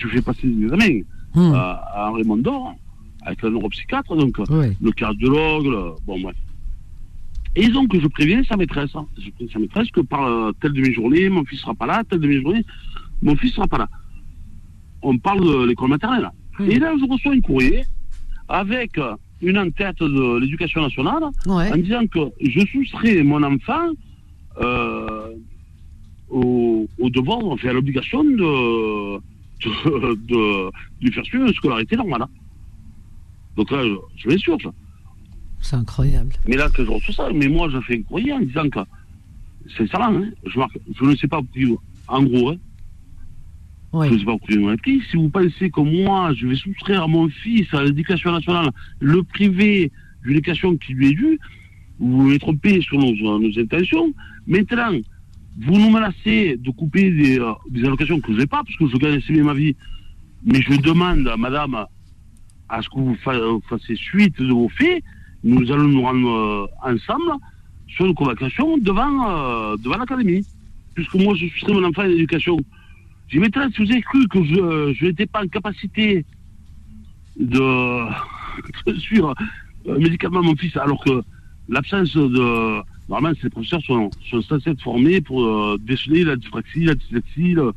je 0.00 0.08
fais 0.08 0.22
passer 0.22 0.46
des 0.46 0.64
examens 0.64 1.00
Hmm. 1.36 1.52
à, 1.52 1.82
à 1.96 2.10
Henri 2.10 2.22
Mondor, 2.22 2.76
avec 3.24 3.42
un 3.44 3.50
neuropsychiatre, 3.50 4.14
donc 4.16 4.38
Ouais. 4.50 4.76
le 4.80 4.90
cardiologue, 4.92 5.66
le- 5.66 5.92
bon 6.06 6.20
bref. 6.20 6.36
Et 7.56 7.68
donc 7.68 7.96
je 7.98 8.06
préviens 8.08 8.42
sa 8.44 8.56
maîtresse, 8.56 8.90
hein. 8.94 9.06
je 9.16 9.30
préviens 9.30 9.52
sa 9.52 9.58
maîtresse 9.60 9.90
que 9.90 10.00
par 10.00 10.24
euh, 10.26 10.52
telle 10.60 10.72
demi-journée, 10.72 11.28
mon 11.28 11.44
fils 11.44 11.60
sera 11.60 11.74
pas 11.74 11.86
là, 11.86 12.02
telle 12.08 12.20
demi-journée, 12.20 12.64
mon 13.22 13.36
fils 13.36 13.52
sera 13.54 13.66
pas 13.66 13.78
là. 13.78 13.88
On 15.02 15.16
parle 15.18 15.40
de 15.40 15.66
l'école 15.66 15.90
maternelle. 15.90 16.30
Et 16.60 16.78
là, 16.78 16.94
je 16.98 17.04
reçois 17.10 17.32
un 17.32 17.40
courrier 17.40 17.82
avec 18.48 18.96
euh, 18.98 19.14
une 19.42 19.58
en-tête 19.58 19.98
de 20.00 20.38
l'éducation 20.38 20.82
nationale 20.82 21.24
Ouais. 21.46 21.72
en 21.72 21.76
disant 21.76 22.06
que 22.06 22.20
je 22.40 22.60
soustrais 22.66 23.22
mon 23.22 23.42
enfant 23.42 23.88
euh, 24.60 25.34
au, 26.28 26.86
au 26.98 27.10
devoir, 27.10 27.44
enfin 27.44 27.68
à 27.68 27.72
l'obligation 27.72 28.24
de, 28.24 29.16
de, 29.64 30.14
de 30.26 30.70
lui 31.02 31.12
faire 31.12 31.24
suivre 31.24 31.46
une 31.46 31.54
scolarité 31.54 31.96
normale. 31.96 32.22
hein. 32.22 32.28
Donc 33.56 33.70
là, 33.70 33.82
je, 34.16 34.28
m'insurge. 34.28 34.68
C'est 35.60 35.76
incroyable. 35.76 36.34
Mais 36.46 36.56
là, 36.56 36.68
que 36.68 36.84
je 36.84 36.90
reçois 36.90 37.14
ça, 37.14 37.32
mais 37.32 37.48
moi, 37.48 37.68
je 37.70 37.80
fais 37.80 37.98
un 37.98 38.02
courrier 38.02 38.32
en 38.32 38.40
disant 38.40 38.68
que 38.68 38.80
c'est 39.76 39.88
ça, 39.88 39.98
hein, 40.02 40.30
je, 40.44 40.58
marque, 40.58 40.78
je 40.94 41.04
ne 41.04 41.16
sais 41.16 41.28
pas 41.28 41.40
pourquoi, 41.40 41.82
en 42.08 42.22
gros, 42.22 42.50
hein, 42.50 42.56
je 43.92 44.14
ne 44.14 44.18
sais 44.18 44.24
pas 44.24 44.36
pourquoi. 44.36 44.76
Si 45.10 45.16
vous 45.16 45.30
pensez 45.30 45.70
que 45.70 45.80
moi, 45.80 46.32
je 46.34 46.46
vais 46.46 46.56
soustraire 46.56 47.08
mon 47.08 47.28
fils 47.28 47.72
à 47.72 47.82
l'éducation 47.82 48.32
nationale, 48.32 48.70
le 49.00 49.22
privé 49.22 49.90
d'une 50.22 50.32
éducation 50.32 50.76
qui 50.76 50.92
lui 50.94 51.10
est 51.10 51.14
due, 51.14 51.38
vous 51.98 52.30
vous 52.30 52.38
trompez 52.38 52.80
sur 52.80 52.98
nos, 52.98 53.38
nos 53.38 53.58
intentions. 53.58 54.12
Maintenant, 54.46 54.98
vous 55.60 55.78
nous 55.78 55.90
menacez 55.90 56.56
de 56.56 56.70
couper 56.70 57.10
des, 57.10 57.38
euh, 57.38 57.52
des 57.70 57.84
allocations 57.84 58.20
que 58.20 58.32
je 58.32 58.38
n'ai 58.38 58.46
pas, 58.46 58.64
parce 58.64 58.76
que 58.76 58.86
je 58.88 58.96
gagne 58.96 59.18
assez 59.18 59.32
bien 59.32 59.44
ma 59.44 59.54
vie. 59.54 59.76
Mais 60.44 60.60
je 60.60 60.78
demande 60.80 61.26
à 61.28 61.36
madame 61.36 61.86
à 62.74 62.82
ce 62.82 62.88
que 62.88 62.96
vous 62.98 63.14
fa- 63.22 63.34
euh, 63.34 63.58
fassiez 63.68 63.96
suite 63.96 64.38
de 64.40 64.52
vos 64.52 64.68
faits. 64.68 65.02
Nous 65.42 65.70
allons 65.70 65.88
nous 65.88 66.02
rendre 66.02 66.28
euh, 66.28 66.66
ensemble 66.92 67.32
sur 67.88 68.06
une 68.06 68.14
convocation 68.14 68.78
devant, 68.78 69.30
euh, 69.30 69.76
devant 69.76 69.96
l'académie. 69.98 70.44
Puisque 70.94 71.14
moi, 71.14 71.34
je 71.36 71.46
soustrais 71.48 71.72
mon 71.74 71.84
enfant 71.84 72.02
à 72.02 72.06
l'éducation. 72.06 72.56
J'ai 73.28 73.40
si 73.40 73.82
vous 73.84 73.90
avez 73.90 74.02
cru 74.02 74.28
que 74.28 74.44
je, 74.44 74.94
je 74.98 75.06
n'étais 75.06 75.26
pas 75.26 75.42
en 75.44 75.48
capacité 75.48 76.24
de, 77.40 78.06
suivre 78.98 79.34
euh, 79.88 79.98
médicalement 79.98 80.42
mon 80.42 80.54
fils, 80.56 80.76
alors 80.76 81.02
que 81.02 81.22
l'absence 81.68 82.14
de. 82.16 82.80
Normalement, 83.08 83.36
ces 83.42 83.50
professeurs 83.50 83.82
sont, 83.82 84.10
censés 84.30 84.70
être 84.70 84.80
formés 84.82 85.20
pour 85.20 85.44
euh, 85.44 85.76
déceler 85.80 86.24
la 86.24 86.36
dyspraxie, 86.36 86.84
la 86.84 86.94
dyslexie. 86.94 87.52
le- 87.54 87.72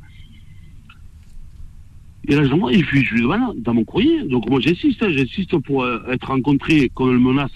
Et 2.28 2.36
là, 2.36 2.43
et 2.71 2.84
puis 2.84 3.05
je 3.05 3.13
lui 3.15 3.21
demande 3.21 3.57
dans 3.61 3.73
mon 3.73 3.84
courrier. 3.86 4.23
Donc, 4.28 4.49
moi, 4.49 4.59
j'insiste, 4.59 5.01
hein, 5.01 5.09
j'insiste 5.11 5.57
pour 5.59 5.84
euh, 5.84 5.99
être 6.11 6.28
rencontré 6.28 6.91
comme 6.93 7.15
une 7.15 7.23
menace 7.23 7.51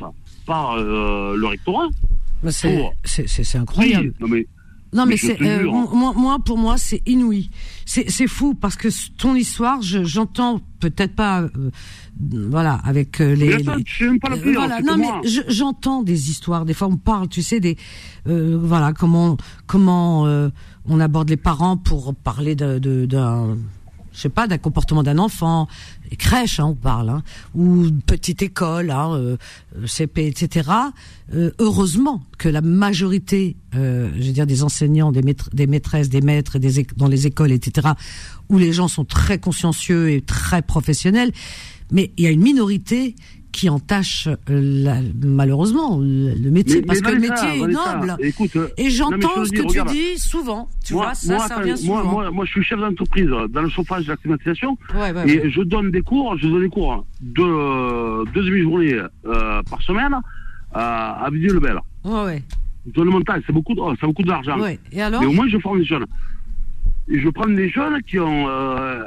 par 0.46 0.72
euh, 0.74 1.36
le 1.36 1.46
rectorat. 1.48 1.88
C'est 2.50 2.78
Pour- 2.78 2.94
incroyable. 3.60 4.14
Oui, 4.22 4.22
non, 4.22 4.28
mais 4.30 4.48
Non, 4.94 5.06
mais, 5.06 5.18
c'est 5.18 5.42
euh, 5.42 5.60
jure. 5.62 5.72
moi, 5.74 6.14
moi, 6.16 6.38
pour 6.44 6.58
moi, 6.58 6.78
c'est 6.78 7.02
inouï. 7.06 7.50
C'est 7.86 8.28
fou 8.28 8.54
parce 8.56 8.76
que 8.78 8.88
ton 9.18 9.36
histoire, 9.36 9.82
je- 9.82 10.04
j'entends 10.06 10.62
peut-être 10.80 11.16
pas, 11.16 11.42
euh, 11.44 11.50
voilà, 12.50 12.76
avec 12.86 13.20
euh, 13.22 13.36
les. 13.36 13.54
Attends, 13.54 13.76
les- 13.76 14.06
même 14.08 14.20
pas 14.20 14.30
la 14.30 14.36
euh, 14.38 14.42
pire, 14.42 14.54
voilà, 14.60 14.82
non 14.82 14.98
mais 14.98 15.30
je- 15.30 15.42
j'entends 15.50 16.02
des 16.04 16.30
histoires. 16.30 16.66
Des 16.66 16.74
fois, 16.74 16.88
on 16.88 16.98
parle, 16.98 17.28
tu 17.30 17.42
sais, 17.42 17.60
des, 17.60 17.78
voilà, 18.26 18.94
comment 18.94 19.38
comment 19.68 20.24
on 20.86 21.00
aborde 21.00 21.30
les 21.30 21.38
parents 21.38 21.78
pour 21.78 22.16
parler 22.16 22.56
de- 22.56 22.80
de- 22.80 23.06
d'un, 23.06 23.58
je 24.22 24.28
sais 24.28 24.30
pas, 24.30 24.46
d'un 24.46 24.60
comportement 24.60 25.02
d'un 25.02 25.18
enfant, 25.18 25.68
les 26.12 26.16
crèches, 26.16 26.60
hein, 26.60 26.66
on 26.66 26.76
parle, 26.76 27.10
hein, 27.10 27.24
ou 27.56 27.88
petite 28.06 28.44
école, 28.44 28.92
hein, 28.92 29.16
euh, 29.16 29.38
CP, 29.88 30.28
etc. 30.28 30.70
Euh, 31.34 31.50
heureusement 31.58 32.22
que 32.38 32.48
la 32.48 32.62
majorité, 32.62 33.56
euh, 33.74 34.12
je 34.20 34.28
veux 34.28 34.32
dire, 34.32 34.46
des 34.46 34.62
enseignants, 34.62 35.12
des, 35.12 35.24
maîtres, 35.24 35.50
des 35.54 35.66
maîtresses, 35.66 36.10
des 36.10 36.22
maîtres, 36.22 36.60
dans 36.98 37.08
les 37.08 37.26
écoles, 37.26 37.52
etc., 37.52 37.88
où 38.50 38.60
les 38.60 38.74
gens 38.74 38.88
sont 38.88 39.06
très 39.06 39.40
consciencieux 39.40 40.12
et 40.12 40.22
très 40.22 40.62
professionnels, 40.62 41.32
mais 41.92 42.12
il 42.18 42.26
y 42.26 42.28
a 42.28 42.30
une 42.32 42.44
minorité 42.44 43.16
qui 43.52 43.70
entache 43.70 44.28
euh, 44.28 44.36
la- 44.84 45.02
malheureusement 45.24 45.98
le, 46.00 46.50
métier 46.52 46.78
Mais- 46.78 46.82
parce 46.88 47.02
mais 47.02 47.10
que 47.10 47.14
le 47.16 47.20
métier 47.22 47.50
est 47.64 47.68
noble. 47.68 48.16
écoute, 48.20 48.56
euh, 48.56 48.68
Et 48.78 48.90
j'entends 48.90 49.18
je 49.40 49.46
ce 49.46 49.52
que 49.52 49.68
tu 49.72 49.94
dis 49.94 50.18
souvent. 50.18 50.70
Tu 50.86 50.94
moi, 50.94 51.06
vois, 51.06 51.14
ça, 51.14 51.34
moi, 51.36 51.40
ça 51.48 51.54
attends, 51.56 51.62
revient 51.64 51.78
souvent. 51.78 52.04
moi, 52.04 52.12
moi, 52.12 52.32
moi, 52.32 52.46
je 52.46 52.52
suis 52.52 52.64
chef 52.64 52.80
d'entreprise 52.80 53.28
dans 53.50 53.62
le 53.62 53.70
chauffage 53.70 54.06
et 54.06 54.08
la 54.08 54.18
climatisation. 54.18 54.78
ouais, 54.94 55.12
ouais, 55.12 55.30
Et 55.30 55.42
ouais. 55.42 55.50
je 55.50 55.62
donne 55.62 55.92
des 55.92 56.02
cours, 56.02 56.38
je 56.38 56.48
donne 56.48 56.62
des 56.62 56.70
cours 56.70 57.06
de 57.22 58.26
deux 58.34 58.44
demi-journées 58.44 59.02
euh, 59.26 59.62
par 59.70 59.82
semaine 59.82 60.16
à, 60.74 61.26
à 61.26 61.30
Villiers-le-Bel. 61.30 61.80
Ouais, 62.06 62.24
ouais, 62.26 62.44
Je 62.88 62.92
donne 62.94 63.06
le 63.06 63.12
montage, 63.12 63.44
c'est 63.46 63.54
beaucoup, 63.54 63.74
de- 63.76 63.82
oh, 63.82 63.94
beaucoup 64.02 64.24
d'argent. 64.24 64.60
ouais. 64.60 64.80
Et 64.92 65.02
alors 65.02 65.22
Mais 65.22 65.28
au 65.28 65.32
moins, 65.34 65.48
je 65.50 65.58
forme 65.60 65.80
des 65.80 65.86
jeunes. 65.86 66.06
Je 67.14 67.30
prends 67.30 67.48
des 67.48 67.70
jeunes 67.70 68.02
qui 68.04 68.20
ont, 68.20 68.48
euh, 68.48 69.04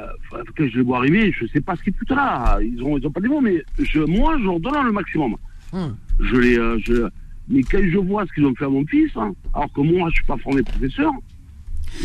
que 0.55 0.67
je 0.69 0.77
les 0.77 0.83
vois 0.83 0.97
arriver, 0.99 1.31
je 1.37 1.45
sais 1.47 1.61
pas 1.61 1.75
ce 1.75 1.83
qu'ils 1.83 1.93
foutent 1.95 2.11
là. 2.11 2.59
Ils 2.61 2.81
ont, 2.83 2.97
ils 2.97 3.05
ont 3.07 3.11
pas 3.11 3.19
des 3.19 3.27
mots, 3.27 3.41
mais 3.41 3.63
je, 3.79 3.99
moi, 3.99 4.35
je 4.39 4.43
leur 4.43 4.59
donne 4.59 4.85
le 4.85 4.91
maximum. 4.91 5.35
Hum. 5.73 5.95
Je 6.19 6.35
les, 6.35 6.57
euh, 6.59 6.77
je, 6.85 7.07
mais 7.49 7.63
quand 7.63 7.79
je 7.83 7.97
vois 7.97 8.25
ce 8.27 8.33
qu'ils 8.33 8.45
ont 8.45 8.53
fait 8.55 8.65
à 8.65 8.69
mon 8.69 8.85
fils, 8.85 9.09
hein, 9.15 9.33
alors 9.53 9.71
que 9.73 9.81
moi, 9.81 10.09
je 10.09 10.15
suis 10.15 10.25
pas 10.25 10.37
formé 10.37 10.61
professeur, 10.63 11.11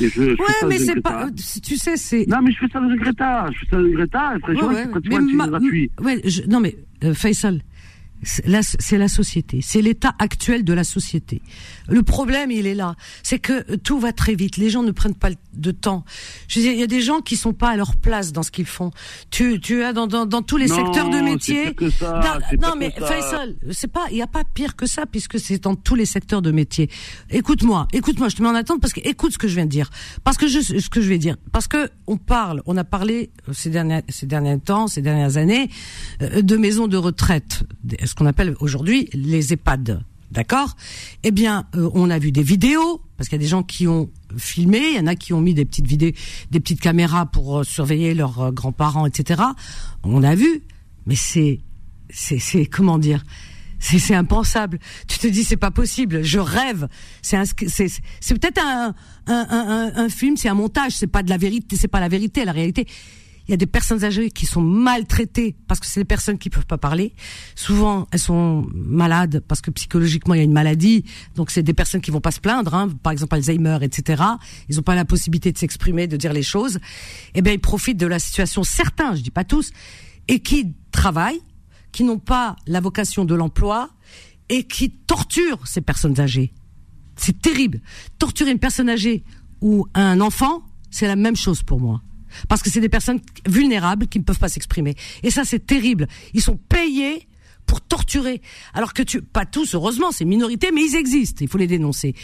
et 0.01 0.09
je, 0.09 0.23
je 0.23 0.31
Ouais, 0.31 0.69
mais 0.69 0.79
c'est 0.79 1.01
pas. 1.01 1.27
euh, 1.27 1.31
Tu 1.63 1.77
sais, 1.77 1.97
c'est. 1.97 2.27
Non, 2.29 2.39
mais 2.43 2.53
je 2.53 2.59
fais 2.59 2.69
ça 2.73 2.81
de 2.81 2.95
Greta. 2.97 3.47
Je 3.53 3.59
fais 3.61 3.67
ça 3.71 3.77
de 3.79 3.89
Greta, 3.89 4.37
et 4.37 4.39
franchement, 4.41 4.69
Ouais, 4.69 4.75
ouais. 4.77 4.89
pratiquement 4.89 5.19
Mais 5.21 5.27
c'est 5.31 5.37
ma- 5.37 5.49
gratuit. 5.49 5.91
ouais, 6.03 6.21
je- 6.25 6.43
non 6.49 6.61
mais 6.61 6.77
euh, 7.05 7.13
Faisal, 7.15 7.61
c'est 8.23 8.47
la, 8.47 8.61
c'est 8.63 8.99
la 8.99 9.09
société, 9.09 9.61
c'est 9.63 9.83
l'état 9.83 10.15
actuel 10.19 10.65
de 10.65 10.73
la 10.73 10.85
société. 10.85 11.43
Le 11.89 12.03
problème, 12.03 12.51
il 12.51 12.67
est 12.67 12.75
là, 12.75 12.95
c'est 13.23 13.39
que 13.39 13.77
tout 13.77 13.99
va 13.99 14.13
très 14.13 14.35
vite. 14.35 14.57
Les 14.57 14.71
gens 14.71 14.83
ne 14.83 14.91
prennent 14.93 15.15
pas 15.15 15.31
de 15.55 15.71
temps. 15.71 16.05
Je 16.49 16.59
veux 16.59 16.65
dire, 16.65 16.73
il 16.73 16.79
y 16.81 16.83
a 16.83 16.87
des 16.87 17.01
gens 17.01 17.21
qui 17.21 17.37
sont 17.37 17.53
pas 17.53 17.71
à 17.71 17.77
leur 17.77 17.97
place 17.97 18.33
dans 18.33 18.43
ce 18.43 18.51
qu'ils 18.51 18.67
font. 18.67 18.91
Tu, 19.31 19.61
tu 19.61 19.83
as 19.83 19.93
dans, 19.93 20.07
dans, 20.07 20.27
dans 20.27 20.43
tous 20.43 20.57
les 20.57 20.67
Non, 20.67 20.77
secteurs 20.77 21.09
de 21.11 21.21
métier. 21.21 21.63
pire 21.73 21.75
que 21.77 21.91
ça, 21.91 22.21
Dans- 22.21 22.47
c'est 22.51 22.61
non, 22.61 22.75
mais 22.79 22.93
que 22.93 23.01
ça. 23.01 23.07
Faisal, 23.09 23.57
c'est 23.73 23.91
pas, 23.93 24.05
il 24.11 24.17
y 24.19 24.23
a 24.23 24.27
pas 24.27 24.45
pire 24.45 24.77
que 24.77 24.87
ça 24.87 25.07
puisque 25.07 25.39
c'est 25.41 25.63
dans 25.63 25.75
tous 25.75 25.95
les 25.95 26.07
secteurs 26.07 26.43
de 26.43 26.51
métier. 26.51 26.89
Écoute-moi, 27.31 27.89
écoute-moi, 27.93 28.29
je 28.29 28.37
te 28.37 28.43
mets 28.43 28.49
en 28.49 28.55
attente 28.55 28.81
parce 28.81 28.93
que 28.93 29.01
écoute 29.05 29.33
ce 29.33 29.39
que 29.39 29.49
je 29.49 29.55
viens 29.55 29.65
de 29.67 29.71
dire, 29.71 29.91
parce 30.25 30.37
que 30.37 30.47
je, 30.47 30.61
ce 30.61 30.89
que 30.89 31.01
je 31.01 31.09
vais 31.09 31.19
dire, 31.19 31.37
parce 31.53 31.67
que 31.69 31.91
on 32.07 32.17
parle, 32.17 32.63
on 32.67 32.77
a 32.77 32.85
parlé 32.85 33.31
euh, 33.49 33.53
ces 33.53 33.71
derniers, 33.71 34.03
ces 34.09 34.27
derniers 34.27 34.59
temps, 34.59 34.87
ces 34.89 35.03
dernières 35.03 35.37
années, 35.37 35.69
euh, 36.23 36.43
de 36.43 36.57
maisons 36.57 36.87
de 36.89 36.97
retraite, 36.97 37.63
ce 38.11 38.15
qu'on 38.17 38.27
appelle 38.27 38.57
aujourd'hui 38.61 39.09
les 39.13 39.53
EHPAD. 39.53 40.03
D'accord? 40.33 40.77
Eh 41.23 41.31
bien, 41.31 41.67
euh, 41.75 41.91
on 41.95 42.11
a 42.11 42.19
vu 42.19 42.33
des 42.33 42.43
vidéos 42.43 43.01
parce 43.17 43.29
qu'il 43.29 43.37
y 43.37 43.41
a 43.41 43.45
des 43.45 43.49
gens 43.49 43.63
qui 43.63 43.87
ont 43.87 44.11
filmé, 44.37 44.81
il 44.93 44.97
y 44.97 45.01
en 45.01 45.07
a 45.07 45.15
qui 45.15 45.33
ont 45.33 45.41
mis 45.41 45.55
des 45.55 45.65
petites 45.65 45.87
vidéos, 45.87 46.13
des 46.51 46.61
petites 46.61 46.81
caméras 46.81 47.27
pour 47.27 47.61
euh, 47.61 47.65
surveiller 47.65 48.15
leurs 48.15 48.41
euh, 48.41 48.51
grands-parents, 48.51 49.07
etc. 49.07 49.43
On 50.03 50.23
a 50.23 50.35
vu, 50.35 50.63
mais 51.07 51.17
c'est, 51.17 51.61
c'est, 52.11 52.39
c'est 52.39 52.67
comment 52.67 52.99
dire? 52.99 53.25
C'est 53.83 54.15
impensable. 54.15 54.79
Tu 55.09 55.19
te 55.19 55.27
dis 55.27 55.43
c'est 55.43 55.57
pas 55.57 55.71
possible. 55.71 56.23
Je 56.23 56.39
rêve. 56.39 56.87
C'est 57.23 57.39
peut-être 57.39 58.61
un 58.63 58.95
un 59.27 60.09
film, 60.11 60.37
c'est 60.37 60.51
un 60.51 60.55
montage. 60.55 60.93
C'est 60.93 61.07
pas 61.07 61.23
de 61.23 61.31
la 61.31 61.39
vérité. 61.39 61.77
C'est 61.77 61.89
pas 61.89 61.99
la 61.99 62.09
vérité. 62.09 62.45
La 62.45 62.53
réalité. 62.53 62.87
Il 63.51 63.55
y 63.55 63.55
a 63.55 63.57
des 63.57 63.67
personnes 63.67 64.05
âgées 64.05 64.31
qui 64.31 64.47
sont 64.47 64.61
maltraitées 64.61 65.57
parce 65.67 65.81
que 65.81 65.87
c'est 65.87 65.99
des 65.99 66.05
personnes 66.05 66.39
qui 66.39 66.51
peuvent 66.51 66.69
pas 66.69 66.79
parler. 66.79 67.17
Souvent, 67.57 68.07
elles 68.13 68.21
sont 68.21 68.65
malades 68.73 69.43
parce 69.49 69.61
que 69.61 69.73
psychologiquement 69.73 70.35
il 70.35 70.37
y 70.37 70.41
a 70.41 70.45
une 70.45 70.53
maladie. 70.53 71.05
Donc 71.35 71.51
c'est 71.51 71.65
des 71.65 71.75
personnes 71.75 72.01
qui 72.01 72.13
vont 72.13 72.21
pas 72.21 72.31
se 72.31 72.39
plaindre. 72.39 72.77
Hein. 72.77 72.91
Par 73.03 73.11
exemple 73.11 73.35
Alzheimer, 73.35 73.79
etc. 73.83 74.23
Ils 74.69 74.79
ont 74.79 74.83
pas 74.83 74.95
la 74.95 75.05
possibilité 75.05 75.51
de 75.51 75.59
s'exprimer, 75.59 76.07
de 76.07 76.17
dire 76.17 76.33
les 76.33 76.45
choses. 76.45 76.79
Eh 77.35 77.43
bien, 77.43 77.53
ils 77.53 77.61
profitent 77.61 77.97
de 77.97 78.07
la 78.07 78.21
situation. 78.21 78.63
Certains, 78.63 79.17
je 79.17 79.23
dis 79.23 79.33
pas 79.33 79.43
tous, 79.43 79.73
et 80.29 80.39
qui 80.39 80.73
travaillent 80.93 81.43
qui 81.91 82.05
n'ont 82.05 82.21
pas 82.21 82.55
la 82.69 82.79
vocation 82.79 83.25
de 83.25 83.35
l'emploi 83.35 83.91
et 84.49 84.63
qui 84.63 84.91
torturent 84.91 85.67
ces 85.67 85.81
personnes 85.81 86.21
âgées. 86.21 86.53
C'est 87.17 87.43
terrible. 87.43 87.81
Torturer 88.21 88.53
une 88.53 88.61
personne 88.61 88.89
âgée 88.89 89.25
ou 89.61 89.89
un 89.95 90.21
enfant, 90.21 90.63
c'est 90.93 91.09
la 91.09 91.17
même 91.17 91.35
chose 91.35 91.65
pour 91.65 91.81
moi. 91.81 92.01
Parce 92.49 92.63
que 92.63 92.71
c'est 92.71 92.81
des 92.81 92.89
personnes 92.89 93.21
vulnérables 93.47 94.07
qui 94.07 94.19
ne 94.19 94.25
peuvent 94.25 94.39
pas 94.39 94.49
s'exprimer. 94.49 94.95
Et 95.23 95.31
ça, 95.31 95.45
c'est 95.45 95.65
terrible. 95.67 96.07
Ils 96.35 96.43
sont 96.43 96.57
payés 96.57 97.27
pour 97.67 97.81
torturer. 97.81 98.43
Alors 98.75 98.93
que 98.93 99.03
tu, 99.03 99.23
pas 99.23 99.47
tous, 99.47 99.75
heureusement, 99.75 100.11
c'est 100.11 100.25
minorité, 100.25 100.71
mais 100.75 100.83
ils 100.83 100.97
existent. 100.97 101.39
Il 101.41 101.49
faut 101.49 101.59
les 101.59 101.69
dénoncer. 101.69 102.15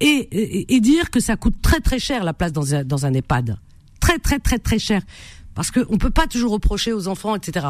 Et 0.00 0.80
dire 0.80 1.10
que 1.10 1.20
ça 1.20 1.36
coûte 1.36 1.60
très 1.60 1.80
très 1.80 1.98
cher 1.98 2.24
la 2.24 2.32
place 2.32 2.52
dans 2.52 2.74
un, 2.74 2.84
dans 2.84 3.04
un 3.04 3.12
EHPAD. 3.12 3.58
Très 4.00 4.18
très 4.18 4.38
très 4.38 4.58
très 4.58 4.78
cher. 4.78 5.02
Parce 5.54 5.70
qu'on 5.70 5.98
peut 5.98 6.10
pas 6.10 6.26
toujours 6.26 6.52
reprocher 6.52 6.92
aux 6.92 7.06
enfants, 7.08 7.36
etc. 7.36 7.68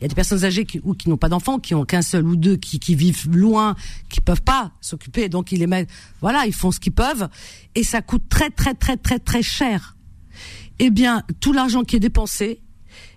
Il 0.00 0.04
y 0.04 0.06
a 0.06 0.08
des 0.08 0.14
personnes 0.14 0.44
âgées 0.44 0.64
qui, 0.64 0.80
ou 0.82 0.94
qui 0.94 1.10
n'ont 1.10 1.18
pas 1.18 1.28
d'enfants, 1.28 1.58
qui 1.58 1.74
ont 1.74 1.84
qu'un 1.84 2.00
seul 2.00 2.26
ou 2.26 2.34
deux, 2.34 2.56
qui, 2.56 2.80
qui 2.80 2.94
vivent 2.94 3.28
loin, 3.30 3.76
qui 4.08 4.22
peuvent 4.22 4.40
pas 4.40 4.72
s'occuper, 4.80 5.28
donc 5.28 5.52
ils 5.52 5.58
les 5.58 5.66
mettent, 5.66 5.90
voilà, 6.22 6.46
ils 6.46 6.54
font 6.54 6.72
ce 6.72 6.80
qu'ils 6.80 6.92
peuvent, 6.92 7.28
et 7.74 7.84
ça 7.84 8.00
coûte 8.00 8.22
très 8.30 8.48
très 8.48 8.72
très 8.72 8.96
très 8.96 9.18
très 9.18 9.42
cher. 9.42 9.96
Eh 10.82 10.88
bien, 10.88 11.22
tout 11.40 11.52
l'argent 11.52 11.84
qui 11.84 11.96
est 11.96 12.00
dépensé, 12.00 12.62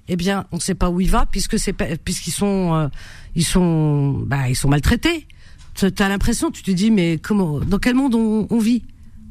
eh 0.10 0.18
bien, 0.18 0.46
on 0.52 0.58
ne 0.58 0.62
sait 0.62 0.76
pas 0.76 0.90
où 0.90 1.00
il 1.00 1.10
va, 1.10 1.26
puisque 1.26 1.58
c'est 1.58 1.72
puisqu'ils 1.72 2.32
sont, 2.32 2.74
euh, 2.76 2.88
ils 3.36 3.46
sont, 3.46 4.22
bah, 4.28 4.50
ils 4.50 4.56
sont 4.56 4.68
maltraités. 4.68 5.28
Tu 5.74 5.86
as 5.86 6.10
l'impression, 6.10 6.52
tu 6.52 6.62
te 6.62 6.72
dis, 6.72 6.92
mais 6.92 7.18
comment, 7.18 7.62
dans 7.62 7.80
quel 7.80 7.96
monde 7.96 8.16
on, 8.16 8.48
on 8.50 8.60
vit? 8.60 8.84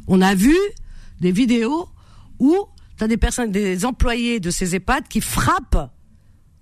On 0.08 0.22
a 0.22 0.34
vu 0.34 0.56
des 1.20 1.30
vidéos 1.30 1.90
où 2.38 2.56
tu 2.96 3.04
as 3.04 3.06
des 3.06 3.18
personnes, 3.18 3.52
des 3.52 3.84
employés 3.84 4.40
de 4.40 4.50
ces 4.50 4.74
EHPAD 4.74 5.08
qui 5.08 5.20
frappent 5.20 5.92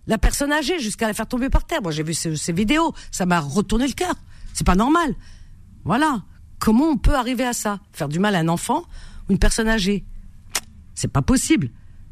la 0.09 0.19
personne 0.19 0.51
âgée 0.51 0.81
jusqu'à 0.81 1.07
la 1.07 1.15
faire 1.15 1.29
tomber 1.29 1.51
par 1.51 1.65
terre. 1.65 1.83
Moi, 1.83 1.93
j'ai 1.93 2.03
vu 2.03 2.15
ces, 2.15 2.35
ces 2.35 2.53
vidéos, 2.53 2.93
ça 3.13 3.27
m'a 3.27 3.39
retourné 3.39 3.87
le 3.87 3.95
cœur. 3.95 4.15
C'est 4.55 4.67
pas 4.67 4.75
normal. 4.75 5.15
Voilà. 5.85 6.25
Comment 6.59 6.89
on 6.89 6.97
peut 6.99 7.15
arriver 7.15 7.45
à 7.45 7.53
ça? 7.53 7.79
Faire 7.93 8.09
du 8.09 8.19
mal 8.19 8.35
à 8.35 8.41
un 8.41 8.49
enfant 8.49 8.83
ou 9.29 9.33
une 9.33 9.39
personne 9.39 9.69
âgée? 9.69 10.05
C'est 11.01 11.09
pas 11.09 11.23
possible. 11.23 11.71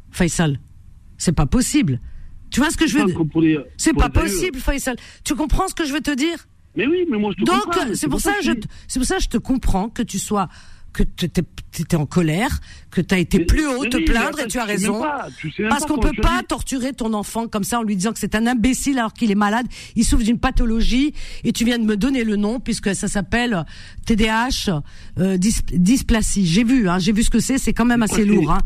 Faisal, 0.09 0.59
c'est 1.19 1.31
pas 1.31 1.45
possible. 1.45 1.99
Tu 2.49 2.59
vois 2.59 2.71
ce 2.71 2.77
que 2.77 2.87
je 2.87 2.97
veux 2.97 3.05
dire 3.05 3.63
C'est 3.77 3.93
pas 3.93 4.09
possible, 4.09 4.57
Faisal. 4.57 4.95
Tu 5.23 5.35
comprends 5.35 5.67
ce 5.67 5.75
que 5.75 5.85
je 5.85 5.93
veux 5.93 6.01
te 6.01 6.15
dire? 6.15 6.47
Mais 6.75 6.87
oui, 6.87 7.05
mais 7.07 7.19
moi 7.19 7.31
je 7.37 7.43
te 7.43 7.45
donc, 7.47 7.65
comprends, 7.65 7.93
c'est 7.93 8.07
pour 8.07 8.19
ça, 8.19 8.33
que 8.33 8.43
je, 8.43 8.51
c'est 8.87 8.99
pour 8.99 9.05
ça 9.05 9.17
que 9.17 9.23
je 9.23 9.29
te 9.29 9.37
comprends 9.37 9.89
que 9.89 10.01
tu 10.01 10.17
sois, 10.17 10.49
que 10.93 11.03
tu 11.03 11.25
étais 11.25 11.95
en 11.95 12.05
colère, 12.05 12.59
que 12.91 12.99
tu 12.99 13.13
as 13.13 13.19
été 13.19 13.37
Mais- 13.39 13.45
plus 13.45 13.65
haut 13.67 13.85
te 13.85 13.97
plaindre 14.03 14.39
et 14.39 14.47
tu 14.47 14.57
as 14.57 14.63
raison. 14.65 14.93
même 14.93 15.01
pas, 15.03 15.27
tu 15.39 15.51
sais 15.51 15.61
même 15.63 15.69
Parce 15.69 15.83
qu'on 15.85 15.95
comment 15.97 16.09
peut 16.13 16.21
pas 16.21 16.41
torturer 16.47 16.93
ton 16.93 17.13
enfant 17.13 17.47
comme 17.47 17.63
ça 17.63 17.79
en 17.79 17.83
lui 17.83 17.95
disant 17.95 18.11
que 18.11 18.19
c'est 18.19 18.33
un 18.35 18.47
imbécile 18.47 18.97
alors 18.99 19.13
qu'il 19.13 19.29
est 19.31 19.35
malade, 19.35 19.67
il 19.95 20.03
souffre 20.03 20.23
d'une 20.23 20.39
pathologie 20.39 21.13
et 21.43 21.51
tu 21.53 21.63
viens 21.65 21.77
de 21.77 21.83
me 21.85 21.95
donner 21.95 22.23
le 22.23 22.35
nom 22.37 22.59
puisque 22.59 22.93
ça 22.95 23.07
s'appelle 23.07 23.65
TDAH, 24.05 24.81
euh, 25.19 25.37
dys- 25.37 25.61
dysplasie. 25.71 26.45
J'ai 26.47 26.63
vu, 26.63 26.89
hein, 26.89 26.99
j'ai 26.99 27.11
vu 27.13 27.23
ce 27.23 27.29
que 27.29 27.39
c'est, 27.39 27.57
c'est 27.57 27.73
quand 27.73 27.85
même 27.85 28.01
assez 28.03 28.25
lourd. 28.25 28.51
Hein. 28.51 28.59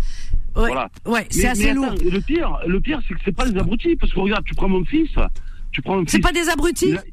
Ouais, 0.56 0.68
Voilà. 0.68 0.90
ouais, 1.06 1.28
c'est 1.30 1.48
assez 1.48 1.74
lourd. 1.74 1.94
le 2.04 2.20
pire, 2.22 2.58
le 2.68 2.80
pire, 2.80 3.00
c'est 3.08 3.16
que 3.16 3.20
c'est 3.26 3.36
pas 3.36 3.50
des 3.50 3.60
abrutis, 3.60 3.96
parce 3.96 4.14
que 4.14 4.20
regarde, 4.20 4.46
tu 4.46 4.54
prends 4.56 4.70
mon 4.70 4.86
fils, 4.86 5.10
tu 5.72 5.82
prends 5.82 5.98
mon 5.98 6.04
C'est 6.08 6.18
fils. 6.18 6.22
pas 6.22 6.32
des 6.32 6.48
abrutis. 6.50 6.90
il 6.90 6.98
a- 6.98 7.04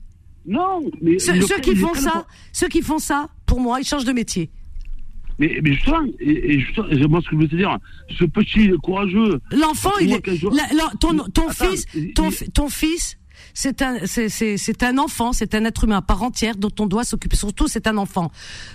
Non, 0.46 0.80
mais 1.02 1.12
le 1.12 1.18
ceux 1.18 1.58
qui 1.60 1.74
font 1.76 1.94
ça, 1.94 2.26
ceux 2.52 2.68
qui 2.68 2.80
font 2.82 2.98
ça, 2.98 3.28
pour 3.46 3.60
moi, 3.60 3.78
ils 3.80 3.84
changent 3.86 4.04
de 4.04 4.12
métier. 4.12 4.50
Mais, 5.40 5.58
mais 5.62 5.72
justement, 5.72 6.02
et, 6.20 6.52
et 6.54 6.60
justement, 6.60 6.86
moi 7.08 7.20
ce 7.24 7.30
que 7.30 7.36
je 7.36 7.40
veux 7.40 7.48
te 7.48 7.56
dire, 7.56 7.76
ce 8.16 8.24
petit 8.24 8.70
courageux. 8.82 9.40
L'enfant, 9.50 9.90
il 10.00 10.12
est, 10.12 10.26
la- 10.26 10.74
la- 10.76 10.92
ton, 11.00 11.16
ton 11.16 11.48
Attends, 11.48 11.70
fils, 11.70 11.86
il- 11.94 12.12
ton, 12.12 12.28
il- 12.30 12.50
ton 12.52 12.68
fils, 12.68 13.16
c'est 13.54 13.80
un, 13.82 13.98
c'est, 14.06 14.82
un 14.82 14.98
enfant, 14.98 15.32
c'est 15.32 15.54
un 15.54 15.64
être 15.64 15.84
humain 15.84 15.96
à 15.96 16.02
part 16.02 16.22
entière 16.22 16.56
dont 16.56 16.70
on 16.78 16.86
doit 16.86 17.04
s'occuper. 17.04 17.36
Surtout, 17.36 17.68
c'est 17.68 17.86
un 17.86 17.96
enfant. 17.96 18.30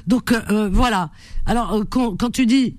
Donc 0.08 0.32
euh, 0.32 0.42
euh, 0.50 0.70
voilà. 0.70 1.12
Alors 1.46 1.74
euh, 1.76 1.84
quand, 1.88 2.18
quand 2.18 2.32
tu 2.32 2.46
dis, 2.48 2.78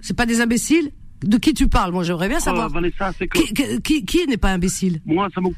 c'est 0.00 0.16
pas 0.16 0.26
des 0.26 0.40
imbéciles, 0.40 0.90
de 1.22 1.36
qui 1.38 1.54
tu 1.54 1.68
parles? 1.68 1.92
Moi, 1.92 2.02
j'aimerais 2.02 2.28
bien 2.28 2.38
Oh, 2.40 2.44
savoir. 2.44 2.68
Vanessa, 2.68 3.12
c'est 3.16 3.28
que 3.28 3.38
Qui, 3.38 3.54
qui, 3.54 3.80
qui- 3.82 4.04
qui 4.04 4.26
n'est 4.26 4.38
pas 4.38 4.50
imbécile? 4.50 5.00
Moi, 5.06 5.28
ça 5.34 5.40
me 5.40 5.50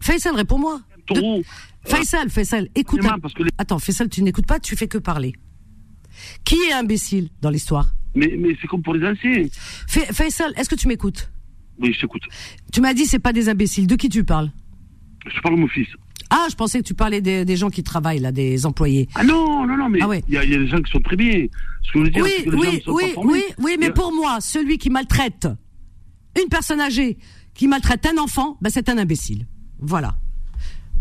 Faisal, 0.00 0.34
réponds-moi. 0.34 0.80
De-. 1.10 1.42
Faisal, 1.84 2.30
Faisal, 2.30 2.68
écoute. 2.74 3.04
Un- 3.04 3.18
parce 3.18 3.34
que 3.34 3.42
les- 3.42 3.50
Attends, 3.58 3.78
Faisal, 3.80 4.08
tu 4.08 4.22
n'écoutes 4.22 4.46
pas, 4.46 4.60
tu 4.60 4.76
fais 4.76 4.86
que 4.88 4.96
parler. 4.98 5.32
Qui 6.44 6.56
est 6.68 6.72
imbécile 6.72 7.28
dans 7.40 7.50
l'histoire 7.50 7.88
Mais, 8.14 8.34
mais 8.38 8.56
c'est 8.60 8.66
comme 8.66 8.82
pour 8.82 8.94
les 8.94 9.06
anciens. 9.06 9.44
Fa- 9.86 10.12
Faisal, 10.12 10.52
est-ce 10.56 10.68
que 10.68 10.74
tu 10.74 10.88
m'écoutes 10.88 11.30
Oui, 11.80 11.92
je 11.92 12.00
t'écoute. 12.00 12.22
Tu 12.72 12.80
m'as 12.80 12.94
dit 12.94 13.06
c'est 13.06 13.18
pas 13.18 13.32
des 13.32 13.48
imbéciles. 13.48 13.86
De 13.86 13.96
qui 13.96 14.08
tu 14.08 14.24
parles 14.24 14.50
Je 15.26 15.40
parle 15.40 15.56
de 15.56 15.60
mon 15.60 15.68
fils. 15.68 15.88
Ah, 16.30 16.46
je 16.50 16.54
pensais 16.56 16.78
que 16.80 16.84
tu 16.86 16.92
parlais 16.94 17.22
des, 17.22 17.46
des 17.46 17.56
gens 17.56 17.70
qui 17.70 17.82
travaillent 17.82 18.18
là, 18.18 18.32
des 18.32 18.66
employés. 18.66 19.08
Ah 19.14 19.24
non, 19.24 19.66
non, 19.66 19.76
non, 19.78 19.88
mais 19.88 19.98
il 19.98 20.02
Ah 20.02 20.08
ouais. 20.08 20.22
y, 20.28 20.36
a, 20.36 20.44
il 20.44 20.50
y 20.50 20.54
a 20.54 20.58
des 20.58 20.66
gens 20.68 20.82
qui 20.82 20.90
sont 20.92 21.00
très 21.00 21.16
bien. 21.16 21.46
Ce 21.82 21.92
que 21.92 22.00
je 22.00 22.04
veux 22.04 22.10
dire, 22.10 22.22
Oui, 22.22 22.30
c'est 22.36 22.44
que 22.44 22.50
les 22.50 22.56
gens 22.56 22.62
oui, 22.70 22.76
ne 22.76 22.80
sont 22.82 22.92
oui, 22.92 23.12
pas 23.14 23.20
oui, 23.22 23.42
oui, 23.60 23.76
mais 23.80 23.86
a- 23.86 23.92
pour 23.92 24.12
moi, 24.12 24.38
celui 24.42 24.76
qui 24.76 24.90
maltraite 24.90 25.48
une 26.40 26.48
personne 26.50 26.80
âgée, 26.80 27.16
qui 27.54 27.66
maltraite 27.66 28.04
un 28.06 28.18
enfant, 28.18 28.58
ben 28.60 28.68
c'est 28.70 28.88
un 28.90 28.98
imbécile. 28.98 29.46
Voilà. 29.80 30.16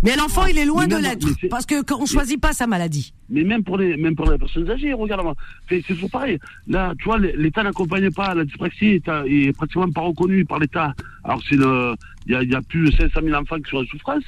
Mais 0.03 0.15
l'enfant, 0.15 0.45
il 0.45 0.57
est 0.57 0.65
loin 0.65 0.85
Mais 0.87 0.95
de 0.95 1.01
l'être, 1.01 1.27
parce 1.49 1.65
que 1.65 1.81
qu'on 1.81 2.05
choisit 2.05 2.39
pas 2.39 2.53
sa 2.53 2.67
maladie. 2.67 3.13
Mais 3.29 3.43
même 3.43 3.63
pour 3.63 3.77
les, 3.77 3.97
même 3.97 4.15
pour 4.15 4.29
les 4.29 4.37
personnes 4.37 4.69
âgées, 4.69 4.93
regarde, 4.93 5.25
c'est 5.67 5.81
toujours 5.81 6.09
pareil. 6.09 6.37
Là, 6.67 6.93
tu 6.99 7.05
vois, 7.05 7.17
l'État 7.17 7.63
n'accompagne 7.63 8.11
pas, 8.11 8.33
la 8.35 8.45
dyspraxie 8.45 9.01
est, 9.03 9.07
est 9.27 9.53
pratiquement 9.53 9.89
pas 9.91 10.01
reconnue 10.01 10.45
par 10.45 10.59
l'État. 10.59 10.93
Alors 11.23 11.41
c'est 11.49 11.55
le, 11.55 11.95
il 12.27 12.33
y 12.33 12.35
a, 12.35 12.43
y 12.43 12.55
a 12.55 12.61
plus 12.61 12.91
de 12.91 12.95
500 12.95 13.21
000 13.23 13.35
enfants 13.35 13.57
qui 13.57 13.69
sont 13.71 13.77
en 13.77 13.85
souffrance. 13.85 14.23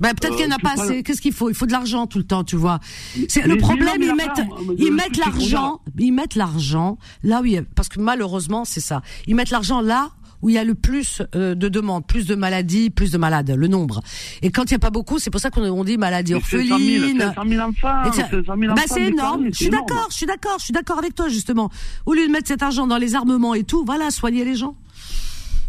Ben, 0.00 0.14
peut-être 0.14 0.34
Euh, 0.34 0.36
qu'il 0.36 0.46
n'y 0.46 0.52
en 0.52 0.56
a 0.56 0.58
pas 0.58 0.72
assez. 0.72 1.02
Qu'est-ce 1.02 1.22
qu'il 1.22 1.32
faut? 1.32 1.48
Il 1.48 1.54
faut 1.54 1.66
de 1.66 1.72
l'argent 1.72 2.06
tout 2.06 2.18
le 2.18 2.24
temps, 2.24 2.44
tu 2.44 2.56
vois. 2.56 2.80
C'est 3.28 3.46
le 3.46 3.56
problème. 3.56 4.02
ils 4.02 4.14
mettent, 4.14 4.42
ils 4.78 4.92
mettent 4.92 5.16
l'argent, 5.16 5.80
ils 5.98 6.12
mettent 6.12 6.34
l'argent 6.34 6.98
là 7.22 7.40
où 7.40 7.46
il 7.46 7.52
y 7.52 7.58
a, 7.58 7.62
parce 7.74 7.88
que 7.88 8.00
malheureusement 8.00 8.64
c'est 8.64 8.80
ça. 8.80 9.02
Ils 9.26 9.34
mettent 9.34 9.50
l'argent 9.50 9.80
là 9.80 10.10
où 10.42 10.48
il 10.50 10.54
y 10.54 10.58
a 10.58 10.64
le 10.64 10.74
plus 10.74 11.22
euh, 11.34 11.54
de 11.54 11.68
demandes, 11.68 12.06
plus 12.06 12.26
de 12.26 12.34
maladies, 12.34 12.90
plus 12.90 13.10
de 13.12 13.18
malades, 13.18 13.50
le 13.56 13.66
nombre. 13.68 14.00
Et 14.42 14.50
quand 14.50 14.64
il 14.70 14.74
n'y 14.74 14.76
a 14.76 14.78
pas 14.80 14.90
beaucoup, 14.90 15.18
c'est 15.18 15.30
pour 15.30 15.40
ça 15.40 15.50
qu'on 15.50 15.62
on 15.64 15.84
dit 15.84 15.96
maladie 15.98 16.34
Mais 16.34 16.40
500 16.40 16.56
000, 16.58 16.72
orpheline. 16.72 17.20
500 17.20 17.42
000 17.48 17.62
enfants, 17.68 18.04
Et 18.04 18.12
ça- 18.12 18.28
500 18.30 18.54
000 18.58 18.74
bah, 18.74 18.82
c'est 18.86 19.02
énorme. 19.08 19.46
Je 19.50 19.56
suis 19.56 19.70
d'accord, 19.70 20.06
je 20.10 20.16
suis 20.16 20.26
d'accord, 20.26 20.56
je 20.58 20.64
suis 20.64 20.72
d'accord 20.72 20.98
avec 20.98 21.14
toi 21.14 21.28
justement. 21.28 21.70
Au 22.06 22.14
lieu 22.14 22.26
de 22.26 22.32
mettre 22.32 22.48
cet 22.48 22.62
argent 22.62 22.86
dans 22.86 22.98
les 22.98 23.14
armements 23.14 23.54
et 23.54 23.64
tout, 23.64 23.84
voilà, 23.84 24.10
soigner 24.10 24.44
les 24.44 24.54
gens. 24.54 24.74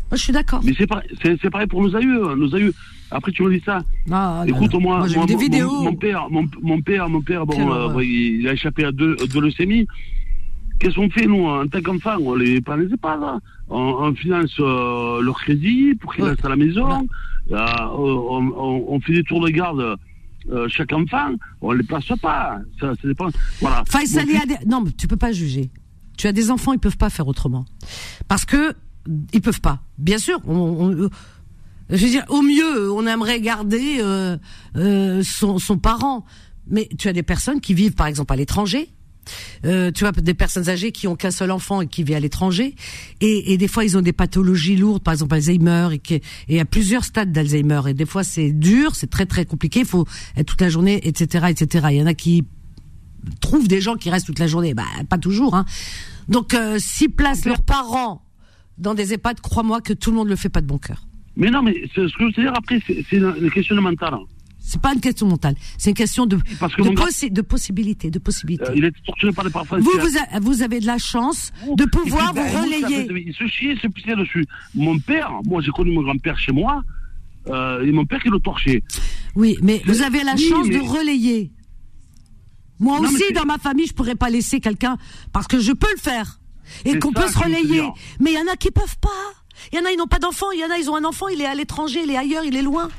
Moi, 0.10 0.16
je 0.18 0.24
suis 0.24 0.34
d'accord. 0.34 0.62
Mais 0.64 0.74
c'est 0.78 0.88
pareil, 0.88 1.10
c'est 1.22 1.50
pareil 1.50 1.68
pour 1.68 1.82
nos 1.82 1.94
aïeux, 1.96 2.26
hein, 2.30 2.36
nos 2.38 2.54
aïeux. 2.56 2.74
Après, 3.12 3.32
tu 3.32 3.44
me 3.44 3.54
dis 3.54 3.62
ça. 3.66 3.80
Ah, 4.12 4.44
là, 4.46 4.50
Écoute, 4.50 4.74
là. 4.74 4.80
moi, 4.80 5.00
moi, 5.00 5.26
mon- 5.30 5.38
vidéos. 5.38 5.82
Mon, 5.82 5.96
père, 5.96 6.28
mon, 6.30 6.46
mon 6.62 6.82
père, 6.82 7.08
mon 7.10 7.22
père, 7.22 7.46
bon, 7.46 7.72
euh, 7.98 8.04
il 8.04 8.48
a 8.48 8.54
échappé 8.54 8.84
à 8.86 8.92
deux, 8.92 9.16
deux 9.16 9.40
leucémies. 9.42 9.88
Qu'est-ce 10.80 10.96
qu'on 10.96 11.10
fait, 11.10 11.26
nous, 11.26 11.46
en 11.46 11.68
tant 11.68 11.82
qu'enfants 11.82 12.18
On 12.22 12.36
les 12.36 12.62
pas 12.62 12.78
les 12.78 12.86
EHPAD, 12.94 13.20
on, 13.70 13.78
on 13.80 14.14
finance 14.16 14.54
euh, 14.60 15.22
leur 15.22 15.36
crédit 15.40 15.96
pour 15.96 16.14
qu'ils 16.14 16.24
Ouais. 16.24 16.30
restent 16.32 16.46
à 16.46 16.50
la 16.50 16.56
maison. 16.56 17.08
Euh, 17.52 17.58
on, 17.98 18.52
on- 18.56 18.86
on 18.90 19.00
fait 19.02 19.14
des 19.14 19.24
tours 19.24 19.42
de 19.44 19.50
garde 19.50 19.98
euh, 20.50 20.68
chaque 20.70 20.94
enfant, 20.94 21.32
on 21.62 21.72
les 21.72 21.84
place 21.84 22.06
pas. 22.22 22.60
Ça, 22.80 22.94
ça 23.02 23.08
dépend. 23.08 23.28
Voilà. 23.60 23.84
Faisal, 23.90 24.26
Mon 24.26 24.32
il 24.32 24.34
y 24.34 24.38
a 24.38 24.42
fils- 24.42 24.60
des- 24.60 24.66
non, 24.70 24.82
mais 24.82 24.92
tu 24.92 25.08
peux 25.08 25.18
pas 25.18 25.32
juger. 25.32 25.70
Tu 26.18 26.28
as 26.28 26.32
des 26.32 26.52
enfants, 26.52 26.74
ils 26.74 26.80
peuvent 26.80 26.98
pas 26.98 27.10
faire 27.10 27.28
autrement. 27.28 27.66
Parce 28.28 28.46
que 28.46 28.74
ils 29.34 29.42
peuvent 29.42 29.62
pas. 29.62 29.80
Bien 29.98 30.18
sûr, 30.20 30.40
on, 30.48 30.56
on- 30.56 31.10
je 31.90 32.04
veux 32.06 32.10
dire, 32.12 32.24
au 32.30 32.42
mieux, 32.42 32.92
on 32.92 33.08
aimerait 33.08 33.40
garder 33.40 33.98
euh, 34.02 34.38
euh, 34.76 35.22
son, 35.24 35.58
son 35.60 35.78
parent. 35.78 36.26
Mais 36.70 36.90
tu 36.98 37.08
as 37.08 37.14
des 37.14 37.24
personnes 37.24 37.62
qui 37.62 37.74
vivent, 37.74 37.94
par 37.96 38.08
exemple, 38.08 38.34
à 38.34 38.36
l'étranger. 38.36 38.90
Euh, 39.66 39.92
tu 39.92 40.04
vois, 40.04 40.12
des 40.12 40.34
personnes 40.34 40.70
âgées 40.70 40.92
qui 40.92 41.08
ont 41.08 41.16
qu'un 41.16 41.32
seul 41.32 41.52
enfant 41.52 41.82
et 41.82 41.88
qui 41.88 42.04
vivent 42.04 42.16
à 42.16 42.20
l'étranger. 42.20 42.76
Et, 43.22 43.54
et 43.54 43.58
des 43.58 43.68
fois, 43.68 43.86
ils 43.86 43.98
ont 43.98 44.02
des 44.02 44.14
pathologies 44.14 44.76
lourdes, 44.76 45.04
par 45.04 45.14
exemple 45.14 45.36
Alzheimer, 45.36 45.90
et, 45.94 46.00
qui, 46.00 46.16
et 46.16 46.24
il 46.50 46.56
y 46.56 46.60
a 46.60 46.66
plusieurs 46.66 47.04
stades 47.04 47.32
d'Alzheimer. 47.32 47.82
Et 47.88 47.94
des 47.94 48.06
fois, 48.06 48.24
c'est 48.24 48.52
dur, 48.52 48.96
c'est 48.96 49.10
très 49.10 49.26
très 49.26 49.46
compliqué. 49.46 49.82
Il 49.82 49.86
faut 49.86 50.06
être 50.36 50.48
toute 50.48 50.62
la 50.62 50.70
journée, 50.70 51.00
etc., 51.08 51.48
etc. 51.50 51.88
Il 51.92 51.98
y 51.98 52.02
en 52.02 52.08
a 52.08 52.14
qui 52.14 52.44
trouvent 53.42 53.68
des 53.68 53.82
gens 53.82 53.96
qui 53.96 54.10
restent 54.10 54.28
toute 54.28 54.40
la 54.40 54.48
journée. 54.48 54.74
Bah, 54.74 54.86
pas 55.10 55.18
toujours. 55.18 55.56
Hein. 55.56 55.66
Donc, 56.28 56.54
euh, 56.54 56.78
s'ils 56.80 57.12
placent 57.12 57.46
leurs 57.46 57.64
parents 57.64 58.22
dans 58.78 58.94
des 58.94 59.14
EHPAD, 59.14 59.42
crois-moi 59.42 59.82
que 59.82 59.94
tout 59.94 60.12
le 60.12 60.18
monde 60.18 60.30
le 60.30 60.36
fait 60.36 60.50
pas 60.50 60.62
de 60.62 60.68
bon 60.68 60.78
cœur. 60.78 61.08
Mais 61.36 61.52
non, 61.52 61.62
mais 61.62 61.74
ce 61.96 62.02
que 62.02 62.08
je 62.08 62.24
veux 62.24 62.32
dire 62.32 62.54
après, 62.56 62.82
c'est 62.86 63.06
c'est 63.10 63.18
une, 63.18 63.34
une 63.42 63.52
question 63.52 63.76
de 63.76 63.82
mental. 63.82 64.16
C'est 64.70 64.82
pas 64.82 64.94
une 64.94 65.00
question 65.00 65.28
mentale, 65.28 65.56
c'est 65.78 65.92
une 65.92 65.96
question 65.96 66.26
de 66.26 66.38
Parce 66.60 66.76
que 66.76 66.82
de, 66.82 66.90
possi- 66.90 67.32
de 67.32 67.42
possibilité, 67.42 68.12
de 68.12 68.20
possibilité. 68.20 68.66
Euh, 68.66 68.74
il 68.76 68.84
est 68.84 68.92
torturé 69.06 69.32
par 69.32 69.46
les 69.46 69.50
parents 69.52 69.66
vous, 69.80 69.92
vous, 69.98 70.18
a- 70.18 70.40
vous 70.42 70.62
avez 70.62 70.82
de 70.82 70.86
la 70.86 70.98
chance 70.98 71.52
de 71.74 71.86
pouvoir 71.86 72.34
puis, 72.34 72.44
vous 72.44 72.62
relayer. 72.62 73.08
Il 73.28 73.34
se 73.34 73.48
chie, 73.48 73.70
il 73.72 73.80
se 73.80 73.88
pissait 73.88 74.16
dessus. 74.18 74.46
Mon 74.76 75.00
père, 75.00 75.32
moi 75.46 75.62
j'ai 75.62 75.72
connu 75.72 75.92
mon 75.94 76.02
grand-père 76.04 76.38
chez 76.38 76.52
moi, 76.52 76.82
euh, 77.48 77.86
et 77.86 77.94
mon 77.94 78.06
père 78.06 78.22
qui 78.22 78.28
le 78.28 78.40
torchait. 78.40 78.84
Oui, 79.36 79.56
mais 79.62 79.82
vous 79.86 80.02
avez 80.02 80.22
la 80.26 80.34
Oui, 80.34 80.50
chance 80.50 80.68
de 80.68 80.80
relayer. 80.80 81.52
Moi 82.80 83.00
Non, 83.00 83.08
aussi, 83.08 83.32
dans 83.34 83.46
ma 83.46 83.58
famille, 83.58 83.88
je 83.88 83.94
pourrais 83.94 84.16
pas 84.16 84.30
laisser 84.30 84.60
quelqu'un 84.60 84.98
parce 85.32 85.48
que 85.48 85.60
je 85.60 85.72
peux 85.72 85.90
le 85.96 86.00
faire 86.02 86.40
et 86.84 87.00
qu'on 87.00 87.14
peut 87.14 87.28
se 87.28 87.38
relayer. 87.40 87.84
Mais 88.20 88.32
il 88.34 88.36
y 88.38 88.42
en 88.42 88.52
a 88.52 88.58
qui 88.58 88.70
peuvent 88.72 88.98
pas. 89.00 89.10
Il 89.72 89.80
y 89.80 89.82
en 89.82 89.86
a, 89.86 89.92
ils 89.92 89.98
n'ont 89.98 90.08
pas 90.08 90.20
d'enfant. 90.20 90.52
Il 90.52 90.60
y 90.60 90.66
en 90.66 90.70
a, 90.70 90.78
ils 90.78 90.90
ont 90.90 90.96
un 90.96 91.06
enfant. 91.06 91.28
Il 91.30 91.42
est 91.42 91.46
à 91.46 91.56
l'étranger, 91.56 92.02
il 92.04 92.12
est 92.12 92.18
ailleurs, 92.18 92.44
il 92.44 92.56
est 92.56 92.62
loin. 92.62 92.90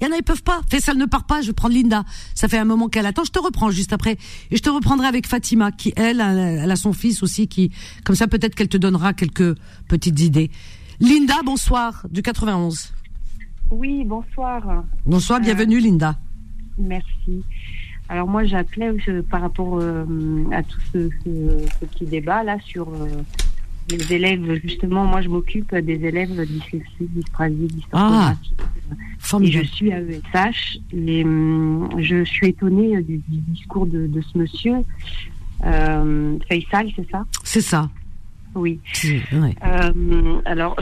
Il 0.00 0.06
y 0.06 0.10
en 0.10 0.12
a, 0.12 0.16
ils 0.18 0.22
peuvent 0.22 0.42
pas. 0.42 0.60
Faisal 0.70 0.96
ne 0.96 1.06
part 1.06 1.24
pas. 1.24 1.40
Je 1.42 1.48
vais 1.48 1.52
prendre 1.52 1.74
Linda. 1.74 2.04
Ça 2.34 2.46
fait 2.48 2.58
un 2.58 2.64
moment 2.64 2.88
qu'elle 2.88 3.06
attend. 3.06 3.24
Je 3.24 3.30
te 3.32 3.38
reprends 3.38 3.70
juste 3.70 3.92
après. 3.92 4.16
Et 4.50 4.56
je 4.56 4.62
te 4.62 4.70
reprendrai 4.70 5.06
avec 5.06 5.26
Fatima, 5.26 5.72
qui 5.72 5.92
elle, 5.96 6.20
elle 6.20 6.70
a 6.70 6.76
son 6.76 6.92
fils 6.92 7.22
aussi, 7.22 7.48
qui, 7.48 7.70
comme 8.04 8.14
ça, 8.16 8.28
peut-être 8.28 8.54
qu'elle 8.54 8.68
te 8.68 8.76
donnera 8.76 9.12
quelques 9.12 9.56
petites 9.88 10.20
idées. 10.20 10.50
Linda, 11.00 11.34
bonsoir, 11.44 12.06
du 12.10 12.22
91. 12.22 12.92
Oui, 13.70 14.04
bonsoir. 14.04 14.84
Bonsoir, 15.04 15.40
Euh, 15.40 15.42
bienvenue, 15.42 15.80
Linda. 15.80 16.16
Merci. 16.78 17.42
Alors 18.08 18.26
moi, 18.26 18.44
j'appelais 18.44 18.90
euh, 19.08 19.22
par 19.30 19.42
rapport 19.42 19.78
euh, 19.80 20.04
à 20.52 20.62
tout 20.62 20.80
ce, 20.92 21.10
ce- 21.24 21.66
ce 21.80 21.84
petit 21.84 22.06
débat 22.06 22.42
là 22.42 22.56
sur 22.64 22.88
euh, 22.88 23.06
les 23.90 24.12
élèves. 24.12 24.60
Justement, 24.62 25.04
moi, 25.04 25.20
je 25.20 25.28
m'occupe 25.28 25.74
des 25.74 25.94
élèves 26.04 26.30
dyslexiques, 26.46 26.84
dyspraxiques, 27.14 27.84
Ah, 27.92 28.34
dysorthographiques. 28.40 28.52
Et 28.60 28.94
je 29.20 29.26
Formidable. 29.26 29.66
suis 29.66 29.92
à 29.92 30.00
ESH 30.00 30.78
et 30.92 31.24
hum, 31.24 31.88
je 31.98 32.24
suis 32.24 32.48
étonnée 32.48 33.02
du, 33.02 33.18
du 33.18 33.38
discours 33.48 33.86
de, 33.86 34.06
de 34.06 34.20
ce 34.20 34.38
monsieur. 34.38 34.74
Euh, 35.64 36.38
Faisal, 36.48 36.88
c'est 36.96 37.10
ça? 37.10 37.24
C'est 37.44 37.60
ça. 37.60 37.90
Oui. 38.54 38.80
Ouais. 39.32 39.54
Euh, 39.64 40.40
alors, 40.46 40.76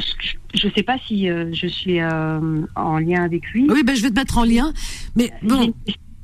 je 0.55 0.67
ne 0.69 0.73
sais 0.73 0.83
pas 0.83 0.97
si 1.07 1.29
euh, 1.29 1.51
je 1.53 1.67
suis 1.67 2.01
euh, 2.01 2.63
en 2.77 2.99
lien 2.99 3.25
avec 3.25 3.45
lui. 3.51 3.67
Oui, 3.69 3.83
ben 3.83 3.97
je 3.97 4.03
vais 4.03 4.11
te 4.11 4.15
mettre 4.15 4.39
en 4.39 4.45
lien. 4.45 4.73
Mais 5.17 5.31
bon, 5.43 5.73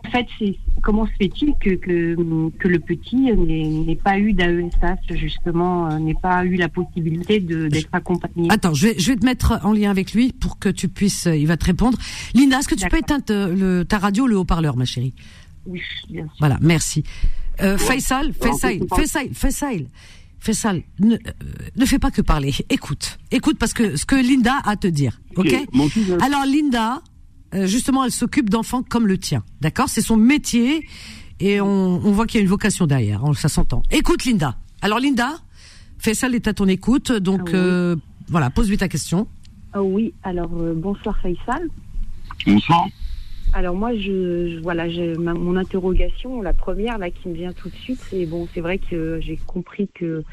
En 0.06 0.10
fait, 0.10 0.26
c'est 0.38 0.54
comment 0.82 1.06
se 1.06 1.12
fait-il 1.18 1.54
que, 1.60 1.70
que, 1.76 2.50
que 2.58 2.68
le 2.68 2.78
petit 2.78 3.16
n'ait 3.16 3.96
pas 3.96 4.18
eu 4.18 4.32
d'AESH, 4.32 5.14
justement, 5.16 5.90
euh, 5.90 5.98
n'ait 5.98 6.14
pas 6.20 6.44
eu 6.44 6.56
la 6.56 6.68
possibilité 6.68 7.40
d'être 7.40 7.88
accompagné? 7.92 8.48
Attends, 8.50 8.74
je 8.74 8.88
vais, 8.88 8.98
je 8.98 9.12
vais 9.12 9.16
te 9.16 9.24
mettre 9.24 9.60
en 9.62 9.72
lien 9.72 9.90
avec 9.90 10.12
lui 10.12 10.32
pour 10.32 10.58
que 10.58 10.68
tu 10.68 10.88
puisses. 10.88 11.26
euh, 11.26 11.36
Il 11.36 11.46
va 11.46 11.56
te 11.56 11.64
répondre. 11.64 11.96
Linda, 12.34 12.58
est-ce 12.58 12.68
que 12.68 12.74
tu 12.74 12.88
peux 12.88 12.98
éteindre 12.98 13.24
euh, 13.30 13.78
le, 13.78 13.84
ta 13.84 13.98
radio, 13.98 14.26
le 14.26 14.36
haut-parleur, 14.36 14.76
ma 14.76 14.84
chérie? 14.84 15.14
Oui, 15.66 15.80
bien 16.10 16.24
sûr. 16.24 16.32
Voilà, 16.40 16.58
merci. 16.60 17.04
Euh, 17.60 17.78
Faisal, 17.78 18.32
Alors, 18.42 18.54
Faisal, 18.58 18.78
pas- 18.86 18.96
Faisal, 18.96 19.28
Faisal, 19.32 19.86
Faisal, 20.40 20.82
ne, 20.98 21.14
euh, 21.14 21.18
ne 21.76 21.84
fais 21.86 21.98
pas 22.00 22.10
que 22.10 22.20
parler. 22.22 22.52
Écoute, 22.70 23.18
écoute 23.30 23.58
parce 23.58 23.72
que 23.72 23.94
ce 23.96 24.04
que 24.04 24.16
Linda 24.16 24.54
a 24.64 24.70
à 24.70 24.76
te 24.76 24.88
dire, 24.88 25.20
ok 25.36 25.52
euh, 25.52 26.18
Alors 26.20 26.44
Linda, 26.46 27.00
justement, 27.54 28.04
elle 28.04 28.10
s'occupe 28.12 28.50
d'enfants 28.50 28.82
comme 28.82 29.06
le 29.06 29.18
tien, 29.18 29.42
d'accord? 29.60 29.88
C'est 29.88 30.00
son 30.02 30.16
métier 30.16 30.86
et 31.40 31.60
on, 31.60 31.66
on 31.66 32.12
voit 32.12 32.26
qu'il 32.26 32.38
y 32.38 32.40
a 32.40 32.42
une 32.42 32.48
vocation 32.50 32.86
derrière, 32.86 33.24
hein, 33.24 33.32
ça 33.34 33.48
s'entend. 33.48 33.82
Écoute 33.90 34.24
Linda. 34.24 34.56
Alors 34.80 34.98
Linda, 35.00 35.36
Faisal 35.98 36.34
est 36.34 36.48
à 36.48 36.54
ton 36.54 36.66
écoute, 36.68 37.12
donc 37.12 37.40
Ah 37.40 37.44
oui. 37.46 37.52
euh, 37.54 37.96
voilà, 38.28 38.50
pose-lui 38.50 38.76
ta 38.78 38.88
question. 38.88 39.26
Ah 39.72 39.82
oui, 39.82 40.12
alors 40.22 40.50
euh, 40.60 40.74
bonsoir 40.74 41.18
Faisal. 41.20 41.68
bonsoir. 42.46 42.86
Alors 43.54 43.74
moi, 43.74 43.94
je, 43.94 44.54
je- 44.56 44.60
voilà, 44.62 44.86
ma- 45.18 45.34
mon 45.34 45.56
interrogation, 45.56 46.40
la 46.42 46.52
première 46.54 46.96
là 46.98 47.10
qui 47.10 47.28
me 47.28 47.34
vient 47.34 47.52
tout 47.52 47.68
de 47.68 47.74
suite, 47.76 48.00
c'est 48.10 48.24
bon, 48.24 48.48
c'est 48.54 48.60
vrai 48.60 48.78
que 48.78 49.20
j'ai 49.20 49.36
compris 49.46 49.88
que 49.94 50.24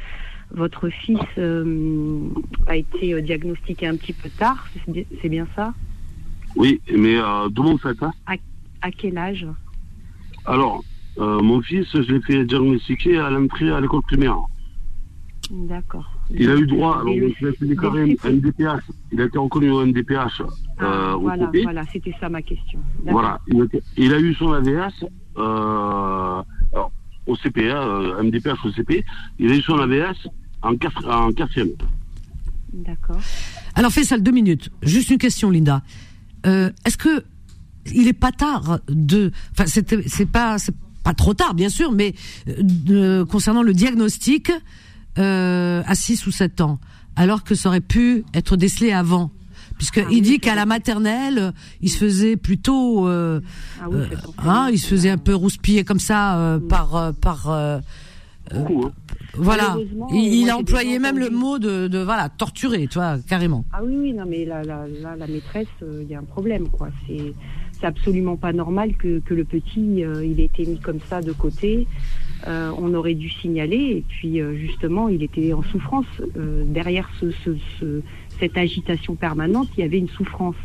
votre 0.51 0.89
fils 0.89 1.19
euh, 1.37 2.21
a 2.67 2.75
été 2.77 3.13
euh, 3.13 3.21
diagnostiqué 3.21 3.87
un 3.87 3.97
petit 3.97 4.13
peu 4.13 4.29
tard, 4.29 4.67
c'est 5.21 5.29
bien 5.29 5.47
ça? 5.55 5.73
Oui, 6.55 6.81
mais 6.95 7.17
euh, 7.17 7.49
de 7.49 7.61
mon 7.61 7.77
fait, 7.77 7.95
hein. 8.01 8.11
À 8.81 8.91
quel 8.91 9.17
âge? 9.17 9.45
Alors, 10.45 10.83
euh, 11.17 11.41
mon 11.41 11.61
fils, 11.61 11.87
je 11.93 11.99
l'ai 12.13 12.21
fait 12.21 12.45
diagnostiquer 12.45 13.17
à 13.17 13.29
l'entrée 13.29 13.69
à 13.69 13.81
l'école 13.81 14.01
primaire. 14.03 14.37
D'accord. 15.51 16.05
Il 16.31 16.49
a 16.49 16.55
eu 16.55 16.65
droit, 16.67 16.99
alors, 17.01 17.09
il 17.13 17.23
a 17.45 17.49
été 17.49 17.65
déclaré 17.65 18.05
le- 18.05 18.17
un 18.23 18.29
NDPH. 18.29 18.83
Il 19.11 19.19
a 19.21 19.25
été 19.25 19.37
reconnu 19.37 19.69
au 19.71 19.81
NDPH 19.83 20.41
Ah, 20.77 20.83
euh, 20.83 21.13
au 21.15 21.21
voilà, 21.21 21.45
CP. 21.47 21.63
voilà, 21.63 21.83
c'était 21.91 22.15
ça 22.19 22.29
ma 22.29 22.41
question. 22.41 22.79
Voilà, 23.03 23.39
il, 23.97 24.13
a 24.13 24.19
eu 24.19 24.33
son 24.35 24.53
AVS 24.53 24.93
euh, 25.37 26.41
alors, 26.71 26.91
au 27.25 27.35
CP, 27.35 27.69
hein, 27.71 27.81
euh, 27.81 28.23
MDPH 28.23 28.63
au 28.65 28.71
CP. 28.71 29.03
Il 29.39 29.51
a 29.51 29.55
eu 29.55 29.61
son 29.61 29.77
AVS 29.79 30.27
en, 30.61 30.75
quatre, 30.77 31.05
en 31.09 31.31
quatrième. 31.33 31.71
D'accord. 32.71 33.19
Alors 33.75 33.91
Faisal, 33.91 34.21
deux 34.21 34.31
minutes. 34.31 34.69
Juste 34.83 35.09
une 35.09 35.17
question, 35.17 35.49
Linda. 35.49 35.81
Euh, 36.45 36.71
Est-ce 36.85 36.97
que 36.97 37.23
il 37.93 38.07
est 38.07 38.13
pas 38.13 38.31
tard 38.31 38.79
de, 38.89 39.31
enfin 39.51 39.65
c'est 39.65 40.25
pas 40.25 40.57
c'est 40.59 40.75
pas 41.03 41.13
trop 41.13 41.33
tard 41.33 41.53
bien 41.53 41.69
sûr, 41.69 41.91
mais 41.91 42.13
euh, 42.47 42.53
de- 42.59 43.23
concernant 43.29 43.63
le 43.63 43.73
diagnostic 43.73 44.51
euh, 45.17 45.81
à 45.85 45.95
6 45.95 46.27
ou 46.27 46.31
7 46.31 46.61
ans, 46.61 46.79
alors 47.15 47.43
que 47.43 47.55
ça 47.55 47.69
aurait 47.69 47.81
pu 47.81 48.23
être 48.33 48.57
décelé 48.57 48.91
avant? 48.91 49.31
Puisqu'il 49.77 50.03
Ah 50.05 50.09
oui, 50.09 50.21
dit 50.21 50.39
qu'à 50.39 50.55
la 50.55 50.65
maternelle, 50.65 51.53
il 51.81 51.89
se 51.89 51.97
faisait 51.97 52.35
plutôt, 52.35 53.07
euh, 53.07 53.39
Ah 53.81 53.85
oui, 53.89 53.97
euh, 54.01 54.15
hein, 54.39 54.69
il 54.73 54.77
se 54.77 54.87
faisait 54.87 55.09
un 55.09 55.17
peu 55.17 55.33
rouspiller 55.33 55.85
comme 55.85 56.01
ça 56.01 56.37
euh, 56.37 56.59
par 56.59 56.95
euh, 56.97 57.11
par 57.13 57.49
euh, 57.49 57.79
Beaucoup, 58.53 58.85
hein. 58.87 58.91
Voilà. 59.35 59.77
Il, 60.11 60.45
moi, 60.45 60.53
a 60.53 60.57
employé 60.57 60.99
même 60.99 61.17
le 61.19 61.29
mot 61.29 61.59
de, 61.59 61.87
de 61.87 61.99
voilà 61.99 62.29
torturer, 62.29 62.87
tu 62.87 62.95
vois, 62.99 63.17
carrément. 63.27 63.65
Ah 63.71 63.81
oui, 63.83 63.95
oui, 63.97 64.13
non, 64.13 64.25
mais 64.27 64.45
là, 64.45 64.63
là, 64.63 64.85
la 65.17 65.27
maîtresse, 65.27 65.67
euh, 65.83 65.99
il 66.03 66.09
y 66.09 66.15
a 66.15 66.19
un 66.19 66.23
problème, 66.23 66.67
quoi. 66.69 66.89
C'est, 67.07 67.33
c'est 67.79 67.85
absolument 67.85 68.35
pas 68.35 68.51
normal 68.53 68.95
que, 68.97 69.19
que 69.19 69.33
le 69.33 69.45
petit, 69.45 70.03
euh, 70.03 70.25
il 70.25 70.39
ait 70.39 70.45
été 70.45 70.65
mis 70.65 70.79
comme 70.79 70.99
ça 71.09 71.21
de 71.21 71.31
côté. 71.31 71.87
Euh, 72.47 72.71
on 72.77 72.93
aurait 72.93 73.15
dû 73.15 73.29
signaler, 73.29 73.97
et 73.97 74.03
puis 74.07 74.41
euh, 74.41 74.55
justement, 74.55 75.09
il 75.09 75.23
était 75.23 75.51
en 75.53 75.61
souffrance. 75.63 76.05
Euh, 76.37 76.63
derrière 76.65 77.09
ce, 77.19 77.31
ce, 77.31 77.51
ce- 77.79 78.01
cette 78.39 78.57
agitation 78.57 79.15
permanente, 79.15 79.67
il 79.77 79.81
y 79.81 79.83
avait 79.83 79.97
une 79.99 80.07
souffrance. 80.09 80.55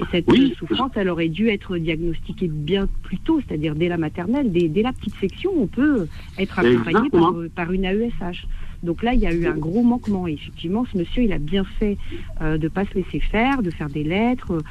Et 0.00 0.04
cette 0.10 0.30
Oui. 0.30 0.52
euh, 0.52 0.56
souffrance, 0.58 0.90
elle 0.94 1.08
aurait 1.08 1.28
dû 1.28 1.48
être 1.48 1.76
diagnostiquée 1.78 2.48
bien 2.48 2.86
plus 3.02 3.18
tôt, 3.18 3.40
c'est-à-dire 3.46 3.74
dès 3.74 3.88
la 3.88 3.96
maternelle, 3.96 4.52
dès, 4.52 4.68
dès 4.68 4.82
la 4.82 4.92
petite 4.92 5.14
section, 5.20 5.50
on 5.56 5.66
peut 5.66 6.06
être 6.38 6.58
accompagné 6.58 7.08
par, 7.10 7.32
euh, 7.32 7.48
par 7.54 7.72
une 7.72 7.84
AESH. 7.84 8.46
Donc 8.82 9.02
là, 9.02 9.14
il 9.14 9.20
y 9.20 9.26
a 9.26 9.32
eu 9.32 9.46
un 9.46 9.56
gros 9.56 9.82
manquement. 9.82 10.26
Et 10.28 10.32
effectivement, 10.32 10.84
ce 10.92 10.98
monsieur, 10.98 11.22
il 11.22 11.32
a 11.32 11.38
bien 11.38 11.64
fait 11.64 11.96
euh, 12.42 12.58
de 12.58 12.68
pas 12.68 12.84
se 12.84 12.94
laisser 12.94 13.20
faire, 13.20 13.62
de 13.62 13.70
faire 13.70 13.88
des 13.88 14.04
lettres. 14.04 14.62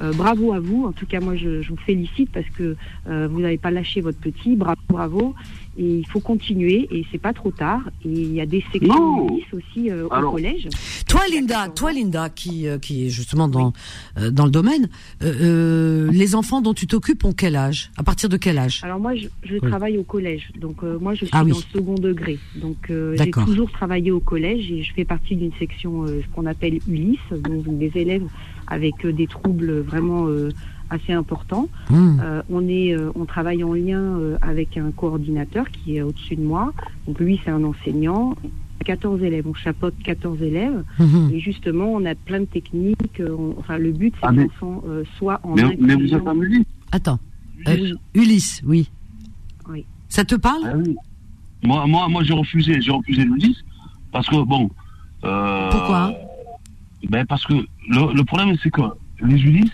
Euh, 0.00 0.12
bravo 0.14 0.54
à 0.54 0.60
vous. 0.60 0.86
En 0.86 0.92
tout 0.92 1.04
cas, 1.06 1.20
moi, 1.20 1.36
je, 1.36 1.60
je 1.60 1.68
vous 1.68 1.76
félicite 1.76 2.30
parce 2.32 2.48
que 2.56 2.74
euh, 3.06 3.28
vous 3.30 3.40
n'avez 3.40 3.58
pas 3.58 3.70
lâché 3.70 4.00
votre 4.00 4.18
petit. 4.18 4.56
Bravo, 4.56 4.80
bravo. 4.88 5.34
Et 5.80 5.98
il 6.00 6.06
faut 6.06 6.20
continuer. 6.20 6.86
Et 6.92 7.04
c'est 7.10 7.18
pas 7.18 7.32
trop 7.32 7.50
tard. 7.50 7.80
Et 8.04 8.08
il 8.10 8.34
y 8.34 8.40
a 8.40 8.46
des 8.46 8.62
sections 8.72 9.26
aussi 9.52 9.90
euh, 9.90 10.06
au 10.06 10.30
collège. 10.30 10.68
Toi, 11.08 11.22
Linda, 11.32 11.54
14 11.68 11.74
toi. 11.74 11.92
Linda, 11.92 12.28
qui, 12.28 12.68
euh, 12.68 12.78
qui 12.78 13.06
est 13.06 13.08
justement 13.10 13.48
dans, 13.48 13.72
euh, 14.18 14.30
dans 14.30 14.44
le 14.44 14.50
domaine, 14.50 14.88
euh, 15.22 16.10
les 16.12 16.34
enfants 16.34 16.60
dont 16.60 16.74
tu 16.74 16.86
t'occupes 16.86 17.24
ont 17.24 17.32
quel 17.32 17.56
âge? 17.56 17.90
À 17.96 18.02
partir 18.02 18.28
de 18.28 18.36
quel 18.36 18.58
âge? 18.58 18.80
Alors 18.84 19.00
moi, 19.00 19.14
je, 19.16 19.26
je 19.44 19.56
travaille 19.56 19.96
au 19.98 20.02
collège, 20.02 20.50
donc 20.60 20.82
euh, 20.82 20.98
moi 20.98 21.14
je 21.14 21.24
suis 21.24 21.28
Ah 21.32 21.42
oui. 21.44 21.52
dans 21.52 21.56
le 21.58 21.78
second 21.80 21.94
degré. 21.94 22.38
Donc 22.56 22.90
euh, 22.90 23.16
j'ai 23.18 23.30
toujours 23.30 23.70
travaillé 23.72 24.10
au 24.10 24.20
collège 24.20 24.70
et 24.70 24.82
je 24.82 24.92
fais 24.94 25.04
partie 25.04 25.36
d'une 25.36 25.52
section 25.58 26.04
euh, 26.04 26.20
ce 26.22 26.34
qu'on 26.34 26.46
appelle 26.46 26.78
Ulysse, 26.88 27.18
donc 27.32 27.78
des 27.78 27.90
élèves 27.94 28.26
avec 28.66 29.04
euh, 29.04 29.12
des 29.12 29.26
troubles 29.26 29.80
vraiment 29.80 30.26
euh, 30.28 30.50
assez 30.90 31.12
important. 31.12 31.68
Mmh. 31.90 32.20
Euh, 32.22 32.42
on 32.50 32.66
est, 32.68 32.92
euh, 32.94 33.10
on 33.14 33.24
travaille 33.24 33.62
en 33.64 33.72
lien 33.72 34.00
euh, 34.00 34.36
avec 34.42 34.76
un 34.76 34.90
coordinateur 34.90 35.70
qui 35.70 35.96
est 35.96 36.02
au-dessus 36.02 36.36
de 36.36 36.42
moi. 36.42 36.72
Donc 37.06 37.18
lui, 37.20 37.40
c'est 37.44 37.50
un 37.50 37.64
enseignant. 37.64 38.34
14 38.84 39.22
élèves, 39.22 39.46
on 39.46 39.52
chapeaute 39.54 39.94
14 40.02 40.40
élèves. 40.42 40.82
Mhm. 40.98 41.30
Et 41.34 41.38
justement, 41.40 41.92
on 41.92 42.04
a 42.06 42.14
plein 42.14 42.40
de 42.40 42.44
techniques. 42.46 43.20
on- 43.20 43.54
enfin, 43.58 43.76
le 43.78 43.92
but, 43.92 44.14
c'est 44.14 44.26
Ah, 44.26 44.30
que 44.30 44.34
mais- 44.36 44.42
l'enfant 44.44 44.82
euh, 44.88 45.04
soit 45.18 45.38
en 45.42 45.54
Mais, 45.54 45.62
mais 45.62 45.76
vous 45.76 45.92
inclusion. 45.92 46.18
êtes 46.18 46.28
en 46.28 46.34
musique 46.34 46.68
Attends. 46.92 47.18
Euh, 47.68 47.76
Oui. 47.76 47.94
Ulysse, 48.14 48.62
oui. 48.66 48.88
Oui. 49.68 49.84
Ça 50.08 50.24
te 50.24 50.34
parle? 50.34 50.62
Ah 50.64 50.76
oui. 50.76 50.96
Moi, 51.62 51.86
moi, 51.86 52.08
moi 52.08 52.22
j'ai 52.24 52.32
refusé, 52.32 52.80
j'ai 52.80 52.90
refusé 52.90 53.22
l'Ulysse 53.24 53.62
parce 54.12 54.26
que 54.28 54.42
bon. 54.44 54.70
euh, 55.24 55.70
Pourquoi? 55.70 56.14
Ben 57.10 57.26
parce 57.26 57.44
que 57.44 57.52
le, 57.54 58.14
le 58.14 58.24
problème 58.24 58.56
c'est 58.62 58.70
que 58.70 58.80
les 59.22 59.40
Ulysses, 59.42 59.70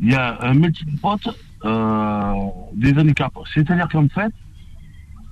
il 0.00 0.10
y 0.10 0.14
a 0.14 0.38
un 0.42 0.54
melting 0.54 0.96
pot 0.98 1.20
euh, 1.64 2.34
des 2.74 2.98
handicaps. 2.98 3.36
C'est-à-dire 3.52 3.88
qu'en 3.88 4.08
fait, 4.08 4.32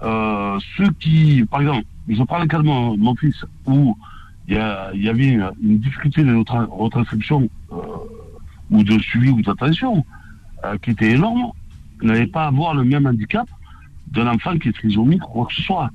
euh, 0.03 0.59
ceux 0.77 0.91
qui, 1.01 1.45
par 1.51 1.61
exemple, 1.63 1.85
je 2.09 2.23
prends 2.23 2.39
le 2.39 2.47
cas 2.47 2.59
de 2.59 2.65
mon, 2.65 3.17
fils 3.17 3.45
où 3.67 3.97
il 4.47 4.55
y, 4.57 5.09
avait 5.09 5.29
une, 5.29 5.79
difficulté 5.79 6.23
de 6.23 6.35
retra- 6.35 6.69
retranscription 6.71 7.49
euh, 7.73 7.77
ou 8.71 8.83
de 8.83 8.99
suivi 8.99 9.31
ou 9.31 9.43
d'attention 9.43 10.05
euh, 10.65 10.77
qui 10.79 10.91
était 10.91 11.11
énorme, 11.11 11.53
n'allait 12.03 12.27
pas 12.27 12.47
avoir 12.47 12.75
le 12.75 12.85
même 12.85 13.07
handicap 13.07 13.49
d'un 14.09 14.27
enfant 14.27 14.57
qui 14.59 14.69
est 14.69 14.73
trisomique 14.73 15.21
quoi 15.21 15.47
que 15.47 15.55
ce 15.55 15.63
soit. 15.63 15.91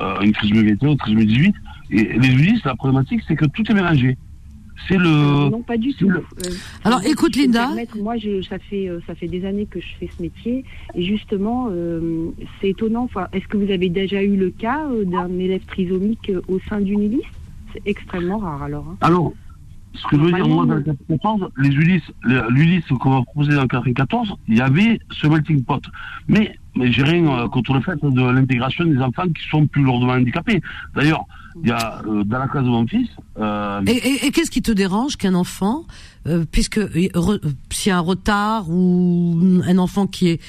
Euh, 0.00 0.20
une 0.20 0.32
trisomie 0.32 0.70
21, 0.70 0.90
une 0.90 0.96
trisomie 0.96 1.26
18. 1.26 1.54
Et 1.90 2.18
les 2.18 2.28
Ulysses, 2.28 2.64
la 2.64 2.76
problématique, 2.76 3.22
c'est 3.26 3.36
que 3.36 3.46
tout 3.46 3.68
est 3.70 3.74
mélangé. 3.74 4.16
C'est 4.86 4.96
le. 4.96 5.06
Euh, 5.08 5.50
non, 5.50 5.62
pas 5.62 5.76
du 5.76 5.92
tout. 5.94 6.08
le- 6.08 6.18
Euh, 6.20 6.50
Alors, 6.84 7.00
écoute, 7.04 7.34
Linda. 7.36 7.68
Moi, 8.00 8.16
je, 8.16 8.42
ça, 8.42 8.58
fait, 8.58 8.88
euh, 8.88 9.00
ça 9.06 9.14
fait 9.14 9.26
des 9.28 9.44
années 9.44 9.66
que 9.66 9.80
je 9.80 9.86
fais 9.98 10.08
ce 10.16 10.22
métier. 10.22 10.64
Et 10.94 11.02
justement, 11.02 11.68
euh, 11.70 12.30
c'est 12.60 12.68
étonnant. 12.70 13.02
Enfin, 13.04 13.26
Est-ce 13.32 13.46
que 13.48 13.56
vous 13.56 13.70
avez 13.70 13.88
déjà 13.88 14.22
eu 14.22 14.36
le 14.36 14.50
cas 14.50 14.86
euh, 14.86 15.04
d'un 15.04 15.28
élève 15.38 15.64
trisomique 15.66 16.30
euh, 16.30 16.40
au 16.48 16.58
sein 16.68 16.80
d'une 16.80 17.02
Ulysse 17.02 17.22
C'est 17.72 17.82
extrêmement 17.86 18.38
rare, 18.38 18.62
alors. 18.62 18.86
hein. 18.88 18.96
Alors, 19.00 19.32
ce 19.94 20.06
que 20.06 20.16
je 20.16 20.20
veux 20.22 20.32
dire, 20.32 20.46
moi, 20.46 20.64
dans 20.64 20.74
le 20.74 20.84
Normalement, 20.84 20.94
94, 21.08 21.50
les 21.58 21.70
Ulysses, 21.74 22.12
l'Ulysse 22.50 22.84
qu'on 23.00 23.10
m'a 23.10 23.22
proposé 23.22 23.54
dans 23.54 23.62
le 23.62 23.68
94, 23.68 24.34
il 24.46 24.56
y 24.56 24.60
avait 24.60 25.00
ce 25.10 25.26
melting 25.26 25.64
pot. 25.64 25.82
Mais, 26.28 26.54
mais 26.76 26.92
j'ai 26.92 27.02
rien 27.02 27.26
euh, 27.26 27.48
contre 27.48 27.74
le 27.74 27.80
fait 27.80 27.96
de 28.02 28.22
l'intégration 28.30 28.84
des 28.84 28.98
enfants 28.98 29.26
qui 29.26 29.46
sont 29.50 29.66
plus 29.66 29.82
lourdement 29.82 30.12
handicapés. 30.12 30.60
D'ailleurs, 30.94 31.24
il 31.62 31.68
y 31.68 31.72
a, 31.72 32.02
euh, 32.06 32.24
dans 32.24 32.38
la 32.38 32.48
classe 32.48 32.64
de 32.64 32.68
mon 32.68 32.86
fils, 32.86 33.08
euh, 33.38 33.80
Et, 33.86 33.92
et- 33.92 34.26
et 34.26 34.30
qu'est-ce 34.30 34.50
qui 34.50 34.62
te 34.62 34.72
dérange 34.72 35.16
qu'un 35.16 35.34
enfant, 35.34 35.84
euh, 36.26 36.44
puisque 36.50 36.78
euh, 36.78 36.88
s'il 37.70 37.90
y 37.90 37.92
a 37.92 37.98
un 37.98 38.00
retard 38.00 38.68
ou 38.70 39.60
un 39.64 39.78
enfant 39.78 40.06
qui 40.06 40.28
est, 40.28 40.40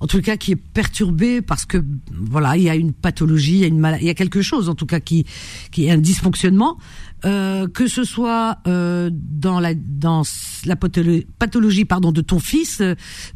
en 0.00 0.06
tout 0.06 0.20
cas, 0.20 0.36
qui 0.36 0.52
est 0.52 0.56
perturbé 0.56 1.40
parce 1.40 1.64
que 1.64 1.78
voilà, 2.12 2.56
il 2.56 2.62
y 2.64 2.68
a 2.70 2.74
une 2.74 2.92
pathologie, 2.92 3.54
il 3.54 3.60
y 3.60 3.64
a 3.64 3.68
une 3.68 3.78
maladie, 3.78 4.04
il 4.04 4.06
y 4.08 4.10
a 4.10 4.14
quelque 4.14 4.42
chose, 4.42 4.68
en 4.68 4.74
tout 4.74 4.86
cas, 4.86 5.00
qui 5.00 5.24
qui 5.70 5.86
est 5.86 5.90
un 5.90 5.98
dysfonctionnement, 5.98 6.76
euh, 7.24 7.66
que 7.68 7.86
ce 7.86 8.04
soit 8.04 8.58
euh, 8.66 9.08
dans 9.12 9.60
la 9.60 9.72
dans 9.74 10.22
la 10.66 10.76
patholo- 10.76 11.24
pathologie 11.38 11.84
pardon 11.86 12.12
de 12.12 12.20
ton 12.20 12.38
fils, 12.38 12.82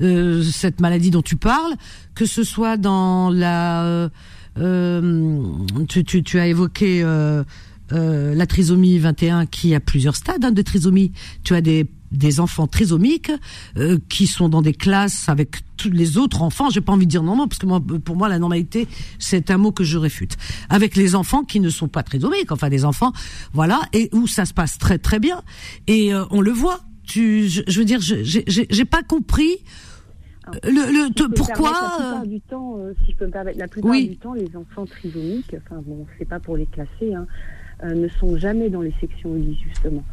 cette 0.00 0.80
maladie 0.80 1.10
dont 1.10 1.22
tu 1.22 1.36
parles, 1.36 1.74
que 2.14 2.26
ce 2.26 2.44
soit 2.44 2.76
dans 2.76 3.30
la 3.30 4.10
tu, 5.88 6.04
tu, 6.04 6.22
tu 6.22 6.38
as 6.38 6.46
évoqué 6.46 7.02
euh, 7.02 7.44
euh, 7.92 8.34
la 8.34 8.46
trisomie 8.46 8.98
21 8.98 9.46
qui 9.46 9.74
a 9.74 9.80
plusieurs 9.80 10.16
stades 10.16 10.44
hein, 10.44 10.52
de 10.52 10.62
trisomie. 10.62 11.12
Tu 11.42 11.54
as 11.54 11.60
des, 11.60 11.86
des 12.12 12.40
enfants 12.40 12.66
trisomiques 12.66 13.32
euh, 13.76 13.98
qui 14.08 14.26
sont 14.26 14.48
dans 14.48 14.62
des 14.62 14.74
classes 14.74 15.28
avec 15.28 15.56
tous 15.76 15.90
les 15.90 16.18
autres 16.18 16.42
enfants. 16.42 16.70
J'ai 16.70 16.80
pas 16.80 16.92
envie 16.92 17.06
de 17.06 17.10
dire 17.10 17.22
non, 17.22 17.36
non, 17.36 17.48
parce 17.48 17.58
que 17.58 17.66
moi, 17.66 17.80
pour 18.04 18.16
moi, 18.16 18.28
la 18.28 18.38
normalité, 18.38 18.88
c'est 19.18 19.50
un 19.50 19.58
mot 19.58 19.72
que 19.72 19.84
je 19.84 19.98
réfute. 19.98 20.36
Avec 20.68 20.96
les 20.96 21.14
enfants 21.14 21.44
qui 21.44 21.60
ne 21.60 21.70
sont 21.70 21.88
pas 21.88 22.02
trisomiques, 22.02 22.52
enfin 22.52 22.68
des 22.68 22.84
enfants, 22.84 23.12
voilà, 23.52 23.80
et 23.92 24.08
où 24.12 24.26
ça 24.26 24.44
se 24.44 24.54
passe 24.54 24.78
très 24.78 24.98
très 24.98 25.18
bien. 25.18 25.42
Et 25.86 26.12
euh, 26.12 26.24
on 26.30 26.40
le 26.40 26.52
voit. 26.52 26.80
Tu, 27.04 27.48
je, 27.48 27.62
je 27.66 27.78
veux 27.78 27.86
dire, 27.86 28.00
j'ai 28.02 28.84
pas 28.84 29.02
compris 29.02 29.52
euh, 29.52 29.87
le, 30.64 30.70
le 30.70 31.12
Si 31.16 31.22
me 31.22 31.34
pourquoi. 31.34 31.72
permettre, 31.72 31.80
La 31.82 31.86
euh, 31.94 31.96
plupart 32.10 32.26
du 32.26 32.40
temps, 32.40 32.76
euh, 32.78 32.92
si 33.04 33.12
je 33.12 33.16
peux 33.16 33.26
me 33.26 33.30
permettre, 33.30 33.58
la 33.58 33.68
plupart 33.68 33.90
Oui. 33.90 34.08
du 34.08 34.16
temps, 34.16 34.34
les 34.34 34.56
enfants 34.56 34.86
trisomiques, 34.86 35.54
enfin 35.64 35.82
bon, 35.84 36.06
c'est 36.18 36.24
pas 36.28 36.40
pour 36.40 36.56
les 36.56 36.66
classer, 36.66 37.14
hein, 37.14 37.26
euh, 37.84 37.94
ne 37.94 38.08
sont 38.08 38.36
jamais 38.36 38.68
dans 38.70 38.80
les 38.82 38.94
sections 39.00 39.34
Ulysse 39.36 39.58
justement, 39.68 40.04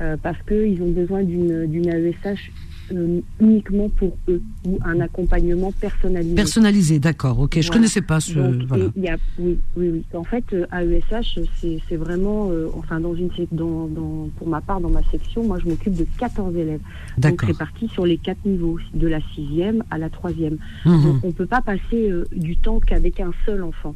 Euh, 0.00 0.16
parce 0.22 0.40
qu'ils 0.48 0.80
ont 0.82 0.90
besoin 0.90 1.22
d'une 1.22 1.66
d'une 1.66 1.88
AESH 1.88 2.52
euh, 2.92 3.20
uniquement 3.40 3.88
pour 3.88 4.16
eux 4.28 4.42
ou 4.66 4.78
un 4.84 5.00
accompagnement 5.00 5.72
personnalisé. 5.72 6.34
Personnalisé, 6.34 6.98
d'accord. 6.98 7.38
Ok, 7.40 7.54
je 7.56 7.60
Voilà. 7.60 7.72
connaissais 7.74 8.02
pas 8.02 8.20
ce. 8.20 8.34
Donc, 8.34 8.62
voilà. 8.68 8.84
et 8.84 8.88
il 8.96 9.02
y 9.02 9.08
a, 9.08 9.16
oui, 9.38 9.58
oui, 9.76 9.90
oui. 9.90 10.04
En 10.14 10.24
fait, 10.24 10.44
euh, 10.52 10.66
AESH, 10.72 11.38
c'est 11.60 11.78
c'est 11.88 11.96
vraiment, 11.96 12.50
euh, 12.50 12.68
enfin, 12.76 13.00
dans 13.00 13.14
une, 13.14 13.30
dans, 13.52 13.86
dans, 13.86 14.28
pour 14.36 14.48
ma 14.48 14.60
part, 14.60 14.80
dans 14.80 14.90
ma 14.90 15.02
section, 15.10 15.44
moi, 15.44 15.58
je 15.62 15.68
m'occupe 15.68 15.94
de 15.94 16.06
14 16.18 16.54
élèves. 16.56 16.80
Donc, 17.18 17.42
répartis 17.42 17.88
sur 17.88 18.06
les 18.06 18.18
quatre 18.18 18.44
niveaux, 18.44 18.78
de 18.94 19.06
la 19.08 19.20
sixième 19.34 19.82
à 19.90 19.98
la 19.98 20.10
troisième. 20.10 20.58
Mhm. 20.84 21.02
Donc, 21.02 21.24
on 21.24 21.26
ne 21.28 21.32
peut 21.32 21.46
pas 21.46 21.62
passer 21.62 22.10
euh, 22.10 22.26
du 22.34 22.56
temps 22.56 22.80
qu'avec 22.80 23.20
un 23.20 23.32
seul 23.46 23.62
enfant. 23.62 23.94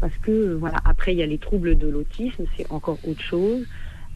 Parce 0.00 0.12
que, 0.20 0.52
voilà, 0.54 0.76
après, 0.84 1.14
il 1.14 1.18
y 1.18 1.22
a 1.22 1.26
les 1.26 1.38
troubles 1.38 1.78
de 1.78 1.86
l'autisme, 1.88 2.44
c'est 2.58 2.70
encore 2.70 2.98
autre 3.08 3.22
chose. 3.22 3.64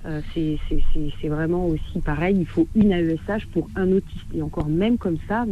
Euh, 0.06 0.20
c'est- 0.34 1.28
vraiment 1.28 1.66
aussi 1.66 2.00
pareil, 2.04 2.36
il 2.40 2.46
faut 2.46 2.66
une 2.74 2.90
AESH 2.92 3.46
pour 3.52 3.68
un 3.76 3.92
autiste. 3.92 4.24
Et 4.34 4.40
encore 4.42 4.68
même 4.68 4.96
comme 4.98 5.18
ça, 5.28 5.44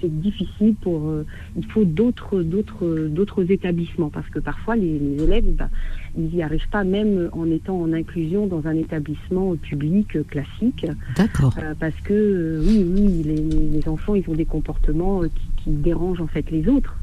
c'est 0.00 0.20
difficile 0.20 0.74
pour. 0.74 1.08
euh, 1.08 1.24
il 1.56 1.64
faut 1.64 1.84
d'autres 1.84 2.42
d'autres 2.42 3.08
d'autres 3.08 3.50
établissements 3.50 4.10
parce 4.10 4.28
que 4.28 4.38
parfois 4.40 4.76
les, 4.76 4.98
les 4.98 5.22
élèves, 5.22 5.50
bah, 5.54 5.70
ils 6.18 6.24
n'y 6.26 6.42
arrivent 6.42 6.68
pas 6.68 6.84
même 6.84 7.30
en 7.32 7.50
étant 7.50 7.80
en 7.80 7.92
inclusion 7.94 8.46
dans 8.46 8.66
un 8.66 8.74
établissement 8.76 9.56
public 9.56 10.18
classique. 10.28 10.86
D'accord. 11.16 11.54
Euh, 11.58 11.74
parce 11.78 11.98
que 12.04 12.12
euh, 12.12 12.62
oui, 12.66 12.84
oui, 12.86 13.22
les, 13.24 13.36
les- 13.80 13.88
enfants, 13.88 14.14
ils 14.14 14.28
ont 14.28 14.34
des 14.34 14.44
comportements 14.44 15.22
euh, 15.22 15.28
qui, 15.28 15.64
qui 15.64 15.70
dérangent 15.70 16.20
en 16.20 16.26
fait 16.26 16.50
les 16.50 16.68
autres. 16.68 16.98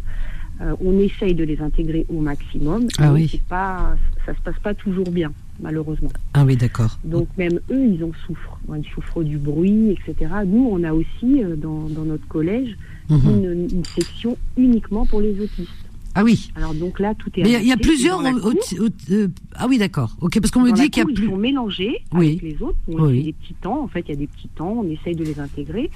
Euh, 0.61 0.75
on 0.85 0.99
essaye 0.99 1.33
de 1.33 1.43
les 1.43 1.59
intégrer 1.61 2.05
au 2.09 2.19
maximum, 2.21 2.87
Ah 2.99 3.11
mais 3.11 3.21
oui. 3.21 3.41
pas, 3.49 3.95
ça 4.27 4.35
se 4.35 4.41
passe 4.41 4.59
pas 4.59 4.75
toujours 4.75 5.09
bien, 5.09 5.31
malheureusement. 5.61 6.09
Ah 6.33 6.43
oui, 6.45 6.55
d'accord. 6.57 6.97
Donc 7.03 7.27
même 7.37 7.59
eux, 7.69 7.85
ils 7.93 8.03
en 8.03 8.11
souffrent. 8.25 8.59
Ils 8.75 8.85
souffrent 8.93 9.23
du 9.23 9.37
bruit, 9.37 9.91
etc. 9.91 10.31
Nous, 10.45 10.67
on 10.71 10.83
a 10.83 10.93
aussi 10.93 11.43
euh, 11.43 11.55
dans, 11.55 11.87
dans 11.89 12.05
notre 12.05 12.27
collège 12.27 12.75
Mhm. 13.09 13.29
une, 13.43 13.67
une 13.73 13.83
section 13.85 14.37
uniquement 14.55 15.05
pour 15.05 15.19
les 15.21 15.37
autistes. 15.41 15.69
Ah 16.15 16.23
oui. 16.23 16.49
Alors 16.55 16.73
donc 16.73 16.99
là, 16.99 17.13
tout 17.15 17.29
est. 17.37 17.43
Mais 17.43 17.53
il 17.61 17.67
y 17.67 17.71
a- 17.73 17.77
plusieurs. 17.77 18.19
Au- 18.19 18.51
au- 18.51 18.89
euh, 19.11 19.27
ah 19.55 19.65
oui, 19.67 19.77
d'accord. 19.77 20.15
Ok, 20.21 20.39
parce 20.39 20.51
qu'on 20.51 20.61
me 20.61 20.71
dit 20.71 20.89
qu'il 20.89 20.99
y 20.99 21.03
a 21.03 21.05
plus. 21.05 21.23
Ils 21.25 21.29
sont 21.29 21.37
mélangés 21.37 21.97
Oui. 22.13 22.27
avec 22.27 22.41
les 22.41 22.61
autres. 22.61 22.77
On 22.87 23.01
Oui. 23.07 23.17
fait 23.19 23.23
des 23.23 23.33
petits 23.33 23.53
temps. 23.55 23.81
En 23.83 23.87
fait, 23.87 24.01
il 24.07 24.09
y 24.09 24.13
a 24.13 24.15
des 24.17 24.27
petits 24.27 24.47
temps. 24.49 24.77
On 24.85 24.89
essaye 24.89 25.15
de 25.15 25.23
les 25.25 25.39
intégrer. 25.39 25.89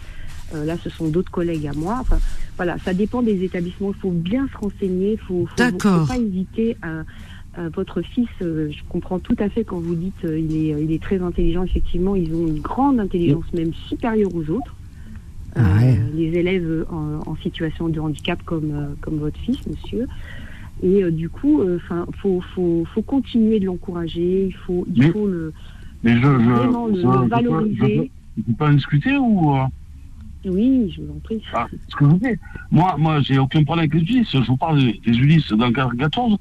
Euh, 0.53 0.63
là, 0.65 0.77
ce 0.83 0.89
sont 0.89 1.07
d'autres 1.09 1.31
collègues 1.31 1.67
à 1.67 1.73
moi. 1.73 1.97
Enfin, 2.01 2.19
voilà, 2.57 2.77
ça 2.79 2.93
dépend 2.93 3.21
des 3.21 3.43
établissements. 3.43 3.91
Il 3.95 3.99
faut 3.99 4.11
bien 4.11 4.47
se 4.51 4.57
renseigner. 4.57 5.13
Il 5.13 5.19
faut, 5.19 5.45
faut, 5.47 5.55
D'accord. 5.57 6.01
faut 6.07 6.13
pas 6.13 6.19
hésiter 6.19 6.77
à. 6.81 7.03
Votre 7.73 8.01
fils, 8.01 8.27
euh, 8.41 8.69
je 8.71 8.79
comprends 8.89 9.19
tout 9.19 9.35
à 9.39 9.49
fait 9.49 9.63
quand 9.63 9.79
vous 9.79 9.95
dites 9.95 10.23
euh, 10.25 10.39
il 10.39 10.55
est, 10.55 10.73
euh, 10.73 10.81
il 10.81 10.91
est 10.91 11.01
très 11.01 11.19
intelligent. 11.21 11.63
Effectivement, 11.63 12.15
ils 12.15 12.33
ont 12.33 12.47
une 12.47 12.59
grande 12.61 12.99
intelligence, 12.99 13.45
même 13.53 13.73
supérieure 13.87 14.33
aux 14.35 14.49
autres. 14.49 14.75
Euh, 15.57 15.61
Ah 15.63 15.77
ouais. 15.81 15.99
Les 16.13 16.37
élèves 16.37 16.85
en, 16.89 17.21
en 17.25 17.35
situation 17.37 17.87
de 17.89 17.99
handicap 17.99 18.41
comme 18.43 18.71
euh, 18.71 18.95
comme 19.01 19.17
votre 19.19 19.39
fils, 19.39 19.57
monsieur. 19.67 20.07
Et 20.83 21.03
euh, 21.03 21.11
du 21.11 21.29
coup, 21.29 21.63
enfin, 21.75 22.05
faut, 22.17 22.41
faut, 22.53 22.85
faut 22.93 23.01
continuer 23.01 23.59
de 23.61 23.65
l'encourager. 23.65 24.45
Il 24.47 24.53
faut, 24.53 24.85
il 24.93 25.01
Mais- 25.03 25.11
faut 25.11 25.27
le, 25.27 25.53
mais 26.03 26.15
je, 26.15 26.21
je, 26.21 26.27
vraiment 26.27 26.87
le, 26.87 26.95
je- 26.95 26.97
le 27.07 27.13
je 27.13 27.19
peux- 27.19 27.27
valoriser. 27.27 28.11
je 28.37 28.43
peux 28.43 28.53
pas 28.53 28.69
en 28.69 28.73
discuter 28.73 29.15
ou. 29.17 29.55
euh, 29.55 29.63
Oui, 30.45 30.93
je 30.95 31.01
vous 31.01 31.11
en 31.13 31.19
prie. 31.19 31.41
Ah, 31.53 31.67
ce 31.71 31.95
que 31.95 32.03
je 32.05 32.09
vous 32.09 32.17
dis. 32.19 32.35
Moi, 32.71 32.95
moi, 32.97 33.21
j'ai 33.21 33.39
aucun 33.39 33.63
problème 33.63 33.85
avec 33.89 33.93
les 33.93 34.01
Ulysses. 34.01 34.31
Je 34.33 34.45
vous 34.45 34.57
parle 34.57 34.79
des, 34.79 34.99
des 35.05 35.17
Ulysses 35.17 35.51
dans 35.53 35.67
le 35.67 35.73
cadre 35.73 35.93
14, 35.97 36.35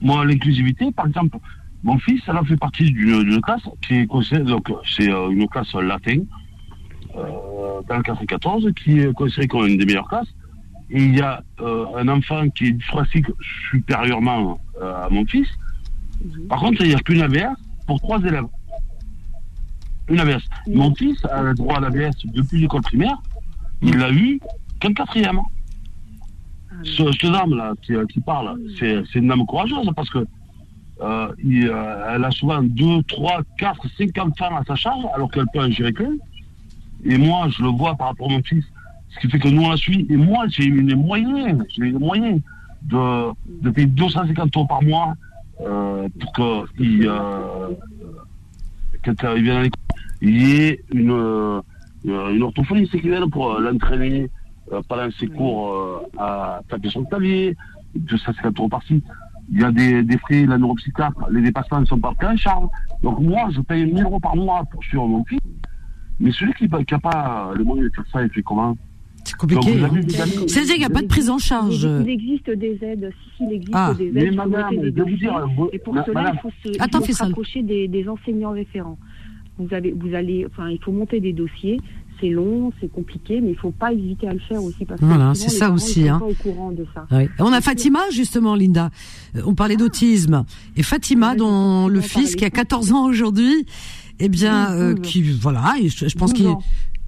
moi, 0.00 0.24
l'inclusivité, 0.24 0.90
par 0.92 1.06
exemple, 1.06 1.38
mon 1.84 1.98
fils, 1.98 2.20
elle 2.26 2.36
a 2.36 2.44
fait 2.44 2.56
partie 2.56 2.90
d'une 2.90 3.40
classe 3.40 3.62
qui 3.86 3.94
est 3.94 4.06
considérée, 4.06 4.44
donc, 4.44 4.70
c'est 4.84 5.10
euh, 5.10 5.30
une 5.30 5.46
classe 5.48 5.72
latin, 5.74 6.20
euh, 7.16 7.80
dans 7.88 7.96
le 7.96 8.02
cadre 8.02 8.24
14, 8.24 8.68
qui 8.82 9.00
est 9.00 9.12
considérée 9.12 9.48
comme 9.48 9.66
une 9.66 9.78
des 9.78 9.86
meilleures 9.86 10.08
classes. 10.08 10.28
Et 10.90 11.04
il 11.04 11.16
y 11.16 11.20
a 11.20 11.42
euh, 11.60 11.86
un 11.96 12.08
enfant 12.08 12.48
qui 12.50 12.68
est 12.68 12.72
dyspraxique 12.72 13.26
supérieurement 13.70 14.58
à 14.80 15.08
mon 15.10 15.24
fils. 15.26 15.48
Mhm. 16.24 16.48
Par 16.48 16.60
contre, 16.60 16.82
il 16.82 16.88
n'y 16.88 16.94
a 16.94 16.98
qu'une 16.98 17.22
AVS 17.22 17.54
pour 17.86 18.00
trois 18.00 18.18
élèves. 18.20 18.46
Une 20.08 20.20
AVS. 20.20 20.42
Mon 20.66 20.94
fils 20.94 21.22
a 21.26 21.42
le 21.42 21.54
droit 21.54 21.76
à 21.76 21.80
l'AVS 21.80 22.14
depuis 22.24 22.60
l'école 22.60 22.80
primaire. 22.80 23.18
Il 23.82 23.96
l'a 23.98 24.10
eu 24.10 24.40
qu'en 24.80 24.92
quatrième. 24.94 25.40
Ce, 26.82 27.12
cette 27.12 27.30
dame-là 27.30 27.74
qui, 27.82 27.94
qui 28.12 28.20
parle, 28.20 28.58
c'est 28.78 29.02
c'est 29.10 29.18
une 29.18 29.28
dame 29.28 29.44
courageuse 29.46 29.90
parce 29.96 30.10
que 30.10 30.24
euh, 31.00 31.28
il, 31.42 31.68
euh, 31.68 32.14
elle 32.14 32.24
a 32.24 32.30
souvent 32.30 32.62
deux, 32.62 33.02
trois, 33.04 33.42
quatre, 33.56 33.86
cinq 33.96 34.16
enfants 34.18 34.56
à 34.56 34.64
sa 34.64 34.74
charge 34.74 35.04
alors 35.14 35.30
qu'elle 35.30 35.46
peut 35.52 35.60
en 35.60 35.70
gérer 35.70 35.92
qu'un. 35.92 36.16
Et 37.04 37.16
moi, 37.16 37.48
je 37.48 37.62
le 37.62 37.68
vois 37.68 37.94
par 37.94 38.08
rapport 38.08 38.28
à 38.28 38.32
mon 38.32 38.42
fils. 38.42 38.64
Ce 39.10 39.20
qui 39.20 39.30
fait 39.30 39.38
que 39.38 39.48
nous, 39.48 39.62
on 39.62 39.70
la 39.70 39.76
suit. 39.76 40.06
Et 40.10 40.16
moi, 40.16 40.46
j'ai 40.48 40.64
eu 40.64 40.82
les 40.82 40.96
moyens, 40.96 41.64
j'ai 41.68 41.82
eu 41.82 41.92
les 41.92 41.98
moyens 41.98 42.40
de, 42.82 43.30
de 43.62 43.70
payer 43.70 43.86
250 43.86 44.56
euros 44.56 44.66
par 44.66 44.82
mois 44.82 45.14
euh, 45.60 46.08
pour 46.20 46.32
qu'il 46.32 47.06
euh, 47.06 47.68
quand 49.04 49.34
il 49.36 49.42
vienne 49.42 49.56
à 49.56 49.62
l'école, 49.62 49.82
il 50.20 50.48
y 50.48 50.62
ait 50.62 50.80
une, 50.92 51.12
euh, 51.12 51.60
une 52.04 52.42
orthophoniste 52.42 53.00
qui 53.00 53.10
pour 53.30 53.54
euh, 53.54 53.60
l'entraîner 53.60 54.24
euh, 54.24 54.28
pendant 54.88 55.10
ses 55.18 55.26
cours 55.28 55.72
euh, 55.72 55.98
à 56.18 56.60
taper 56.68 56.88
le 56.94 57.04
clavier, 57.04 57.56
250 57.94 58.58
euros 58.58 58.68
par-ci. 58.68 59.02
Il 59.50 59.60
y 59.60 59.64
a 59.64 59.70
des, 59.72 60.02
des 60.02 60.18
frais, 60.18 60.44
la 60.46 60.58
neuropsychiatre, 60.58 61.26
les 61.30 61.40
dépassements 61.40 61.80
ne 61.80 61.86
sont 61.86 61.98
pas 61.98 62.12
pris 62.12 62.26
en 62.26 62.36
charge. 62.36 62.66
Donc 63.02 63.18
moi, 63.20 63.48
je 63.50 63.60
paye 63.62 63.86
1000 63.86 64.04
euros 64.04 64.20
par 64.20 64.36
mois 64.36 64.62
pour 64.70 64.82
suivre 64.84 65.06
mon 65.06 65.24
fils. 65.24 65.40
Mais 66.20 66.30
celui 66.32 66.52
qui 66.54 66.68
n'a 66.68 66.98
pas 66.98 67.52
les 67.56 67.64
moyens 67.64 67.88
de 67.90 67.94
faire 67.94 68.04
ça, 68.12 68.22
il 68.22 68.28
fait 68.30 68.42
comment? 68.42 68.76
C'est 69.24 69.36
compliqué. 69.36 69.80
Hein. 69.82 69.90
C'est-à-dire 70.46 70.72
qu'il 70.74 70.78
n'y 70.80 70.84
a 70.84 70.90
pas 70.90 71.02
de 71.02 71.06
prise 71.06 71.28
en 71.30 71.38
charge. 71.38 71.82
Il 72.02 72.08
existe 72.10 72.50
des 72.50 72.78
aides. 72.82 73.10
Si, 73.12 73.36
si, 73.36 73.44
il 73.44 73.52
existe 73.52 73.72
Ah, 73.74 73.94
des 73.96 74.06
aides. 74.06 74.14
mais 74.14 74.30
madame, 74.32 74.70
des 74.76 74.86
je 74.86 74.90
vais 74.90 75.02
vous 75.02 75.16
dire, 75.16 75.46
vous- 75.56 75.68
et 75.72 75.78
pour 75.78 75.94
ma- 75.94 76.04
cela, 76.04 76.22
madame. 76.22 76.36
il 76.36 76.40
faut 76.40 76.50
se, 76.62 76.68
il 76.74 76.82
Attends, 76.82 76.98
faut 76.98 77.04
fais 77.06 77.12
se 77.12 77.18
ça. 77.18 77.24
rapprocher 77.26 77.62
des, 77.62 77.88
des 77.88 78.08
enseignants 78.08 78.52
référents. 78.52 78.98
Vous, 79.58 79.72
avez, 79.74 79.92
vous 79.92 80.14
allez, 80.14 80.46
enfin, 80.46 80.68
il 80.70 80.78
faut 80.82 80.92
monter 80.92 81.20
des 81.20 81.32
dossiers. 81.32 81.80
C'est 82.20 82.30
long, 82.30 82.72
c'est 82.80 82.90
compliqué, 82.90 83.40
mais 83.40 83.48
il 83.50 83.52
ne 83.54 83.58
faut 83.58 83.70
pas 83.70 83.92
hésiter 83.92 84.26
à 84.28 84.32
le 84.32 84.40
faire 84.40 84.62
aussi 84.62 84.84
parce 84.84 85.00
que 85.00 85.04
Voilà, 85.06 85.34
c'est 85.34 85.50
ça 85.50 85.70
aussi, 85.70 86.08
hein. 86.08 86.18
pas 86.18 86.26
au 86.26 86.34
courant 86.34 86.72
de 86.72 86.84
ça. 86.94 87.06
Oui. 87.12 87.28
On 87.38 87.52
a 87.52 87.60
Fatima, 87.60 88.00
justement, 88.10 88.54
Linda. 88.56 88.90
Euh, 89.36 89.42
On 89.46 89.54
parlait 89.54 89.76
d'autisme. 89.76 90.44
Et 90.76 90.82
Fatima, 90.82 91.32
Oui, 91.32 91.36
dont 91.38 91.48
on 91.48 91.88
le 91.88 92.00
fils, 92.00 92.34
qui 92.34 92.44
a 92.44 92.50
14 92.50 92.92
ans 92.92 93.04
aujourd'hui, 93.06 93.66
eh 94.18 94.28
bien, 94.28 94.70
Oui, 94.74 94.80
euh, 94.80 94.94
12. 94.94 95.06
qui, 95.08 95.22
voilà, 95.32 95.74
je, 95.84 96.08
je 96.08 96.16
pense 96.16 96.30
12 96.32 96.38
qu'il 96.38 96.48
ans. 96.48 96.62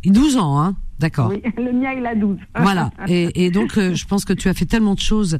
il 0.04 0.12
12 0.12 0.36
ans, 0.36 0.60
hein. 0.60 0.76
D'accord. 1.00 1.30
Oui, 1.30 1.40
le 1.56 1.72
mien, 1.72 1.92
il 1.98 2.04
a 2.06 2.14
12. 2.14 2.36
Voilà. 2.56 2.90
Et, 3.08 3.46
et 3.46 3.50
donc, 3.50 3.78
euh, 3.78 3.94
je 3.94 4.04
pense 4.06 4.24
que 4.26 4.34
tu 4.34 4.48
as 4.48 4.54
fait 4.54 4.66
tellement 4.66 4.94
de 4.94 5.00
choses 5.00 5.38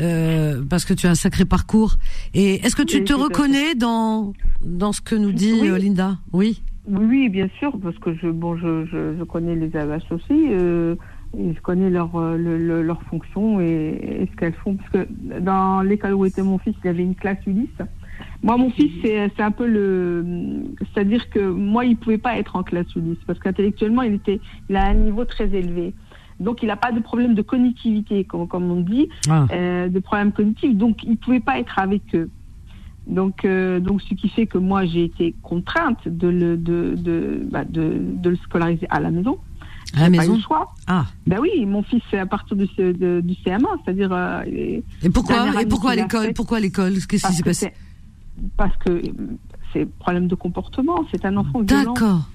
euh, 0.00 0.62
parce 0.68 0.84
que 0.84 0.92
tu 0.94 1.06
as 1.06 1.10
un 1.10 1.14
sacré 1.14 1.44
parcours. 1.46 1.96
Et 2.34 2.56
est-ce 2.64 2.76
que 2.76 2.82
tu 2.82 2.98
Oui, 2.98 3.04
te 3.04 3.14
reconnais 3.14 3.74
dans 3.74 4.34
dans 4.62 4.92
ce 4.92 5.00
que 5.00 5.14
nous 5.14 5.32
dit 5.32 5.54
Oui. 5.60 5.70
Linda? 5.80 6.18
Oui. 6.32 6.62
Oui, 6.88 7.28
bien 7.28 7.48
sûr, 7.58 7.78
parce 7.82 7.98
que 7.98 8.14
je, 8.14 8.28
bon, 8.28 8.56
je, 8.56 8.86
je, 8.86 9.16
je 9.18 9.24
connais 9.24 9.54
les 9.54 9.76
AVH 9.76 10.10
aussi, 10.10 10.48
euh, 10.52 10.94
et 11.36 11.52
je 11.54 11.60
connais 11.60 11.90
leur, 11.90 12.16
euh, 12.16 12.36
le, 12.38 12.56
le- 12.56 12.82
leur 12.82 13.02
fonction 13.02 13.60
et, 13.60 13.98
et 14.22 14.26
ce 14.30 14.36
qu'elles 14.36 14.54
font. 14.54 14.76
Parce 14.76 14.88
que 14.90 15.38
dans 15.40 15.82
l'école 15.82 16.14
où 16.14 16.24
était 16.24 16.42
mon 16.42 16.56
fils, 16.58 16.74
il 16.82 16.86
y 16.86 16.90
avait 16.90 17.02
une 17.02 17.14
classe 17.14 17.38
Ulysse. 17.46 17.68
Moi, 18.42 18.56
mon 18.56 18.70
fils, 18.70 18.90
c'est 19.02 19.42
un 19.42 19.50
peu 19.50 19.66
le. 19.66 20.24
C'est-à-dire 20.92 21.28
que 21.28 21.40
moi, 21.40 21.84
il 21.84 21.96
pouvait 21.96 22.18
pas 22.18 22.38
être 22.38 22.56
en 22.56 22.62
classe 22.62 22.94
Ulysse, 22.96 23.18
parce 23.26 23.38
qu'intellectuellement, 23.38 24.02
il, 24.02 24.14
était, 24.14 24.40
il 24.70 24.76
a 24.76 24.86
un 24.86 24.94
niveau 24.94 25.24
très 25.26 25.54
élevé. 25.54 25.94
Donc, 26.40 26.62
il 26.62 26.66
n'a 26.68 26.76
pas 26.76 26.92
de 26.92 27.00
problème 27.00 27.34
de 27.34 27.42
cognitivité, 27.42 28.24
comme, 28.24 28.46
comme 28.48 28.70
on 28.70 28.80
dit, 28.80 29.08
Ah. 29.28 29.46
euh, 29.52 29.88
de 29.88 29.98
problèmes 29.98 30.32
cognitifs. 30.32 30.74
Donc, 30.76 31.02
il 31.02 31.16
pouvait 31.18 31.40
pas 31.40 31.58
être 31.58 31.78
avec 31.78 32.02
eux. 32.14 32.30
Donc, 33.08 33.44
euh, 33.44 33.80
donc, 33.80 34.02
ce 34.02 34.14
qui 34.14 34.28
fait 34.28 34.46
que 34.46 34.58
moi, 34.58 34.84
j'ai 34.84 35.04
été 35.04 35.34
contrainte 35.42 36.06
de 36.06 36.28
le, 36.28 36.56
de, 36.56 36.94
de, 36.96 37.40
bah, 37.50 37.64
de, 37.64 37.96
de 38.00 38.30
le 38.30 38.36
scolariser 38.36 38.86
à 38.90 39.00
la 39.00 39.10
maison. 39.10 39.38
À 39.96 40.00
la 40.00 40.04
Pas 40.10 40.16
eu 40.16 40.18
maison 40.18 40.34
le 40.36 40.40
choix. 40.42 40.74
Ah. 40.86 41.06
Ben 41.26 41.38
oui, 41.40 41.64
mon 41.64 41.82
fils, 41.82 42.02
c'est 42.10 42.18
à 42.18 42.26
partir 42.26 42.54
du, 42.56 42.66
de- 42.76 43.20
du 43.24 43.34
CM1, 43.44 43.64
c'est-à-dire. 43.84 44.10
euh, 44.12 44.42
et- 44.46 44.84
pourquoi 45.12 45.60
Et 45.62 45.66
pourquoi 45.66 45.92
à 45.92 45.96
l'école. 45.96 46.32
Pourquoi 46.34 46.58
à 46.58 46.60
l'école 46.60 46.92
Qu'est-ce 47.08 47.26
qui 47.26 47.32
s'est 47.34 47.42
passé 47.42 47.72
Parce 48.58 48.76
que 48.84 48.90
euh, 48.90 49.02
c'est 49.72 49.86
problème 49.98 50.28
de 50.28 50.34
comportement. 50.34 51.04
C'est 51.10 51.24
un 51.24 51.36
enfant 51.38 51.62
violent. 51.62 51.94
D'accord. 51.94 52.28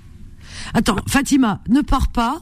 Attends, 0.73 0.95
Fatima, 1.07 1.61
ne 1.69 1.81
pars 1.81 2.07
pas. 2.07 2.41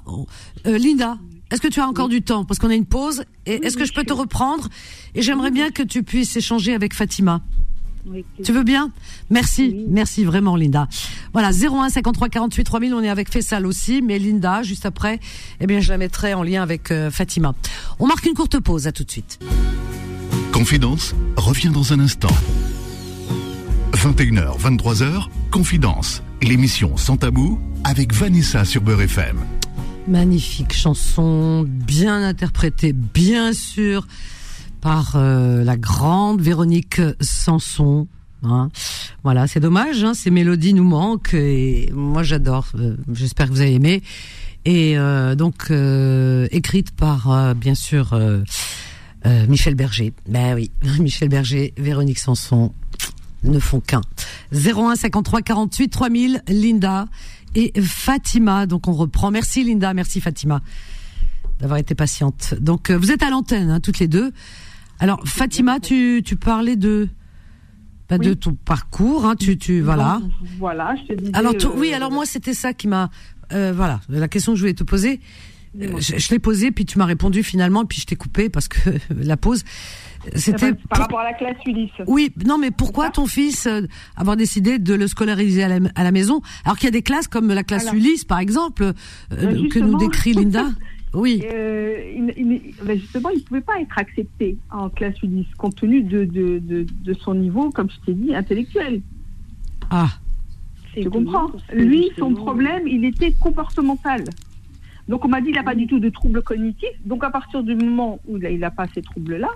Euh, 0.65 0.77
Linda, 0.77 1.17
est-ce 1.51 1.59
que 1.61 1.67
tu 1.67 1.81
as 1.81 1.87
encore 1.87 2.07
du 2.09 2.21
temps 2.21 2.45
Parce 2.45 2.59
qu'on 2.59 2.69
a 2.69 2.75
une 2.75 2.85
pause. 2.85 3.23
Et 3.45 3.55
est-ce 3.65 3.75
que 3.75 3.83
je 3.85 3.93
peux 3.93 4.03
te 4.05 4.13
reprendre 4.13 4.69
Et 5.15 5.21
j'aimerais 5.21 5.51
bien 5.51 5.71
que 5.71 5.83
tu 5.83 6.03
puisses 6.03 6.35
échanger 6.37 6.73
avec 6.73 6.93
Fatima. 6.93 7.41
Tu 8.43 8.51
veux 8.51 8.63
bien 8.63 8.91
Merci, 9.29 9.73
Oui. 9.73 9.85
merci 9.89 10.23
vraiment 10.23 10.55
Linda. 10.55 10.87
Voilà, 11.33 11.49
01 11.51 11.89
53 11.89 12.29
48 12.29 12.63
3000, 12.63 12.93
on 12.93 13.01
est 13.03 13.09
avec 13.09 13.31
Fessal 13.31 13.65
aussi, 13.65 14.01
mais 14.01 14.19
Linda, 14.19 14.63
juste 14.63 14.85
après, 14.85 15.19
eh 15.59 15.67
bien 15.67 15.79
je 15.79 15.89
la 15.89 15.97
mettrai 15.97 16.33
en 16.33 16.43
lien 16.43 16.61
avec 16.63 16.91
euh, 16.91 17.11
Fatima. 17.11 17.53
On 17.99 18.07
marque 18.07 18.25
une 18.25 18.33
courte 18.33 18.59
pause, 18.59 18.87
à 18.87 18.91
tout 18.91 19.03
de 19.03 19.11
suite. 19.11 19.39
Confidence 20.51 21.15
revient 21.37 21.69
dans 21.69 21.93
un 21.93 21.99
instant. 21.99 22.29
21h, 23.93 24.59
23h, 24.59 25.27
Confidence, 25.51 26.23
l'émission 26.41 26.97
sans 26.97 27.17
tabou 27.17 27.59
avec 27.83 28.13
Vanessa 28.13 28.65
sur 28.65 28.81
Beurre 28.81 29.01
FM. 29.01 29.37
Magnifique 30.07 30.73
chanson, 30.73 31.65
bien 31.67 32.23
interprétée, 32.23 32.93
bien 32.93 33.53
sûr, 33.53 34.07
par 34.81 35.13
euh, 35.15 35.63
la 35.63 35.77
grande 35.77 36.41
Véronique 36.41 36.99
Sanson. 37.21 38.07
Hein. 38.43 38.69
Voilà, 39.23 39.47
c'est 39.47 39.59
dommage, 39.59 40.03
hein, 40.03 40.13
ces 40.15 40.31
mélodies 40.31 40.73
nous 40.73 40.83
manquent 40.83 41.35
et 41.35 41.91
moi 41.93 42.23
j'adore. 42.23 42.67
euh, 42.75 42.95
J'espère 43.13 43.47
que 43.47 43.53
vous 43.53 43.61
avez 43.61 43.73
aimé. 43.75 44.01
Et 44.65 44.97
euh, 44.97 45.35
donc 45.35 45.67
euh, 45.71 46.47
écrite 46.51 46.91
par 46.91 47.31
euh, 47.31 47.53
bien 47.53 47.75
sûr 47.75 48.19
Michel 49.47 49.75
Berger. 49.75 50.13
Ben 50.27 50.55
oui, 50.55 50.71
Michel 50.99 51.29
Berger, 51.29 51.73
Véronique 51.77 52.19
Sanson 52.19 52.73
ne 53.43 53.59
font 53.59 53.79
qu'un. 53.79 54.01
01 54.51 54.95
53 54.95 55.41
48 55.41 55.89
3000, 55.89 56.43
Linda 56.47 57.07
et 57.53 57.71
Fatima. 57.81 58.65
Donc 58.65 58.87
on 58.87 58.93
reprend. 58.93 59.29
Merci 59.29 59.63
Linda, 59.63 59.93
merci 59.93 60.21
Fatima 60.21 60.61
d'avoir 61.59 61.77
été 61.79 61.93
patiente. 61.93 62.55
Donc 62.59 62.89
euh, 62.89 62.97
vous 62.97 63.11
êtes 63.11 63.21
à 63.21 63.29
l'antenne, 63.29 63.69
hein, 63.69 63.79
toutes 63.79 63.99
les 63.99 64.07
deux. 64.07 64.31
Alors 65.01 65.19
Fatima, 65.25 65.79
tu, 65.81 66.21
tu 66.23 66.35
parlais 66.37 66.77
de 66.77 67.09
bah, 68.09 68.17
de 68.17 68.29
Oui. 68.29 68.37
ton 68.37 68.53
parcours, 68.53 69.25
hein, 69.25 69.35
tu 69.35 69.57
tu 69.57 69.81
voilà. 69.81 70.19
Donc, 70.21 70.31
voilà, 70.59 70.95
je 70.95 71.13
te 71.13 71.19
disais. 71.19 71.31
Alors 71.35 71.55
to- 71.57 71.71
euh, 71.71 71.79
oui, 71.79 71.93
alors 71.93 72.11
moi 72.11 72.25
c'était 72.25 72.53
ça 72.53 72.73
qui 72.73 72.87
m'a 72.87 73.09
euh, 73.51 73.73
voilà 73.75 73.99
la 74.09 74.27
question 74.27 74.53
que 74.53 74.57
je 74.57 74.61
voulais 74.63 74.73
te 74.73 74.83
poser. 74.83 75.19
Euh, 75.81 75.87
je 75.99 76.17
je 76.17 76.29
l'ai 76.31 76.39
posée, 76.39 76.71
puis 76.71 76.85
tu 76.85 76.97
m'as 76.97 77.05
répondu 77.05 77.43
finalement, 77.43 77.85
puis 77.85 77.99
je 78.01 78.05
t'ai 78.05 78.17
coupé 78.17 78.49
parce 78.49 78.67
que 78.67 78.77
la 79.09 79.37
pause. 79.37 79.63
C'était 80.35 80.73
Par 80.73 80.99
rapport 80.99 81.21
à 81.21 81.23
la 81.23 81.33
classe 81.33 81.55
Ulysse. 81.65 81.89
oui, 82.05 82.31
non, 82.45 82.59
mais 82.59 82.69
pourquoi 82.69 83.09
ton 83.09 83.25
fils 83.25 83.65
euh, 83.65 83.81
avoir 84.15 84.35
décidé 84.37 84.77
de 84.77 84.93
le 84.93 85.07
scolariser 85.07 85.63
à 85.63 85.67
la, 85.79 85.89
à 85.95 86.03
la 86.03 86.11
maison, 86.11 86.41
alors 86.63 86.77
qu'il 86.77 86.85
y 86.85 86.89
a 86.89 86.91
des 86.91 87.01
classes 87.01 87.27
comme 87.27 87.47
la 87.47 87.63
classe 87.63 87.83
Alors. 87.87 87.95
Ulysse, 87.95 88.23
par 88.23 88.37
exemple, 88.37 88.83
euh, 89.33 89.67
que 89.69 89.79
nous 89.79 89.97
décrit 89.97 90.33
Linda 90.35 90.65
Oui. 91.13 91.41
Euh, 91.45 91.97
il- 92.15 92.33
il- 92.37 92.73
ben 92.85 92.97
justement, 92.97 93.29
il 93.29 93.39
ne 93.39 93.43
pouvait 93.43 93.61
pas 93.61 93.79
être 93.81 93.97
accepté 93.97 94.57
en 94.71 94.89
classe 94.89 95.21
Ulysse, 95.23 95.53
compte 95.57 95.75
tenu 95.75 96.03
de, 96.03 96.23
de, 96.25 96.59
de, 96.59 96.85
de 97.03 97.13
son 97.13 97.33
niveau, 97.35 97.69
comme 97.69 97.89
je 97.89 97.97
t'ai 98.05 98.13
dit, 98.13 98.33
intellectuel. 98.33 99.01
Ah, 99.89 100.07
Tu 100.93 101.09
comprends 101.09 101.47
Lui, 101.73 102.11
son 102.17 102.33
problème, 102.33 102.87
il 102.87 103.03
était 103.05 103.31
comportemental. 103.33 104.23
Donc, 105.09 105.25
on 105.25 105.27
m'a 105.27 105.41
dit 105.41 105.47
qu'il 105.47 105.55
n'a 105.55 105.63
pas 105.63 105.75
du 105.75 105.87
tout 105.87 105.99
de 105.99 106.09
troubles 106.09 106.41
cognitifs. 106.41 106.89
Donc, 107.05 107.23
à 107.25 107.29
partir 107.29 107.63
du 107.63 107.75
moment 107.75 108.19
où 108.27 108.37
il 108.37 108.59
n'a 108.59 108.71
pas 108.71 108.87
ces 108.93 109.01
troubles-là, 109.01 109.49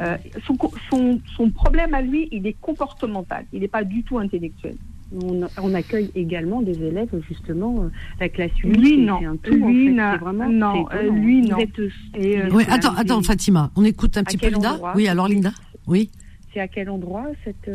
euh, 0.00 0.16
son, 0.46 0.56
son, 0.90 1.20
son 1.36 1.50
problème 1.50 1.94
à 1.94 2.02
lui, 2.02 2.28
il 2.32 2.46
est 2.46 2.56
comportemental. 2.60 3.46
Il 3.52 3.60
n'est 3.60 3.68
pas 3.68 3.84
du 3.84 4.02
tout 4.02 4.18
intellectuel. 4.18 4.74
On, 5.22 5.40
on 5.62 5.74
accueille 5.74 6.10
également 6.14 6.60
des 6.62 6.82
élèves, 6.82 7.08
justement, 7.28 7.82
euh, 7.84 7.88
la 8.20 8.28
classe 8.28 8.50
Ulysse. 8.62 8.76
Lui, 8.78 8.90
c'est- 8.96 9.02
non. 9.02 9.20
Un 9.24 9.36
tout, 9.36 9.62
en 9.62 9.68
Lui, 9.68 9.94
fait. 9.96 10.16
vraiment, 10.18 10.48
non, 10.48 10.86
euh, 10.92 11.10
lui, 11.10 11.42
non. 11.42 11.58
êtes, 11.58 11.78
euh, 11.78 11.88
Et, 12.16 12.38
euh, 12.42 12.48
Attends, 12.68 12.94
attends, 12.96 13.22
Fatima, 13.22 13.70
on 13.76 13.84
écoute 13.84 14.16
un 14.16 14.24
petit 14.24 14.38
peu 14.38 14.48
Linda. 14.48 14.78
Oui, 14.96 15.06
alors 15.08 15.28
Linda. 15.28 15.50
Oui. 15.86 16.10
C'est 16.52 16.60
à 16.60 16.68
quel 16.68 16.90
endroit 16.90 17.26
cette 17.44 17.70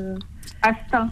Astin. 0.61 1.11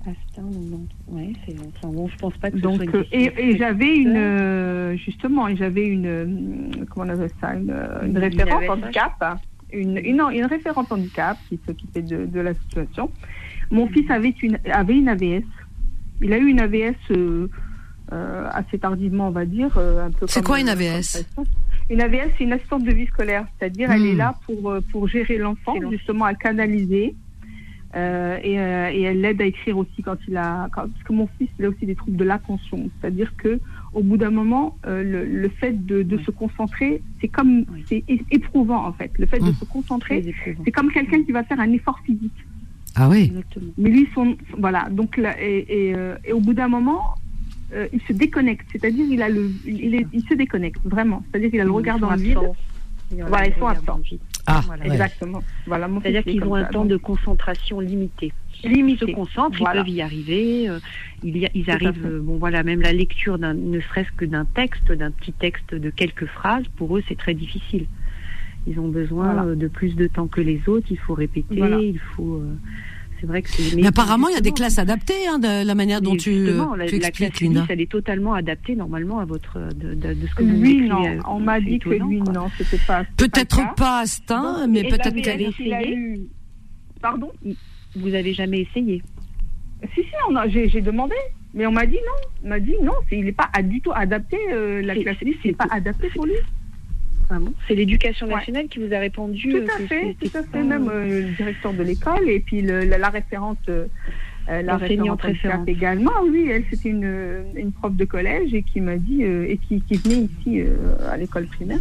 Astin 0.00 0.42
non, 0.42 0.60
non. 0.70 0.86
Ouais, 1.08 1.32
c'est 1.46 1.54
enfin 1.58 1.92
bon, 1.92 2.08
je 2.08 2.16
pense 2.16 2.34
pas 2.38 2.50
que 2.50 2.56
ce 2.56 2.62
Donc, 2.62 2.76
soit 2.76 2.84
une 2.84 2.96
euh, 3.28 3.30
et, 3.36 3.56
j'avais 3.58 3.96
une, 3.96 4.16
euh, 4.16 4.96
justement, 4.96 5.46
et 5.46 5.56
j'avais 5.56 5.86
une, 5.86 6.86
comment 6.90 7.06
on 7.06 7.08
appelle 7.10 7.30
ça, 7.40 7.54
une, 7.54 7.74
une 8.06 8.16
AVSH. 8.16 8.68
handicap, 8.70 9.38
une, 9.72 9.98
une, 9.98 10.16
non, 10.16 10.30
une 10.30 10.44
référente 10.46 10.90
handicap 10.92 11.36
qui 11.48 11.58
s'occupait 11.66 12.02
de, 12.02 12.26
de 12.26 12.40
la 12.40 12.54
situation. 12.54 13.10
Mon 13.70 13.88
fils 13.88 14.10
avait 14.10 14.34
une, 14.42 14.58
avait 14.70 14.96
une 14.96 15.08
AVS. 15.08 15.44
Il 16.20 16.32
a 16.32 16.38
eu 16.38 16.46
une 16.46 16.60
AVS 16.60 16.94
euh, 17.10 17.48
euh, 18.12 18.48
assez 18.52 18.78
tardivement, 18.78 19.28
on 19.28 19.32
va 19.32 19.44
dire. 19.46 19.76
euh, 19.78 20.06
un 20.06 20.10
peu 20.10 20.26
C'est 20.28 20.44
quoi 20.44 20.60
une 20.60 20.68
AVS. 20.68 21.24
Une 21.90 22.00
AVS, 22.00 22.30
c'est 22.38 22.44
une 22.44 22.52
assistante 22.52 22.84
de 22.84 22.92
vie 22.92 23.06
scolaire, 23.06 23.46
c'est-à-dire 23.58 23.90
elle 23.90 24.02
Hmm. 24.02 24.06
est 24.06 24.14
là 24.14 24.34
pour, 24.46 24.74
pour 24.92 25.08
gérer 25.08 25.36
l'enfant, 25.38 25.74
justement 25.90 26.24
à 26.26 26.34
canaliser. 26.34 27.14
Euh, 27.94 28.38
et, 28.42 28.58
euh, 28.58 28.90
et 28.90 29.02
elle 29.02 29.20
l'aide 29.20 29.42
à 29.42 29.44
écrire 29.44 29.76
aussi 29.76 30.02
quand 30.02 30.16
il 30.26 30.36
a. 30.36 30.68
Quand, 30.72 30.88
parce 30.88 31.02
que 31.04 31.12
mon 31.12 31.28
fils, 31.38 31.48
il 31.58 31.64
a 31.66 31.68
aussi 31.68 31.84
des 31.84 31.94
troubles 31.94 32.16
de 32.16 32.24
l'attention. 32.24 32.88
C'est-à-dire 33.00 33.34
que 33.36 33.60
au 33.94 34.02
bout 34.02 34.16
d'un 34.16 34.30
moment, 34.30 34.76
euh, 34.86 35.02
le, 35.02 35.24
le 35.24 35.48
fait 35.48 35.84
de, 35.86 36.02
de 36.02 36.16
Oui. 36.16 36.24
se 36.24 36.30
concentrer, 36.30 37.02
c'est 37.20 37.28
comme. 37.28 37.64
Oui. 37.72 37.84
C'est 37.88 38.04
éprouvant, 38.30 38.86
en 38.86 38.92
fait. 38.92 39.10
Le 39.18 39.26
fait 39.26 39.38
de 39.38 39.50
Mm. 39.50 39.54
se 39.54 39.64
concentrer, 39.66 40.34
c'est 40.64 40.70
comme 40.70 40.90
quelqu'un 40.90 41.22
qui 41.24 41.32
va 41.32 41.42
faire 41.44 41.60
un 41.60 41.70
effort 41.72 41.98
physique. 42.06 42.32
Ah 42.94 43.08
oui. 43.08 43.24
Exactement. 43.30 43.72
Mais 43.78 43.90
lui, 43.90 44.08
son. 44.14 44.36
Voilà. 44.58 44.88
Donc, 44.90 45.16
là, 45.16 45.34
et, 45.42 45.66
et, 45.88 45.94
euh, 45.94 46.16
et 46.24 46.32
au 46.32 46.40
bout 46.40 46.54
d'un 46.54 46.68
moment, 46.68 47.14
euh, 47.74 47.86
il 47.92 48.00
se 48.02 48.12
déconnecte. 48.12 48.66
C'est-à-dire, 48.72 49.06
il 49.10 49.20
a 49.22 49.28
le, 49.28 49.50
il, 49.66 49.94
est- 49.94 50.06
il 50.12 50.22
se 50.24 50.34
déconnecte 50.34 50.80
vraiment. 50.84 51.22
C'est-à-dire, 51.30 51.50
il 51.52 51.60
a 51.60 51.64
le 51.64 51.70
regard 51.70 51.98
dans 51.98 52.10
le 52.10 52.16
vide. 52.20 52.38
Voilà, 53.28 53.46
ils 53.48 53.54
sont 53.58 53.66
absents. 53.66 54.00
Ah, 54.46 54.62
Voilà. 54.66 54.84
ouais. 54.84 54.90
Exactement. 54.92 55.42
Voilà, 55.66 55.88
C'est-à-dire 56.00 56.24
qu'ils 56.24 56.42
ont 56.44 56.54
un 56.54 56.64
temps 56.64 56.86
de 56.86 56.96
concentration 56.96 57.78
limité. 57.80 58.32
Limité. 58.68 59.04
Ils 59.06 59.10
se 59.10 59.14
concentrent, 59.14 59.58
Voilà. 59.58 59.80
ils 59.80 59.84
peuvent 59.84 59.94
y 59.94 60.02
arriver. 60.02 60.68
euh, 60.68 60.78
il 61.22 61.36
y 61.38 61.46
a- 61.46 61.50
ils 61.54 61.70
arrivent, 61.70 62.04
euh, 62.06 62.20
bon 62.20 62.36
voilà, 62.38 62.62
même 62.62 62.80
la 62.80 62.92
lecture 62.92 63.38
d'un, 63.38 63.54
ne 63.54 63.80
serait-ce 63.80 64.10
que 64.16 64.24
d'un 64.24 64.44
texte, 64.44 64.90
d'un 64.92 65.10
petit 65.10 65.32
texte 65.32 65.74
de 65.74 65.90
quelques 65.90 66.26
phrases, 66.26 66.64
pour 66.76 66.96
eux 66.96 67.02
c'est 67.08 67.16
très 67.18 67.34
difficile. 67.34 67.86
Ils 68.66 68.78
ont 68.78 68.88
besoin 68.88 69.32
Voilà. 69.32 69.48
euh, 69.50 69.54
de 69.54 69.68
plus 69.68 69.94
de 69.96 70.06
temps 70.06 70.26
que 70.28 70.40
les 70.40 70.60
autres. 70.68 70.86
Il 70.90 70.98
faut 70.98 71.14
répéter, 71.14 71.56
Voilà. 71.56 71.78
il 71.80 71.98
faut. 71.98 72.36
euh, 72.36 72.54
c'est 73.20 73.26
vrai 73.28 73.42
que 73.42 73.50
c'est. 73.50 73.76
Mais 73.76 73.86
apparemment, 73.86 74.26
il 74.28 74.34
y 74.34 74.36
a 74.36 74.40
des 74.40 74.50
classes 74.50 74.78
adaptées 74.80 75.28
hein, 75.28 75.38
de 75.38 75.64
la 75.64 75.74
manière 75.76 76.00
dont 76.00 76.16
tu, 76.16 76.30
euh, 76.30 76.76
la, 76.76 76.86
tu 76.86 76.98
la 76.98 77.08
expliques, 77.08 77.34
classe. 77.34 77.40
Ulysse, 77.50 77.62
elle 77.68 77.80
est 77.80 77.90
totalement 77.90 78.34
adaptée 78.34 78.74
normalement 78.74 79.20
à 79.20 79.24
votre 79.24 79.60
de, 79.76 79.94
de, 79.94 80.14
de 80.14 80.26
ce 80.26 80.34
que 80.34 80.42
vous 80.42 80.60
Lui, 80.60 80.88
non. 80.88 81.06
euh, 81.06 81.18
On 81.28 81.38
m'a 81.38 81.58
c'est 81.60 81.66
dit 81.66 81.78
que 81.78 81.90
lui, 81.90 82.18
quoi. 82.18 82.32
non, 82.32 82.48
c'était 82.58 82.78
pas. 82.84 83.04
c'était 83.04 83.28
Peut-être 83.28 83.74
pas. 83.76 84.04
pas 84.26 84.58
Donc, 84.62 84.70
mais 84.70 84.80
et 84.80 84.88
peut-être 84.88 85.14
la 85.14 85.22
qu'elle 85.22 86.18
Pardon? 87.00 87.30
Vous 87.96 88.14
avez 88.14 88.32
jamais 88.32 88.60
essayé 88.60 89.02
Si, 89.94 90.02
si, 90.02 90.08
on 90.30 90.36
a- 90.36 90.48
j'ai 90.48 90.68
j'ai 90.68 90.80
demandé. 90.80 91.14
Mais 91.54 91.66
on 91.66 91.72
m'a 91.72 91.84
dit 91.86 91.96
non. 91.96 92.28
On 92.44 92.48
m'a 92.48 92.60
dit 92.60 92.74
non, 92.82 92.92
c'est- 93.10 93.18
il 93.18 93.24
n'est 93.26 93.32
pas 93.32 93.50
du 93.62 93.80
tout 93.80 93.92
adapté. 93.94 94.38
euh, 94.50 94.80
la 94.82 94.94
C'est- 94.94 95.02
classe 95.02 95.16
c'est- 95.20 95.34
c'est 95.42 95.52
pas 95.56 95.66
adapté 95.70 96.08
pour 96.14 96.24
lui. 96.26 96.34
Ah 97.30 97.38
bon 97.38 97.52
C'est 97.68 97.74
l'éducation 97.74 98.26
Ouais. 98.26 98.34
nationale 98.34 98.68
qui 98.68 98.78
vous 98.78 98.92
a 98.92 98.98
répondu 98.98 99.50
Tout 99.50 99.56
euh, 99.56 99.66
à 99.74 99.78
que 99.78 99.86
fait, 99.86 100.16
tout 100.20 100.36
à 100.36 100.42
fait. 100.42 100.62
Même 100.62 100.88
euh, 100.88 101.20
le 101.22 101.30
directeur 101.36 101.72
de 101.74 101.82
l'école 101.82 102.28
et 102.28 102.40
puis 102.40 102.62
le- 102.62 102.84
la, 102.84 102.98
la 102.98 103.08
référente, 103.10 103.58
euh, 103.68 103.86
euh, 104.48 104.62
la 104.62 104.76
référente 104.76 105.22
référente. 105.22 105.68
également. 105.68 106.12
Oui, 106.22 106.48
elle 106.50 106.64
c'était 106.70 106.88
une, 106.90 107.04
euh, 107.04 107.42
une 107.56 107.72
prof 107.72 107.94
de 107.94 108.04
collège 108.04 108.52
et 108.54 108.62
qui 108.62 108.80
m'a 108.80 108.96
dit 108.96 109.24
euh, 109.24 109.46
et 109.48 109.56
qui, 109.58 109.80
qui 109.82 109.96
venait 109.96 110.28
ici 110.40 110.60
euh, 110.60 110.76
à 111.10 111.16
l'école 111.16 111.46
primaire. 111.46 111.80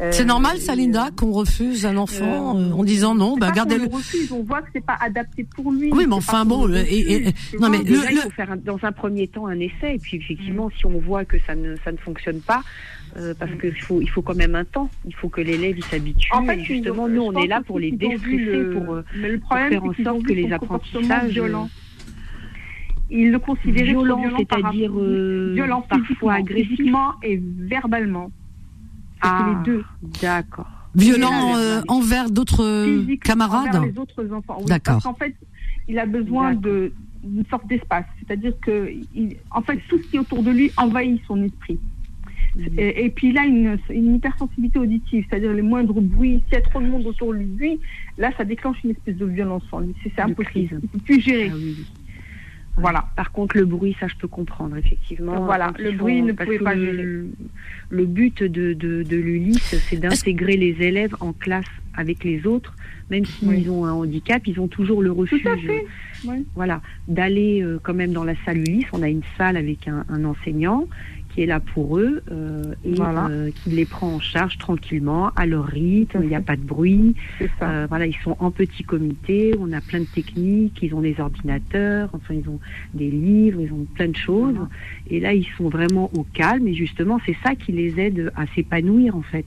Euh, 0.00 0.12
C'est 0.12 0.24
normal, 0.24 0.58
ça, 0.58 0.74
et, 0.74 0.76
Linda, 0.76 1.06
euh, 1.06 1.10
qu'on 1.10 1.32
refuse 1.32 1.84
un 1.84 1.96
enfant 1.96 2.56
euh, 2.56 2.68
euh, 2.68 2.72
en 2.72 2.84
disant 2.84 3.16
non, 3.16 3.36
bah 3.36 3.50
gardez-le. 3.50 3.86
le 3.86 3.90
refuse, 3.90 4.30
on 4.30 4.44
voit 4.44 4.62
que 4.62 4.68
c'est 4.72 4.84
pas 4.84 4.96
adapté 5.00 5.42
pour 5.44 5.72
lui. 5.72 5.90
Oui, 5.92 6.04
mais 6.06 6.14
enfin, 6.14 6.44
bon, 6.44 6.66
le 6.66 6.76
euh, 6.76 6.84
et- 6.88 7.12
et- 7.12 7.16
refuse, 7.26 7.34
tu 7.50 7.56
non, 7.58 7.68
mais 7.68 7.78
le- 7.78 8.12
il 8.12 8.16
faut 8.18 8.30
faire 8.30 8.52
un- 8.52 8.56
dans 8.56 8.78
un 8.84 8.92
premier 8.92 9.26
temps 9.26 9.46
un 9.48 9.58
essai, 9.58 9.96
et 9.96 9.98
puis 9.98 10.18
effectivement, 10.18 10.70
si 10.70 10.86
on 10.86 10.98
voit 11.00 11.24
que 11.24 11.36
ça 11.46 11.56
ne, 11.56 11.74
ça 11.84 11.90
ne 11.90 11.96
fonctionne 11.96 12.40
pas, 12.40 12.62
euh, 13.16 13.34
parce 13.36 13.50
qu'il 13.60 13.74
faut, 13.82 14.00
il 14.00 14.08
faut 14.08 14.22
quand 14.22 14.36
même 14.36 14.54
un 14.54 14.64
temps, 14.64 14.88
il 15.04 15.14
faut 15.16 15.28
que 15.28 15.40
l'élève 15.40 15.80
s'habitue. 15.90 16.30
En 16.32 16.44
fait, 16.44 16.58
et 16.60 16.64
justement, 16.64 17.08
ils 17.08 17.18
ont- 17.18 17.32
nous, 17.32 17.38
on 17.38 17.42
est 17.42 17.48
là 17.48 17.60
pour 17.66 17.80
les 17.80 17.90
déstresser, 17.90 18.36
le- 18.36 18.70
pour, 18.70 18.94
euh, 18.94 19.04
mais 19.20 19.30
le 19.30 19.38
pour 19.40 19.48
faire 19.52 19.68
c'est 19.70 19.78
en 19.78 20.04
sorte 20.04 20.22
que 20.22 20.32
les 20.32 20.52
apprentissages 20.52 21.30
violent. 21.30 21.68
Il 23.10 23.32
le 23.32 23.38
considérait 23.38 23.86
violent, 23.86 24.16
comme 24.16 24.28
violent, 24.28 24.44
par 24.44 24.58
c'est-à-dire 24.60 24.92
euh, 24.96 25.52
violent 25.54 25.80
parfois 25.88 26.36
physiquement 26.46 27.12
et 27.22 27.40
verbalement. 27.42 28.30
Ah, 29.20 29.54
les 29.64 29.64
deux. 29.72 29.84
D'accord. 30.22 30.66
Violent 30.94 31.56
euh, 31.56 31.80
envers 31.88 32.30
d'autres 32.30 32.64
euh, 32.64 33.16
camarades 33.22 33.68
envers 33.68 33.84
les 33.84 33.98
autres 33.98 34.32
enfants. 34.32 34.56
Oui, 34.60 34.66
D'accord. 34.66 34.94
Parce 34.94 35.04
qu'en 35.04 35.14
fait, 35.14 35.34
il 35.86 35.98
a 35.98 36.06
besoin 36.06 36.54
d'une 36.54 37.44
sorte 37.50 37.66
d'espace. 37.68 38.04
C'est-à-dire 38.18 38.52
que, 38.60 38.90
il- 39.14 39.36
en 39.50 39.60
fait, 39.62 39.78
tout 39.88 39.98
ce 39.98 40.08
qui 40.08 40.16
est 40.16 40.20
autour 40.20 40.42
de 40.42 40.50
lui 40.50 40.70
envahit 40.76 41.20
son 41.26 41.42
esprit. 41.42 41.78
Mhm. 42.56 42.66
Et, 42.78 43.04
et 43.04 43.10
puis 43.10 43.28
il 43.28 43.38
a 43.38 43.44
une, 43.44 43.78
une 43.90 44.16
hypersensibilité 44.16 44.78
auditive, 44.78 45.24
c'est-à-dire 45.28 45.52
les 45.52 45.62
moindres 45.62 46.00
bruits. 46.00 46.40
S'il 46.46 46.54
y 46.54 46.56
a 46.56 46.62
trop 46.62 46.80
de 46.80 46.86
monde 46.86 47.06
autour 47.06 47.34
de 47.34 47.38
lui, 47.40 47.78
là, 48.16 48.30
ça 48.36 48.44
déclenche 48.44 48.78
une 48.82 48.90
espèce 48.90 49.16
de 49.16 49.26
violence 49.26 49.62
en 49.70 49.80
lui. 49.80 49.94
C'est 50.02 50.18
impossible. 50.18 50.44
crise. 50.46 50.68
Il 50.72 50.76
ne 50.76 50.80
peut 50.80 50.98
plus 50.98 51.20
gérer. 51.20 51.50
Ah 51.52 51.56
oui, 51.56 51.76
oui. 51.78 51.86
Voilà. 52.80 53.04
Par 53.16 53.32
contre, 53.32 53.56
le 53.56 53.64
bruit, 53.64 53.96
ça, 54.00 54.06
je 54.08 54.14
peux 54.16 54.28
comprendre, 54.28 54.76
effectivement. 54.76 55.44
Voilà, 55.44 55.72
le 55.78 55.92
bruit, 55.92 56.22
ne 56.22 56.32
pouvait 56.32 56.58
pas 56.58 56.74
le, 56.74 56.84
gérer. 56.84 57.02
le 57.90 58.04
but 58.06 58.42
de, 58.42 58.72
de, 58.74 59.02
de 59.02 59.16
l'Ulysse, 59.16 59.74
c'est 59.88 59.96
d'intégrer 59.98 60.56
les 60.56 60.76
élèves 60.80 61.14
en 61.20 61.32
classe 61.32 61.64
avec 61.96 62.22
les 62.22 62.46
autres, 62.46 62.76
même 63.10 63.24
s'ils 63.24 63.48
Oui. 63.48 63.68
ont 63.68 63.84
un 63.84 63.92
handicap, 63.92 64.46
ils 64.46 64.60
ont 64.60 64.68
toujours 64.68 65.02
le 65.02 65.10
refuge. 65.10 65.42
Tout 65.42 65.48
à 65.48 65.56
fait. 65.56 65.84
Oui. 66.26 66.46
Voilà, 66.54 66.80
d'aller 67.08 67.60
euh, 67.62 67.78
quand 67.82 67.94
même 67.94 68.12
dans 68.12 68.24
la 68.24 68.34
salle 68.44 68.58
Ulysse. 68.58 68.86
On 68.92 69.02
a 69.02 69.08
une 69.08 69.22
salle 69.36 69.56
avec 69.56 69.88
un, 69.88 70.04
un 70.08 70.24
enseignant 70.24 70.86
qui 71.38 71.44
est 71.44 71.46
là 71.46 71.60
pour 71.60 71.98
eux 71.98 72.20
euh, 72.32 72.74
et 72.84 72.94
Voilà. 72.94 73.28
euh, 73.28 73.52
qui 73.52 73.70
les 73.70 73.84
prend 73.84 74.08
en 74.14 74.18
charge 74.18 74.58
tranquillement, 74.58 75.30
à 75.36 75.46
leur 75.46 75.66
rythme, 75.66 76.18
il 76.24 76.28
n'y 76.30 76.34
a 76.34 76.38
fait. 76.38 76.44
pas 76.46 76.56
de 76.56 76.62
bruit. 76.62 77.14
Euh, 77.62 77.86
voilà, 77.88 78.06
ils 78.06 78.16
sont 78.24 78.34
en 78.40 78.50
petit 78.50 78.82
comité, 78.82 79.54
on 79.60 79.70
a 79.72 79.80
plein 79.80 80.00
de 80.00 80.04
techniques, 80.06 80.80
ils 80.82 80.92
ont 80.96 81.00
des 81.00 81.20
ordinateurs, 81.20 82.10
enfin 82.12 82.34
ils 82.34 82.48
ont 82.48 82.58
des 82.92 83.08
livres, 83.08 83.60
ils 83.60 83.72
ont 83.72 83.86
plein 83.94 84.08
de 84.08 84.16
choses. 84.16 84.54
Voilà. 84.54 84.68
Et 85.10 85.20
là, 85.20 85.32
ils 85.32 85.46
sont 85.56 85.68
vraiment 85.68 86.10
au 86.12 86.24
calme 86.24 86.66
et 86.66 86.74
justement, 86.74 87.20
c'est 87.24 87.36
ça 87.44 87.54
qui 87.54 87.70
les 87.70 88.00
aide 88.00 88.32
à 88.34 88.44
s'épanouir 88.56 89.14
en 89.14 89.22
fait. 89.22 89.46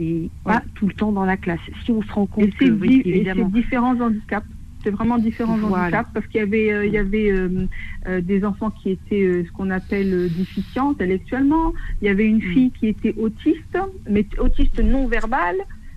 Et 0.00 0.30
pas 0.44 0.62
tout 0.74 0.88
le 0.88 0.94
temps 0.94 1.12
dans 1.12 1.24
la 1.26 1.36
classe. 1.36 1.60
Si 1.84 1.92
on 1.92 2.02
se 2.02 2.10
rend 2.10 2.26
compte 2.26 2.46
Et 2.46 2.50
que, 2.50 2.64
oui, 2.70 3.02
et 3.04 3.08
évidemment, 3.10 3.48
différents 3.50 4.00
handicaps. 4.00 4.46
C'est 4.82 4.90
vraiment 4.90 5.18
différents 5.18 5.56
Voilà. 5.58 5.84
handicaps 5.84 6.10
parce 6.14 6.26
qu'il 6.28 6.40
y 6.40 6.42
avait, 6.42 6.72
euh, 6.72 6.86
il 6.86 6.92
y 6.92 6.98
avait 6.98 7.30
euh, 7.30 7.66
euh, 8.08 8.20
des 8.20 8.44
enfants 8.44 8.70
qui 8.70 8.90
étaient 8.90 9.44
ce 9.46 9.52
qu'on 9.52 9.70
appelle 9.70 10.30
déficients 10.32 10.92
intellectuellement. 10.92 11.72
Il 12.00 12.06
y 12.06 12.08
avait 12.08 12.26
une 12.26 12.38
Mm. 12.38 12.52
fille 12.54 12.70
qui 12.72 12.86
était 12.88 13.14
autiste, 13.18 13.78
mais 14.08 14.26
autiste 14.38 14.78
non 14.82 15.06
verbale, 15.06 15.56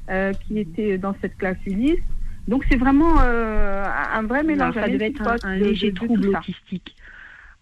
euh, 0.09 0.33
qui 0.33 0.59
était 0.59 0.97
dans 0.97 1.15
cette 1.21 1.37
classe 1.37 1.57
Ulysse. 1.65 1.99
Donc 2.49 2.65
c'est 2.69 2.77
vraiment 2.77 3.19
un 3.21 4.23
vrai 4.23 4.43
mélange. 4.43 4.73
ça 4.75 4.89
devait 4.89 5.07
être 5.07 5.45
un, 5.45 5.57
de- 5.57 5.63
léger 5.63 5.87
de- 5.87 5.93
de 5.93 5.99
tout 5.99 6.05
trouble 6.07 6.27
autistique. 6.35 6.95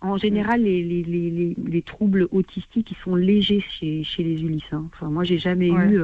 En 0.03 0.18
général, 0.18 0.64
les, 0.64 0.81
les, 0.84 1.03
les, 1.03 1.30
les, 1.30 1.56
les 1.68 1.81
troubles 1.84 2.27
autistiques, 2.31 2.89
ils 2.89 2.98
sont 3.03 3.15
légers 3.15 3.64
chez, 3.69 4.03
chez 4.03 4.23
les 4.23 4.41
Ulysses. 4.41 4.64
hein. 4.72 4.85
Enfin, 4.95 5.11
moi, 5.11 5.23
j'ai 5.23 5.38
jamais 5.38 5.69
Ouais. 5.69 5.88
eu 5.91 5.99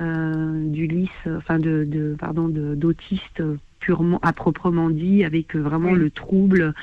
euh, 0.00 0.64
d'Ulysse, 0.66 1.10
enfin 1.36 1.60
de, 1.60 1.84
de 1.84 2.16
pardon, 2.18 2.48
de- 2.48 2.74
d'autiste 2.74 3.40
purement 3.80 4.18
à 4.22 4.32
proprement 4.32 4.90
dit, 4.90 5.24
avec 5.24 5.56
euh, 5.56 5.60
vraiment 5.60 5.90
Oui. 5.90 5.98
le 5.98 6.10
trouble. 6.10 6.74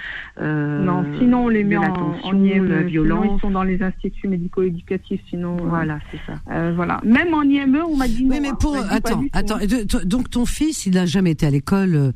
euh, 0.42 0.84
Non, 0.84 1.06
sinon 1.20 1.46
on 1.46 1.48
les 1.48 1.64
met 1.64 1.78
en, 1.78 1.84
IME. 2.34 2.66
la 2.66 2.78
Sinon, 2.80 2.88
violence. 2.88 3.26
ils 3.38 3.42
sont 3.42 3.52
dans 3.52 3.64
les 3.64 3.82
instituts 3.82 4.28
médico-éducatifs. 4.28 5.22
Sinon, 5.30 5.58
euh, 5.58 5.70
Voilà, 5.70 6.00
c'est 6.12 6.20
ça. 6.26 6.40
euh, 6.52 6.74
voilà. 6.76 7.00
Même 7.06 7.34
en 7.34 7.44
IME, 7.44 7.84
on 7.88 7.96
m'a 7.96 8.08
dit 8.08 8.24
non. 8.26 8.34
Oui, 8.36 8.40
mais 8.42 8.50
hein. 8.50 8.58
pour 8.60 8.76
attends, 8.90 9.24
attends. 9.34 9.56
hein. 9.56 9.60
et 9.62 9.68
de- 9.68 9.84
to- 9.84 10.04
donc 10.06 10.30
ton 10.30 10.46
fils, 10.46 10.86
il 10.86 10.94
n'a 10.96 11.06
jamais 11.06 11.32
été 11.32 11.46
à 11.46 11.50
l'école, 11.52 12.14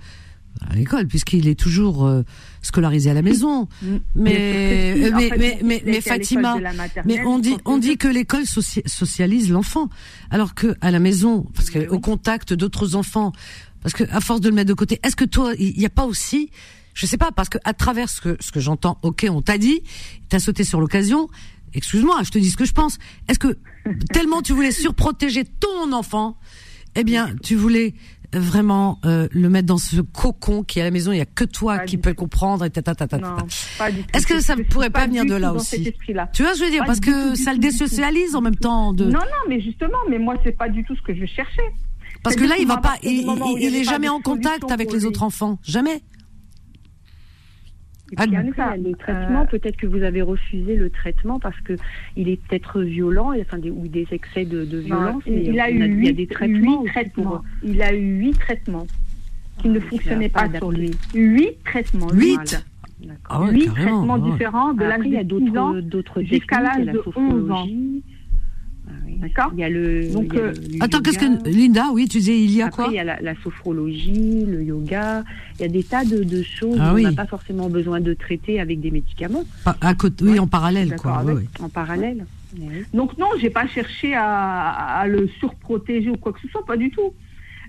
à 0.70 0.76
l'école, 0.76 1.08
puisqu'il 1.08 1.48
est 1.48 1.58
toujours 1.60 2.06
euh, 2.06 2.24
scolarisé 2.62 3.10
à 3.10 3.14
la 3.14 3.22
maison. 3.22 3.68
Mais 4.16 5.12
En 5.14 5.18
mais 5.18 5.30
mais 5.38 5.38
mais, 5.38 5.60
mais 5.64 5.82
l'école 5.86 6.02
Fatima, 6.02 6.58
mais 7.06 7.24
on 7.26 7.40
dit 7.40 7.56
on 7.66 7.78
dit 7.78 7.98
que 7.98 8.08
l'école 8.08 8.44
soci- 8.44 8.86
socialise 8.88 9.50
l'enfant, 9.52 9.90
alors 10.30 10.54
que 10.54 10.76
à 10.82 10.92
la 10.92 11.00
maison, 11.00 11.46
parce 11.56 11.70
que 11.70 11.88
au 11.90 12.00
contact 12.00 12.54
d'autres 12.54 12.96
enfants, 12.96 13.32
parce 13.82 13.94
que 13.94 14.04
à 14.12 14.22
force 14.22 14.42
de 14.42 14.50
le 14.50 14.56
mettre 14.56 14.70
de 14.70 14.74
côté, 14.74 15.00
est-ce 15.04 15.16
que 15.16 15.26
toi, 15.26 15.54
il 15.58 15.78
n'y 15.78 15.86
a 15.86 15.90
pas 15.90 16.06
aussi 16.06 16.50
je 16.94 17.06
sais 17.06 17.18
pas 17.18 17.32
parce 17.32 17.50
que 17.50 17.58
à 17.64 17.74
travers 17.74 18.10
ce 18.10 18.22
que 18.22 18.38
ce 18.40 18.52
que 18.52 18.60
j'entends, 18.60 18.98
ok, 19.02 19.26
on 19.30 19.42
t'a 19.42 19.58
dit, 19.58 19.82
t'as 20.30 20.40
sauté 20.40 20.64
sur 20.64 20.80
l'occasion. 20.80 21.30
Excuse-moi, 21.74 22.20
je 22.24 22.32
te 22.32 22.38
dis 22.38 22.50
ce 22.50 22.58
que 22.58 22.66
je 22.66 22.74
pense. 22.74 22.98
Est-ce 23.30 23.40
que 23.40 23.58
tellement 24.12 24.42
tu 24.42 24.54
voulais 24.54 24.72
surprotéger 24.72 25.46
ton 25.46 25.94
enfant, 25.94 26.38
eh 26.96 27.04
bien, 27.04 27.34
tu 27.44 27.56
voulais 27.56 27.94
vraiment 28.34 29.00
euh, 29.06 29.28
le 29.32 29.50
mettre 29.50 29.68
dans 29.68 29.78
ce 29.78 30.00
cocon 30.00 30.64
qui 30.64 30.80
est 30.80 30.82
à 30.82 30.86
la 30.86 30.92
maison, 30.92 31.12
il 31.12 31.18
y 31.18 31.22
a 31.22 31.26
que 31.26 31.44
toi 31.44 31.80
Pas 31.80 31.86
qui 31.86 31.98
peux 31.98 32.10
le 32.10 32.16
comprendre 32.16 32.64
et 32.64 32.70
ta 32.70 32.82
ta 32.82 32.96
ta 32.96 33.08
ta. 33.08 33.20
Ta. 33.20 33.38
Est-ce 34.14 34.26
que 34.26 34.40
ça 34.40 34.56
je 34.58 34.64
pourrait 34.64 34.90
pas 34.90 35.06
venir 35.06 35.26
de 35.26 35.36
là 35.36 35.54
aussi. 35.54 35.94
Tu 36.34 36.44
vois 36.44 36.54
ce 36.54 36.60
que 36.60 36.60
je 36.60 36.64
veux 36.66 36.72
dire? 36.72 36.80
Pas 36.82 36.88
Parce 36.88 37.00
que 37.00 37.30
tout, 37.30 37.36
ça 37.36 37.54
le 37.54 37.60
désocialise 37.60 38.36
en 38.36 38.42
même 38.42 38.56
temps 38.56 38.94
de. 38.94 39.06
Non, 39.06 39.20
non, 39.20 39.50
mais 39.50 39.62
justement, 39.62 39.98
mais 40.10 40.20
moi, 40.20 40.36
c'est 40.44 40.58
pas 40.58 40.70
du 40.70 40.84
tout 40.84 40.96
ce 40.96 41.02
que 41.02 41.14
je 41.14 41.26
cherchais. 41.26 41.72
Parce 42.24 42.36
que 42.36 42.44
là, 42.44 42.56
il 42.60 42.68
va 42.68 42.78
pas, 42.78 42.96
il, 43.04 43.76
est 43.76 43.84
jamais 43.84 44.10
en 44.10 44.20
contact 44.22 44.72
avec 44.72 44.92
les 44.92 45.06
autres 45.06 45.24
enfants, 45.24 45.58
jamais. 45.64 46.02
Et 48.12 48.16
puis 48.18 48.36
Ah, 48.36 48.40
après, 48.40 48.52
ça, 48.58 48.76
le 48.76 48.92
traitement, 48.94 49.42
euh, 49.44 49.46
peut-être 49.46 49.78
que 49.78 49.88
vous 49.88 50.04
avez 50.04 50.22
refusé 50.22 50.76
le 50.76 50.90
traitement 50.90 51.40
parce 51.40 51.58
que 51.62 51.74
il 52.18 52.28
est 52.28 52.36
peut-être 52.46 52.82
violent, 52.82 53.32
enfin 53.40 53.58
des, 53.58 53.72
ou 53.72 53.88
des 53.88 54.06
excès 54.12 54.44
de, 54.44 54.66
de 54.66 54.82
Non, 54.82 54.86
violence. 54.86 55.24
il, 55.26 55.34
a 55.62 55.70
eu 55.72 55.76
il 55.76 55.80
y 55.80 55.84
a 55.84 55.88
huit, 55.88 56.14
des 56.14 56.28
traitements. 56.28 56.84
pour- 57.14 57.44
Il 57.64 57.82
a 57.82 57.94
eu 57.94 58.18
huit 58.20 58.38
traitements 58.38 58.86
qui 59.60 59.68
Ah, 59.68 59.70
ne 59.70 59.76
il 59.80 59.82
fonctionnaient 59.82 60.30
pas 60.30 60.50
pas 60.50 60.58
sur 60.58 60.72
lui. 60.72 60.92
Huit 61.14 61.64
traitements. 61.64 62.10
Huit. 62.14 62.62
Ah 63.30 63.42
ouais, 63.44 63.52
Huit 63.54 63.68
traitements 63.68 64.16
ouais. 64.20 64.32
différents 64.32 64.74
de 64.74 64.82
l'âge 64.84 64.94
Après, 64.96 65.08
il 65.08 65.14
y 65.14 65.18
a 65.18 65.24
de 65.24 65.40
6 65.40 65.58
ans. 65.58 65.74
d'autres 65.82 66.22
jusqu'à 66.24 66.62
l'âge 66.62 66.86
de 66.86 67.02
11 67.16 67.50
ans. 67.50 67.66
Ah. 69.22 69.28
D'accord 69.28 69.52
Il 69.54 69.60
y 69.60 69.64
a 69.64 69.70
le. 69.70 70.12
Donc, 70.12 70.28
il 70.32 70.36
y 70.36 70.40
a 70.40 70.44
euh, 70.44 70.54
le- 70.54 70.84
Attends, 70.84 71.00
qu'est-ce 71.02 71.20
que 71.20 71.50
Linda 71.50 71.86
Oui, 71.94 72.08
tu 72.08 72.18
disais 72.18 72.40
il 72.40 72.52
y 72.52 72.62
a 72.62 72.68
Après, 72.68 72.84
quoi 72.84 72.92
il 72.92 72.96
y 72.96 73.00
a 73.00 73.04
la, 73.04 73.22
la 73.22 73.34
sophrologie, 73.44 74.46
le 74.46 74.64
yoga. 74.64 75.24
Il 75.60 75.62
y 75.62 75.66
a 75.66 75.68
des 75.68 75.84
tas 75.84 76.04
de, 76.06 76.24
de 76.24 76.42
choses 76.44 76.78
Ah 76.80 76.92
où 76.92 76.96
oui. 76.96 77.04
n'a 77.04 77.12
pas 77.12 77.26
forcément 77.28 77.70
besoin 77.70 78.00
de 78.00 78.14
traiter 78.14 78.60
avec 78.60 78.80
des 78.82 78.92
médicaments 78.92 79.44
Pas- 79.64 79.78
à 79.82 79.94
côté, 79.96 80.26
oui, 80.26 80.40
en 80.40 80.48
parallèle, 80.48 80.96
quoi. 80.96 81.24
en 81.62 81.70
parallèle. 81.70 82.26
Donc 82.94 83.18
non, 83.18 83.28
j'ai 83.40 83.50
pas 83.50 83.66
cherché 83.68 84.14
à, 84.14 84.70
à 85.00 85.08
le 85.08 85.28
surprotéger 85.40 86.10
ou 86.10 86.18
quoi 86.18 86.34
que 86.34 86.40
ce 86.42 86.48
soit, 86.50 86.66
pas 86.66 86.76
du 86.78 86.90
tout. 86.90 87.14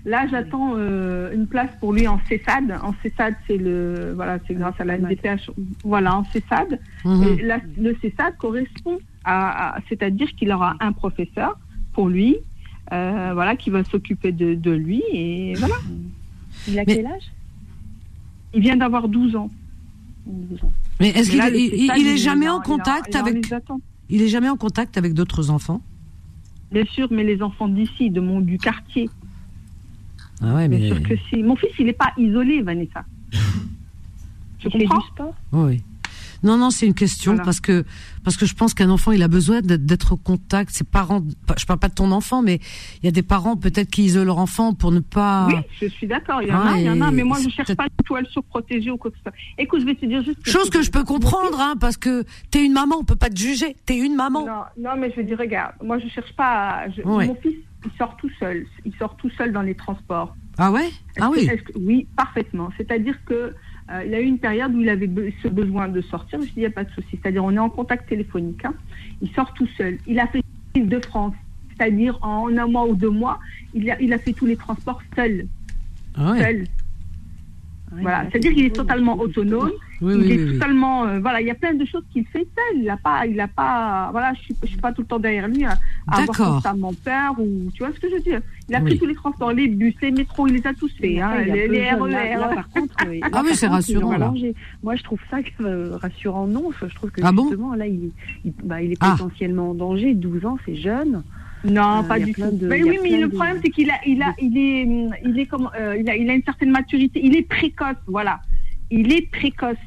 Là, 0.05 0.27
j'attends 0.29 0.73
euh, 0.75 1.33
une 1.33 1.47
place 1.47 1.69
pour 1.79 1.93
lui 1.93 2.07
en 2.07 2.19
CESAD. 2.27 2.77
En 2.83 2.93
CESAD, 3.01 3.35
c'est 3.47 3.57
le, 3.57 4.11
voilà, 4.15 4.37
c'est 4.45 4.53
grâce 4.53 4.75
à 4.79 4.83
la 4.83 4.97
NDPH. 4.97 5.49
Voilà, 5.83 6.17
en 6.17 6.25
CESAD. 6.25 6.79
Mhm. 7.05 7.23
Et 7.23 7.35
le 7.81 7.95
CESAD 8.01 8.35
correspond 8.37 8.99
à, 9.23 9.75
à- 9.75 9.79
c'est-à-dire 9.87 10.27
qu'il 10.35 10.51
aura 10.51 10.75
un 10.81 10.91
professeur 10.91 11.57
pour 11.93 12.09
lui, 12.09 12.35
euh, 12.91 13.31
voilà, 13.33 13.55
qui 13.55 13.69
va 13.69 13.83
s'occuper 13.85 14.33
de, 14.33 14.55
de 14.55 14.71
lui 14.71 15.01
et 15.13 15.53
voilà. 15.55 15.75
Il 16.67 16.77
a 16.79 16.83
Mais- 16.85 16.95
quel 16.95 17.05
âge? 17.05 17.31
Il 18.53 18.61
vient 18.61 18.75
d'avoir 18.75 19.07
12 19.07 19.35
ans. 19.37 19.49
Mais 20.99 21.09
est-ce 21.09 21.31
qu'il 21.31 21.41
il, 21.55 21.91
il- 21.97 22.07
est 22.07 22.17
jamais 22.17 22.49
en- 22.49 22.59
contact 22.61 23.15
avec 23.15 23.45
il 24.09 24.21
est 24.21 24.27
jamais 24.27 24.49
en 24.49 24.57
contact 24.57 24.97
avec 24.97 25.13
d'autres 25.13 25.49
enfants? 25.49 25.81
Bien 26.71 26.85
sûr, 26.85 27.07
mais 27.11 27.23
les 27.23 27.41
enfants 27.41 27.67
d'ici, 27.67 28.09
de 28.09 28.19
mon 28.19 28.41
du 28.41 28.57
quartier, 28.57 29.09
Ah 30.41 30.53
ouais, 30.55 30.67
bien 30.67 30.79
mais 30.79 30.87
sûr 30.87 31.01
que 31.03 31.15
si. 31.29 31.41
Mon 31.43 31.55
fils, 31.55 31.69
il 31.79 31.85
n'est 31.85 31.93
pas 31.93 32.11
isolé, 32.17 32.61
Vanessa. 32.61 33.03
Tu 34.59 34.69
comprends 34.69 34.97
du 34.99 35.07
sport? 35.07 35.35
Oui. 35.51 35.81
Non, 36.41 36.57
non, 36.57 36.71
c'est 36.71 36.85
une 36.85 36.93
question 36.93 37.31
Voilà. 37.33 37.45
parce 37.45 37.59
que 37.61 37.85
parce 38.23 38.35
que 38.37 38.45
je 38.45 38.53
pense 38.53 38.73
qu'un 38.73 38.89
enfant, 38.89 39.11
il 39.13 39.23
a 39.23 39.27
besoin 39.29 39.61
d'être 39.61 40.13
au 40.13 40.17
contact. 40.17 40.71
Ses 40.71 40.83
parents, 40.83 41.21
je 41.57 41.65
parle 41.65 41.79
pas 41.79 41.87
de 41.89 41.93
ton 41.93 42.11
enfant, 42.11 42.41
mais 42.41 42.59
il 43.01 43.05
y 43.05 43.07
a 43.07 43.11
des 43.11 43.21
parents 43.23 43.55
peut-être 43.57 43.89
qui 43.89 44.03
isolent 44.03 44.25
leur 44.27 44.37
enfant 44.39 44.73
pour 44.73 44.91
ne 44.91 44.99
pas. 44.99 45.47
Oui, 45.47 45.55
je 45.81 45.87
suis 45.87 46.07
d'accord. 46.07 46.41
Il 46.41 46.49
y 46.49 46.51
en 46.51 46.59
Ah, 46.59 46.73
a, 46.73 46.77
il 46.77 46.83
y 46.85 46.89
en 46.89 46.99
a, 47.01 47.11
mais 47.11 47.23
moi, 47.23 47.37
je 47.43 47.49
cherche 47.49 47.73
pas 47.75 47.85
du 47.85 48.03
tout 48.05 48.15
à 48.15 48.21
le 48.21 48.27
surprotéger 48.27 48.91
ou 48.91 48.97
quoi 48.97 49.11
que 49.11 49.17
ce 49.17 49.23
soit. 49.23 49.33
Écoute, 49.57 49.81
je 49.81 49.85
vais 49.85 49.95
te 49.95 50.05
dire 50.05 50.21
juste. 50.23 50.39
Chose 50.45 50.69
que 50.69 50.81
je 50.81 50.91
peux 50.91 51.03
comprendre, 51.05 51.59
hein, 51.59 51.75
parce 51.79 51.95
que 51.97 52.23
t'es 52.51 52.65
une 52.65 52.73
maman, 52.73 52.97
on 52.99 53.03
peut 53.05 53.15
pas 53.15 53.29
te 53.29 53.37
juger. 53.39 53.75
T'es 53.85 53.97
une 53.97 54.15
maman. 54.15 54.45
Non, 54.45 54.63
non, 54.77 54.91
mais 54.97 55.11
je 55.11 55.17
veux 55.17 55.23
dire, 55.25 55.37
regarde, 55.37 55.73
moi, 55.83 55.97
je 55.99 56.07
cherche 56.09 56.33
pas. 56.35 56.69
à- 56.83 56.89
je- 56.89 57.01
Ouais. 57.03 57.27
Mon 57.27 57.35
fils, 57.35 57.55
il 57.85 57.91
sort 57.97 58.15
tout 58.17 58.29
seul. 58.39 58.65
Il 58.85 58.93
sort 58.95 59.15
tout 59.17 59.29
seul 59.31 59.51
dans 59.51 59.61
les 59.61 59.75
transports. 59.75 60.35
Ah 60.57 60.71
ouais? 60.71 60.89
Ah 61.19 61.29
oui. 61.31 61.47
que- 61.47 61.77
oui, 61.79 62.07
parfaitement. 62.15 62.69
C'est-à-dire 62.77 63.17
que 63.25 63.53
euh, 63.91 64.03
il 64.05 64.13
a 64.13 64.21
eu 64.21 64.25
une 64.25 64.39
période 64.39 64.73
où 64.73 64.79
il 64.81 64.89
avait 64.89 65.07
be- 65.07 65.33
ce 65.41 65.47
besoin 65.47 65.87
de 65.89 66.01
sortir. 66.01 66.39
Je 66.41 66.45
dis, 66.47 66.53
il 66.57 66.59
n'y 66.61 66.65
a 66.65 66.71
pas 66.71 66.83
de 66.83 66.91
souci. 66.91 67.19
C'est-à-dire, 67.21 67.43
on 67.43 67.51
est 67.51 67.59
en 67.59 67.69
contact 67.69 68.07
téléphonique. 68.07 68.63
hein. 68.65 68.73
Il 69.21 69.29
sort 69.31 69.53
tout 69.53 69.67
seul. 69.77 69.97
Il 70.07 70.19
a 70.19 70.27
fait 70.27 70.41
l'île 70.75 70.87
de 70.89 70.99
France. 71.05 71.33
C'est-à-dire, 71.77 72.17
en 72.21 72.55
un 72.55 72.67
mois 72.67 72.87
ou 72.87 72.95
deux 72.95 73.09
mois, 73.09 73.39
il 73.73 73.89
a, 73.89 73.99
il 74.01 74.13
a 74.13 74.19
fait 74.19 74.33
tous 74.33 74.45
les 74.45 74.55
transports 74.55 75.01
seul. 75.15 75.47
Ah 76.15 76.31
ouais. 76.31 76.39
seul. 76.41 76.63
Voilà. 77.91 78.25
C'est-à-dire 78.31 78.53
qu'il 78.53 78.65
est 78.65 78.75
totalement 78.75 79.19
autonome. 79.19 79.71
Oui, 80.01 80.13
il 80.15 80.19
oui, 80.21 80.31
est 80.31 80.37
oui, 80.37 80.43
oui. 80.45 80.53
totalement, 80.53 81.05
euh, 81.05 81.19
voilà, 81.19 81.41
il 81.41 81.47
y 81.47 81.51
a 81.51 81.55
plein 81.55 81.73
de 81.75 81.85
choses 81.85 82.03
qu'il 82.11 82.25
fait 82.25 82.47
seul. 82.55 82.81
Il 82.81 82.89
a 82.89 82.97
pas, 82.97 83.25
il 83.27 83.39
a 83.39 83.47
pas, 83.47 84.09
voilà, 84.11 84.33
je 84.33 84.39
suis, 84.41 84.55
je 84.63 84.67
suis 84.67 84.77
pas 84.77 84.91
tout 84.91 85.01
le 85.01 85.07
temps 85.07 85.19
derrière 85.19 85.47
lui 85.47 85.63
à, 85.63 85.71
à 85.71 85.75
avoir 86.07 86.27
D'accord. 86.27 86.53
constamment 86.55 86.93
peur 87.03 87.35
ou, 87.39 87.69
tu 87.73 87.83
vois 87.83 87.93
ce 87.93 87.99
que 87.99 88.09
je 88.09 88.15
veux 88.15 88.21
dire? 88.21 88.41
Il 88.69 88.75
a 88.75 88.79
Oui. 88.79 88.85
pris 88.91 88.99
tous 88.99 89.05
les 89.05 89.15
transports, 89.15 89.51
les 89.51 89.67
bus, 89.67 89.95
les 90.01 90.11
métros, 90.11 90.47
il 90.47 90.55
les 90.55 90.67
a 90.67 90.73
tous 90.73 90.91
faits, 90.99 91.17
hein, 91.19 91.41
les, 91.45 91.67
les 91.67 91.89
RER. 91.91 92.09
là, 92.09 92.37
là, 92.37 92.47
par 92.55 92.69
contre, 92.69 92.95
là, 93.05 93.27
Ah 93.31 93.41
oui, 93.43 93.51
c'est 93.55 93.67
rassurant, 93.67 94.11
il 94.11 94.13
est 94.13 94.15
en 94.15 94.19
là. 94.19 94.25
danger. 94.27 94.55
Moi, 94.83 94.95
je 94.95 95.03
trouve 95.03 95.19
ça 95.29 95.37
euh, 95.61 95.97
rassurant. 95.97 96.47
Non, 96.47 96.69
je 96.79 96.93
trouve 96.95 97.11
que 97.11 97.21
Ah 97.23 97.31
bon? 97.31 97.43
justement, 97.43 97.73
là, 97.75 97.87
il, 97.87 98.11
il, 98.45 98.53
bah, 98.63 98.81
il 98.81 98.91
est 98.93 98.97
Ah. 98.99 99.15
potentiellement 99.17 99.69
en 99.71 99.73
danger. 99.73 100.13
12 100.13 100.45
ans, 100.45 100.57
c'est 100.65 100.75
jeune. 100.75 101.23
Non, 101.65 101.99
Euh, 101.99 102.03
pas 102.03 102.19
du 102.19 102.33
tout. 102.33 102.41
de- 102.51 102.67
mais 102.67 102.83
oui, 102.83 102.99
mais 103.01 103.17
le 103.21 103.27
de- 103.29 103.35
problème 103.35 103.57
c'est 103.63 103.69
qu'il 103.69 103.89
a, 103.89 103.93
il 104.05 104.21
a, 104.21 104.33
il 104.41 104.57
est, 104.57 104.83
hum, 104.85 105.15
il 105.25 105.39
est 105.39 105.45
comme, 105.45 105.69
euh, 105.79 105.95
il 105.97 106.09
a, 106.09 106.15
il 106.17 106.29
a 106.29 106.33
une 106.33 106.43
certaine 106.43 106.71
maturité. 106.71 107.21
Il 107.23 107.37
est 107.37 107.47
précoce, 107.47 107.95
voilà. 108.07 108.41
Il 108.91 109.13
est 109.13 109.29
précoce. 109.31 109.77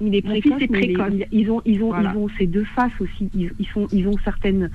Il 0.00 0.14
est 0.14 0.22
précoce, 0.22 0.54
fils 0.54 0.62
est 0.62 0.70
mais 0.70 0.80
précoce. 0.94 1.10
les- 1.12 1.28
ils 1.32 1.50
ont, 1.50 1.60
ils 1.66 1.82
ont, 1.82 1.88
Voilà. 1.88 2.12
ils 2.14 2.18
ont 2.18 2.28
ces 2.38 2.46
deux 2.46 2.64
faces 2.64 2.92
aussi. 3.00 3.28
Ils, 3.34 3.52
ils 3.58 3.66
sont, 3.66 3.86
ils 3.92 4.06
ont 4.08 4.16
certaines, 4.24 4.70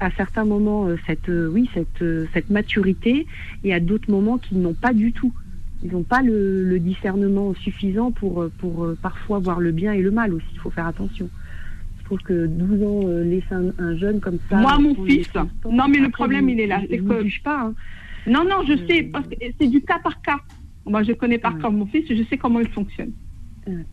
à 0.00 0.10
certains 0.12 0.44
moments, 0.44 0.86
euh, 0.86 0.96
cette, 1.06 1.28
euh, 1.28 1.48
oui, 1.48 1.68
cette, 1.74 2.02
euh, 2.02 2.26
cette 2.32 2.50
maturité, 2.50 3.26
et 3.64 3.72
à 3.74 3.80
d'autres 3.80 4.10
moments 4.10 4.38
qu'ils 4.38 4.60
n'ont 4.60 4.74
pas 4.74 4.92
du 4.92 5.12
tout. 5.12 5.32
Ils 5.84 5.90
n'ont 5.92 6.04
pas 6.04 6.22
le, 6.22 6.64
le 6.64 6.78
discernement 6.78 7.54
suffisant 7.54 8.12
pour, 8.12 8.46
pour 8.58 8.86
parfois 9.02 9.40
voir 9.40 9.58
le 9.58 9.72
bien 9.72 9.92
et 9.92 10.00
le 10.02 10.10
mal 10.12 10.32
aussi. 10.32 10.46
Il 10.54 10.58
faut 10.60 10.70
faire 10.70 10.86
attention. 10.86 11.28
Je 11.98 12.04
trouve 12.04 12.18
que 12.20 12.46
12 12.46 12.82
ans, 12.84 13.00
euh, 13.08 13.24
laisser 13.24 13.52
un, 13.52 13.72
un 13.82 13.96
jeune 13.96 14.20
comme 14.20 14.38
ça. 14.48 14.56
Moi, 14.58 14.78
mon 14.78 14.94
fils, 15.04 15.28
non, 15.68 15.88
mais 15.88 15.98
le 15.98 16.10
problème, 16.10 16.48
il 16.48 16.60
est 16.60 16.66
là, 16.68 16.80
Je, 16.82 16.86
c'est 16.90 16.98
que- 16.98 17.02
ne 17.18 17.22
juge 17.24 17.42
pas. 17.42 17.62
hein. 17.62 17.74
Non, 18.28 18.44
non, 18.44 18.62
je 18.66 18.74
Euh, 18.74 18.86
sais, 18.86 19.02
parce 19.02 19.26
que 19.26 19.34
c'est 19.60 19.66
du 19.66 19.80
cas 19.80 19.98
par 19.98 20.22
cas. 20.22 20.38
Moi, 20.86 21.02
je 21.02 21.12
connais 21.12 21.38
par 21.38 21.54
Ouais. 21.54 21.60
cœur 21.62 21.72
mon 21.72 21.86
fils, 21.86 22.04
je 22.08 22.22
sais 22.24 22.36
comment 22.36 22.60
il 22.60 22.68
fonctionne. 22.68 23.10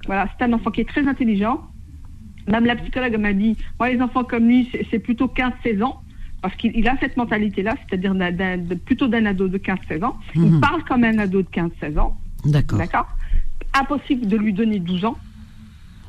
Voilà, 0.05 0.27
c'est 0.37 0.45
un 0.45 0.53
enfant 0.53 0.69
qui 0.71 0.81
est 0.81 0.89
très 0.89 1.07
intelligent. 1.07 1.61
Même 2.47 2.65
la 2.65 2.75
psychologue 2.75 3.17
m'a 3.17 3.33
dit, 3.33 3.57
moi, 3.79 3.89
les 3.89 4.01
enfants 4.01 4.23
comme 4.23 4.47
lui, 4.47 4.69
c'est- 4.91 4.99
plutôt 4.99 5.27
15-16 5.27 5.81
ans, 5.83 6.01
parce 6.41 6.55
qu'il 6.55 6.71
il 6.75 6.87
a 6.87 6.95
cette 6.99 7.17
mentalité-là, 7.17 7.75
c'est-à-dire 7.87 8.13
plutôt 8.85 9.07
d'un 9.07 9.25
ado 9.25 9.47
de 9.47 9.57
15-16 9.57 10.03
ans. 10.03 10.15
Mhm. 10.35 10.45
Il 10.55 10.59
parle 10.59 10.83
comme 10.85 11.03
un 11.03 11.17
ado 11.19 11.41
de 11.41 11.47
15-16 11.49 11.97
ans, 11.97 12.17
D'accord. 12.45 12.79
d'accord 12.79 13.07
Impossible 13.79 14.25
de 14.27 14.35
lui 14.37 14.51
donner 14.53 14.79
12 14.79 15.05
ans, 15.05 15.17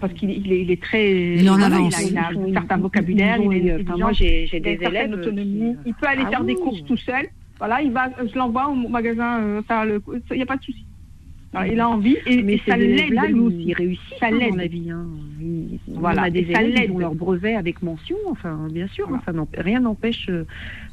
parce 0.01 0.13
qu'il 0.15 0.31
il 0.31 0.51
est, 0.53 0.63
il 0.63 0.71
est 0.71 0.83
très... 0.83 1.35
Il 1.37 1.45
est 1.47 1.51
en 1.51 1.59
voilà, 1.59 1.77
avance. 1.77 2.03
Il 2.11 2.17
a, 2.17 2.31
il 2.33 2.39
un 2.57 2.61
certain 2.61 2.77
vocabulaire, 2.79 3.39
il 3.39 3.69
est 3.69 3.75
enfin, 3.83 3.97
moi, 3.99 4.13
j'ai 4.13 4.47
des 4.49 4.79
élèves. 4.81 5.13
autonomie. 5.13 5.75
qui- 5.85 5.91
Il 5.91 5.95
peut 5.95 6.07
aller 6.07 6.23
Ah 6.27 6.31
faire 6.31 6.45
des 6.45 6.55
oui. 6.55 6.61
courses 6.63 6.85
tout 6.87 6.97
seul. 6.97 7.27
Voilà, 7.59 7.83
il 7.83 7.91
va, 7.93 8.09
je 8.27 8.35
l'envoie 8.39 8.69
au 8.69 8.75
magasin 8.89 9.41
euh, 9.41 9.63
faire 9.69 9.85
le. 9.85 10.03
Il 10.31 10.37
n'y 10.37 10.43
a 10.43 10.47
pas 10.47 10.57
de 10.57 10.63
souci. 10.63 10.87
Alors, 11.53 11.73
il 11.73 11.81
a 11.81 11.89
envie 11.89 12.17
et, 12.27 12.43
Mais 12.43 12.55
et 12.55 12.63
ça 12.65 12.77
l'aide 12.77 13.11
lui 13.11 13.41
aussi. 13.41 13.57
ils 13.67 13.75
réussissent 13.75 14.19
Ça 14.21 14.27
hein, 14.27 14.31
l'aide. 14.31 14.55
la 14.55 14.67
vie. 14.69 14.89
Hein. 14.91 15.05
Ils- 15.41 15.81
Voilà, 15.89 16.23
On 16.23 16.25
a 16.27 16.31
des 16.31 16.41
et 16.41 16.53
ça 16.55 16.63
élèves 16.63 16.85
qui 16.87 16.91
ont 16.93 16.99
leur 16.99 17.15
brevet 17.17 17.55
avec 17.57 17.83
mention. 17.83 18.17
Enfin, 18.29 18.69
bien 18.71 18.87
sûr, 18.89 19.07
Voilà. 19.09 19.21
hein, 19.21 19.25
ça 19.27 19.33
n'emp- 19.33 19.57
rien 19.59 19.81
n'empêche 19.81 20.27
euh, 20.29 20.45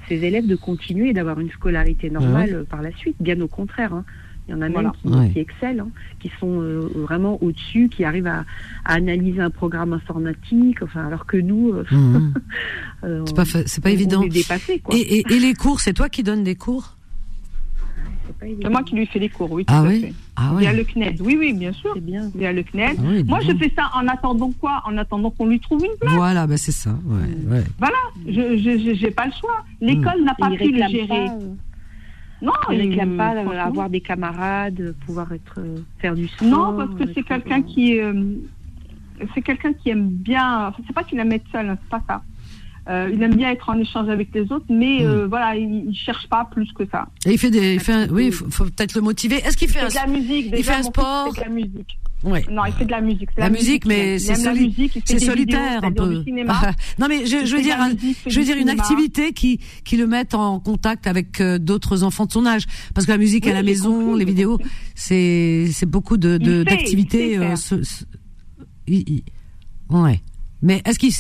ces 0.09 0.23
élèves 0.23 0.47
de 0.47 0.55
continuer 0.55 1.09
et 1.09 1.13
d'avoir 1.13 1.39
une 1.39 1.51
scolarité 1.51 2.09
normale 2.09 2.49
euh, 2.53 2.63
par 2.63 2.81
la 2.81 2.91
suite. 2.93 3.15
Bien 3.19 3.39
au 3.41 3.47
contraire. 3.47 3.93
hein. 3.93 4.03
Il 4.47 4.51
y 4.51 4.53
en 4.55 4.61
a 4.61 4.69
Voilà. 4.69 4.93
même 5.03 5.13
qui, 5.13 5.19
Ouais. 5.19 5.29
qui 5.31 5.39
excellent, 5.39 5.88
hein, 5.88 5.91
qui 6.21 6.31
sont 6.39 6.61
euh, 6.61 6.89
vraiment 6.95 7.38
au-dessus, 7.43 7.89
qui 7.89 8.03
arrivent 8.05 8.27
à, 8.27 8.45
à 8.85 8.93
analyser 8.93 9.41
un 9.41 9.49
programme 9.51 9.91
informatique. 9.93 10.81
Enfin, 10.81 11.05
alors 11.05 11.25
que 11.27 11.35
nous, 11.38 11.73
euh, 11.73 11.84
Mhm. 11.91 12.34
euh, 13.03 13.23
C'est 13.27 13.35
pas, 13.35 13.45
fa- 13.45 13.67
c'est 13.67 13.84
pas 13.84 13.89
on- 13.89 13.93
évident. 13.93 14.21
On 14.21 14.25
est 14.25 14.29
dépassés, 14.29 14.79
quoi. 14.79 14.95
Et, 14.95 15.01
et, 15.19 15.23
et 15.29 15.39
les 15.39 15.53
cours, 15.53 15.81
c'est 15.81 15.93
toi 15.93 16.07
qui 16.09 16.23
donnes 16.23 16.43
des 16.45 16.55
cours? 16.55 16.95
C'est 18.39 18.69
moi 18.69 18.84
qui 18.84 18.95
lui 18.95 19.05
fais 19.05 19.19
les 19.19 19.29
cours, 19.29 19.51
oui, 19.51 19.65
tout 19.65 19.73
Ah 19.75 19.81
à 19.81 19.88
oui? 19.88 20.01
fait. 20.01 20.13
Ah 20.39 20.51
Via 20.59 20.69
ouais. 20.72 20.77
le 20.77 20.84
CNED, 20.84 21.19
oui, 21.22 21.35
oui, 21.39 21.51
bien 21.53 21.73
sûr. 21.73 21.91
C'est 21.95 21.99
bien. 22.05 22.30
Via 22.35 22.53
le 22.53 22.61
CNED. 22.64 22.95
Ah 22.99 23.01
oui, 23.03 23.23
Moi, 23.23 23.39
je 23.41 23.53
fais 23.57 23.73
ça 23.76 23.89
en 23.95 24.07
attendant 24.07 24.51
quoi? 24.51 24.84
En 24.85 24.95
attendant 24.97 25.31
qu'on 25.31 25.47
lui 25.47 25.59
trouve 25.59 25.84
une 25.84 25.97
place. 25.99 26.14
Voilà, 26.14 26.45
bah 26.45 26.57
c'est 26.57 26.72
ça. 26.72 26.91
Ouais, 27.05 27.51
ouais. 27.55 27.64
Voilà, 27.80 27.97
je 28.27 28.55
je- 28.57 28.77
je- 28.77 28.93
j'ai 28.95 29.09
pas 29.11 29.26
le 29.26 29.31
choix. 29.31 29.64
L'école 29.81 30.23
n'a 30.23 30.35
pas 30.35 30.51
pu 30.51 30.72
le 30.72 30.88
gérer. 30.89 31.07
pas, 31.07 31.15
euh, 31.34 31.53
Non, 32.43 32.51
il- 32.72 32.81
réclament 32.81 33.18
pas 33.18 33.34
euh, 33.35 33.59
avoir 33.59 33.89
des 33.89 33.99
camarades, 34.01 34.80
euh, 34.80 34.93
pouvoir 35.07 35.31
être 35.31 35.59
faire 35.97 36.14
du 36.14 36.27
sport. 36.27 36.47
Non, 36.47 36.77
parce 36.77 36.93
que 36.99 37.11
c'est 37.15 37.23
quelqu'un 37.23 37.64
qui 37.64 37.93
est, 37.93 38.03
euh, 38.03 38.35
c'est 39.34 39.41
quelqu'un 39.41 39.73
qui 39.73 39.89
aime 39.89 40.07
bien. 40.09 40.68
enfin, 40.68 40.84
C'est 40.85 40.93
pas 40.93 41.03
qu'il 41.03 41.18
aime 41.18 41.31
être 41.31 41.47
seul, 41.51 41.68
hein, 41.68 41.77
c'est 41.81 41.89
pas 41.89 42.03
ça. 42.07 42.22
Euh, 42.89 43.09
il 43.14 43.22
aime 43.22 43.35
bien 43.35 43.49
être 43.51 43.68
en 43.69 43.77
échange 43.77 44.07
avec 44.09 44.30
les 44.34 44.43
autres, 44.51 44.65
mais 44.69 44.99
Hmm. 45.01 45.07
euh, 45.07 45.27
voilà, 45.27 45.55
il, 45.57 45.85
il 45.89 45.95
cherche 45.95 46.27
pas 46.30 46.47
plus 46.49 46.72
que 46.73 46.84
ça. 46.89 47.07
Et 47.26 47.34
il 47.34 47.38
fait 47.38 47.51
des, 47.51 47.73
il 47.73 47.80
fait 47.81 47.91
un- 47.91 48.09
oui, 48.09 48.31
faut, 48.31 48.49
faut 48.49 48.64
peut-être 48.64 48.95
le 48.95 49.01
motiver. 49.01 49.35
Est-ce 49.38 49.57
qu'il 49.57 49.68
fait 49.68 49.81
un, 49.81 49.89
de 49.89 49.93
la 49.95 50.07
musique. 50.07 50.53
il 50.57 50.64
fait 50.64 50.73
un 50.73 50.84
sport 50.84 51.34
fait 51.35 51.41
de 51.41 51.45
la 51.45 51.51
musique. 51.51 51.99
ouais. 52.23 52.45
Non, 52.49 52.64
il 52.65 52.72
fait 52.72 52.85
de 52.85 52.91
la 52.91 53.01
musique. 53.01 53.30
La 53.38 53.49
musique, 53.49 53.85
mais 53.85 54.19
c'est 54.19 54.34
aime 54.39 54.45
la 54.45 54.51
soli- 54.53 54.68
musique, 54.68 54.95
il 54.95 55.01
fait 55.01 55.01
c'est 55.05 55.14
des 55.15 55.35
vidéos, 55.35 55.57
solitaire 55.59 55.84
un 55.84 55.91
peu. 55.91 56.23
non 56.99 57.07
mais 57.09 57.26
je, 57.26 57.45
je 57.45 57.51
veux 57.51 57.57
de 57.57 57.64
dire, 57.64 57.77
musique, 57.89 58.18
je 58.26 58.39
veux 58.39 58.45
dire 58.45 58.55
une 58.57 58.69
activité 58.69 59.34
qui 59.34 59.59
qui 59.84 59.97
le 59.97 60.07
mette 60.07 60.34
en 60.34 60.59
contact 60.61 61.07
avec 61.07 61.41
euh, 61.41 61.57
d'autres 61.59 62.03
enfants 62.03 62.26
de 62.26 62.31
son 62.31 62.45
âge, 62.45 62.65
parce 62.95 63.05
que 63.05 63.11
la 63.11 63.18
musique 63.18 63.43
Oui, 63.45 63.51
à 63.51 63.53
la 63.55 63.64
maison, 63.64 63.99
compris, 63.99 64.19
les 64.19 64.26
vidéos, 64.26 64.59
c'est 64.95 65.68
c'est 65.73 65.85
beaucoup 65.85 66.15
de 66.15 66.38
de- 66.38 66.64
d'activités. 66.64 67.38
il- 68.88 69.23
ouais. 69.89 70.22
Mais 70.61 70.81
est-ce 70.85 70.97
qu'il, 70.99 71.11
je 71.11 71.17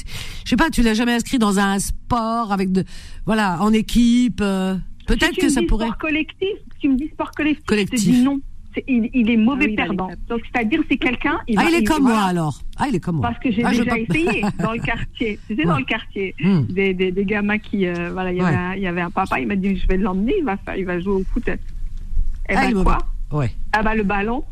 sais 0.49 0.55
pas, 0.55 0.69
tu 0.69 0.81
l'as 0.81 0.93
jamais 0.95 1.13
inscrit 1.13 1.37
dans 1.39 1.59
un 1.59 1.77
sport 1.79 2.51
avec 2.51 2.71
de, 2.71 2.83
voilà, 3.25 3.57
en 3.61 3.71
équipe. 3.73 4.39
euh, 4.41 4.75
Peut-être 5.07 5.35
Si 5.35 5.39
que 5.41 5.45
me 5.45 5.49
ça 5.51 5.61
dis 5.61 5.67
pourrait. 5.67 5.85
Sport 5.85 5.97
collectif, 5.99 6.49
si 6.73 6.79
tu 6.79 6.89
me 6.89 6.97
dis 6.97 7.07
sport 7.13 7.31
collectif, 7.31 7.61
je 7.63 7.67
Collectif. 7.67 7.99
te 7.99 8.05
dis 8.05 8.21
non. 8.23 8.39
Il, 8.87 9.09
il 9.13 9.31
est 9.31 9.37
mauvais 9.37 9.65
Ah 9.65 9.69
oui, 9.69 9.75
perdant. 9.75 10.09
Donc, 10.29 10.41
c'est-à-dire, 10.53 10.81
c'est 10.87 10.97
quelqu'un. 10.97 11.39
Ah, 11.57 11.65
il 11.67 11.75
est 11.75 11.83
comme 11.83 12.03
moi 12.03 12.11
voilà. 12.11 12.27
alors. 12.27 12.59
Ah, 12.77 12.85
il 12.87 12.93
est 12.95 12.99
comme 12.99 13.15
moi. 13.15 13.29
Parce 13.29 13.39
que 13.41 13.51
j'ai 13.51 13.63
Ah, 13.63 13.73
je 13.73 13.81
déjà 13.81 13.95
pas- 13.95 13.99
essayé 14.01 14.41
dans 14.59 14.71
le 14.73 14.79
quartier. 14.79 15.39
Tu 15.47 15.55
sais, 15.55 15.63
dans 15.63 15.79
le 15.79 15.83
quartier, 15.85 16.35
Hmm. 16.39 16.61
des, 16.69 16.93
des, 16.93 17.11
des 17.11 17.25
gamins 17.25 17.57
qui, 17.57 17.87
euh, 17.87 18.11
voilà, 18.13 18.31
il 18.31 18.37
y, 18.37 18.41
Ouais. 18.41 18.47
avait 18.49 18.55
un, 18.57 18.73
il 18.75 18.81
y 18.83 18.87
avait 18.87 19.01
un 19.01 19.09
papa, 19.09 19.39
il 19.39 19.47
m'a 19.47 19.55
dit, 19.55 19.77
je 19.77 19.87
vais 19.87 19.97
l'emmener, 19.97 20.35
il 20.37 20.45
va 20.45 20.57
faire, 20.57 20.75
il 20.75 20.85
va 20.85 20.99
jouer 20.99 21.13
au 21.13 21.23
foot. 21.33 21.47
Eh 21.47 22.53
Ah, 22.55 22.69
mauvais. 22.69 22.83
quoi 22.83 22.97
Ouais. 23.31 23.51
Ah 23.73 23.81
bah 23.81 23.95
le 23.95 24.03
ballon. 24.03 24.43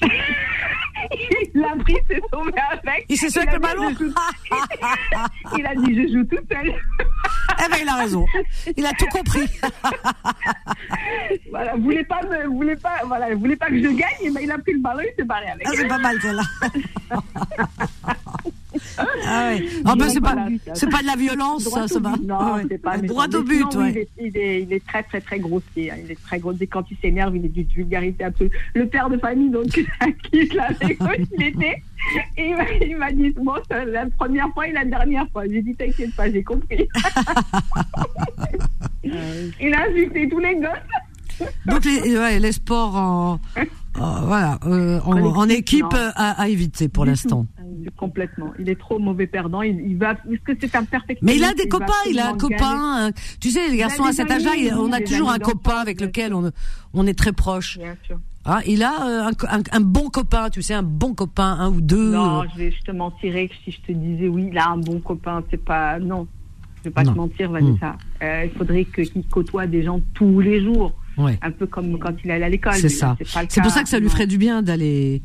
il 1.58 1.62
l'a 1.62 1.74
pris, 1.82 1.96
s'est 2.08 2.20
sauvé 2.32 2.52
avec. 2.70 3.06
Il 3.08 3.16
s'est 3.16 3.30
sauvé 3.30 3.48
avec 3.48 3.54
le 3.54 3.60
ballon 3.60 3.90
joue- 3.90 4.14
Il 5.58 5.66
a 5.66 5.74
dit, 5.74 5.94
je 5.94 6.12
joue 6.18 6.24
tout 6.24 6.42
seul. 6.50 6.72
Eh 7.64 7.68
ben, 7.70 7.76
il 7.82 7.88
a 7.88 7.94
raison. 7.96 8.24
Il 8.76 8.86
a 8.86 8.92
tout 8.92 9.06
compris. 9.06 9.40
voilà, 11.50 11.74
voulait 11.76 12.04
pas 12.04 12.20
me, 12.22 12.46
voulait 12.46 12.76
pas, 12.76 13.00
voilà, 13.06 13.34
voulait 13.34 13.56
pas 13.56 13.66
que 13.66 13.78
je 13.82 13.88
gagne, 13.88 14.32
mais 14.32 14.44
il 14.44 14.50
a 14.52 14.58
pris 14.58 14.74
le 14.74 14.80
ballon, 14.80 15.02
il 15.02 15.12
s'est 15.16 15.24
barré 15.24 15.48
avec. 15.50 15.66
Ah, 15.66 15.70
c'est 15.74 15.88
pas 15.88 15.98
mal 15.98 16.20
celle-là. 16.20 16.42
Ah 18.98 19.50
ouais. 19.50 19.68
Ah 19.84 19.94
bah, 19.96 20.08
c'est 20.08 20.20
pas, 20.20 20.34
de 20.34 21.06
la 21.06 21.16
violence, 21.16 21.64
Droit 21.64 21.82
ça, 21.82 21.88
ça 21.88 21.96
au 21.98 22.02
va. 22.02 22.12
but. 22.16 22.26
Non, 22.26 22.36
Ah 22.40 22.54
ouais. 22.56 22.62
c'est 22.70 22.78
pas 22.78 22.98
Droit 22.98 23.26
au 23.26 23.38
Mais 23.42 23.44
but, 23.44 23.64
sinon, 23.70 23.84
oui, 23.84 23.92
ouais. 23.92 23.92
il, 23.92 23.98
est, 23.98 24.08
il, 24.28 24.36
est, 24.36 24.62
il 24.62 24.72
est 24.72 24.86
très, 24.86 25.02
très, 25.02 25.20
très 25.20 25.38
grossier. 25.38 25.90
hein. 25.90 25.96
Il 26.04 26.10
est 26.10 26.22
très 26.22 26.38
grossier. 26.38 26.66
Quand 26.66 26.84
il 26.90 26.96
s'énerve, 26.98 27.36
il 27.36 27.44
est 27.44 27.48
d'une 27.48 27.66
vulgarité 27.68 28.24
absolue. 28.24 28.50
Le 28.74 28.86
père 28.86 29.08
de 29.10 29.18
famille, 29.18 29.50
donc, 29.50 29.66
à 30.00 30.06
qui 30.10 30.46
je 30.48 30.56
l'avais 30.56 30.96
il 31.38 31.42
était. 31.46 31.82
Et 32.36 32.54
il 32.88 32.96
m'a- 32.96 33.12
dit, 33.12 33.34
bon, 33.40 33.54
c'est 33.70 33.84
la 33.86 34.06
première 34.06 34.48
fois 34.54 34.66
et 34.68 34.72
la 34.72 34.84
dernière 34.84 35.26
fois. 35.30 35.44
J'ai 35.50 35.62
dit, 35.62 35.74
t'inquiète 35.74 36.14
pas, 36.14 36.30
j'ai 36.30 36.42
compris. 36.42 36.88
il 39.04 39.74
a 39.74 39.82
insulté 39.88 40.28
tous 40.28 40.38
les 40.38 40.54
gosses. 40.56 41.48
Donc 41.66 41.84
les, 41.84 42.18
ouais, 42.18 42.38
les 42.38 42.52
sports 42.52 42.96
en- 42.96 43.40
voilà, 43.98 44.58
euh, 44.66 45.00
en, 45.00 45.20
en 45.20 45.48
équipe 45.48 45.84
euh, 45.94 46.10
à, 46.14 46.40
à 46.42 46.48
éviter 46.48 46.88
pour 46.88 47.04
l'instant. 47.04 47.46
Complètement. 47.96 48.52
Il 48.58 48.68
est 48.68 48.78
trop 48.78 48.98
mauvais 48.98 49.26
perdant. 49.26 49.62
Il, 49.62 49.80
il 49.80 49.96
va, 49.96 50.12
est-ce 50.30 50.40
que 50.42 50.52
c'est 50.60 50.74
un 50.76 50.84
perfectionniste 50.84 51.22
Mais 51.22 51.36
il 51.36 51.44
a 51.44 51.54
des 51.54 51.68
copains, 51.68 51.92
il 52.08 52.18
a 52.18 52.28
un 52.30 52.36
gagner. 52.36 52.56
copain. 52.56 53.08
euh, 53.08 53.12
Tu 53.40 53.50
sais, 53.50 53.68
les 53.70 53.76
garçons 53.76 54.04
à 54.04 54.12
cet 54.12 54.30
âge-là, 54.30 54.52
on 54.78 54.92
a 54.92 55.00
toujours 55.00 55.30
un 55.30 55.38
copain 55.38 55.76
avec 55.78 56.00
lequel 56.00 56.34
on, 56.34 56.50
on 56.94 57.06
est 57.06 57.18
très 57.18 57.32
proche. 57.32 57.78
Bien 57.78 57.96
sûr. 58.06 58.18
Ah, 58.44 58.60
il 58.66 58.82
a 58.82 58.92
euh, 59.06 59.26
un, 59.26 59.32
co- 59.32 59.46
un, 59.50 59.60
un 59.72 59.80
bon 59.80 60.08
copain, 60.08 60.48
tu 60.48 60.62
sais, 60.62 60.72
un 60.74 60.82
bon 60.82 61.12
copain, 61.14 61.56
un 61.60 61.70
ou 61.70 61.80
deux. 61.80 62.12
Non, 62.12 62.44
je, 62.54 62.58
vais, 62.58 62.70
je 62.70 62.80
te 62.82 62.92
mentirais 62.92 63.48
que 63.48 63.54
si 63.64 63.72
je 63.72 63.80
te 63.80 63.92
disais 63.92 64.28
oui, 64.28 64.48
il 64.50 64.58
a 64.58 64.70
un 64.70 64.78
bon 64.78 65.00
copain, 65.00 65.42
c'est 65.50 65.62
pas. 65.62 65.98
Non, 65.98 66.26
je 66.78 66.84
vais 66.84 66.90
pas 66.90 67.02
Non. 67.04 67.12
te 67.12 67.16
mentir, 67.18 67.50
Vanessa. 67.50 67.96
Euh, 68.22 68.44
il 68.46 68.50
faudrait 68.56 68.84
qu'il 68.86 69.24
côtoie 69.30 69.66
des 69.66 69.82
gens 69.82 70.00
tous 70.14 70.40
les 70.40 70.62
jours, 70.62 70.92
ouais, 71.18 71.38
un 71.42 71.50
peu 71.50 71.66
comme 71.66 71.98
quand 71.98 72.14
il 72.24 72.30
allait 72.30 72.44
à 72.44 72.48
l'école. 72.48 72.74
c'est 72.74 72.88
ça. 72.88 73.16
C'est 73.48 73.60
pour 73.62 73.70
ça 73.70 73.82
que 73.82 73.88
ça 73.88 73.98
lui 73.98 74.08
ferait 74.08 74.26
du 74.26 74.38
bien 74.38 74.62
d'aller 74.62 75.22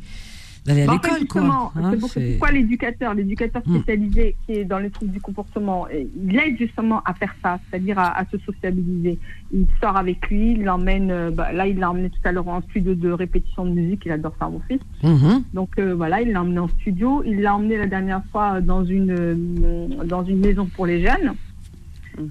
d'aller 0.66 0.84
à 0.88 0.92
l'école, 0.94 1.18
justement, 1.20 1.72
Hein, 1.76 1.90
c'est 1.92 1.98
pour- 2.00 2.08
c'est- 2.08 2.30
pourquoi 2.38 2.50
l'éducateur, 2.52 3.12
l'éducateur 3.12 3.60
Hmm. 3.66 3.74
spécialisé 3.82 4.34
qui 4.46 4.52
est 4.52 4.64
dans 4.64 4.78
les 4.78 4.88
troubles 4.88 5.12
du 5.12 5.20
comportement, 5.20 5.86
euh, 5.92 6.04
il 6.26 6.38
aide 6.38 6.56
justement 6.56 7.02
à 7.04 7.12
faire 7.12 7.34
ça, 7.42 7.60
c'est-à-dire 7.68 7.98
à, 7.98 8.18
à 8.18 8.24
se 8.30 8.38
sociabiliser. 8.38 9.18
Il 9.52 9.66
sort 9.82 9.94
avec 9.98 10.26
lui, 10.30 10.52
il 10.52 10.62
l'emmène, 10.64 11.10
euh, 11.10 11.30
bah, 11.30 11.52
là 11.52 11.66
il 11.66 11.76
l'a 11.78 11.90
emmené 11.90 12.08
tout 12.08 12.18
à 12.24 12.32
l'heure 12.32 12.48
en 12.48 12.62
studio 12.62 12.94
de 12.94 13.10
répétition 13.10 13.66
de 13.66 13.72
musique, 13.72 14.04
il 14.06 14.12
adore 14.12 14.32
ça 14.38 14.48
mon 14.48 14.60
fils. 14.66 14.80
Mhm. 15.02 15.42
Donc 15.52 15.68
euh, 15.78 15.94
voilà, 15.94 16.22
il 16.22 16.32
l'a 16.32 16.40
emmené 16.40 16.60
en 16.60 16.68
studio. 16.68 17.22
Il 17.26 17.42
l'a 17.42 17.54
emmené 17.54 17.76
la 17.76 17.86
dernière 17.86 18.22
fois 18.32 18.62
dans 18.62 18.86
une 18.86 19.10
euh, 19.10 20.04
dans 20.06 20.24
une 20.24 20.38
maison 20.40 20.64
pour 20.74 20.86
les 20.86 21.02
jeunes. 21.02 21.34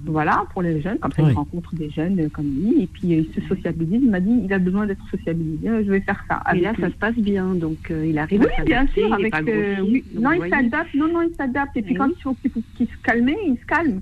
Voilà, 0.06 0.46
pour 0.52 0.62
les 0.62 0.80
jeunes, 0.80 0.98
comme 0.98 1.12
ça 1.12 1.22
Oui. 1.22 1.30
il 1.32 1.34
rencontre 1.34 1.74
des 1.74 1.90
jeunes 1.90 2.30
comme 2.30 2.46
lui 2.46 2.82
et 2.82 2.86
puis 2.86 3.14
euh, 3.14 3.22
il 3.28 3.34
se 3.34 3.46
sociabilise. 3.48 4.00
Il 4.02 4.10
m'a 4.10 4.20
dit 4.20 4.40
il 4.44 4.52
a 4.52 4.58
besoin 4.58 4.86
d'être 4.86 5.06
sociabilisé. 5.10 5.68
Euh, 5.68 5.82
Je 5.84 5.90
vais 5.90 6.00
faire 6.00 6.24
ça. 6.28 6.42
Et 6.54 6.60
là, 6.60 6.72
lui. 6.72 6.80
ça 6.80 6.88
se 6.88 6.94
passe 6.94 7.16
bien, 7.16 7.54
donc 7.54 7.90
euh, 7.90 8.06
il 8.06 8.18
arrive 8.18 8.40
Oui, 8.40 8.46
à 8.58 8.64
bien 8.64 8.76
s'adapter, 8.86 9.00
sûr, 9.02 9.12
avec 9.14 9.34
euh, 9.48 9.76
oui. 9.82 10.04
Non, 10.14 10.32
il 10.32 10.48
s'adapte. 10.48 10.94
Non, 10.94 11.08
non, 11.12 11.22
il 11.22 11.34
s'adapte. 11.34 11.76
Et 11.76 11.82
puis 11.82 11.92
Oui. 11.92 11.98
quand 11.98 12.08
il 12.08 12.22
faut 12.22 12.36
qu'il 12.76 12.86
se 12.86 12.96
calme, 13.02 13.28
il 13.28 13.56
se 13.60 13.66
calme. 13.66 14.00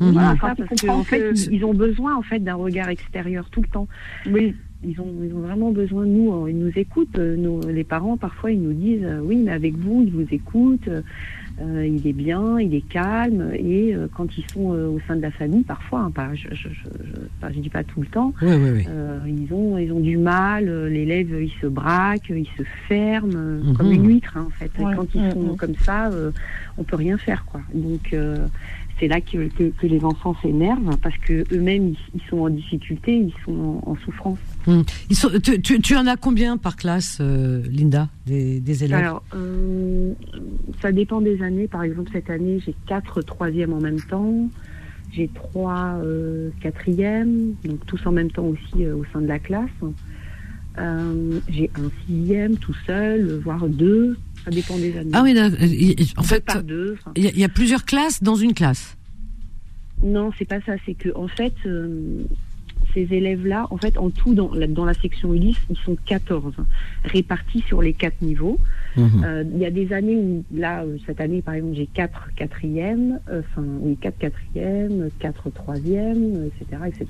Mhm. 0.00 0.12
Voilà, 0.12 0.34
quand 0.40 0.46
ça, 0.48 0.54
il 0.58 0.86
parce 0.86 1.06
fait, 1.08 1.18
que- 1.18 1.50
ils 1.52 1.64
ont 1.64 1.74
besoin 1.74 2.14
en 2.14 2.22
fait 2.22 2.38
d'un 2.38 2.54
regard 2.54 2.88
extérieur 2.88 3.50
tout 3.50 3.60
le 3.62 3.68
temps. 3.68 3.88
Oui. 4.30 4.54
Ils 4.84 5.00
ont, 5.00 5.12
ils 5.24 5.34
ont 5.34 5.40
vraiment 5.40 5.72
besoin 5.72 6.04
de 6.04 6.10
nous. 6.10 6.46
Ils 6.46 6.56
nous 6.56 6.70
écoutent. 6.76 7.18
Nos, 7.18 7.60
les 7.68 7.82
parents, 7.82 8.16
parfois, 8.16 8.52
ils 8.52 8.62
nous 8.62 8.72
disent 8.72 9.04
Oui, 9.24 9.38
mais 9.44 9.50
avec 9.50 9.74
vous, 9.76 10.04
ils 10.06 10.12
vous 10.12 10.26
écoutent. 10.30 10.88
Euh, 11.60 11.86
il 11.86 12.06
est 12.06 12.12
bien, 12.12 12.58
il 12.60 12.74
est 12.74 12.86
calme. 12.88 13.52
Et 13.54 13.94
euh, 13.94 14.08
quand 14.14 14.36
ils 14.38 14.44
sont 14.52 14.72
euh, 14.74 14.88
au 14.88 15.00
sein 15.06 15.16
de 15.16 15.22
la 15.22 15.30
famille, 15.30 15.62
parfois, 15.64 16.00
hein, 16.00 16.10
pas, 16.10 16.34
je 16.34 16.48
ne 16.48 16.54
je, 16.54 16.68
je, 16.68 16.88
je- 17.52 17.60
dis 17.60 17.68
pas 17.70 17.82
tout 17.84 18.00
le 18.00 18.06
temps, 18.06 18.32
Oui, 18.42 18.54
oui, 18.54 18.70
oui. 18.74 18.84
euh, 18.88 19.18
ils, 19.26 19.52
ont, 19.52 19.76
ils 19.78 19.92
ont 19.92 20.00
du 20.00 20.16
mal. 20.16 20.68
euh, 20.68 20.88
L'élève, 20.88 21.28
il 21.42 21.52
se 21.60 21.66
braque, 21.66 22.28
il 22.30 22.46
se 22.56 22.62
ferme, 22.86 23.34
euh, 23.36 23.62
Mhm. 23.62 23.74
comme 23.74 23.92
une 23.92 24.06
huître, 24.08 24.36
hein, 24.36 24.46
en 24.46 24.50
fait. 24.50 24.70
Ouais. 24.78 24.94
quand 24.94 25.06
ils 25.14 25.32
sont 25.32 25.56
comme 25.56 25.74
ça, 25.84 26.08
euh, 26.10 26.30
on 26.78 26.84
peut 26.84 26.96
rien 26.96 27.18
faire. 27.18 27.44
quoi. 27.44 27.60
Donc. 27.74 28.12
euh, 28.12 28.46
c'est 29.00 29.06
là 29.06 29.20
que, 29.20 29.46
que, 29.50 29.70
que 29.70 29.86
les 29.86 30.02
enfants 30.02 30.34
s'énervent 30.42 30.96
parce 31.00 31.16
que 31.18 31.46
eux-mêmes 31.54 31.90
ils, 31.90 31.96
ils 32.16 32.20
sont 32.28 32.38
en 32.38 32.48
difficulté, 32.50 33.16
ils 33.16 33.32
sont 33.44 33.80
en, 33.86 33.90
en 33.92 33.94
souffrance. 33.94 34.40
Ils 35.10 35.16
sont, 35.16 35.30
tu, 35.42 35.60
tu, 35.62 35.80
tu 35.80 35.96
en 35.96 36.06
as 36.06 36.16
combien 36.16 36.58
par 36.58 36.76
classe, 36.76 37.18
euh, 37.20 37.62
Linda, 37.70 38.08
des, 38.26 38.60
des 38.60 38.84
élèves? 38.84 38.98
Alors, 38.98 39.22
euh, 39.34 40.12
ça 40.82 40.92
dépend 40.92 41.20
des 41.20 41.42
années. 41.42 41.68
Par 41.68 41.82
exemple, 41.82 42.10
cette 42.12 42.28
année, 42.28 42.60
j'ai 42.64 42.74
quatre 42.86 43.22
troisièmes 43.22 43.72
en 43.72 43.80
même 43.80 44.00
temps. 44.00 44.48
J'ai 45.12 45.28
trois 45.28 45.98
euh, 46.04 46.50
quatrièmes, 46.60 47.54
donc 47.64 47.86
tous 47.86 48.06
en 48.06 48.12
même 48.12 48.30
temps 48.30 48.44
aussi 48.44 48.86
au 48.86 49.04
sein 49.12 49.22
de 49.22 49.26
la 49.26 49.38
classe. 49.38 49.70
J'ai 51.48 51.70
un 51.74 51.90
sixième 52.06 52.56
tout 52.56 52.76
seul, 52.86 53.40
voire 53.42 53.66
deux. 53.68 54.16
Ça 54.44 54.50
dépend 54.50 54.76
des 54.76 54.96
années. 54.96 55.10
Ah 55.12 55.22
oui, 55.24 55.34
là, 55.34 55.48
en 56.16 56.22
fait, 56.22 56.44
il 57.16 57.24
y, 57.24 57.40
y 57.40 57.44
a 57.44 57.48
plusieurs 57.48 57.84
classes 57.84 58.22
dans 58.22 58.36
une 58.36 58.54
classe? 58.54 58.96
Non, 60.04 60.30
c'est 60.38 60.44
pas 60.44 60.60
ça. 60.60 60.74
C'est 60.86 60.94
que 60.94 61.08
en 61.16 61.26
fait, 61.26 61.54
ces 63.06 63.14
élèves-là, 63.14 63.66
en 63.70 63.76
fait, 63.76 63.96
en 63.98 64.10
tout 64.10 64.34
dans 64.34 64.52
la, 64.52 64.66
dans 64.66 64.84
la 64.84 64.94
section 64.94 65.32
Ulysse, 65.32 65.58
ils 65.70 65.76
sont 65.76 65.96
14 66.06 66.54
répartis 67.04 67.62
sur 67.66 67.80
les 67.80 67.92
quatre 67.92 68.20
niveaux. 68.22 68.58
Mhm. 68.96 69.22
Euh, 69.24 69.44
Il 69.54 69.60
y 69.60 69.66
a 69.66 69.70
des 69.70 69.92
années 69.92 70.16
où, 70.16 70.44
là, 70.52 70.82
euh, 70.82 70.96
cette 71.06 71.20
année, 71.20 71.40
par 71.42 71.54
exemple, 71.54 71.76
j'ai 71.76 71.86
quatre 71.86 72.30
quatrièmes, 72.34 73.20
euh, 73.30 73.42
enfin, 73.52 73.64
oui, 73.80 73.96
quatre 74.00 74.18
quatrièmes, 74.18 75.10
quatre 75.20 75.50
troisièmes, 75.50 76.48
etc., 76.48 76.82
etc. 76.88 77.06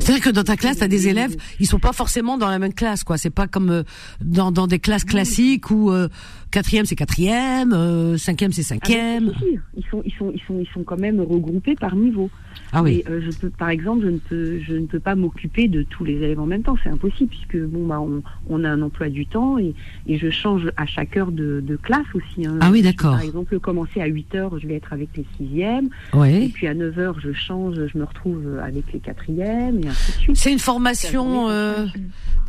C'est-à-dire 0.00 0.24
que 0.24 0.30
dans 0.30 0.44
ta 0.44 0.56
classe, 0.56 0.78
t'as 0.78 0.88
des 0.88 1.08
élèves, 1.08 1.36
ils 1.60 1.66
sont 1.66 1.78
pas 1.78 1.92
forcément 1.92 2.38
dans 2.38 2.48
la 2.48 2.58
même 2.58 2.72
classe, 2.72 3.04
quoi. 3.04 3.18
C'est 3.18 3.30
pas 3.30 3.46
comme 3.46 3.82
dans, 4.22 4.50
dans 4.52 4.66
des 4.66 4.78
classes 4.78 5.04
classiques 5.04 5.70
où 5.70 5.90
euh, 5.90 6.08
quatrième 6.50 6.86
c'est 6.86 6.96
quatrième, 6.96 8.16
cinquième 8.16 8.52
c'est 8.52 8.62
Ah, 8.62 8.68
cinquième. 8.68 9.32
ils 9.76 9.84
sont, 9.90 10.02
ils 10.06 10.12
sont, 10.12 10.32
ils 10.34 10.40
sont, 10.46 10.58
ils 10.60 10.68
sont 10.72 10.82
quand 10.84 10.98
même 10.98 11.20
regroupés 11.20 11.74
par 11.74 11.94
niveau. 11.94 12.30
Ah 12.72 12.82
oui. 12.82 13.02
Euh, 13.08 13.20
je 13.24 13.30
peux, 13.36 13.50
par 13.50 13.70
exemple, 13.70 14.04
je 14.04 14.10
ne 14.10 14.18
peux, 14.18 14.58
je 14.60 14.74
ne 14.74 14.86
peux 14.86 15.00
pas 15.00 15.14
m'occuper 15.14 15.68
de 15.68 15.82
tous 15.82 16.04
les 16.04 16.14
élèves 16.14 16.40
en 16.40 16.46
même 16.46 16.62
temps. 16.62 16.76
C'est 16.82 16.88
impossible 16.90 17.30
puisque 17.30 17.56
bon, 17.64 17.86
bah, 17.86 18.00
on, 18.00 18.22
on 18.48 18.64
a 18.64 18.68
un 18.70 18.82
emploi 18.82 19.08
du 19.08 19.24
temps 19.26 19.58
et, 19.58 19.74
et 20.06 20.18
je 20.18 20.30
change 20.30 20.70
à 20.76 20.84
chaque 20.86 21.16
heure 21.16 21.32
de, 21.32 21.60
de 21.66 21.76
classe 21.76 22.06
aussi. 22.14 22.46
hein. 22.46 22.58
Ah 22.60 22.70
oui, 22.70 22.82
d'accord. 22.82 23.12
Par 23.12 23.22
exemple, 23.22 23.58
commencer 23.60 24.00
à 24.00 24.06
8 24.06 24.34
heures, 24.34 24.58
je 24.58 24.66
vais 24.66 24.74
être 24.74 24.92
avec 24.92 25.08
les 25.16 25.24
sixièmes. 25.36 25.88
Et 26.12 26.16
Ouais. 26.16 26.50
puis 26.52 26.66
à 26.66 26.74
9 26.74 26.98
heures, 26.98 27.20
je 27.20 27.32
change, 27.32 27.76
je 27.86 27.98
me 27.98 28.04
retrouve 28.04 28.58
avec 28.62 28.92
les 28.92 29.00
quatrièmes 29.00 29.80
et 29.84 29.88
ainsi 29.88 30.12
de 30.12 30.16
suite. 30.18 30.36
C'est 30.36 30.52
une 30.52 30.58
formation 30.58 31.48
euh, 31.48 31.86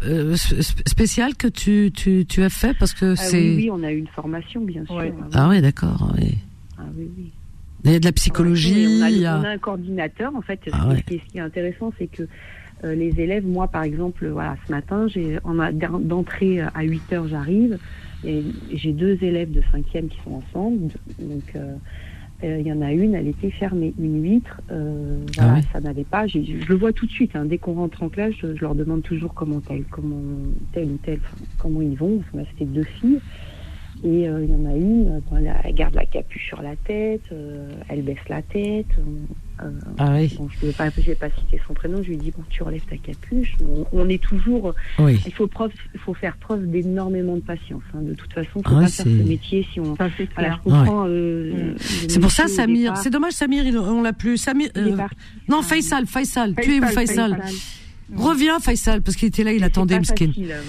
euh, 0.04 0.34
sp- 0.34 0.88
spéciale 0.88 1.36
que 1.36 1.48
tu, 1.48 1.92
tu, 1.94 2.26
tu 2.28 2.42
as 2.44 2.50
fait 2.50 2.76
parce 2.78 2.94
que 2.94 3.12
Ah 3.14 3.16
c'est. 3.18 3.38
oui, 3.40 3.56
oui, 3.56 3.70
on 3.72 3.84
a 3.84 3.92
eu 3.92 3.98
une 4.00 4.08
formation, 4.08 4.62
bien 4.64 4.86
sûr. 4.86 4.96
Ouais. 4.96 5.14
Ah 5.34 5.48
oui. 5.50 5.62
D'accord. 5.62 6.12
Ah 6.80 6.84
oui, 6.98 7.10
oui. 7.18 7.32
Il 7.88 7.94
y 7.94 7.96
a 7.96 8.00
de 8.00 8.06
la 8.06 8.12
psychologie. 8.12 8.86
On, 9.00 9.02
a, 9.04 9.10
il 9.10 9.18
y 9.20 9.26
a- 9.26 9.40
on 9.40 9.44
a 9.44 9.50
un 9.50 9.58
coordinateur. 9.58 10.36
En 10.36 10.42
fait, 10.42 10.60
Ah 10.72 10.72
ce, 10.72 10.82
qui- 10.82 10.88
ouais. 10.90 10.98
ce 10.98 11.04
qui 11.06 11.14
est, 11.16 11.22
ce 11.26 11.32
qui 11.32 11.38
est 11.38 11.42
intéressant, 11.42 11.94
c'est 11.98 12.08
que 12.08 12.24
euh, 12.84 12.94
les 12.94 13.20
élèves, 13.20 13.46
moi 13.48 13.68
par 13.68 13.84
exemple, 13.84 14.28
voilà, 14.28 14.56
ce 14.68 14.72
matin, 14.72 15.08
j'ai, 15.08 15.40
d'entrée 16.02 16.60
à 16.62 16.84
8 16.84 17.14
heures, 17.14 17.28
j'arrive, 17.28 17.80
et 18.26 18.44
j'ai 18.74 18.92
deux 18.94 19.18
élèves 19.24 19.52
de 19.52 19.62
cinquième 19.72 20.08
qui 20.10 20.18
sont 20.24 20.34
ensemble. 20.44 20.90
Donc, 21.20 21.44
euh, 21.56 21.74
euh, 22.44 22.58
il 22.60 22.68
y 22.68 22.72
en 22.72 22.82
a 22.84 22.92
une, 22.92 23.16
elle 23.16 23.28
était 23.30 23.50
fermée, 23.50 23.94
une 24.00 24.22
huître. 24.22 24.62
euh, 24.70 25.18
voilà, 25.38 25.54
Ah 25.54 25.56
ouais. 25.56 25.64
ça 25.74 25.80
n'allait 25.80 26.04
pas. 26.04 26.28
Je 26.28 26.38
le 26.68 26.76
vois 26.76 26.94
tout 26.94 27.06
de 27.08 27.12
suite. 27.12 27.36
hein. 27.36 27.46
dès 27.46 27.58
qu'on 27.58 27.74
rentre 27.74 28.04
en 28.04 28.10
classe, 28.10 28.34
je, 28.40 28.54
je 28.56 28.62
leur 28.62 28.76
demande 28.76 29.02
toujours 29.02 29.34
comment 29.34 29.60
tel, 29.62 29.84
comment 29.90 30.22
tel 30.74 30.86
ou 30.92 30.98
tel, 31.04 31.20
comment 31.58 31.82
ils 31.82 31.96
vont. 31.98 32.18
Parce 32.20 32.32
que 32.32 32.38
là, 32.38 32.44
c'était 32.52 32.66
deux 32.72 32.84
filles. 32.84 33.20
Et 34.04 34.28
euh, 34.30 34.44
il 34.44 34.52
y 34.52 34.56
en 34.56 34.66
a 34.70 34.76
une, 34.76 35.08
euh, 35.34 35.38
elle, 35.38 35.54
elle 35.64 35.74
garde 35.74 35.96
la 35.96 36.06
capuche 36.06 36.46
sur 36.48 36.62
la 36.62 36.76
tête, 36.76 37.22
euh, 37.32 37.72
elle 37.90 38.04
baisse 38.04 38.18
la 38.30 38.42
tête. 38.44 38.86
euh, 39.64 39.70
Ah 39.98 40.14
oui. 40.14 40.32
bon, 40.38 40.48
je 40.50 40.66
ne 40.66 40.72
vais 40.72 40.78
pas, 40.78 40.90
je 40.96 41.02
vais 41.02 41.16
pas 41.16 41.30
citer 41.32 41.60
son 41.68 41.74
prénom, 41.74 42.04
je 42.04 42.10
lui 42.10 42.18
dis 42.18 42.30
bon, 42.30 42.44
tu 42.50 42.62
relèves 42.62 42.86
ta 42.88 42.96
capuche. 42.98 43.56
On, 43.68 43.86
on 43.92 44.08
est 44.08 44.22
toujours, 44.22 44.76
Oui. 45.00 45.20
il 45.26 45.34
faut, 45.34 45.48
preuve, 45.48 45.72
il 45.96 46.00
faut 46.00 46.14
faire 46.14 46.38
preuve 46.38 46.70
d'énormément 46.70 47.36
de 47.36 47.42
patience. 47.42 47.82
hein. 47.96 48.02
De 48.04 48.14
toute 48.14 48.32
façon, 48.34 48.50
il 48.58 48.62
Ah 48.66 48.70
faut 48.70 48.76
ouais, 48.76 48.82
pas 48.84 48.88
faire 48.90 49.06
ce 49.06 49.10
métier 49.28 49.66
si 49.74 49.80
on. 49.80 49.96
C'est 50.16 50.30
Voilà, 50.36 50.60
euh, 51.08 51.74
Mm. 51.74 51.76
C'est 52.08 52.20
pour 52.20 52.32
ça, 52.32 52.48
Samir. 52.48 52.96
C'est 52.98 53.10
dommage, 53.10 53.34
Samir, 53.34 53.66
il- 53.66 53.78
on 53.80 54.04
l'a 54.04 54.14
plus. 54.14 54.38
Samir. 54.38 54.70
il 54.76 54.90
est 54.90 54.92
euh, 54.94 54.96
parti. 54.96 55.16
non, 55.50 55.58
Ah, 55.62 55.64
Faisal, 55.64 56.06
Faisal. 56.06 56.54
Faisal, 56.54 56.64
Tuez-vous, 56.64 56.88
Faisal. 56.88 57.32
Faisal? 57.42 57.56
Reviens, 58.16 58.60
Faisal, 58.60 59.02
parce 59.02 59.18
qu'il 59.18 59.28
était 59.28 59.44
là, 59.44 59.52
il 59.54 59.64
attendait, 59.64 60.00
Mskin. 60.00 60.28
facile, 60.28 60.52
hein. 60.54 60.62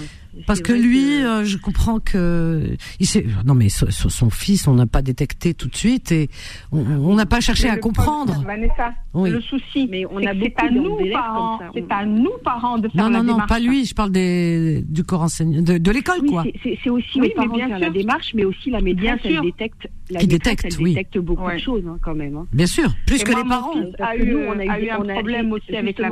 Parce 0.47 0.61
que 0.61 0.73
lui, 0.73 1.23
euh, 1.23 1.43
je 1.43 1.57
comprends 1.57 1.99
que 1.99 2.75
il 2.99 3.05
s'est- 3.05 3.25
non 3.45 3.53
mais 3.53 3.69
so- 3.69 3.89
so- 3.91 4.09
son 4.09 4.29
fils, 4.29 4.67
on 4.67 4.73
n'a 4.73 4.85
pas 4.87 5.01
détecté 5.01 5.53
tout 5.53 5.67
de 5.67 5.75
suite 5.75 6.11
et 6.11 6.29
on- 6.71 6.79
n'a 7.15 7.25
pas 7.25 7.39
cherché 7.41 7.65
Mais 7.65 7.71
à 7.71 7.77
comprendre. 7.77 8.33
problème, 8.33 8.45
Vanessa, 8.61 8.93
Oui. 9.13 9.29
le 9.31 9.41
souci, 9.41 9.87
Mais 9.89 10.05
on 10.05 10.19
c'est 10.19 10.27
a 10.27 10.33
à 10.57 10.69
nous 10.69 10.97
parents, 11.11 11.59
c'est 11.73 11.91
à 11.91 12.05
nous 12.05 12.31
parents 12.43 12.77
de 12.77 12.87
faire 12.89 13.03
Non 13.05 13.09
la 13.09 13.17
non 13.19 13.23
non, 13.23 13.33
démarche. 13.33 13.49
pas 13.49 13.59
lui. 13.59 13.85
Je 13.85 13.93
parle 13.95 14.11
des 14.11 14.83
du 14.87 15.03
corps 15.03 15.21
enseignant, 15.23 15.61
de, 15.61 15.77
de 15.77 15.91
l'école 15.91 16.19
Oui, 16.21 16.29
quoi. 16.29 16.43
c'est- 16.63 16.77
aussi 16.89 17.07
Oui, 17.15 17.19
aux 17.19 17.21
mais 17.21 17.29
parents 17.35 17.57
faire 17.57 17.67
sûr. 17.77 17.79
la 17.79 17.89
démarche, 17.89 18.33
mais 18.35 18.45
aussi 18.45 18.69
la 18.69 18.81
sûr. 19.19 19.31
elle 19.37 19.41
détecte, 19.51 19.89
la 20.09 20.19
Qui 20.19 20.27
détecte, 20.27 20.65
elle 20.65 20.81
oui. 20.83 20.89
détecte 20.93 21.17
beaucoup 21.19 21.43
Ouais. 21.45 21.55
de 21.57 21.61
choses 21.61 21.83
hein, 21.87 21.97
quand 22.01 22.15
même. 22.15 22.35
hein. 22.37 22.45
Bien 22.53 22.65
sûr, 22.67 22.89
plus 23.05 23.21
Et 23.21 23.23
que 23.23 23.31
moi, 23.31 23.43
les 23.43 23.49
parents. 23.49 23.73
a 23.99 24.15
eu, 24.15 24.35
on 24.35 24.59
a 24.59 24.79
eu 24.79 24.89
un 24.89 25.03
problème 25.03 25.51
aussi 25.51 25.75
avec 25.75 25.99
la 25.99 26.11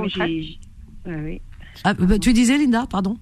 ouais, 1.05 1.15
ouais. 1.15 1.41
Ah, 1.83 1.93
bah, 1.93 2.17
tu 2.17 2.33
disais 2.33 2.57
Linda, 2.57 2.87
pardon. 2.89 3.17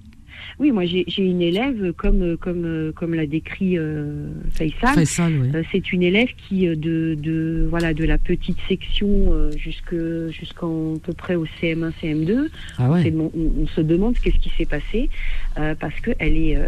Oui, 0.59 0.71
moi 0.71 0.85
j'ai 0.85 1.03
j'ai 1.07 1.23
une 1.23 1.41
élève 1.41 1.93
comme 1.93 2.37
comme 2.37 2.91
comme 2.95 3.13
l'a 3.13 3.25
décrit 3.25 3.77
euh, 3.77 4.27
Faisal. 4.51 4.93
Faisal, 4.95 5.33
oui. 5.41 5.49
Euh, 5.53 5.63
c'est 5.71 5.91
une 5.91 6.03
élève 6.03 6.29
qui 6.47 6.67
euh, 6.67 6.75
de 6.75 7.15
de 7.21 7.67
voilà 7.69 7.93
de 7.93 8.03
la 8.05 8.17
petite 8.17 8.57
section 8.67 9.07
euh, 9.33 9.51
jusque 9.57 9.95
jusqu'en 10.31 10.95
à 10.95 10.99
peu 10.99 11.13
près 11.13 11.35
au 11.35 11.45
CM1 11.45 11.91
CM2 12.01 12.47
Ah 12.77 12.89
ouais. 12.91 13.13
on, 13.15 13.31
on 13.63 13.67
se 13.67 13.81
demande 13.81 14.15
qu'est-ce 14.17 14.37
qui 14.37 14.49
s'est 14.57 14.65
passé 14.65 15.09
euh, 15.57 15.75
parce 15.79 15.99
que 15.99 16.11
elle 16.19 16.37
est 16.37 16.55
euh, 16.57 16.67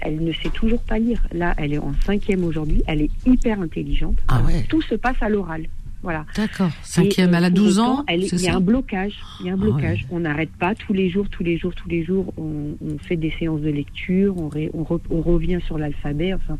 elle 0.00 0.22
ne 0.22 0.32
sait 0.32 0.50
toujours 0.50 0.82
pas 0.82 0.98
lire 0.98 1.22
là 1.32 1.54
elle 1.58 1.72
est 1.72 1.78
en 1.78 1.92
cinquième 2.04 2.44
aujourd'hui 2.44 2.82
elle 2.86 3.02
est 3.02 3.10
hyper 3.26 3.60
intelligente 3.60 4.18
Ah 4.28 4.42
ouais. 4.46 4.64
tout 4.68 4.82
se 4.82 4.94
passe 4.94 5.16
à 5.20 5.28
l'oral 5.28 5.66
voilà 6.02 6.24
D'accord. 6.36 6.70
Cinquième, 6.82 7.32
euh, 7.34 7.38
elle 7.38 7.44
a 7.44 7.50
pour 7.50 7.58
12 7.58 7.78
autant, 7.78 8.00
ans. 8.00 8.04
Il 8.10 8.40
y 8.42 8.48
a 8.48 8.56
un 8.56 8.60
blocage. 8.60 9.14
Il 9.40 9.46
y 9.46 9.48
a 9.50 9.52
un 9.52 9.56
Ah 9.56 9.60
blocage. 9.60 10.06
On 10.10 10.20
n'arrête 10.20 10.50
pas 10.58 10.74
tous 10.74 10.92
les 10.92 11.08
jours, 11.10 11.28
tous 11.30 11.42
les 11.44 11.56
jours, 11.58 11.74
tous 11.74 11.88
les 11.88 12.02
jours. 12.04 12.32
On, 12.36 12.74
on 12.84 12.98
fait 12.98 13.16
des 13.16 13.32
séances 13.38 13.60
de 13.60 13.70
lecture. 13.70 14.34
On, 14.36 14.48
ré- 14.48 14.70
on, 14.74 14.82
re- 14.82 15.00
on 15.10 15.20
revient 15.20 15.58
sur 15.66 15.78
l'alphabet. 15.78 16.34
Enfin, 16.34 16.58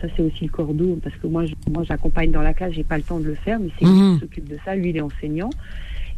ça 0.00 0.08
c'est 0.16 0.22
aussi 0.22 0.44
le 0.44 0.50
cordeau 0.50 0.98
parce 1.02 1.16
que 1.16 1.26
moi, 1.26 1.44
je- 1.46 1.54
moi, 1.70 1.82
j'accompagne 1.84 2.30
dans 2.30 2.42
la 2.42 2.54
classe. 2.54 2.72
J'ai 2.72 2.84
pas 2.84 2.96
le 2.96 3.02
temps 3.02 3.18
de 3.20 3.24
le 3.26 3.34
faire, 3.34 3.58
mais 3.58 3.68
c'est 3.78 3.84
lui 3.84 3.92
Mhm. 3.92 4.14
qui 4.14 4.20
s'occupe 4.20 4.48
de 4.48 4.58
ça. 4.64 4.76
Lui, 4.76 4.90
il 4.90 4.96
est 4.96 5.00
enseignant. 5.00 5.50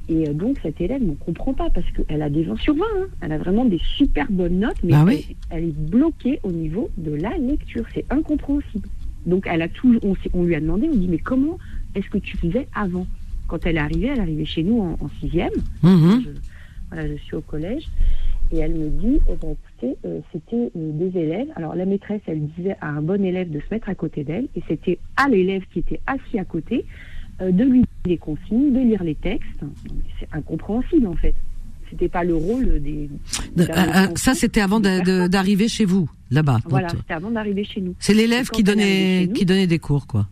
Et 0.08 0.28
euh, 0.28 0.32
donc 0.34 0.58
cette 0.62 0.80
élève 0.80 1.02
ne 1.02 1.14
comprend 1.14 1.52
pas 1.52 1.68
parce 1.70 1.86
qu'elle 1.90 2.22
a 2.22 2.30
des 2.30 2.44
20 2.44 2.56
sur 2.60 2.74
20. 2.74 2.84
hein. 3.00 3.06
Elle 3.22 3.32
a 3.32 3.38
vraiment 3.38 3.64
des 3.64 3.80
super 3.96 4.30
bonnes 4.30 4.60
notes, 4.60 4.76
mais 4.84 4.92
Bah 4.92 4.98
elle, 5.02 5.08
oui. 5.08 5.36
elle 5.50 5.64
est 5.64 5.76
bloquée 5.76 6.38
au 6.44 6.52
niveau 6.52 6.90
de 6.96 7.12
la 7.12 7.36
lecture. 7.38 7.84
C'est 7.92 8.04
incompréhensible. 8.10 8.86
Donc 9.26 9.48
elle 9.50 9.62
a 9.62 9.68
tout. 9.68 9.98
On, 10.04 10.14
on 10.32 10.44
lui 10.44 10.54
a 10.54 10.60
demandé. 10.60 10.88
On 10.92 10.96
dit 10.96 11.08
mais 11.08 11.18
comment 11.18 11.58
est-ce 11.96 12.08
que 12.08 12.18
tu 12.18 12.36
faisais 12.36 12.68
avant 12.74 13.06
Quand 13.48 13.64
elle 13.66 13.76
est 13.76 13.80
arrivée, 13.80 14.08
elle 14.08 14.18
est 14.18 14.22
arrivée 14.22 14.44
chez 14.44 14.62
nous 14.62 14.80
en, 14.80 14.96
en 15.04 15.08
sixième. 15.20 15.52
Mhm. 15.82 16.22
Je, 16.24 16.30
voilà, 16.90 17.08
je 17.08 17.14
suis 17.22 17.34
au 17.34 17.40
collège. 17.40 17.84
Et 18.52 18.58
elle 18.58 18.74
me 18.74 18.88
dit, 18.90 19.18
eh 19.28 19.34
ben, 19.42 19.56
écoutez, 19.56 19.96
euh, 20.04 20.20
c'était 20.32 20.70
euh, 20.76 20.92
des 20.92 21.18
élèves. 21.18 21.48
Alors 21.56 21.74
la 21.74 21.84
maîtresse, 21.84 22.20
elle 22.26 22.46
disait 22.56 22.76
à 22.80 22.90
un 22.90 23.02
bon 23.02 23.24
élève 23.24 23.50
de 23.50 23.58
se 23.58 23.64
mettre 23.72 23.88
à 23.88 23.96
côté 23.96 24.22
d'elle, 24.22 24.46
et 24.54 24.62
c'était 24.68 25.00
à 25.16 25.28
l'élève 25.28 25.62
qui 25.72 25.80
était 25.80 26.00
assis 26.06 26.38
à 26.38 26.44
côté 26.44 26.84
euh, 27.40 27.50
de 27.50 27.64
lui 27.64 27.80
donner 27.80 27.86
les 28.06 28.18
consignes, 28.18 28.72
de 28.72 28.78
lire 28.78 29.02
les 29.02 29.16
textes. 29.16 29.64
C'est 30.20 30.28
incompréhensible 30.32 31.08
en 31.08 31.16
fait. 31.16 31.34
C'était 31.90 32.08
pas 32.08 32.22
le 32.24 32.34
rôle 32.36 32.80
des. 32.80 33.08
Ça, 34.16 34.34
c'était 34.34 34.60
avant 34.60 34.80
d'arriver 34.80 35.68
chez 35.68 35.84
vous, 35.84 36.08
là-bas. 36.30 36.58
Voilà, 36.68 36.88
c'était 36.88 37.14
avant 37.14 37.30
d'arriver 37.30 37.64
chez 37.64 37.80
nous. 37.80 37.94
C'est 37.98 38.14
l'élève 38.14 38.48
qui 38.50 38.62
donnait, 38.62 39.26
nous- 39.26 39.32
qui 39.32 39.44
donnait 39.44 39.66
des 39.66 39.78
cours, 39.78 40.06
quoi. 40.06 40.26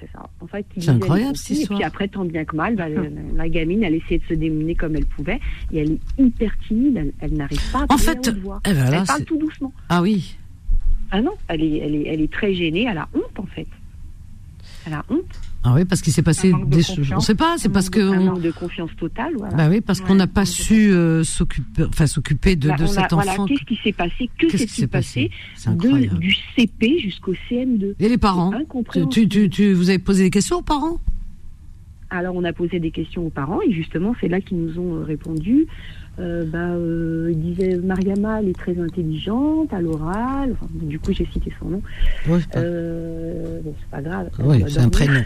C'est 0.00 0.10
ça. 0.12 0.28
En 0.40 0.46
fait, 0.46 0.66
C'est 0.76 0.90
incroyable, 0.90 1.36
Et 1.50 1.66
puis 1.66 1.84
après, 1.84 2.08
tant 2.08 2.24
bien 2.24 2.44
que 2.44 2.56
mal, 2.56 2.74
bah, 2.74 2.88
la, 2.88 3.02
la 3.34 3.48
gamine, 3.48 3.84
elle 3.84 3.94
essayait 3.94 4.18
de 4.18 4.24
se 4.24 4.34
démener 4.34 4.74
comme 4.74 4.96
elle 4.96 5.06
pouvait. 5.06 5.40
Et 5.72 5.78
elle 5.78 5.92
est 5.92 6.00
hyper 6.18 6.52
timide. 6.66 6.96
Elle, 6.96 7.12
elle 7.20 7.34
n'arrive 7.34 7.72
pas 7.72 7.80
à 7.88 7.94
En 7.94 7.96
fait, 7.98 8.28
eh 8.28 8.72
ben 8.72 8.90
là, 8.90 8.98
elle 9.00 9.06
parle 9.06 9.24
tout 9.24 9.36
doucement. 9.38 9.72
Ah 9.88 10.02
oui. 10.02 10.36
Ah 11.12 11.20
non, 11.22 11.32
elle 11.48 11.62
est, 11.62 11.78
elle 11.78 11.94
est, 11.94 12.06
elle 12.06 12.20
est 12.20 12.32
très 12.32 12.54
gênée. 12.54 12.86
Elle 12.90 12.98
a 12.98 13.08
honte, 13.14 13.38
en 13.38 13.46
fait. 13.46 13.66
Elle 14.86 14.94
a 14.94 15.04
honte. 15.10 15.24
Ah 15.62 15.74
oui, 15.74 15.84
parce 15.84 16.00
qu'il 16.00 16.12
s'est 16.12 16.22
passé 16.22 16.52
de 16.52 16.64
des 16.64 16.82
choses. 16.82 17.12
On 17.14 17.20
sait 17.20 17.34
pas, 17.34 17.56
c'est 17.58 17.68
parce 17.68 17.90
que. 17.90 18.00
Un 18.00 18.18
on- 18.20 18.24
manque 18.24 18.40
de 18.40 18.50
confiance 18.50 18.90
totale. 18.98 19.34
Voilà. 19.36 19.54
Bah 19.54 19.68
oui, 19.68 19.80
parce 19.82 20.00
qu'on 20.00 20.14
n'a 20.14 20.26
pas 20.26 20.46
su 20.46 20.90
euh, 20.90 21.22
s'occuper, 21.22 21.84
enfin 21.84 22.06
s'occuper 22.06 22.56
de, 22.56 22.70
a- 22.70 22.86
cet 22.86 23.12
voilà, 23.12 23.32
enfant. 23.32 23.44
qu'est-ce 23.44 23.64
qui 23.64 23.76
s'est 23.84 23.92
passé? 23.92 24.30
Que 24.38 24.48
s'est-il 24.48 24.68
s'est 24.70 24.86
passé, 24.86 25.30
passé 25.54 25.76
de, 25.76 26.16
du 26.16 26.34
CP 26.56 26.98
jusqu'au 27.00 27.34
CM2 27.50 27.94
Et 28.00 28.08
les 28.08 28.16
parents? 28.18 28.52
Tu, 29.10 29.28
tu, 29.28 29.50
tu- 29.50 29.72
vous 29.74 29.90
avez 29.90 29.98
posé 29.98 30.22
des 30.24 30.30
questions 30.30 30.56
aux 30.58 30.62
parents? 30.62 30.98
Alors 32.12 32.34
on 32.34 32.42
a 32.42 32.52
posé 32.52 32.80
des 32.80 32.90
questions 32.90 33.26
aux 33.26 33.30
parents 33.30 33.60
et 33.62 33.70
justement 33.72 34.14
c'est 34.20 34.26
là 34.28 34.40
qu'ils 34.40 34.58
nous 34.58 34.78
ont 34.80 34.96
euh, 34.96 35.04
répondu. 35.04 35.66
Euh, 36.20 36.44
bah, 36.44 36.58
euh, 36.58 37.30
ils 37.32 37.40
disaient 37.54 37.76
Mariama 37.76 38.40
elle 38.40 38.48
est 38.50 38.58
très 38.58 38.78
intelligente 38.78 39.72
à 39.72 39.80
l'oral. 39.80 40.52
Enfin, 40.52 40.66
du 40.72 40.98
coup 40.98 41.12
j'ai 41.12 41.26
cité 41.32 41.50
son 41.58 41.68
nom. 41.70 41.82
Ouais, 42.28 42.38
c'est 42.40 42.52
pas- 42.52 42.60
Euh, 42.60 43.60
bon, 43.62 43.74
c'est 43.80 43.88
pas 43.90 44.02
grave. 44.02 44.28
c'est 44.68 44.78
un 44.80 44.88
prénom. 44.90 45.20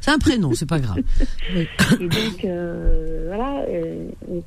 C'est 0.00 0.10
un 0.10 0.18
prénom, 0.18 0.52
c'est 0.54 0.68
pas 0.68 0.80
grave. 0.80 0.98
Oui. 1.54 1.66
Et 2.00 2.08
donc 2.08 2.46
voilà, 3.28 3.64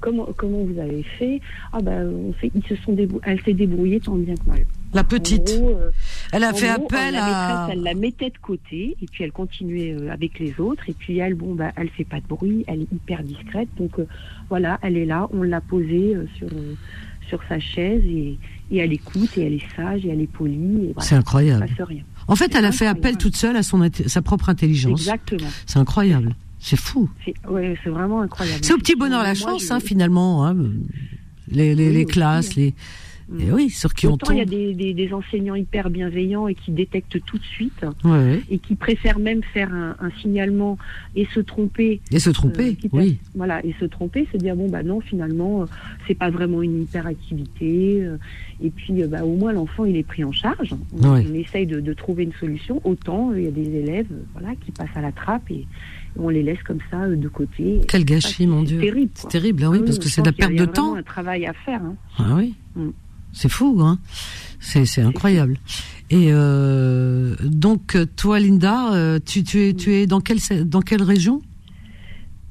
comment 0.01 0.27
comment 0.35 0.63
vous 0.63 0.79
avez 0.79 1.03
fait? 1.17 1.39
Ah 1.71 1.79
ben 1.81 2.07
on 2.07 2.33
fait, 2.33 2.51
ils 2.53 2.63
se 2.63 2.75
sont 2.83 2.95
elle 3.23 3.41
s'est 3.41 3.53
débrouillée 3.53 3.99
tant 3.99 4.15
bien 4.15 4.35
que 4.35 4.47
mal. 4.49 4.59
La 4.93 5.03
petite, 5.03 5.45
gros, 5.45 5.69
euh, 5.69 5.89
elle 6.31 6.43
a 6.43 6.53
fait 6.53 6.67
gros, 6.75 6.85
appel 6.85 7.13
la 7.13 7.23
à. 7.25 7.27
maîtresse, 7.65 7.77
elle 7.77 7.83
la 7.83 7.93
mettait 7.99 8.29
de 8.29 8.37
côté 8.41 8.95
et 9.01 9.05
puis 9.11 9.23
elle 9.23 9.31
continuait 9.31 9.93
euh, 9.99 10.11
avec 10.11 10.37
les 10.39 10.59
autres 10.59 10.87
et 10.89 10.93
puis 10.93 11.17
elle, 11.17 11.33
bon, 11.33 11.55
bah, 11.55 11.71
elle 11.75 11.89
fait 11.89 12.03
pas 12.03 12.19
de 12.19 12.27
bruit, 12.27 12.63
elle 12.67 12.81
est 12.81 12.93
hyper 12.93 13.23
discrète 13.23 13.69
donc 13.77 13.97
euh, 13.99 14.05
voilà, 14.49 14.79
elle 14.83 14.97
est 14.97 15.05
là, 15.05 15.27
on 15.33 15.41
l'a 15.43 15.61
posée 15.61 16.15
euh, 16.15 16.25
sur 16.37 16.47
euh, 16.47 16.75
sur 17.27 17.39
sa 17.49 17.59
chaise 17.59 18.03
et, 18.05 18.37
et 18.69 18.77
elle 18.77 18.93
écoute 18.93 19.37
et 19.37 19.45
elle 19.47 19.53
est 19.53 19.75
sage 19.75 20.05
et 20.05 20.09
elle 20.09 20.21
est 20.21 20.27
polie 20.27 20.91
voilà, 20.93 21.01
C'est 21.01 21.15
incroyable. 21.15 21.67
rien. 21.79 22.03
En 22.27 22.35
fait, 22.35 22.53
elle 22.53 22.65
a 22.65 22.71
fait 22.71 22.85
incroyable. 22.85 22.99
appel 22.99 23.17
toute 23.17 23.35
seule 23.35 23.55
à 23.57 23.63
son 23.63 23.89
sa 24.07 24.21
propre 24.21 24.49
intelligence. 24.49 24.99
Exactement. 25.01 25.47
C'est 25.65 25.79
incroyable. 25.79 26.35
C'est 26.59 26.77
fou. 26.79 27.09
C'est 27.25 27.33
ouais, 27.49 27.75
c'est 27.83 27.89
vraiment 27.89 28.21
incroyable. 28.21 28.59
C'est 28.63 28.73
au 28.73 28.77
petit 28.77 28.95
bonheur 28.95 29.19
la 29.23 29.33
Moi, 29.33 29.35
chance, 29.35 29.65
je- 29.67 29.73
hein, 29.73 29.79
finalement. 29.79 30.45
hein. 30.45 30.55
Les, 31.49 31.75
les, 31.75 31.87
Oui, 31.87 31.93
les 31.93 32.03
aussi, 32.05 32.13
classes, 32.13 32.55
les. 32.55 32.73
Mm. 33.29 33.39
Et 33.41 33.51
oui, 33.51 33.69
sur 33.69 33.93
qui 33.93 34.05
on 34.07 34.13
Autant 34.13 34.31
il 34.31 34.37
y 34.37 34.41
a 34.41 34.45
tombe. 34.45 34.53
des, 34.53 34.73
des, 34.73 34.93
des 34.93 35.13
enseignants 35.13 35.55
hyper 35.55 35.89
bienveillants 35.89 36.47
et 36.47 36.55
qui 36.55 36.71
détectent 36.71 37.23
tout 37.25 37.37
de 37.37 37.43
suite 37.43 37.85
Ouais, 38.03 38.41
et 38.49 38.57
qui 38.59 38.75
préfèrent 38.75 39.19
même 39.19 39.41
faire 39.53 39.73
un, 39.73 39.95
un 39.99 40.11
signalement 40.21 40.77
et 41.15 41.25
se 41.33 41.39
tromper 41.39 42.01
Et 42.11 42.19
se 42.19 42.29
tromper, 42.29 42.77
Euh, 42.83 42.87
oui. 42.91 43.17
Voilà, 43.35 43.63
et 43.65 43.73
se 43.79 43.85
tromper, 43.85 44.27
se 44.31 44.37
dire 44.37 44.55
bon 44.55 44.69
bah 44.69 44.83
non 44.83 44.99
finalement 44.99 45.61
euh, 45.61 45.65
c'est 46.07 46.15
pas 46.15 46.29
vraiment 46.29 46.61
une 46.61 46.81
hyperactivité 46.83 48.03
euh, 48.03 48.17
et 48.61 48.69
puis 48.69 49.01
euh, 49.03 49.07
bah 49.07 49.23
au 49.23 49.35
moins 49.35 49.53
l'enfant 49.53 49.85
il 49.85 49.95
est 49.95 50.03
pris 50.03 50.23
en 50.23 50.31
charge. 50.31 50.73
On, 51.01 51.13
Ouais. 51.13 51.25
on 51.29 51.33
essaye 51.33 51.65
de, 51.65 51.79
de 51.79 51.93
trouver 51.93 52.23
une 52.23 52.33
solution. 52.33 52.81
Autant 52.83 53.33
il 53.33 53.43
y 53.43 53.47
a 53.47 53.51
des 53.51 53.69
élèves 53.75 54.07
voilà 54.33 54.55
qui 54.55 54.71
passent 54.71 54.95
à 54.95 55.01
la 55.01 55.11
trappe 55.11 55.49
et, 55.51 55.65
on 56.15 56.29
les 56.29 56.43
laisse 56.43 56.61
comme 56.61 56.77
ça 56.91 57.07
de 57.07 57.27
côté. 57.27 57.81
Quel 57.87 58.05
gâchis, 58.05 58.33
c'est- 58.33 58.45
mon 58.45 58.59
c'est 58.61 58.67
Dieu. 58.67 58.81
Terrible. 58.81 59.09
C'est 59.15 59.21
quoi. 59.23 59.31
terrible, 59.31 59.65
oui, 59.65 59.79
parce 59.79 59.97
oui, 59.97 60.03
que 60.03 60.09
c'est 60.09 60.21
de 60.21 60.27
la 60.27 60.31
perte 60.31 60.51
il 60.51 60.57
y 60.57 60.61
a 60.61 60.65
de 60.67 60.71
temps. 60.71 60.83
vraiment 60.89 60.99
un 60.99 61.03
travail 61.03 61.47
à 61.47 61.53
faire. 61.53 61.81
hein. 61.81 61.95
Ah 62.19 62.35
oui. 62.37 62.53
Mm. 62.75 62.89
C'est 63.33 63.49
fou, 63.49 63.79
hein. 63.81 63.99
C'est 64.59 65.01
incroyable. 65.01 65.57
Et 66.09 66.27
euh, 66.29 67.35
donc 67.43 67.97
toi, 68.15 68.39
Linda, 68.39 68.93
euh, 68.93 69.19
tu, 69.23 69.43
tu 69.43 69.67
es 69.67 69.73
tu 69.73 69.93
es 69.93 70.07
dans 70.07 70.21
quelle 70.21 70.39
dans 70.65 70.81
quelle 70.81 71.01
région? 71.01 71.41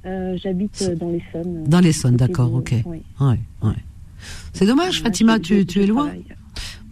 Euh, 0.04 0.36
J'habite 0.42 0.82
dans 0.98 1.10
l'Essonne. 1.10 1.64
Dans 1.64 1.80
l'Essonne, 1.80 2.16
d'accord, 2.16 2.52
ok. 2.52 2.74
oui. 2.86 3.02
Ouais, 3.20 3.38
ouais. 3.62 3.76
C'est 4.52 4.66
dommage, 4.66 5.00
Fatima, 5.02 5.38
tu, 5.38 5.60
es 5.60 5.86
loin. 5.86 6.10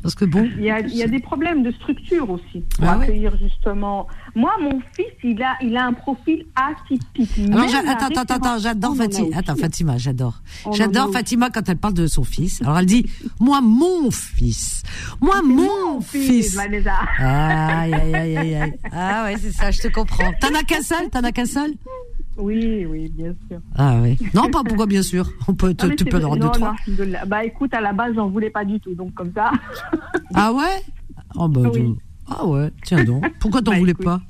Parce 0.02 0.14
que 0.14 0.24
bon. 0.24 0.48
Il 0.56 0.64
y, 0.64 0.70
a, 0.70 0.80
il 0.80 0.96
y 0.96 1.02
a 1.02 1.06
des 1.06 1.20
problèmes 1.20 1.62
de 1.62 1.70
structure 1.72 2.28
aussi 2.30 2.64
pour 2.76 2.88
Ah 2.88 2.98
ouais 2.98 3.04
accueillir 3.04 3.36
justement. 3.38 4.06
Moi, 4.34 4.52
mon 4.60 4.80
fils, 4.94 5.12
il 5.24 5.42
a, 5.42 5.56
il 5.62 5.76
a 5.76 5.86
un 5.86 5.92
profil 5.92 6.46
atypique. 6.54 7.30
Alors, 7.52 7.66
la 7.66 7.92
attends, 7.92 8.20
attends, 8.20 8.34
attends, 8.34 8.58
j'adore 8.58 8.96
Fatima. 8.96 9.36
Attends, 9.36 9.56
Fatima, 9.56 9.98
j'adore. 9.98 10.42
J'adore. 10.72 11.12
Fatima 11.12 11.50
quand 11.50 11.68
elle 11.68 11.76
parle 11.76 11.94
de 11.94 12.06
son 12.06 12.24
fils. 12.24 12.62
Alors 12.62 12.78
elle 12.78 12.86
dit, 12.86 13.06
moi, 13.40 13.60
mon 13.60 14.10
fils. 14.10 14.82
Moi, 15.20 15.42
mon 15.42 16.00
fils. 16.00 16.54
Vanessa. 16.54 16.94
Aïe, 17.18 17.94
aïe, 17.94 18.14
aïe, 18.14 18.36
aïe, 18.36 18.54
aïe. 18.54 18.78
Ah 18.92 19.24
ouais, 19.24 19.36
c'est 19.38 19.52
ça, 19.52 19.70
je 19.70 19.80
te 19.80 19.88
comprends. 19.88 20.32
T'en 20.40 20.54
as 20.54 20.62
qu'un 20.62 20.82
seul? 20.82 21.08
T'en 21.10 21.24
as 21.24 21.32
qu'un 21.32 21.46
seul? 21.46 21.72
Oui, 22.40 22.86
oui, 22.86 23.08
bien 23.14 23.34
sûr. 23.48 23.58
Ah 23.76 24.00
ouais. 24.00 24.16
Non, 24.34 24.48
pas 24.50 24.62
pourquoi, 24.64 24.86
bien 24.86 25.02
sûr. 25.02 25.28
On 25.48 25.54
peut, 25.54 25.68
Non, 25.80 25.88
mais 25.88 25.96
tu 25.96 26.04
peux 26.04 26.16
en 26.16 26.20
avoir 26.20 26.36
deux, 26.36 26.48
trois. 26.50 26.74
non, 26.88 27.04
Bah 27.26 27.44
écoute, 27.44 27.72
à 27.74 27.80
la 27.80 27.92
base, 27.92 28.14
j'en 28.14 28.28
voulais 28.28 28.50
pas 28.50 28.64
du 28.64 28.80
tout, 28.80 28.94
donc 28.94 29.14
comme 29.14 29.32
ça. 29.34 29.50
Ah 30.34 30.52
ouais? 30.52 30.82
Oh 31.36 31.48
bah, 31.48 31.62
Oui. 31.72 31.94
Ah 32.28 32.46
ouais, 32.46 32.70
tiens 32.84 33.02
donc. 33.04 33.24
Pourquoi 33.40 33.60
t'en 33.62 33.72
Bah, 33.72 33.78
voulais 33.78 33.92
écoute. 33.92 34.04
pas? 34.04 34.20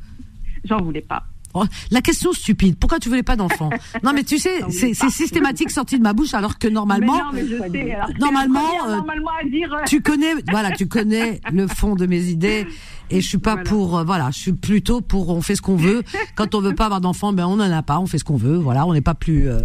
J'en 0.64 0.78
voulais 0.82 1.02
pas. 1.02 1.22
Oh, 1.52 1.64
La 1.90 2.00
question 2.00 2.32
stupide, 2.32 2.76
pourquoi 2.78 3.00
tu 3.00 3.08
voulais 3.08 3.24
pas 3.24 3.34
d'enfant? 3.34 3.70
Non 4.04 4.12
mais 4.14 4.22
tu 4.22 4.38
sais, 4.38 4.60
c'est 4.70 4.94
systématique 4.94 5.70
sorti 5.70 5.98
de 5.98 6.02
ma 6.02 6.12
bouche 6.12 6.32
alors 6.32 6.58
que 6.58 6.68
normalement, 6.68 7.20
mais 7.34 7.42
non, 7.42 7.48
mais 7.50 7.66
je 7.66 7.72
sais. 7.72 7.92
alors, 7.92 8.08
Normalement, 8.20 8.60
première, 8.62 8.84
euh, 8.84 8.96
normalement 8.98 9.30
à 9.40 9.44
dire. 9.48 9.74
euh, 9.74 9.78
tu 9.86 10.00
connais, 10.00 10.32
voilà, 10.48 10.70
tu 10.70 10.86
connais 10.86 11.40
le 11.52 11.66
fond 11.66 11.96
de 11.96 12.06
mes 12.06 12.22
idées 12.28 12.66
et 13.10 13.20
je 13.20 13.28
suis 13.28 13.38
pas 13.38 13.54
Voilà. 13.54 13.68
pour, 13.70 13.98
euh, 13.98 14.04
voilà, 14.04 14.30
je 14.32 14.38
suis 14.38 14.52
plutôt 14.52 15.00
pour 15.00 15.28
on 15.30 15.42
fait 15.42 15.56
ce 15.56 15.62
qu'on 15.62 15.76
veut. 15.76 16.02
Quand 16.36 16.54
on 16.54 16.60
veut 16.60 16.74
pas 16.74 16.86
avoir 16.86 17.00
d'enfants, 17.00 17.32
ben 17.32 17.46
on 17.46 17.54
en 17.54 17.60
a 17.60 17.82
pas, 17.82 17.98
on 17.98 18.06
fait 18.06 18.18
ce 18.18 18.24
qu'on 18.24 18.36
veut, 18.36 18.56
voilà, 18.56 18.86
on 18.86 18.92
n'est 18.92 19.00
pas 19.00 19.14
plus, 19.14 19.48
euh, 19.48 19.60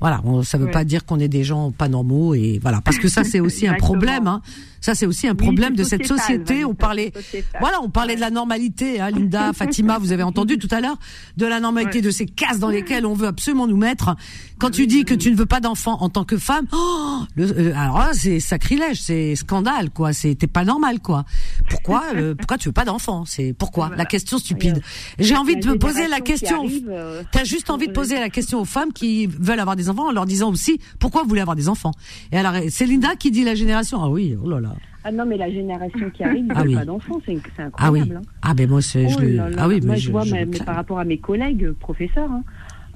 voilà, 0.00 0.20
on, 0.24 0.42
ça 0.42 0.58
veut 0.58 0.66
Ouais. 0.66 0.70
pas 0.70 0.84
dire 0.84 1.04
qu'on 1.04 1.18
est 1.18 1.28
des 1.28 1.44
gens 1.44 1.70
pas 1.70 1.88
normaux 1.88 2.34
et 2.34 2.58
voilà, 2.62 2.80
parce 2.80 2.98
que 2.98 3.08
ça 3.08 3.24
c'est 3.24 3.40
aussi 3.40 3.66
un 3.68 3.74
problème, 3.74 4.26
hein. 4.26 4.42
Ça 4.80 4.94
c'est 4.94 5.06
aussi 5.06 5.26
un 5.26 5.34
problème 5.34 5.74
de 5.74 5.82
cette 5.82 6.06
société. 6.06 6.64
On 6.64 6.72
parlait, 6.74 7.12
voilà, 7.60 7.78
on 7.82 7.90
parlait 7.90 8.14
de 8.14 8.20
la 8.20 8.30
normalité, 8.30 9.00
hein, 9.00 9.10
Linda, 9.10 9.52
Fatima, 9.54 9.98
vous 9.98 10.12
avez 10.12 10.22
entendu 10.22 10.56
tout 10.56 10.68
à 10.70 10.80
l'heure, 10.80 10.96
de 11.36 11.46
la 11.46 11.58
normalité 11.58 11.98
Ouais. 11.98 12.02
de 12.02 12.10
ces 12.10 12.26
cases 12.26 12.60
dans 12.60 12.68
lesquelles 12.70 13.04
on 13.04 13.14
veut 13.14 13.26
absolument 13.26 13.66
nous 13.66 13.76
mettre. 13.76 14.14
Quand 14.58 14.70
tu 14.70 14.86
dis 14.86 15.04
que 15.04 15.14
tu 15.14 15.30
ne 15.30 15.36
veux 15.36 15.46
pas 15.46 15.60
d'enfant 15.60 15.98
en 16.00 16.08
tant 16.08 16.24
que 16.24 16.36
femme, 16.36 16.66
oh, 16.72 17.20
le- 17.36 17.58
euh, 17.58 17.72
alors 17.76 17.98
là 17.98 18.10
c'est 18.12 18.40
sacrilège, 18.40 19.00
c'est 19.00 19.36
scandale 19.36 19.90
quoi. 19.90 20.12
C'est 20.12 20.34
t'es 20.34 20.46
pas 20.46 20.64
normal 20.64 21.00
quoi. 21.00 21.24
Pourquoi 21.70 22.02
euh, 22.16 22.34
pourquoi 22.38 22.58
tu 22.58 22.68
veux 22.68 22.72
pas 22.72 22.84
d'enfant? 22.84 23.24
C'est 23.24 23.52
pourquoi? 23.52 23.90
La 23.96 24.04
question 24.04 24.38
stupide. 24.38 24.82
J'ai 25.18 25.36
envie 25.36 25.56
de 25.56 25.60
te 25.72 25.76
poser 25.78 26.08
la 26.08 26.20
question. 26.20 26.64
euh, 26.88 27.22
T'as 27.32 27.44
juste 27.44 27.70
envie 27.70 27.86
de 27.88 27.92
poser 27.92 28.18
la 28.18 28.30
question 28.36 28.60
aux 28.60 28.64
femmes 28.64 28.92
qui 28.92 29.26
veulent 29.26 29.60
avoir 29.60 29.76
des 29.76 29.88
enfants 29.90 30.08
en 30.08 30.12
leur 30.12 30.26
disant 30.26 30.50
aussi 30.50 30.80
pourquoi 30.98 31.22
vous 31.22 31.28
voulez 31.28 31.40
avoir 31.40 31.56
des 31.56 31.68
enfants? 31.68 31.92
Et 32.32 32.36
alors 32.38 32.54
c'est 32.68 32.86
Linda 32.86 33.14
qui 33.16 33.30
dit 33.30 33.44
la 33.44 33.54
génération. 33.54 34.02
Ah 34.02 34.08
oui, 34.10 34.36
oh 34.42 34.48
là 34.50 34.60
là. 34.60 34.74
Ah 35.04 35.12
non, 35.12 35.24
mais 35.24 35.36
la 35.38 35.48
génération 35.50 36.10
qui 36.10 36.22
arrive, 36.24 36.46
Ah 36.54 36.62
veut 36.62 36.68
oui. 36.70 36.74
pas 36.74 36.84
d'enfants, 36.84 37.20
c'est 37.24 37.38
c'est 37.56 37.62
Ah 37.78 37.90
oui. 37.90 38.00
incroyable. 38.00 38.16
hein. 38.16 38.30
Ah 38.42 38.52
ben 38.54 38.68
moi 38.68 38.82
c'est 38.82 39.08
je 39.08 39.14
Oh 39.16 39.54
ah 39.56 39.68
oui 39.68 39.80
Moi, 39.80 39.94
mais 39.94 39.96
je, 40.00 40.06
je, 40.06 40.10
vois, 40.10 40.24
je 40.24 40.30
clame. 40.34 40.50
par 40.66 40.74
rapport 40.74 40.98
à 40.98 41.04
mes 41.04 41.18
collègues 41.18 41.70
professeurs, 41.80 42.30
hein, 42.30 42.42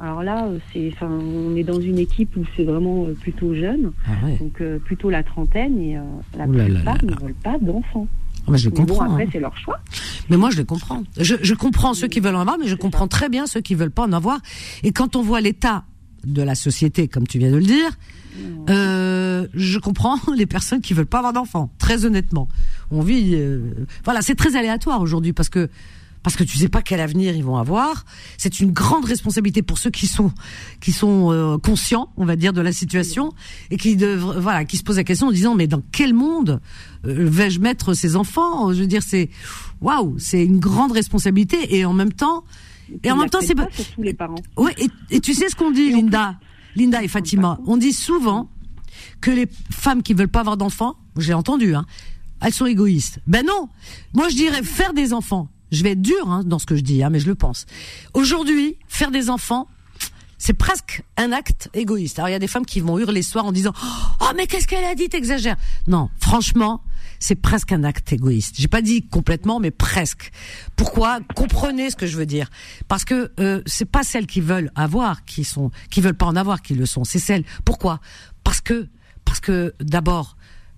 alors 0.02 0.22
là, 0.22 0.46
euh, 0.46 0.58
c'est, 0.72 0.90
enfin, 0.92 1.08
on 1.08 1.54
est 1.56 1.62
dans 1.64 1.80
une 1.80 1.98
équipe 1.98 2.36
où 2.36 2.44
c'est 2.56 2.64
vraiment 2.64 3.06
euh, 3.06 3.14
plutôt 3.14 3.54
jeune, 3.54 3.92
Ah 4.06 4.26
ouais. 4.26 4.36
donc 4.38 4.60
euh, 4.60 4.78
plutôt 4.78 5.08
la 5.10 5.22
trentaine, 5.22 5.80
et 5.80 5.96
euh, 5.96 6.02
la 6.36 6.46
Ouh 6.46 6.52
là 6.52 6.68
là 6.68 6.74
plupart 6.74 6.94
là 6.96 7.00
ne 7.04 7.20
veulent 7.22 7.34
pas 7.42 7.58
d'enfants. 7.58 8.08
Ah, 8.46 8.50
mais 8.50 8.58
je 8.58 8.68
Mais 8.68 8.74
bon, 8.74 8.84
comprends. 8.86 9.04
après, 9.12 9.24
hein. 9.24 9.28
c'est 9.32 9.40
leur 9.40 9.56
choix. 9.56 9.78
Mais 10.28 10.36
moi, 10.36 10.50
je 10.50 10.56
les 10.58 10.64
comprends. 10.64 11.02
Je, 11.18 11.36
je 11.40 11.54
comprends 11.54 11.94
ceux 11.94 12.08
qui 12.08 12.18
veulent 12.20 12.34
en 12.34 12.40
avoir, 12.40 12.58
mais 12.58 12.66
je 12.66 12.74
comprends 12.74 13.06
très 13.06 13.28
bien 13.28 13.46
ceux 13.46 13.60
qui 13.60 13.74
veulent 13.76 13.92
pas 13.92 14.02
en 14.04 14.12
avoir. 14.12 14.40
Et 14.82 14.90
quand 14.92 15.14
on 15.14 15.22
voit 15.22 15.40
l'état 15.40 15.84
de 16.24 16.42
la 16.42 16.54
société, 16.56 17.06
comme 17.08 17.26
tu 17.28 17.38
viens 17.38 17.50
de 17.52 17.56
le 17.56 17.62
dire, 17.64 17.90
euh, 18.70 19.46
je 19.54 19.78
comprends 19.78 20.16
les 20.36 20.46
personnes 20.46 20.80
qui 20.80 20.94
veulent 20.94 21.06
pas 21.06 21.18
avoir 21.18 21.32
d'enfants. 21.32 21.70
Très 21.78 22.04
honnêtement, 22.04 22.48
on 22.90 23.02
vit. 23.02 23.34
euh, 23.34 23.60
voilà, 24.04 24.22
c'est 24.22 24.34
très 24.34 24.56
aléatoire 24.56 25.00
aujourd'hui 25.00 25.32
parce 25.32 25.48
que 25.48 25.68
parce 26.22 26.36
que 26.36 26.44
tu 26.44 26.56
sais 26.56 26.68
pas 26.68 26.82
quel 26.82 27.00
avenir 27.00 27.34
ils 27.34 27.44
vont 27.44 27.56
avoir. 27.56 28.04
C'est 28.38 28.60
une 28.60 28.72
grande 28.72 29.04
responsabilité 29.04 29.62
pour 29.62 29.78
ceux 29.78 29.90
qui 29.90 30.06
sont 30.06 30.32
qui 30.80 30.92
sont 30.92 31.32
euh, 31.32 31.58
conscients, 31.58 32.08
on 32.16 32.24
va 32.24 32.36
dire, 32.36 32.52
de 32.52 32.60
la 32.60 32.72
situation 32.72 33.32
et 33.70 33.76
qui 33.76 33.96
voilà, 33.96 34.64
qui 34.64 34.76
se 34.76 34.82
posent 34.82 34.96
la 34.96 35.04
question 35.04 35.28
en 35.28 35.32
disant 35.32 35.54
mais 35.54 35.66
dans 35.66 35.82
quel 35.92 36.14
monde 36.14 36.60
euh, 37.06 37.28
vais-je 37.28 37.60
mettre 37.60 37.94
ces 37.94 38.16
enfants? 38.16 38.72
Je 38.72 38.80
veux 38.80 38.86
dire, 38.86 39.02
c'est 39.02 39.30
waouh, 39.80 40.16
c'est 40.18 40.44
une 40.44 40.60
grande 40.60 40.92
responsabilité 40.92 41.76
et 41.76 41.84
en 41.84 41.92
même 41.92 42.12
temps 42.12 42.44
et 43.02 43.10
en 43.10 43.16
Ils 43.16 43.20
même 43.20 43.30
temps 43.30 43.40
c'est 43.40 43.54
pas 43.54 43.66
tous 43.66 44.02
les 44.02 44.14
parents. 44.14 44.36
Ouais, 44.56 44.74
et, 44.78 44.88
et 45.10 45.20
tu 45.20 45.34
sais 45.34 45.48
ce 45.48 45.56
qu'on 45.56 45.70
dit, 45.70 45.90
Linda, 45.90 46.36
Linda 46.76 47.02
et 47.02 47.08
Fatima. 47.08 47.58
On 47.66 47.76
dit 47.76 47.92
souvent 47.92 48.50
que 49.20 49.30
les 49.30 49.48
femmes 49.70 50.02
qui 50.02 50.14
veulent 50.14 50.28
pas 50.28 50.40
avoir 50.40 50.56
d'enfants, 50.56 50.96
j'ai 51.16 51.34
entendu, 51.34 51.74
hein, 51.74 51.86
elles 52.40 52.52
sont 52.52 52.66
égoïstes. 52.66 53.20
Ben 53.26 53.44
non, 53.46 53.68
moi 54.14 54.28
je 54.28 54.36
dirais 54.36 54.62
faire 54.62 54.92
des 54.92 55.12
enfants. 55.12 55.48
Je 55.72 55.82
vais 55.82 55.92
être 55.92 56.02
dur 56.02 56.30
hein, 56.30 56.42
dans 56.44 56.58
ce 56.58 56.66
que 56.66 56.76
je 56.76 56.82
dis, 56.82 57.02
hein, 57.02 57.10
mais 57.10 57.18
je 57.18 57.26
le 57.26 57.34
pense. 57.34 57.66
Aujourd'hui, 58.14 58.76
faire 58.88 59.10
des 59.10 59.30
enfants, 59.30 59.68
c'est 60.42 60.54
presque 60.54 61.02
un 61.16 61.32
acte 61.32 61.70
égoïste. 61.72 62.18
Alors 62.18 62.28
il 62.28 62.32
y 62.32 62.34
a 62.34 62.40
des 62.40 62.48
femmes 62.48 62.66
qui 62.66 62.80
vont 62.80 62.98
hurler 62.98 63.22
soir 63.22 63.46
en 63.46 63.52
disant 63.52 63.72
"Oh 64.20 64.32
mais 64.36 64.48
qu'est-ce 64.48 64.66
qu'elle 64.66 64.84
a 64.84 64.96
dit, 64.96 65.08
t'exagères." 65.08 65.56
Non, 65.86 66.10
franchement, 66.20 66.82
c'est 67.20 67.36
presque 67.36 67.70
un 67.70 67.84
acte 67.84 68.12
égoïste. 68.12 68.56
J'ai 68.58 68.66
pas 68.66 68.82
dit 68.82 69.06
complètement 69.06 69.60
mais 69.60 69.70
presque. 69.70 70.32
Pourquoi? 70.74 71.20
Comprenez 71.36 71.90
ce 71.90 71.96
que 71.96 72.08
je 72.08 72.16
veux 72.16 72.26
dire 72.26 72.50
parce 72.88 73.04
que 73.04 73.30
euh, 73.38 73.62
c'est 73.66 73.84
pas 73.84 74.02
celles 74.02 74.26
qui 74.26 74.40
veulent 74.40 74.72
avoir 74.74 75.24
qui 75.24 75.44
sont 75.44 75.70
qui 75.90 76.00
veulent 76.00 76.14
pas 76.14 76.26
en 76.26 76.34
avoir 76.34 76.60
qui 76.60 76.74
le 76.74 76.86
sont, 76.86 77.04
c'est 77.04 77.20
celles. 77.20 77.44
Pourquoi? 77.64 78.00
Parce 78.42 78.60
que 78.60 78.88
parce 79.24 79.38
que 79.38 79.74
d'abord 79.80 80.36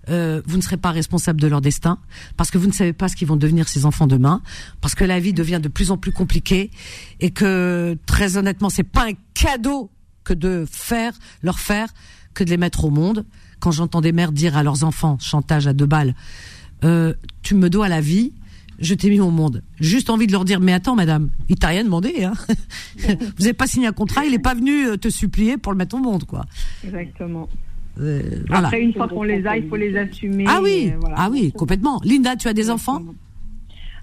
euh, 0.09 0.41
vous 0.45 0.57
ne 0.57 0.61
serez 0.61 0.77
pas 0.77 0.91
responsable 0.91 1.41
de 1.41 1.47
leur 1.47 1.61
destin, 1.61 1.99
parce 2.37 2.51
que 2.51 2.57
vous 2.57 2.67
ne 2.67 2.73
savez 2.73 2.93
pas 2.93 3.07
ce 3.07 3.15
qu'ils 3.15 3.27
vont 3.27 3.35
devenir 3.35 3.67
ces 3.67 3.85
enfants 3.85 4.07
demain, 4.07 4.41
parce 4.81 4.95
que 4.95 5.03
la 5.03 5.19
vie 5.19 5.33
devient 5.33 5.59
de 5.61 5.67
plus 5.67 5.91
en 5.91 5.97
plus 5.97 6.11
compliquée 6.11 6.71
et 7.19 7.31
que 7.31 7.97
très 8.05 8.37
honnêtement, 8.37 8.69
c'est 8.69 8.83
pas 8.83 9.07
un 9.07 9.13
cadeau 9.33 9.89
que 10.23 10.33
de 10.33 10.65
faire, 10.69 11.13
leur 11.41 11.59
faire, 11.59 11.89
que 12.33 12.43
de 12.43 12.49
les 12.49 12.57
mettre 12.57 12.85
au 12.85 12.89
monde. 12.89 13.25
Quand 13.59 13.71
j'entends 13.71 14.01
des 14.01 14.11
mères 14.11 14.31
dire 14.31 14.57
à 14.57 14.63
leurs 14.63 14.83
enfants, 14.83 15.17
chantage 15.19 15.67
à 15.67 15.73
deux 15.73 15.85
balles, 15.85 16.15
euh, 16.83 17.13
tu 17.41 17.55
me 17.55 17.69
dois 17.69 17.87
la 17.87 18.01
vie, 18.01 18.33
je 18.79 18.93
t'ai 18.93 19.09
mis 19.09 19.19
au 19.19 19.31
monde. 19.31 19.63
Juste 19.79 20.09
envie 20.09 20.27
de 20.27 20.31
leur 20.31 20.45
dire, 20.45 20.59
mais 20.59 20.73
attends, 20.73 20.95
madame, 20.95 21.29
il 21.49 21.57
t'a 21.57 21.67
rien 21.67 21.83
demandé, 21.83 22.23
hein. 22.23 22.33
Vous 22.97 23.39
n'avez 23.39 23.53
pas 23.53 23.67
signé 23.67 23.87
un 23.87 23.93
contrat, 23.93 24.25
il 24.25 24.31
n'est 24.31 24.39
pas 24.39 24.53
venu 24.53 24.87
euh, 24.87 24.97
te 24.97 25.09
supplier 25.09 25.57
pour 25.57 25.71
le 25.71 25.77
mettre 25.77 25.95
au 25.95 25.99
monde, 25.99 26.25
quoi. 26.25 26.45
Exactement. 26.83 27.49
Euh, 27.99 28.21
voilà. 28.47 28.67
Après, 28.67 28.81
une 28.81 28.93
fois 28.93 29.07
qu'on 29.07 29.23
les 29.23 29.45
a, 29.47 29.57
il 29.57 29.67
faut 29.69 29.75
les 29.75 29.95
assumer. 29.97 30.45
Ah 30.47 30.59
oui, 30.61 30.91
et 30.93 30.95
voilà. 30.99 31.15
ah 31.17 31.29
oui, 31.31 31.51
complètement. 31.53 32.01
Linda, 32.03 32.35
tu 32.35 32.47
as 32.47 32.53
des 32.53 32.69
enfants? 32.69 33.01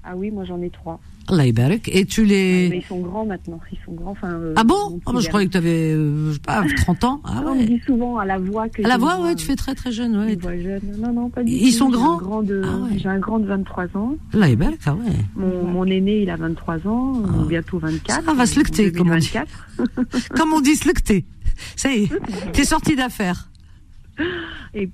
Ah 0.05 0.15
oui, 0.17 0.31
moi 0.31 0.45
j'en 0.45 0.61
ai 0.63 0.71
trois. 0.71 0.99
Allah. 1.29 1.47
Et 1.47 2.05
tu 2.07 2.23
Mais 2.23 2.27
les... 2.27 2.71
ils 2.79 2.85
sont 2.85 2.99
grands 2.99 3.25
maintenant. 3.25 3.61
Ils 3.71 3.79
sont 3.87 3.93
grands. 3.93 4.11
Enfin, 4.11 4.33
euh, 4.33 4.55
Ah 4.57 4.65
bon? 4.65 5.01
ah, 5.07 5.13
moi, 5.13 5.21
Je 5.21 5.29
croyais 5.29 5.47
que 5.47 5.53
tu 5.53 5.59
avais, 5.59 5.93
je 5.93 6.33
sais 6.33 6.39
pas, 6.41 6.65
30 6.79 7.05
ans. 7.05 7.21
Ah 7.25 7.45
On 7.47 7.55
me 7.55 7.61
ouais. 7.61 7.67
dit 7.67 7.81
souvent 7.87 8.19
à 8.19 8.25
la 8.25 8.39
voix 8.39 8.69
que 8.69 8.85
À 8.85 8.89
la 8.89 8.99
voix, 8.99 9.21
ouais, 9.21 9.37
tu 9.37 9.47
fais 9.47 9.55
très 9.55 9.77
très 9.77 9.93
jeune, 9.93 10.15
une 10.15 10.19
ouais. 10.21 10.35
voix 10.35 10.57
jeune. 10.59 10.81
Non, 10.99 11.13
non, 11.13 11.29
pas 11.31 11.45
du 11.45 11.53
Ils 11.53 11.71
tout. 11.71 11.79
sont 11.79 11.91
J'ai 11.91 11.97
un 11.97 12.17
grands? 12.17 12.43
de- 12.43 12.63
Ah 12.65 12.77
ouais. 12.91 12.99
J'ai 12.99 13.09
un 13.09 13.19
grand 13.21 13.39
de 13.39 13.47
23 13.47 13.85
ans. 13.97 14.17
Allah 14.35 14.47
ah 14.87 14.95
ouais. 14.95 15.05
Mon, 15.37 15.65
mon 15.65 15.85
aîné, 15.87 16.23
il 16.23 16.31
a 16.31 16.37
23 16.37 16.89
ans, 16.89 17.23
Ah. 17.25 17.45
bientôt 17.49 17.79
24. 17.79 18.25
Ça 18.25 18.35
va 18.35 18.47
se 18.47 18.59
lecter, 18.59 18.91
comme 18.91 19.11
on 19.13 19.17
dit. 19.19 19.31
2024. 19.33 20.29
Comme 20.35 20.53
on 20.53 20.61
dit, 20.61 20.75
se 20.75 20.89
lecter. 20.89 21.25
Ça 21.77 21.93
y 21.95 22.05
est, 22.05 22.09
t'es 22.53 22.65
sorti 22.65 22.97
d'affaire. 22.97 23.49
Et, 24.75 24.89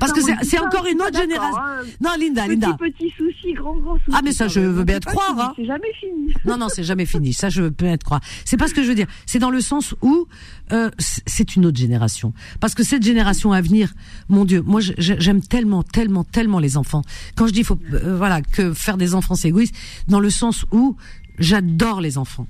Parce 0.00 0.12
que 0.12 0.20
c'est 0.42 0.58
encore 0.58 0.86
une 0.86 1.00
autre 1.02 1.18
génération. 1.18 1.58
hein. 1.58 1.82
Non, 2.00 2.10
Linda, 2.18 2.42
Petit, 2.44 2.50
Linda. 2.52 2.76
petit 2.78 3.10
souci, 3.16 3.52
grand, 3.54 3.76
grand 3.78 3.96
souci. 3.98 4.10
Ah, 4.12 4.20
mais 4.24 4.32
ça, 4.32 4.48
je 4.48 4.60
veux 4.60 4.84
bien 4.84 4.98
te 4.98 5.06
croire, 5.06 5.34
hein. 5.38 5.52
C'est 5.56 5.64
jamais 5.66 5.92
fini. 6.00 6.32
Non, 6.44 6.56
non, 6.56 6.68
c'est 6.68 6.82
jamais 6.84 7.06
fini. 7.06 7.32
Ça, 7.32 7.48
je 7.48 7.62
peux 7.68 7.86
être 7.86 8.04
croire. 8.04 8.20
C'est 8.44 8.56
pas 8.56 8.66
ce 8.68 8.74
que 8.74 8.82
je 8.82 8.88
veux 8.88 8.94
dire. 8.94 9.06
C'est 9.26 9.38
dans 9.38 9.50
le 9.50 9.60
sens 9.60 9.94
où 10.02 10.26
euh, 10.72 10.90
c'est 10.98 11.56
une 11.56 11.66
autre 11.66 11.78
génération. 11.78 12.32
Parce 12.60 12.74
que 12.74 12.82
cette 12.82 13.02
génération 13.02 13.52
à 13.52 13.60
venir, 13.60 13.92
mon 14.28 14.44
Dieu, 14.44 14.62
moi, 14.62 14.80
j'aime 14.98 15.40
tellement, 15.42 15.82
tellement, 15.82 16.24
tellement 16.24 16.58
les 16.58 16.76
enfants. 16.76 17.02
Quand 17.36 17.46
je 17.46 17.52
dis, 17.52 17.62
faut, 17.64 17.78
euh, 17.92 18.16
voilà, 18.16 18.40
que 18.42 18.72
faire 18.74 18.96
des 18.96 19.14
enfants 19.14 19.34
c'est 19.34 19.48
égoïste, 19.48 19.74
dans 20.08 20.20
le 20.20 20.30
sens 20.30 20.64
où 20.72 20.96
j'adore 21.38 22.00
les 22.00 22.16
enfants. 22.18 22.46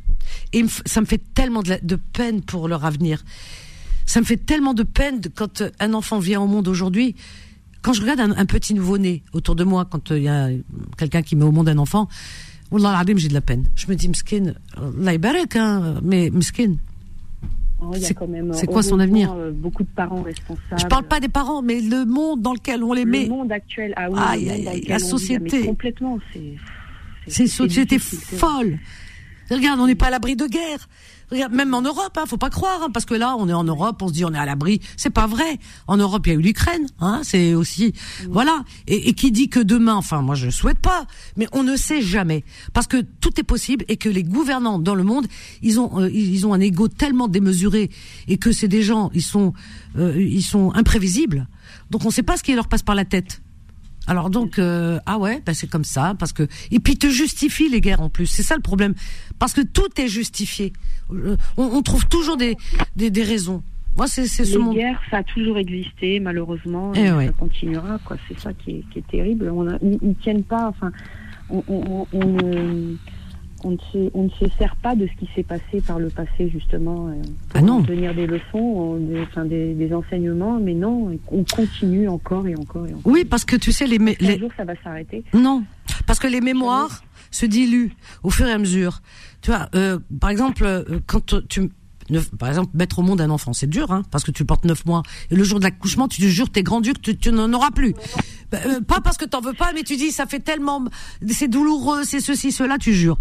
Et 0.53 0.65
ça 0.85 1.01
me 1.01 1.07
fait 1.07 1.21
tellement 1.35 1.63
de, 1.63 1.71
la- 1.71 1.81
de 1.81 1.97
peine 1.97 2.43
pour 2.43 2.69
leur 2.69 2.85
avenir. 2.85 3.23
Ça 4.07 4.21
me 4.21 4.25
fait 4.25 4.37
tellement 4.37 4.73
de 4.75 4.83
peine 4.85 5.21
de- 5.21 5.29
quand 5.29 5.61
euh, 5.61 5.71
un 5.81 5.93
enfant 5.93 6.19
vient 6.19 6.41
au 6.41 6.47
monde 6.47 6.69
aujourd'hui. 6.69 7.15
Quand 7.83 7.93
je 7.93 8.01
regarde 8.01 8.21
un, 8.21 8.31
un 8.37 8.47
petit 8.47 8.73
nouveau-né 8.75 9.23
autour 9.33 9.55
de 9.57 9.65
moi, 9.65 9.85
quand 9.85 10.11
euh, 10.11 10.19
il 10.19 10.23
y 10.25 10.29
a 10.29 10.49
quelqu'un 10.97 11.23
qui 11.23 11.37
met 11.37 11.45
au 11.45 11.53
monde 11.53 11.69
un 11.69 11.79
enfant, 11.79 12.09
Wallah 12.71 13.03
j'ai 13.17 13.29
de 13.29 13.35
la 13.35 13.41
peine. 13.41 13.65
Je 13.77 13.87
me 13.89 13.95
dis, 13.95 14.09
Mskin, 14.09 14.55
Allah 14.77 15.19
hein, 15.57 15.95
mais 16.03 16.31
Mskin. 16.31 16.77
Oh, 17.79 17.91
C'est- 17.95 18.17
c'est 18.53 18.67
quoi 18.67 18.83
son 18.83 18.99
avenir? 19.01 19.33
euh, 19.35 19.51
Beaucoup 19.53 19.83
de 19.83 19.89
parents 19.95 20.23
responsables. 20.23 20.81
Je 20.81 20.87
parle 20.87 21.05
pas 21.07 21.21
des 21.21 21.29
parents, 21.29 21.61
mais 21.63 21.81
le 21.83 22.07
monde 22.07 22.41
dans 22.41 22.55
lequel 22.55 22.83
on 22.83 22.93
les 22.95 23.05
Le 23.05 23.11
met. 23.11 23.27
monde 23.29 23.53
actuel, 23.53 23.93
ah 23.97 24.09
oui, 24.11 24.19
Aïe, 24.19 24.45
le 24.47 24.51
aïe, 24.53 24.69
aïe, 24.69 24.85
la 24.89 24.97
vit, 24.97 25.05
société. 25.05 25.67
complètement, 25.67 26.19
c'est. 26.33 26.55
C'est 27.29 27.43
une 27.43 27.49
société 27.49 27.99
folle. 27.99 28.79
Regarde, 29.51 29.79
on 29.81 29.87
n'est 29.87 29.95
pas 29.95 30.07
à 30.07 30.11
l'abri 30.11 30.37
de 30.37 30.47
guerre. 30.47 30.89
Regarde, 31.31 31.53
même 31.53 31.75
en 31.75 31.83
Europe, 31.83 32.17
hein, 32.17 32.25
faut 32.27 32.37
pas 32.37 32.51
croire, 32.51 32.85
hein, 32.85 32.91
parce 32.93 33.05
que 33.05 33.15
là, 33.15 33.35
on 33.37 33.49
est 33.49 33.53
en 33.53 33.65
Europe, 33.65 34.01
on 34.01 34.09
se 34.09 34.13
dit 34.13 34.25
on 34.25 34.33
est 34.33 34.39
à 34.39 34.47
l'abri. 34.47 34.81
C'est 34.97 35.11
pas 35.11 35.27
vrai. 35.27 35.59
En 35.89 35.97
Europe, 35.97 36.27
il 36.27 36.33
y 36.33 36.37
a 36.37 36.39
eu 36.39 36.43
l'Ukraine, 36.43 36.87
hein, 37.01 37.21
c'est 37.25 37.55
aussi, 37.55 37.93
voilà. 38.31 38.65
Et, 38.87 39.09
et 39.09 39.13
qui 39.13 39.33
dit 39.33 39.49
que 39.49 39.61
demain, 39.61 39.95
enfin, 39.95 40.23
moi, 40.23 40.37
je 40.37 40.51
souhaite 40.51 40.79
pas, 40.79 41.07
mais 41.37 41.49
on 41.53 41.65
ne 41.65 41.77
sait 41.77 42.01
jamais, 42.01 42.45
parce 42.73 42.87
que 42.87 43.01
tout 43.21 43.41
est 43.41 43.45
possible 43.45 43.85
et 43.89 43.97
que 43.97 44.09
les 44.09 44.23
gouvernants 44.23 44.79
dans 44.79 44.95
le 44.95 45.03
monde, 45.03 45.27
ils 45.63 45.81
ont, 45.81 46.01
euh, 46.01 46.11
ils 46.11 46.47
ont 46.47 46.55
un 46.55 46.61
ego 46.61 46.89
tellement 46.89 47.29
démesuré 47.29 47.91
et 48.29 48.39
que 48.39 48.53
c'est 48.53 48.69
des 48.69 48.83
gens, 48.83 49.11
ils 49.13 49.23
sont, 49.23 49.53
euh, 49.99 50.21
ils 50.21 50.43
sont 50.43 50.73
imprévisibles. 50.75 51.49
Donc, 51.91 52.05
on 52.05 52.09
ne 52.09 52.13
sait 52.13 52.23
pas 52.23 52.37
ce 52.37 52.43
qui 52.43 52.55
leur 52.55 52.69
passe 52.69 52.83
par 52.83 52.95
la 52.95 53.05
tête. 53.05 53.41
Alors 54.07 54.31
donc 54.31 54.59
euh, 54.59 54.99
ah 55.07 55.19
ouais 55.19 55.43
bah 55.45 55.53
c'est 55.55 55.67
comme 55.69 55.85
ça 55.85 56.15
parce 56.19 56.33
que 56.33 56.45
et 56.71 56.79
puis 56.79 56.97
te 56.97 57.09
justifie 57.09 57.69
les 57.69 57.81
guerres 57.81 58.01
en 58.03 58.09
plus 58.09 58.27
c'est 58.27 58.43
ça 58.45 58.55
le 58.55 58.63
problème 58.63 58.95
parce 59.39 59.53
que 59.53 59.63
tout 59.63 59.89
est 60.01 60.09
justifié 60.09 60.73
Euh, 61.13 61.37
on, 61.57 61.65
on 61.65 61.83
trouve 61.83 62.07
toujours 62.07 62.37
des 62.37 62.57
des, 62.97 63.11
des 63.11 63.23
raisons 63.25 63.63
moi 63.97 64.07
c'est 64.07 64.27
c'est 64.27 64.45
ce 64.45 64.59
Les 64.59 64.65
monde 64.65 64.75
guerres, 64.77 65.01
ça 65.11 65.19
a 65.19 65.23
toujours 65.23 65.57
existé, 65.59 66.21
malheureusement, 66.21 66.93
Eh 66.95 67.07
et 67.07 67.13
ouais. 67.13 67.27
ça 67.29 67.33
continuera, 67.33 67.99
quoi. 68.05 68.19
C'est 68.29 68.39
ça 68.39 68.53
qui 68.53 68.71
est, 68.73 68.85
qui 68.93 68.99
est 68.99 69.07
terrible. 69.11 69.49
On 69.51 69.67
a- 69.67 69.79
ils, 69.83 69.99
ils 70.03 70.15
tiennent 70.17 70.45
pas, 70.45 70.69
enfin, 70.69 70.93
on, 71.49 71.63
on, 71.67 72.07
on, 72.13 72.97
on 73.65 73.71
ne, 73.73 73.77
se, 73.93 74.11
on 74.15 74.25
ne 74.25 74.29
se 74.31 74.47
sert 74.59 74.77
pas 74.77 74.95
de 74.95 75.07
ce 75.07 75.13
qui 75.19 75.29
s'est 75.35 75.43
passé 75.43 75.81
par 75.87 75.99
le 75.99 76.09
passé, 76.11 76.49
justement, 76.53 77.09
euh, 77.09 77.13
pour 77.49 77.61
Ah 77.61 77.63
non. 77.63 77.79
en 77.79 77.83
tenir 77.83 78.15
des 78.15 78.27
leçons, 78.27 78.97
des, 78.97 79.21
enfin, 79.23 79.45
des, 79.45 79.75
des 79.75 79.93
enseignements, 79.95 80.59
mais 80.61 80.75
non, 80.75 81.17
on 81.31 81.45
continue 81.45 82.09
encore 82.09 82.47
et 82.47 82.55
encore 82.57 82.87
et 82.87 82.93
encore. 82.95 83.03
oui 83.13 83.25
parce 83.25 83.45
que 83.45 83.57
tu 83.57 83.73
sais 83.73 83.87
les, 83.87 83.99
Un 83.99 84.15
les 84.21 84.39
jour, 84.39 84.51
ça 84.57 84.65
va 84.65 84.75
s'arrêter. 84.83 85.25
non 85.35 85.65
parce 86.07 86.19
que 86.19 86.27
les 86.27 86.41
mémoires 86.41 87.03
se 87.31 87.47
diluent 87.47 87.91
au 88.23 88.31
fur 88.31 88.47
et 88.47 88.53
à 88.53 88.59
mesure 88.59 89.01
tu 89.43 89.51
vois 89.51 89.69
euh, 89.75 89.99
par 90.21 90.31
exemple 90.31 90.65
euh, 90.65 90.85
quand 91.07 91.35
tu 91.49 91.71
par 92.39 92.49
exemple, 92.49 92.71
mettre 92.75 92.99
au 92.99 93.03
monde 93.03 93.21
un 93.21 93.31
enfant, 93.31 93.53
c'est 93.53 93.69
dur, 93.69 93.91
hein, 93.91 94.03
parce 94.11 94.25
que 94.25 94.31
tu 94.31 94.43
le 94.43 94.47
portes 94.47 94.65
neuf 94.65 94.85
mois. 94.87 95.03
Et 95.31 95.37
le 95.37 95.45
jour 95.45 95.59
de 95.59 95.65
l'accouchement, 95.65 96.09
tu 96.09 96.21
te 96.21 96.27
jures, 96.27 96.51
t'es 96.51 96.63
grand 96.63 96.83
tu, 96.83 97.17
tu 97.17 97.33
n'en 97.33 97.53
auras 97.53 97.71
plus. 97.71 97.95
Bah, 98.51 98.59
euh, 98.67 98.81
pas 98.81 99.01
parce 99.01 99.17
que 99.17 99.25
t'en 99.25 99.41
veux 99.41 99.55
pas, 99.55 99.73
mais 99.73 99.83
tu 99.83 99.97
dis, 99.97 100.13
ça 100.13 100.27
fait 100.27 100.41
tellement, 100.41 100.85
c'est 101.29 101.49
douloureux, 101.49 102.05
c'est 102.05 102.21
ceci, 102.21 102.53
cela, 102.53 102.79
tu 102.79 102.93
jures. 102.95 103.19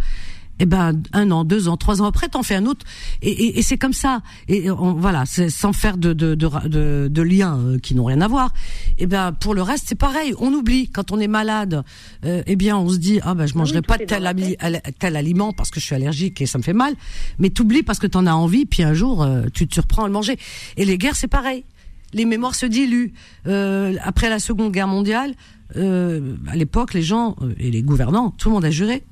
Eh 0.60 0.65
ben 0.65 0.94
un 1.14 1.32
an, 1.32 1.44
deux 1.44 1.68
ans, 1.68 1.77
trois 1.77 2.02
ans 2.02 2.06
après, 2.06 2.27
t'en 2.30 2.44
fais 2.44 2.56
un 2.56 2.65
autre, 2.65 2.86
et, 3.22 3.30
et, 3.30 3.60
et 3.60 3.61
c'est 3.61 3.77
comme 3.77 3.94
ça. 3.94 4.22
Et 4.48 4.69
on, 4.72 4.94
voilà, 4.94 5.26
c'est 5.26 5.49
sans 5.49 5.73
faire 5.73 5.98
de 5.98 6.14
de, 6.14 6.36
de, 6.36 6.49
de, 6.68 7.07
de 7.11 7.22
liens 7.22 7.57
euh, 7.57 7.80
qui 7.80 7.94
n'ont 7.95 8.06
rien 8.06 8.22
à 8.22 8.27
voir. 8.27 8.53
Eh 8.98 9.06
ben 9.07 9.32
pour 9.34 9.53
le 9.53 9.61
reste, 9.61 9.86
c'est 9.88 9.95
pareil. 9.99 10.34
On 10.40 10.53
oublie 10.53 10.90
quand 10.90 11.11
on 11.11 11.19
est 11.19 11.27
malade. 11.27 11.84
Euh, 12.26 12.44
eh 12.48 12.56
bien, 12.56 12.77
on 12.77 12.90
se 12.90 12.98
dit 12.98 13.19
ah 13.23 13.34
ben 13.36 13.45
je 13.45 13.56
mangerai 13.57 13.82
tout 13.82 13.88
pas 13.88 13.98
tel, 13.98 14.26
ami- 14.26 14.56
tel 14.99 15.15
aliment 15.15 15.52
parce 15.53 15.72
que 15.72 15.80
je 15.80 15.86
suis 15.86 15.95
allergique 15.95 16.41
et 16.41 16.45
ça 16.45 16.57
me 16.57 16.64
fait 16.64 16.73
mal. 16.73 16.94
Mais 17.40 17.49
t'oublies 17.49 17.84
parce 17.84 17.99
que 17.99 18.07
t'en 18.07 18.26
as 18.26 18.34
envie, 18.34 18.65
puis 18.65 18.84
un 18.84 18.94
jour 18.94 19.23
euh, 19.23 19.44
tu 19.53 19.68
te 19.68 19.73
surprends 19.73 20.03
à 20.03 20.07
le 20.07 20.14
manger. 20.14 20.38
Et 20.77 20.86
les 20.86 20.98
guerres, 20.98 21.15
c'est 21.15 21.27
pareil. 21.27 21.65
Les 22.14 22.23
mémoires 22.26 22.56
se 22.56 22.65
diluent. 22.65 23.11
Euh, 23.48 23.95
après 24.02 24.30
la 24.30 24.40
Seconde 24.40 24.72
Guerre 24.72 24.88
mondiale, 24.88 25.34
euh, 25.76 26.36
à 26.48 26.56
l'époque, 26.56 26.94
les 26.94 27.02
gens 27.02 27.36
euh, 27.41 27.53
et 27.60 27.72
les 27.72 27.82
gouvernants, 27.82 28.30
tout 28.38 28.48
le 28.49 28.53
monde 28.56 28.64
a 28.65 28.72
juré 28.72 29.03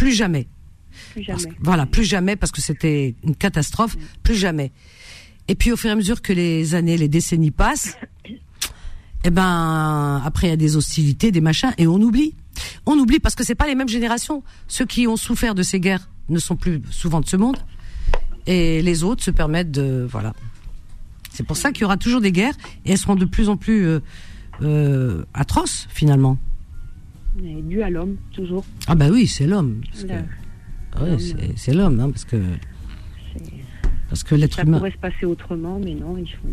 plus 0.00 0.12
jamais. 0.12 0.48
Plus 1.12 1.24
Parce 1.26 1.42
jamais. 1.42 1.54
que- 1.54 1.60
voilà, 1.62 1.84
plus 1.86 2.04
jamais 2.04 2.34
parce 2.36 2.52
que 2.52 2.62
c'était 2.62 3.14
une 3.22 3.36
catastrophe, 3.36 3.96
plus 4.22 4.34
jamais. 4.34 4.72
Et 5.48 5.54
puis 5.54 5.72
au 5.72 5.76
fur 5.76 5.90
et 5.90 5.92
à 5.92 5.96
mesure 5.96 6.22
que 6.22 6.32
les 6.32 6.74
années, 6.74 6.96
les 6.96 7.08
décennies 7.08 7.50
passent, 7.50 7.98
eh 9.24 9.30
ben 9.30 10.22
après 10.24 10.46
il 10.46 10.50
y 10.50 10.52
a 10.54 10.56
des 10.56 10.76
hostilités, 10.76 11.30
des 11.32 11.42
machins, 11.42 11.72
et 11.76 11.86
on 11.86 12.00
oublie. 12.00 12.34
On 12.86 12.98
oublie 12.98 13.20
parce 13.20 13.34
que 13.34 13.44
c'est 13.44 13.54
pas 13.54 13.66
les 13.66 13.74
mêmes 13.74 13.88
générations. 13.90 14.42
Ceux 14.68 14.86
qui 14.86 15.06
ont 15.06 15.16
souffert 15.16 15.54
de 15.54 15.62
ces 15.62 15.80
guerres 15.80 16.08
ne 16.30 16.38
sont 16.38 16.56
plus 16.56 16.80
souvent 16.90 17.20
de 17.20 17.26
ce 17.26 17.36
monde, 17.36 17.58
et 18.46 18.80
les 18.80 19.04
autres 19.04 19.22
se 19.22 19.30
permettent 19.30 19.70
de 19.70 20.06
voilà. 20.10 20.32
C'est 21.32 21.44
pour 21.46 21.58
ça 21.58 21.72
qu'il 21.72 21.82
y 21.82 21.84
aura 21.84 21.98
toujours 21.98 22.22
des 22.22 22.32
guerres 22.32 22.56
et 22.86 22.92
elles 22.92 22.98
seront 22.98 23.16
de 23.16 23.26
plus 23.26 23.48
en 23.50 23.56
plus 23.58 23.84
euh, 23.86 24.00
euh, 24.62 25.24
atroces 25.34 25.86
finalement. 25.90 26.38
Mais 27.42 27.62
dû 27.62 27.82
à 27.82 27.90
l'homme, 27.90 28.16
toujours. 28.32 28.64
Ah 28.86 28.94
bah 28.94 29.08
oui, 29.10 29.26
c'est 29.26 29.46
l'homme. 29.46 29.80
l'homme, 30.98 31.18
c'est- 31.56 31.72
l'homme, 31.74 32.00
hein, 32.00 32.10
parce 32.10 32.24
que 32.24 32.36
parce 34.08 34.24
que 34.24 34.34
l'être 34.34 34.56
ça 34.56 34.62
humain. 34.62 34.78
pourrait 34.78 34.90
se 34.90 34.98
passer 34.98 35.24
autrement, 35.24 35.78
mais 35.82 35.94
non, 35.94 36.16
ils 36.18 36.26
font. 36.28 36.48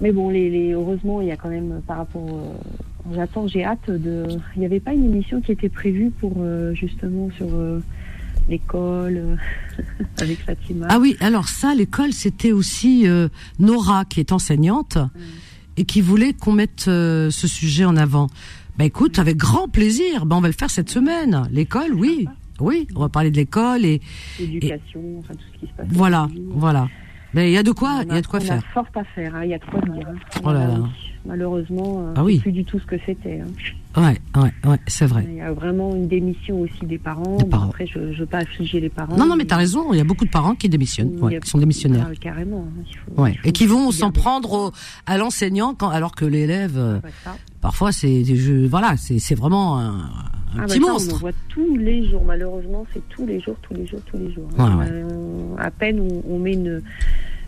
Mais 0.00 0.12
bon, 0.12 0.30
les, 0.30 0.48
les- 0.48 0.72
heureusement, 0.72 1.20
il 1.20 1.28
y 1.28 1.30
a 1.32 1.36
quand 1.36 1.50
même 1.50 1.82
par 1.86 1.98
rapport. 1.98 2.26
euh, 2.28 3.14
J'attends, 3.14 3.46
j'ai 3.48 3.64
hâte 3.64 3.90
de. 3.90 4.24
Il 4.56 4.60
n'y 4.60 4.66
avait 4.66 4.80
pas 4.80 4.92
une 4.94 5.04
émission 5.04 5.40
qui 5.40 5.52
était 5.52 5.68
prévue 5.68 6.10
pour 6.10 6.34
euh, 6.38 6.74
justement 6.74 7.30
sur 7.36 7.48
euh, 7.54 7.82
l'école 8.48 9.16
euh, 9.16 9.36
avec 10.20 10.38
Fatima. 10.40 10.86
Ah 10.88 10.98
oui, 10.98 11.16
alors 11.20 11.48
ça, 11.48 11.74
l'école, 11.74 12.12
c'était 12.12 12.52
aussi 12.52 13.06
Nora 13.58 14.04
qui 14.06 14.20
est 14.20 14.32
enseignante 14.32 14.98
et 15.76 15.84
qui 15.84 16.00
voulait 16.00 16.32
qu'on 16.34 16.52
mette 16.52 16.80
ce 16.80 17.30
sujet 17.30 17.84
en 17.84 17.96
avant. 17.96 18.28
Bah 18.78 18.84
écoute, 18.84 19.18
avec 19.18 19.36
grand 19.36 19.68
plaisir. 19.68 20.26
Bah 20.26 20.36
on 20.36 20.40
va 20.40 20.48
le 20.48 20.54
faire 20.54 20.70
cette 20.70 20.90
semaine. 20.90 21.42
L'école, 21.50 21.92
oui, 21.94 22.26
oui, 22.60 22.86
on 22.96 23.00
va 23.00 23.08
parler 23.08 23.30
de 23.30 23.36
l'école 23.36 23.84
et 23.84 24.00
L'éducation, 24.38 25.00
enfin 25.18 25.34
tout 25.34 25.40
ce 25.54 25.58
qui 25.60 25.66
se 25.66 25.72
passe. 25.76 25.86
voilà, 25.90 26.28
voilà. 26.54 26.88
Mais 27.34 27.50
il 27.50 27.54
y 27.54 27.58
a 27.58 27.62
de 27.62 27.72
quoi, 27.72 28.00
il 28.06 28.12
y 28.12 28.16
a 28.16 28.20
de 28.22 28.26
quoi 28.26 28.40
on 28.40 28.44
faire. 28.44 28.62
fort 28.74 28.86
à 28.94 29.04
faire, 29.04 29.34
hein, 29.34 29.44
il 29.44 29.50
y 29.50 29.54
a 29.54 29.58
de 29.58 29.64
quoi 29.64 29.80
dire. 29.80 30.06
hein. 30.08 30.40
Oh 30.44 30.52
là 30.52 30.66
là. 30.66 30.78
Malheureusement, 31.26 32.00
euh, 32.08 32.14
Ah 32.16 32.24
oui. 32.24 32.38
plus 32.38 32.50
du 32.52 32.64
tout 32.64 32.78
ce 32.78 32.86
que 32.86 32.96
c'était. 33.04 33.40
hein. 33.40 34.00
Ouais, 34.00 34.16
ouais, 34.40 34.52
ouais, 34.70 34.78
c'est 34.86 35.04
vrai. 35.04 35.26
Il 35.28 35.34
y 35.36 35.40
a 35.40 35.52
vraiment 35.52 35.94
une 35.94 36.08
démission 36.08 36.60
aussi 36.60 36.86
des 36.86 36.96
parents. 36.96 37.36
Des 37.36 37.44
Bon, 37.44 37.50
parents. 37.50 37.68
après, 37.68 37.86
je 37.86 37.98
ne 37.98 38.14
veux 38.14 38.24
pas 38.26 38.38
affliger 38.38 38.80
les 38.80 38.88
parents. 38.88 39.16
Non, 39.16 39.26
non, 39.26 39.36
mais 39.36 39.44
t'as 39.44 39.56
raison. 39.56 39.92
Il 39.92 39.98
y 39.98 40.00
a 40.00 40.04
beaucoup 40.04 40.24
de 40.24 40.30
parents 40.30 40.54
qui 40.54 40.68
démissionnent, 40.68 41.18
ouais, 41.20 41.36
a- 41.36 41.40
qui 41.40 41.50
sont 41.50 41.58
démissionnaires. 41.58 42.06
Ah, 42.10 42.14
carrément. 42.18 42.66
hein, 42.68 42.82
il 42.88 42.96
faut- 42.96 43.20
Ouais, 43.22 43.32
il 43.32 43.38
faut- 43.38 43.48
et 43.48 43.52
qui 43.52 43.66
vont 43.66 43.90
s'en 43.90 44.12
prendre 44.12 44.52
au, 44.52 44.72
à 45.06 45.18
l'enseignant 45.18 45.74
quand, 45.74 45.90
alors 45.90 46.14
que 46.14 46.24
l'élève, 46.24 46.78
euh. 46.78 46.94
Ouais, 47.00 47.10
ça. 47.24 47.36
parfois 47.60 47.92
c'est, 47.92 48.24
je, 48.24 48.66
voilà, 48.66 48.96
c'est, 48.96 49.18
c'est 49.18 49.34
vraiment 49.34 49.78
un, 49.78 49.88
un 49.98 50.60
Ah, 50.60 50.66
petit 50.66 50.78
bah, 50.80 50.86
ça, 50.86 50.90
On 50.90 50.92
monstre. 50.94 51.14
en 51.16 51.18
voit 51.18 51.32
tous 51.48 51.76
les 51.76 52.08
jours, 52.08 52.22
malheureusement, 52.24 52.86
c'est 52.94 53.06
tous 53.10 53.26
les 53.26 53.40
jours, 53.40 53.56
tous 53.62 53.74
les 53.74 53.86
jours, 53.86 54.00
tous 54.06 54.16
les 54.16 54.32
jours. 54.32 54.46
Ouais, 54.56 54.64
hein. 54.64 54.78
ouais. 54.78 54.86
Euh, 54.88 55.56
à 55.58 55.70
peine 55.70 56.00
on, 56.00 56.22
on 56.34 56.38
met 56.38 56.54
une, 56.54 56.80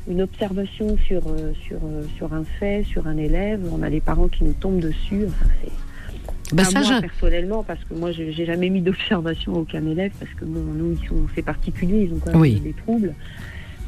une 0.08 0.22
observation 0.22 0.96
sur, 1.06 1.22
euh, 1.28 1.52
sur, 1.66 1.76
euh, 1.84 2.04
sur 2.16 2.32
un 2.32 2.44
fait, 2.58 2.84
sur 2.84 3.06
un 3.06 3.16
élève, 3.16 3.60
on 3.72 3.82
a 3.82 3.88
les 3.88 4.00
parents 4.00 4.28
qui 4.28 4.44
nous 4.44 4.52
tombent 4.54 4.80
dessus. 4.80 5.24
Enfin, 5.28 5.46
c'est 5.62 6.64
ça, 6.64 6.80
moi 6.82 7.00
personnellement, 7.00 7.62
parce 7.62 7.82
que 7.84 7.94
moi 7.94 8.12
j'ai 8.12 8.30
j'ai 8.32 8.44
jamais 8.44 8.68
mis 8.68 8.82
d'observation 8.82 9.54
à 9.54 9.58
aucun 9.58 9.86
élève, 9.86 10.12
parce 10.18 10.32
que 10.34 10.44
bon, 10.44 10.60
nous 10.60 10.98
ils 11.00 11.08
sont 11.08 11.26
c'est 11.34 11.42
particulier, 11.42 12.08
ils 12.10 12.12
ont 12.12 12.18
quand 12.18 12.32
même 12.32 12.40
Oui. 12.40 12.60
des 12.60 12.74
troubles. 12.74 13.14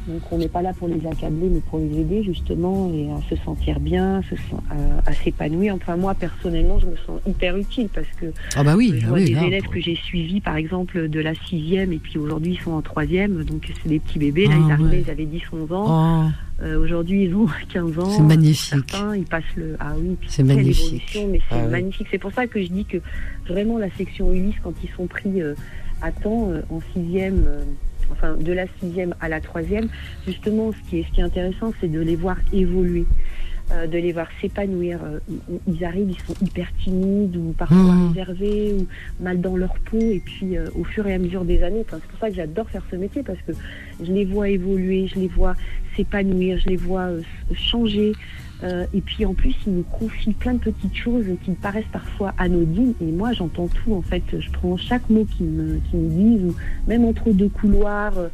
Donc 0.07 0.21
on 0.31 0.37
n'est 0.37 0.47
pas 0.47 0.61
là 0.61 0.71
pour 0.73 0.87
les 0.87 1.05
accabler, 1.07 1.49
mais 1.49 1.61
pour 1.61 1.79
les 1.79 1.99
aider 1.99 2.23
justement 2.23 2.91
et 2.93 3.09
à 3.11 3.19
se 3.29 3.35
sentir 3.43 3.79
bien, 3.79 4.21
à, 4.69 5.09
à 5.09 5.13
s'épanouir. 5.13 5.73
Enfin 5.75 5.97
moi 5.97 6.13
personnellement, 6.13 6.77
je 6.79 6.85
me 6.85 6.95
sens 6.97 7.19
hyper 7.27 7.57
utile 7.57 7.89
parce 7.93 8.07
que 8.19 8.27
ah 8.55 8.63
bah 8.63 8.75
oui, 8.77 8.93
je 8.99 9.05
ah 9.05 9.09
vois 9.09 9.17
oui, 9.17 9.25
des 9.25 9.33
là, 9.33 9.43
élèves 9.45 9.67
que 9.67 9.79
j'ai 9.79 9.95
suivis, 9.95 10.41
par 10.41 10.57
exemple, 10.57 11.09
de 11.09 11.19
la 11.19 11.33
sixième, 11.33 11.91
et 11.91 11.97
puis 11.97 12.17
aujourd'hui 12.19 12.53
ils 12.53 12.63
sont 12.63 12.71
en 12.71 12.81
troisième, 12.81 13.43
donc 13.43 13.67
c'est 13.81 13.89
des 13.89 13.99
petits 13.99 14.19
bébés. 14.19 14.45
Là, 14.47 14.53
Ah, 14.57 14.63
ils 14.67 14.71
arrivaient, 14.71 14.89
ouais. 14.97 15.03
ils 15.07 15.11
avaient 15.11 15.25
10-11 15.25 15.73
ans. 15.73 16.27
Oh, 16.27 16.31
Euh, 16.63 16.79
aujourd'hui, 16.81 17.25
ils 17.25 17.35
ont 17.35 17.47
15 17.73 17.99
ans. 17.99 18.09
C'est 18.11 18.21
magnifique. 18.21 18.69
Certains, 18.89 19.15
ils 19.17 19.25
passent 19.25 19.43
le. 19.57 19.75
Ah 19.79 19.93
oui, 19.99 20.15
puis 20.19 20.29
C'est 20.31 20.43
magnifique. 20.43 21.17
mais 21.29 21.41
c'est 21.49 21.55
Ah 21.59 21.67
magnifique. 21.67 22.07
C'est 22.11 22.17
pour 22.17 22.31
ça 22.31 22.47
que 22.47 22.61
je 22.61 22.67
dis 22.67 22.85
que 22.85 22.97
vraiment 23.47 23.77
la 23.77 23.89
section 23.97 24.31
Ulysse, 24.31 24.55
quand 24.63 24.73
ils 24.83 24.89
sont 24.95 25.07
pris 25.07 25.41
euh, 25.41 25.53
à 26.01 26.11
temps 26.13 26.49
euh, 26.51 26.61
en 26.69 26.79
sixième. 26.93 27.43
Enfin, 28.11 28.35
de 28.35 28.51
la 28.53 28.65
sixième 28.79 29.15
à 29.19 29.29
la 29.29 29.41
troisième, 29.41 29.87
justement, 30.27 30.71
ce 30.71 30.89
qui 30.89 30.99
est, 30.99 31.03
ce 31.03 31.11
qui 31.13 31.19
est 31.21 31.23
intéressant, 31.23 31.73
c'est 31.81 31.87
de 31.91 31.99
les 31.99 32.15
voir 32.15 32.37
évoluer, 32.53 33.05
euh, 33.71 33.87
de 33.87 33.97
les 33.97 34.11
voir 34.11 34.27
s'épanouir. 34.41 34.99
Euh, 35.03 35.19
ils- 35.67 35.83
arrivent, 35.85 36.09
ils 36.11 36.25
sont 36.27 36.35
hyper 36.43 36.67
timides 36.83 37.35
ou 37.35 37.53
parfois 37.57 37.77
Mhm. 37.95 38.07
réservés 38.09 38.73
ou 38.73 38.87
mal 39.23 39.41
dans 39.41 39.55
leur 39.57 39.73
peau. 39.79 39.97
Et 39.99 40.21
puis, 40.23 40.57
euh, 40.57 40.67
au 40.75 40.83
fur 40.83 41.05
et 41.07 41.13
à 41.13 41.17
mesure 41.19 41.45
des 41.45 41.63
années, 41.63 41.83
c'est 41.89 42.01
pour 42.01 42.19
ça 42.19 42.29
que 42.29 42.35
j'adore 42.35 42.69
faire 42.69 42.83
ce 42.91 42.95
métier 42.95 43.23
parce 43.23 43.39
que 43.41 43.53
je 44.03 44.11
les 44.11 44.25
vois 44.25 44.49
évoluer, 44.49 45.07
je 45.07 45.19
les 45.19 45.27
vois 45.27 45.55
s'épanouir, 45.95 46.59
je 46.59 46.69
les 46.69 46.75
vois 46.77 47.07
euh, 47.07 47.21
changer. 47.53 48.13
Euh, 48.63 48.85
et 48.93 49.01
puis 49.01 49.25
en 49.25 49.33
plus, 49.33 49.53
ils 49.67 49.73
nous 49.73 49.83
confient 49.83 50.33
plein 50.33 50.53
de 50.53 50.59
petites 50.59 50.95
choses 50.95 51.25
qui 51.43 51.51
me 51.51 51.55
paraissent 51.55 51.83
parfois 51.91 52.33
anodines. 52.37 52.93
Et 53.01 53.11
moi, 53.11 53.33
j'entends 53.33 53.67
tout 53.67 53.93
en 53.93 54.01
fait. 54.01 54.23
Je 54.39 54.49
prends 54.51 54.77
chaque 54.77 55.09
mot 55.09 55.25
qu'ils 55.25 55.47
me, 55.47 55.79
me 55.93 56.09
disent, 56.09 56.45
ou 56.45 56.55
même 56.87 57.03
entre 57.05 57.31
deux 57.31 57.49
couloirs, 57.49 58.17
euh, 58.17 58.29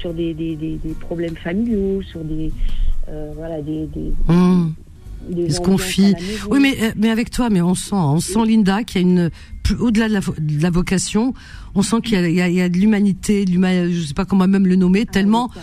sur 0.00 0.12
des, 0.14 0.34
des, 0.34 0.56
des, 0.56 0.76
des 0.76 0.94
problèmes 0.94 1.36
familiaux, 1.36 2.02
sur 2.02 2.24
des 2.24 2.52
euh, 3.08 3.32
voilà 3.36 3.60
des 3.62 3.86
des, 3.86 4.12
des 5.28 5.44
Ils 5.44 5.52
se. 5.52 6.16
Oui, 6.50 6.58
mais 6.60 6.92
mais 6.96 7.10
avec 7.10 7.30
toi, 7.30 7.50
mais 7.50 7.60
on 7.60 7.74
sent, 7.74 7.94
on 7.94 8.20
sent 8.20 8.44
Linda 8.46 8.82
qu'il 8.84 9.02
y 9.02 9.04
a 9.04 9.08
une 9.08 9.30
au-delà 9.78 10.08
de 10.08 10.14
la, 10.14 10.20
de 10.20 10.62
la 10.62 10.70
vocation, 10.70 11.34
on 11.74 11.82
sent 11.82 12.00
qu'il 12.02 12.14
y 12.14 12.16
a, 12.16 12.28
il 12.28 12.34
y 12.34 12.60
a, 12.60 12.66
il 12.66 12.72
de 12.72 12.78
l'humanité, 12.78 13.44
je 13.46 14.00
sais 14.06 14.14
pas 14.14 14.24
comment 14.24 14.48
même 14.48 14.66
le 14.66 14.76
nommer, 14.76 15.04
Ah, 15.06 15.12
tellement 15.12 15.50
oui, 15.54 15.62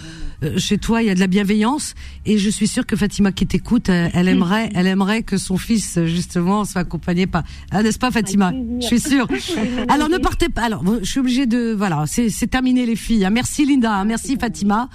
chez 0.58 0.78
toi 0.78 1.02
il 1.02 1.08
y 1.08 1.10
a 1.10 1.16
de 1.16 1.20
la 1.20 1.28
bienveillance 1.28 1.96
et 2.26 2.38
je 2.38 2.50
suis 2.50 2.68
sûre 2.68 2.86
que 2.86 2.96
Fatima 2.96 3.32
qui 3.32 3.48
t'écoute, 3.48 3.90
elle, 3.90 4.12
elle 4.14 4.28
aimerait, 4.28 4.70
elle 4.76 4.88
aimerait 4.88 5.24
que 5.24 5.38
son 5.38 5.58
fils 5.58 6.00
justement 6.06 6.64
soit 6.66 6.82
accompagné 6.82 7.26
par, 7.28 7.44
ah, 7.72 7.82
n'est-ce 7.84 8.00
pas 8.00 8.12
Fatima. 8.12 8.54
Je 8.82 8.86
suis 8.86 9.00
sûre. 9.00 9.28
Alors 9.90 10.10
ne 10.10 10.18
partez 10.18 10.50
pas. 10.50 10.62
Alors 10.64 10.84
je 11.02 11.06
suis 11.10 11.20
obligée 11.20 11.46
de, 11.48 11.74
voilà, 11.78 12.06
c'est 12.08 12.48
terminé 12.48 12.86
les 12.86 12.96
filles. 12.96 13.26
hein. 13.26 13.30
Merci 13.32 13.66
Linda, 13.66 13.94
hein. 13.94 14.06
merci 14.06 14.38
Fatima. 14.40 14.90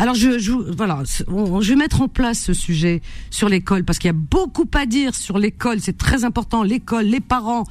Alors 0.00 0.14
je, 0.14 0.38
je 0.38 0.52
voilà, 0.52 1.02
on- 1.26 1.60
je 1.60 1.70
vais 1.70 1.76
mettre 1.76 2.00
en 2.02 2.06
place 2.08 2.38
ce 2.38 2.52
sujet 2.52 3.02
sur 3.30 3.48
l'école 3.48 3.82
parce 3.84 3.98
qu'il 3.98 4.06
y 4.06 4.10
a 4.10 4.12
beaucoup 4.12 4.68
à 4.74 4.86
dire 4.86 5.12
sur 5.14 5.38
l'école. 5.38 5.80
C'est 5.80 5.98
très 5.98 6.22
important. 6.24 6.62
L'école, 6.62 7.06
les 7.06 7.18
parents, 7.18 7.64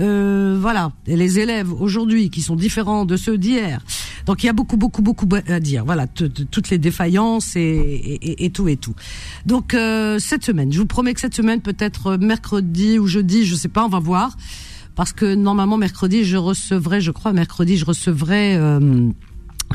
euh, 0.00 0.56
voilà, 0.60 0.92
et 1.06 1.16
les 1.16 1.38
élèves 1.38 1.72
aujourd'hui 1.72 2.30
qui 2.30 2.40
sont 2.42 2.56
différents 2.56 3.04
de 3.04 3.16
ceux 3.16 3.38
d'hier. 3.38 3.80
Donc 4.26 4.42
il 4.42 4.46
y 4.46 4.48
a 4.48 4.52
beaucoup, 4.52 4.76
beaucoup, 4.76 5.02
beaucoup 5.02 5.28
à 5.48 5.60
dire. 5.60 5.84
Voilà, 5.84 6.06
toutes 6.06 6.70
les 6.70 6.78
défaillances 6.78 7.56
et, 7.56 8.44
et, 8.44 8.50
tout 8.50 8.68
et 8.68 8.76
tout. 8.76 8.94
Donc 9.46 9.74
euh, 9.74 10.18
cette 10.18 10.44
semaine, 10.44 10.72
je 10.72 10.78
vous 10.78 10.86
promets 10.86 11.12
que 11.14 11.20
cette 11.20 11.34
semaine, 11.34 11.60
peut-être 11.60 12.16
mercredi 12.16 12.98
ou 12.98 13.06
jeudi, 13.06 13.44
je 13.44 13.54
sais 13.54 13.68
pas, 13.68 13.84
on 13.84 13.88
va 13.88 13.98
voir, 13.98 14.36
parce 14.94 15.12
que 15.12 15.34
normalement 15.34 15.76
mercredi, 15.76 16.24
je 16.24 16.36
recevrai, 16.36 17.00
je 17.00 17.10
crois 17.10 17.32
mercredi, 17.32 17.76
je 17.76 17.84
recevrai. 17.84 18.56
euh, 18.56 19.10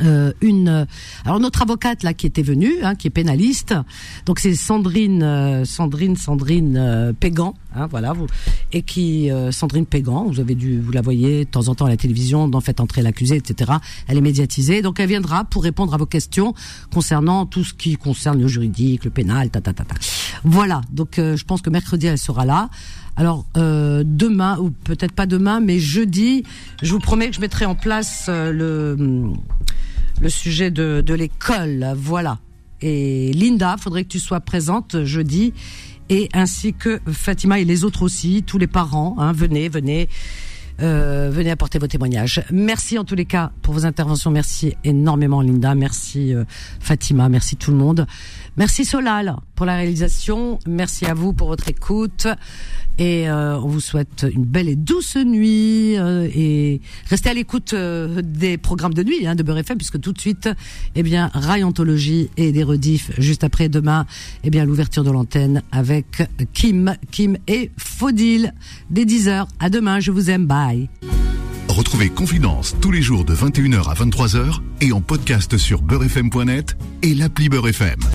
euh, 0.01 0.31
une 0.41 0.87
alors 1.25 1.39
notre 1.39 1.61
avocate 1.61 2.03
là 2.03 2.13
qui 2.13 2.25
était 2.25 2.41
venue 2.41 2.73
hein, 2.83 2.95
qui 2.95 3.07
est 3.07 3.11
pénaliste 3.11 3.73
donc 4.25 4.39
c'est 4.39 4.55
Sandrine 4.55 5.23
euh, 5.23 5.65
Sandrine 5.65 6.15
Sandrine 6.15 6.77
euh, 6.77 7.13
Pégan 7.13 7.53
hein, 7.75 7.87
voilà 7.89 8.13
vous 8.13 8.27
et 8.73 8.81
qui 8.81 9.31
euh, 9.31 9.51
Sandrine 9.51 9.85
Pégan 9.85 10.25
vous 10.25 10.39
avez 10.39 10.55
dû 10.55 10.79
vous 10.79 10.91
la 10.91 11.01
voyez 11.01 11.45
de 11.45 11.49
temps 11.49 11.67
en 11.67 11.75
temps 11.75 11.85
à 11.85 11.89
la 11.89 11.97
télévision 11.97 12.47
dans 12.47 12.61
Faites 12.61 12.79
entrer 12.79 13.01
l'accusé 13.01 13.35
etc 13.35 13.73
elle 14.07 14.17
est 14.17 14.21
médiatisée 14.21 14.81
donc 14.81 14.99
elle 14.99 15.09
viendra 15.09 15.45
pour 15.45 15.63
répondre 15.63 15.93
à 15.93 15.97
vos 15.97 16.05
questions 16.05 16.53
concernant 16.93 17.45
tout 17.45 17.63
ce 17.63 17.73
qui 17.73 17.95
concerne 17.95 18.39
le 18.41 18.47
juridique 18.47 19.05
le 19.05 19.11
pénal 19.11 19.49
ta 19.49 19.61
ta 19.61 19.73
ta 19.73 19.83
ta. 19.83 19.95
Voilà 20.43 20.81
donc 20.91 21.19
euh, 21.19 21.35
je 21.35 21.45
pense 21.45 21.61
que 21.61 21.69
mercredi 21.69 22.07
elle 22.07 22.17
sera 22.17 22.45
là. 22.45 22.69
Alors 23.15 23.45
euh, 23.57 24.03
demain 24.05 24.57
ou 24.59 24.69
peut-être 24.71 25.13
pas 25.13 25.25
demain 25.25 25.59
mais 25.59 25.79
jeudi 25.79 26.43
je 26.81 26.91
vous 26.91 26.99
promets 26.99 27.29
que 27.29 27.35
je 27.35 27.41
mettrai 27.41 27.65
en 27.65 27.75
place 27.75 28.25
euh, 28.29 28.51
le 28.51 29.33
le 30.21 30.29
sujet 30.29 30.71
de, 30.71 31.01
de 31.05 31.13
l'école, 31.13 31.93
voilà. 31.95 32.39
Et 32.81 33.31
Linda, 33.33 33.75
faudrait 33.77 34.03
que 34.03 34.09
tu 34.09 34.19
sois 34.19 34.39
présente 34.39 35.03
jeudi, 35.03 35.53
et 36.09 36.29
ainsi 36.33 36.73
que 36.73 36.99
Fatima 37.11 37.59
et 37.59 37.65
les 37.65 37.83
autres 37.83 38.03
aussi, 38.03 38.43
tous 38.43 38.57
les 38.57 38.67
parents, 38.67 39.15
hein, 39.19 39.31
venez, 39.33 39.69
venez. 39.69 40.07
Euh, 40.79 41.31
venez 41.33 41.49
apporter 41.49 41.79
vos 41.79 41.87
témoignages. 41.87 42.43
Merci 42.51 42.99
en 42.99 43.03
tous 43.03 43.15
les 43.15 43.25
cas 43.25 43.51
pour 43.63 43.73
vos 43.73 43.87
interventions. 43.87 44.29
Merci 44.29 44.75
énormément 44.83 45.41
Linda. 45.41 45.73
Merci 45.73 46.35
euh, 46.35 46.43
Fatima. 46.79 47.29
Merci 47.29 47.55
tout 47.55 47.71
le 47.71 47.77
monde. 47.77 48.05
Merci 48.57 48.85
Solal 48.85 49.37
pour 49.55 49.65
la 49.65 49.75
réalisation. 49.75 50.59
Merci 50.67 51.07
à 51.07 51.15
vous 51.15 51.33
pour 51.33 51.47
votre 51.47 51.67
écoute. 51.67 52.27
Et 52.97 53.29
euh, 53.29 53.59
on 53.59 53.67
vous 53.67 53.79
souhaite 53.79 54.25
une 54.33 54.45
belle 54.45 54.69
et 54.69 54.75
douce 54.75 55.15
nuit. 55.17 55.97
euh, 55.97 56.27
et 56.33 56.81
restez 57.09 57.29
à 57.29 57.33
l'écoute 57.33 57.73
euh, 57.73 58.21
des 58.23 58.57
programmes 58.57 58.93
de 58.93 59.03
nuit 59.03 59.27
hein, 59.27 59.35
de 59.35 59.43
Beurre 59.43 59.59
FM, 59.59 59.77
puisque 59.77 59.99
tout 59.99 60.13
de 60.13 60.19
suite, 60.19 60.49
eh 60.95 61.03
bien, 61.03 61.29
Rayontologie 61.33 62.29
et 62.37 62.51
des 62.51 62.63
rediffs 62.63 63.11
juste 63.17 63.43
après 63.43 63.69
demain, 63.69 64.05
eh 64.43 64.49
bien, 64.49 64.65
l'ouverture 64.65 65.03
de 65.03 65.11
l'antenne 65.11 65.61
avec 65.71 66.23
Kim, 66.53 66.95
Kim 67.11 67.37
et 67.47 67.71
Faudil 67.77 68.53
dès 68.89 69.05
10h. 69.05 69.47
À 69.59 69.69
demain, 69.69 69.99
je 69.99 70.11
vous 70.11 70.29
aime. 70.29 70.45
Bye. 70.45 70.89
Retrouvez 71.69 72.09
Confidence 72.09 72.75
tous 72.81 72.91
les 72.91 73.01
jours 73.01 73.25
de 73.25 73.35
21h 73.35 73.89
à 73.89 73.93
23h 73.93 74.61
et 74.81 74.91
en 74.91 75.01
podcast 75.01 75.57
sur 75.57 75.81
beurrefm.net 75.81 76.77
et 77.03 77.13
l'appli 77.13 77.49
Beurre 77.49 77.67
FM. 77.67 77.99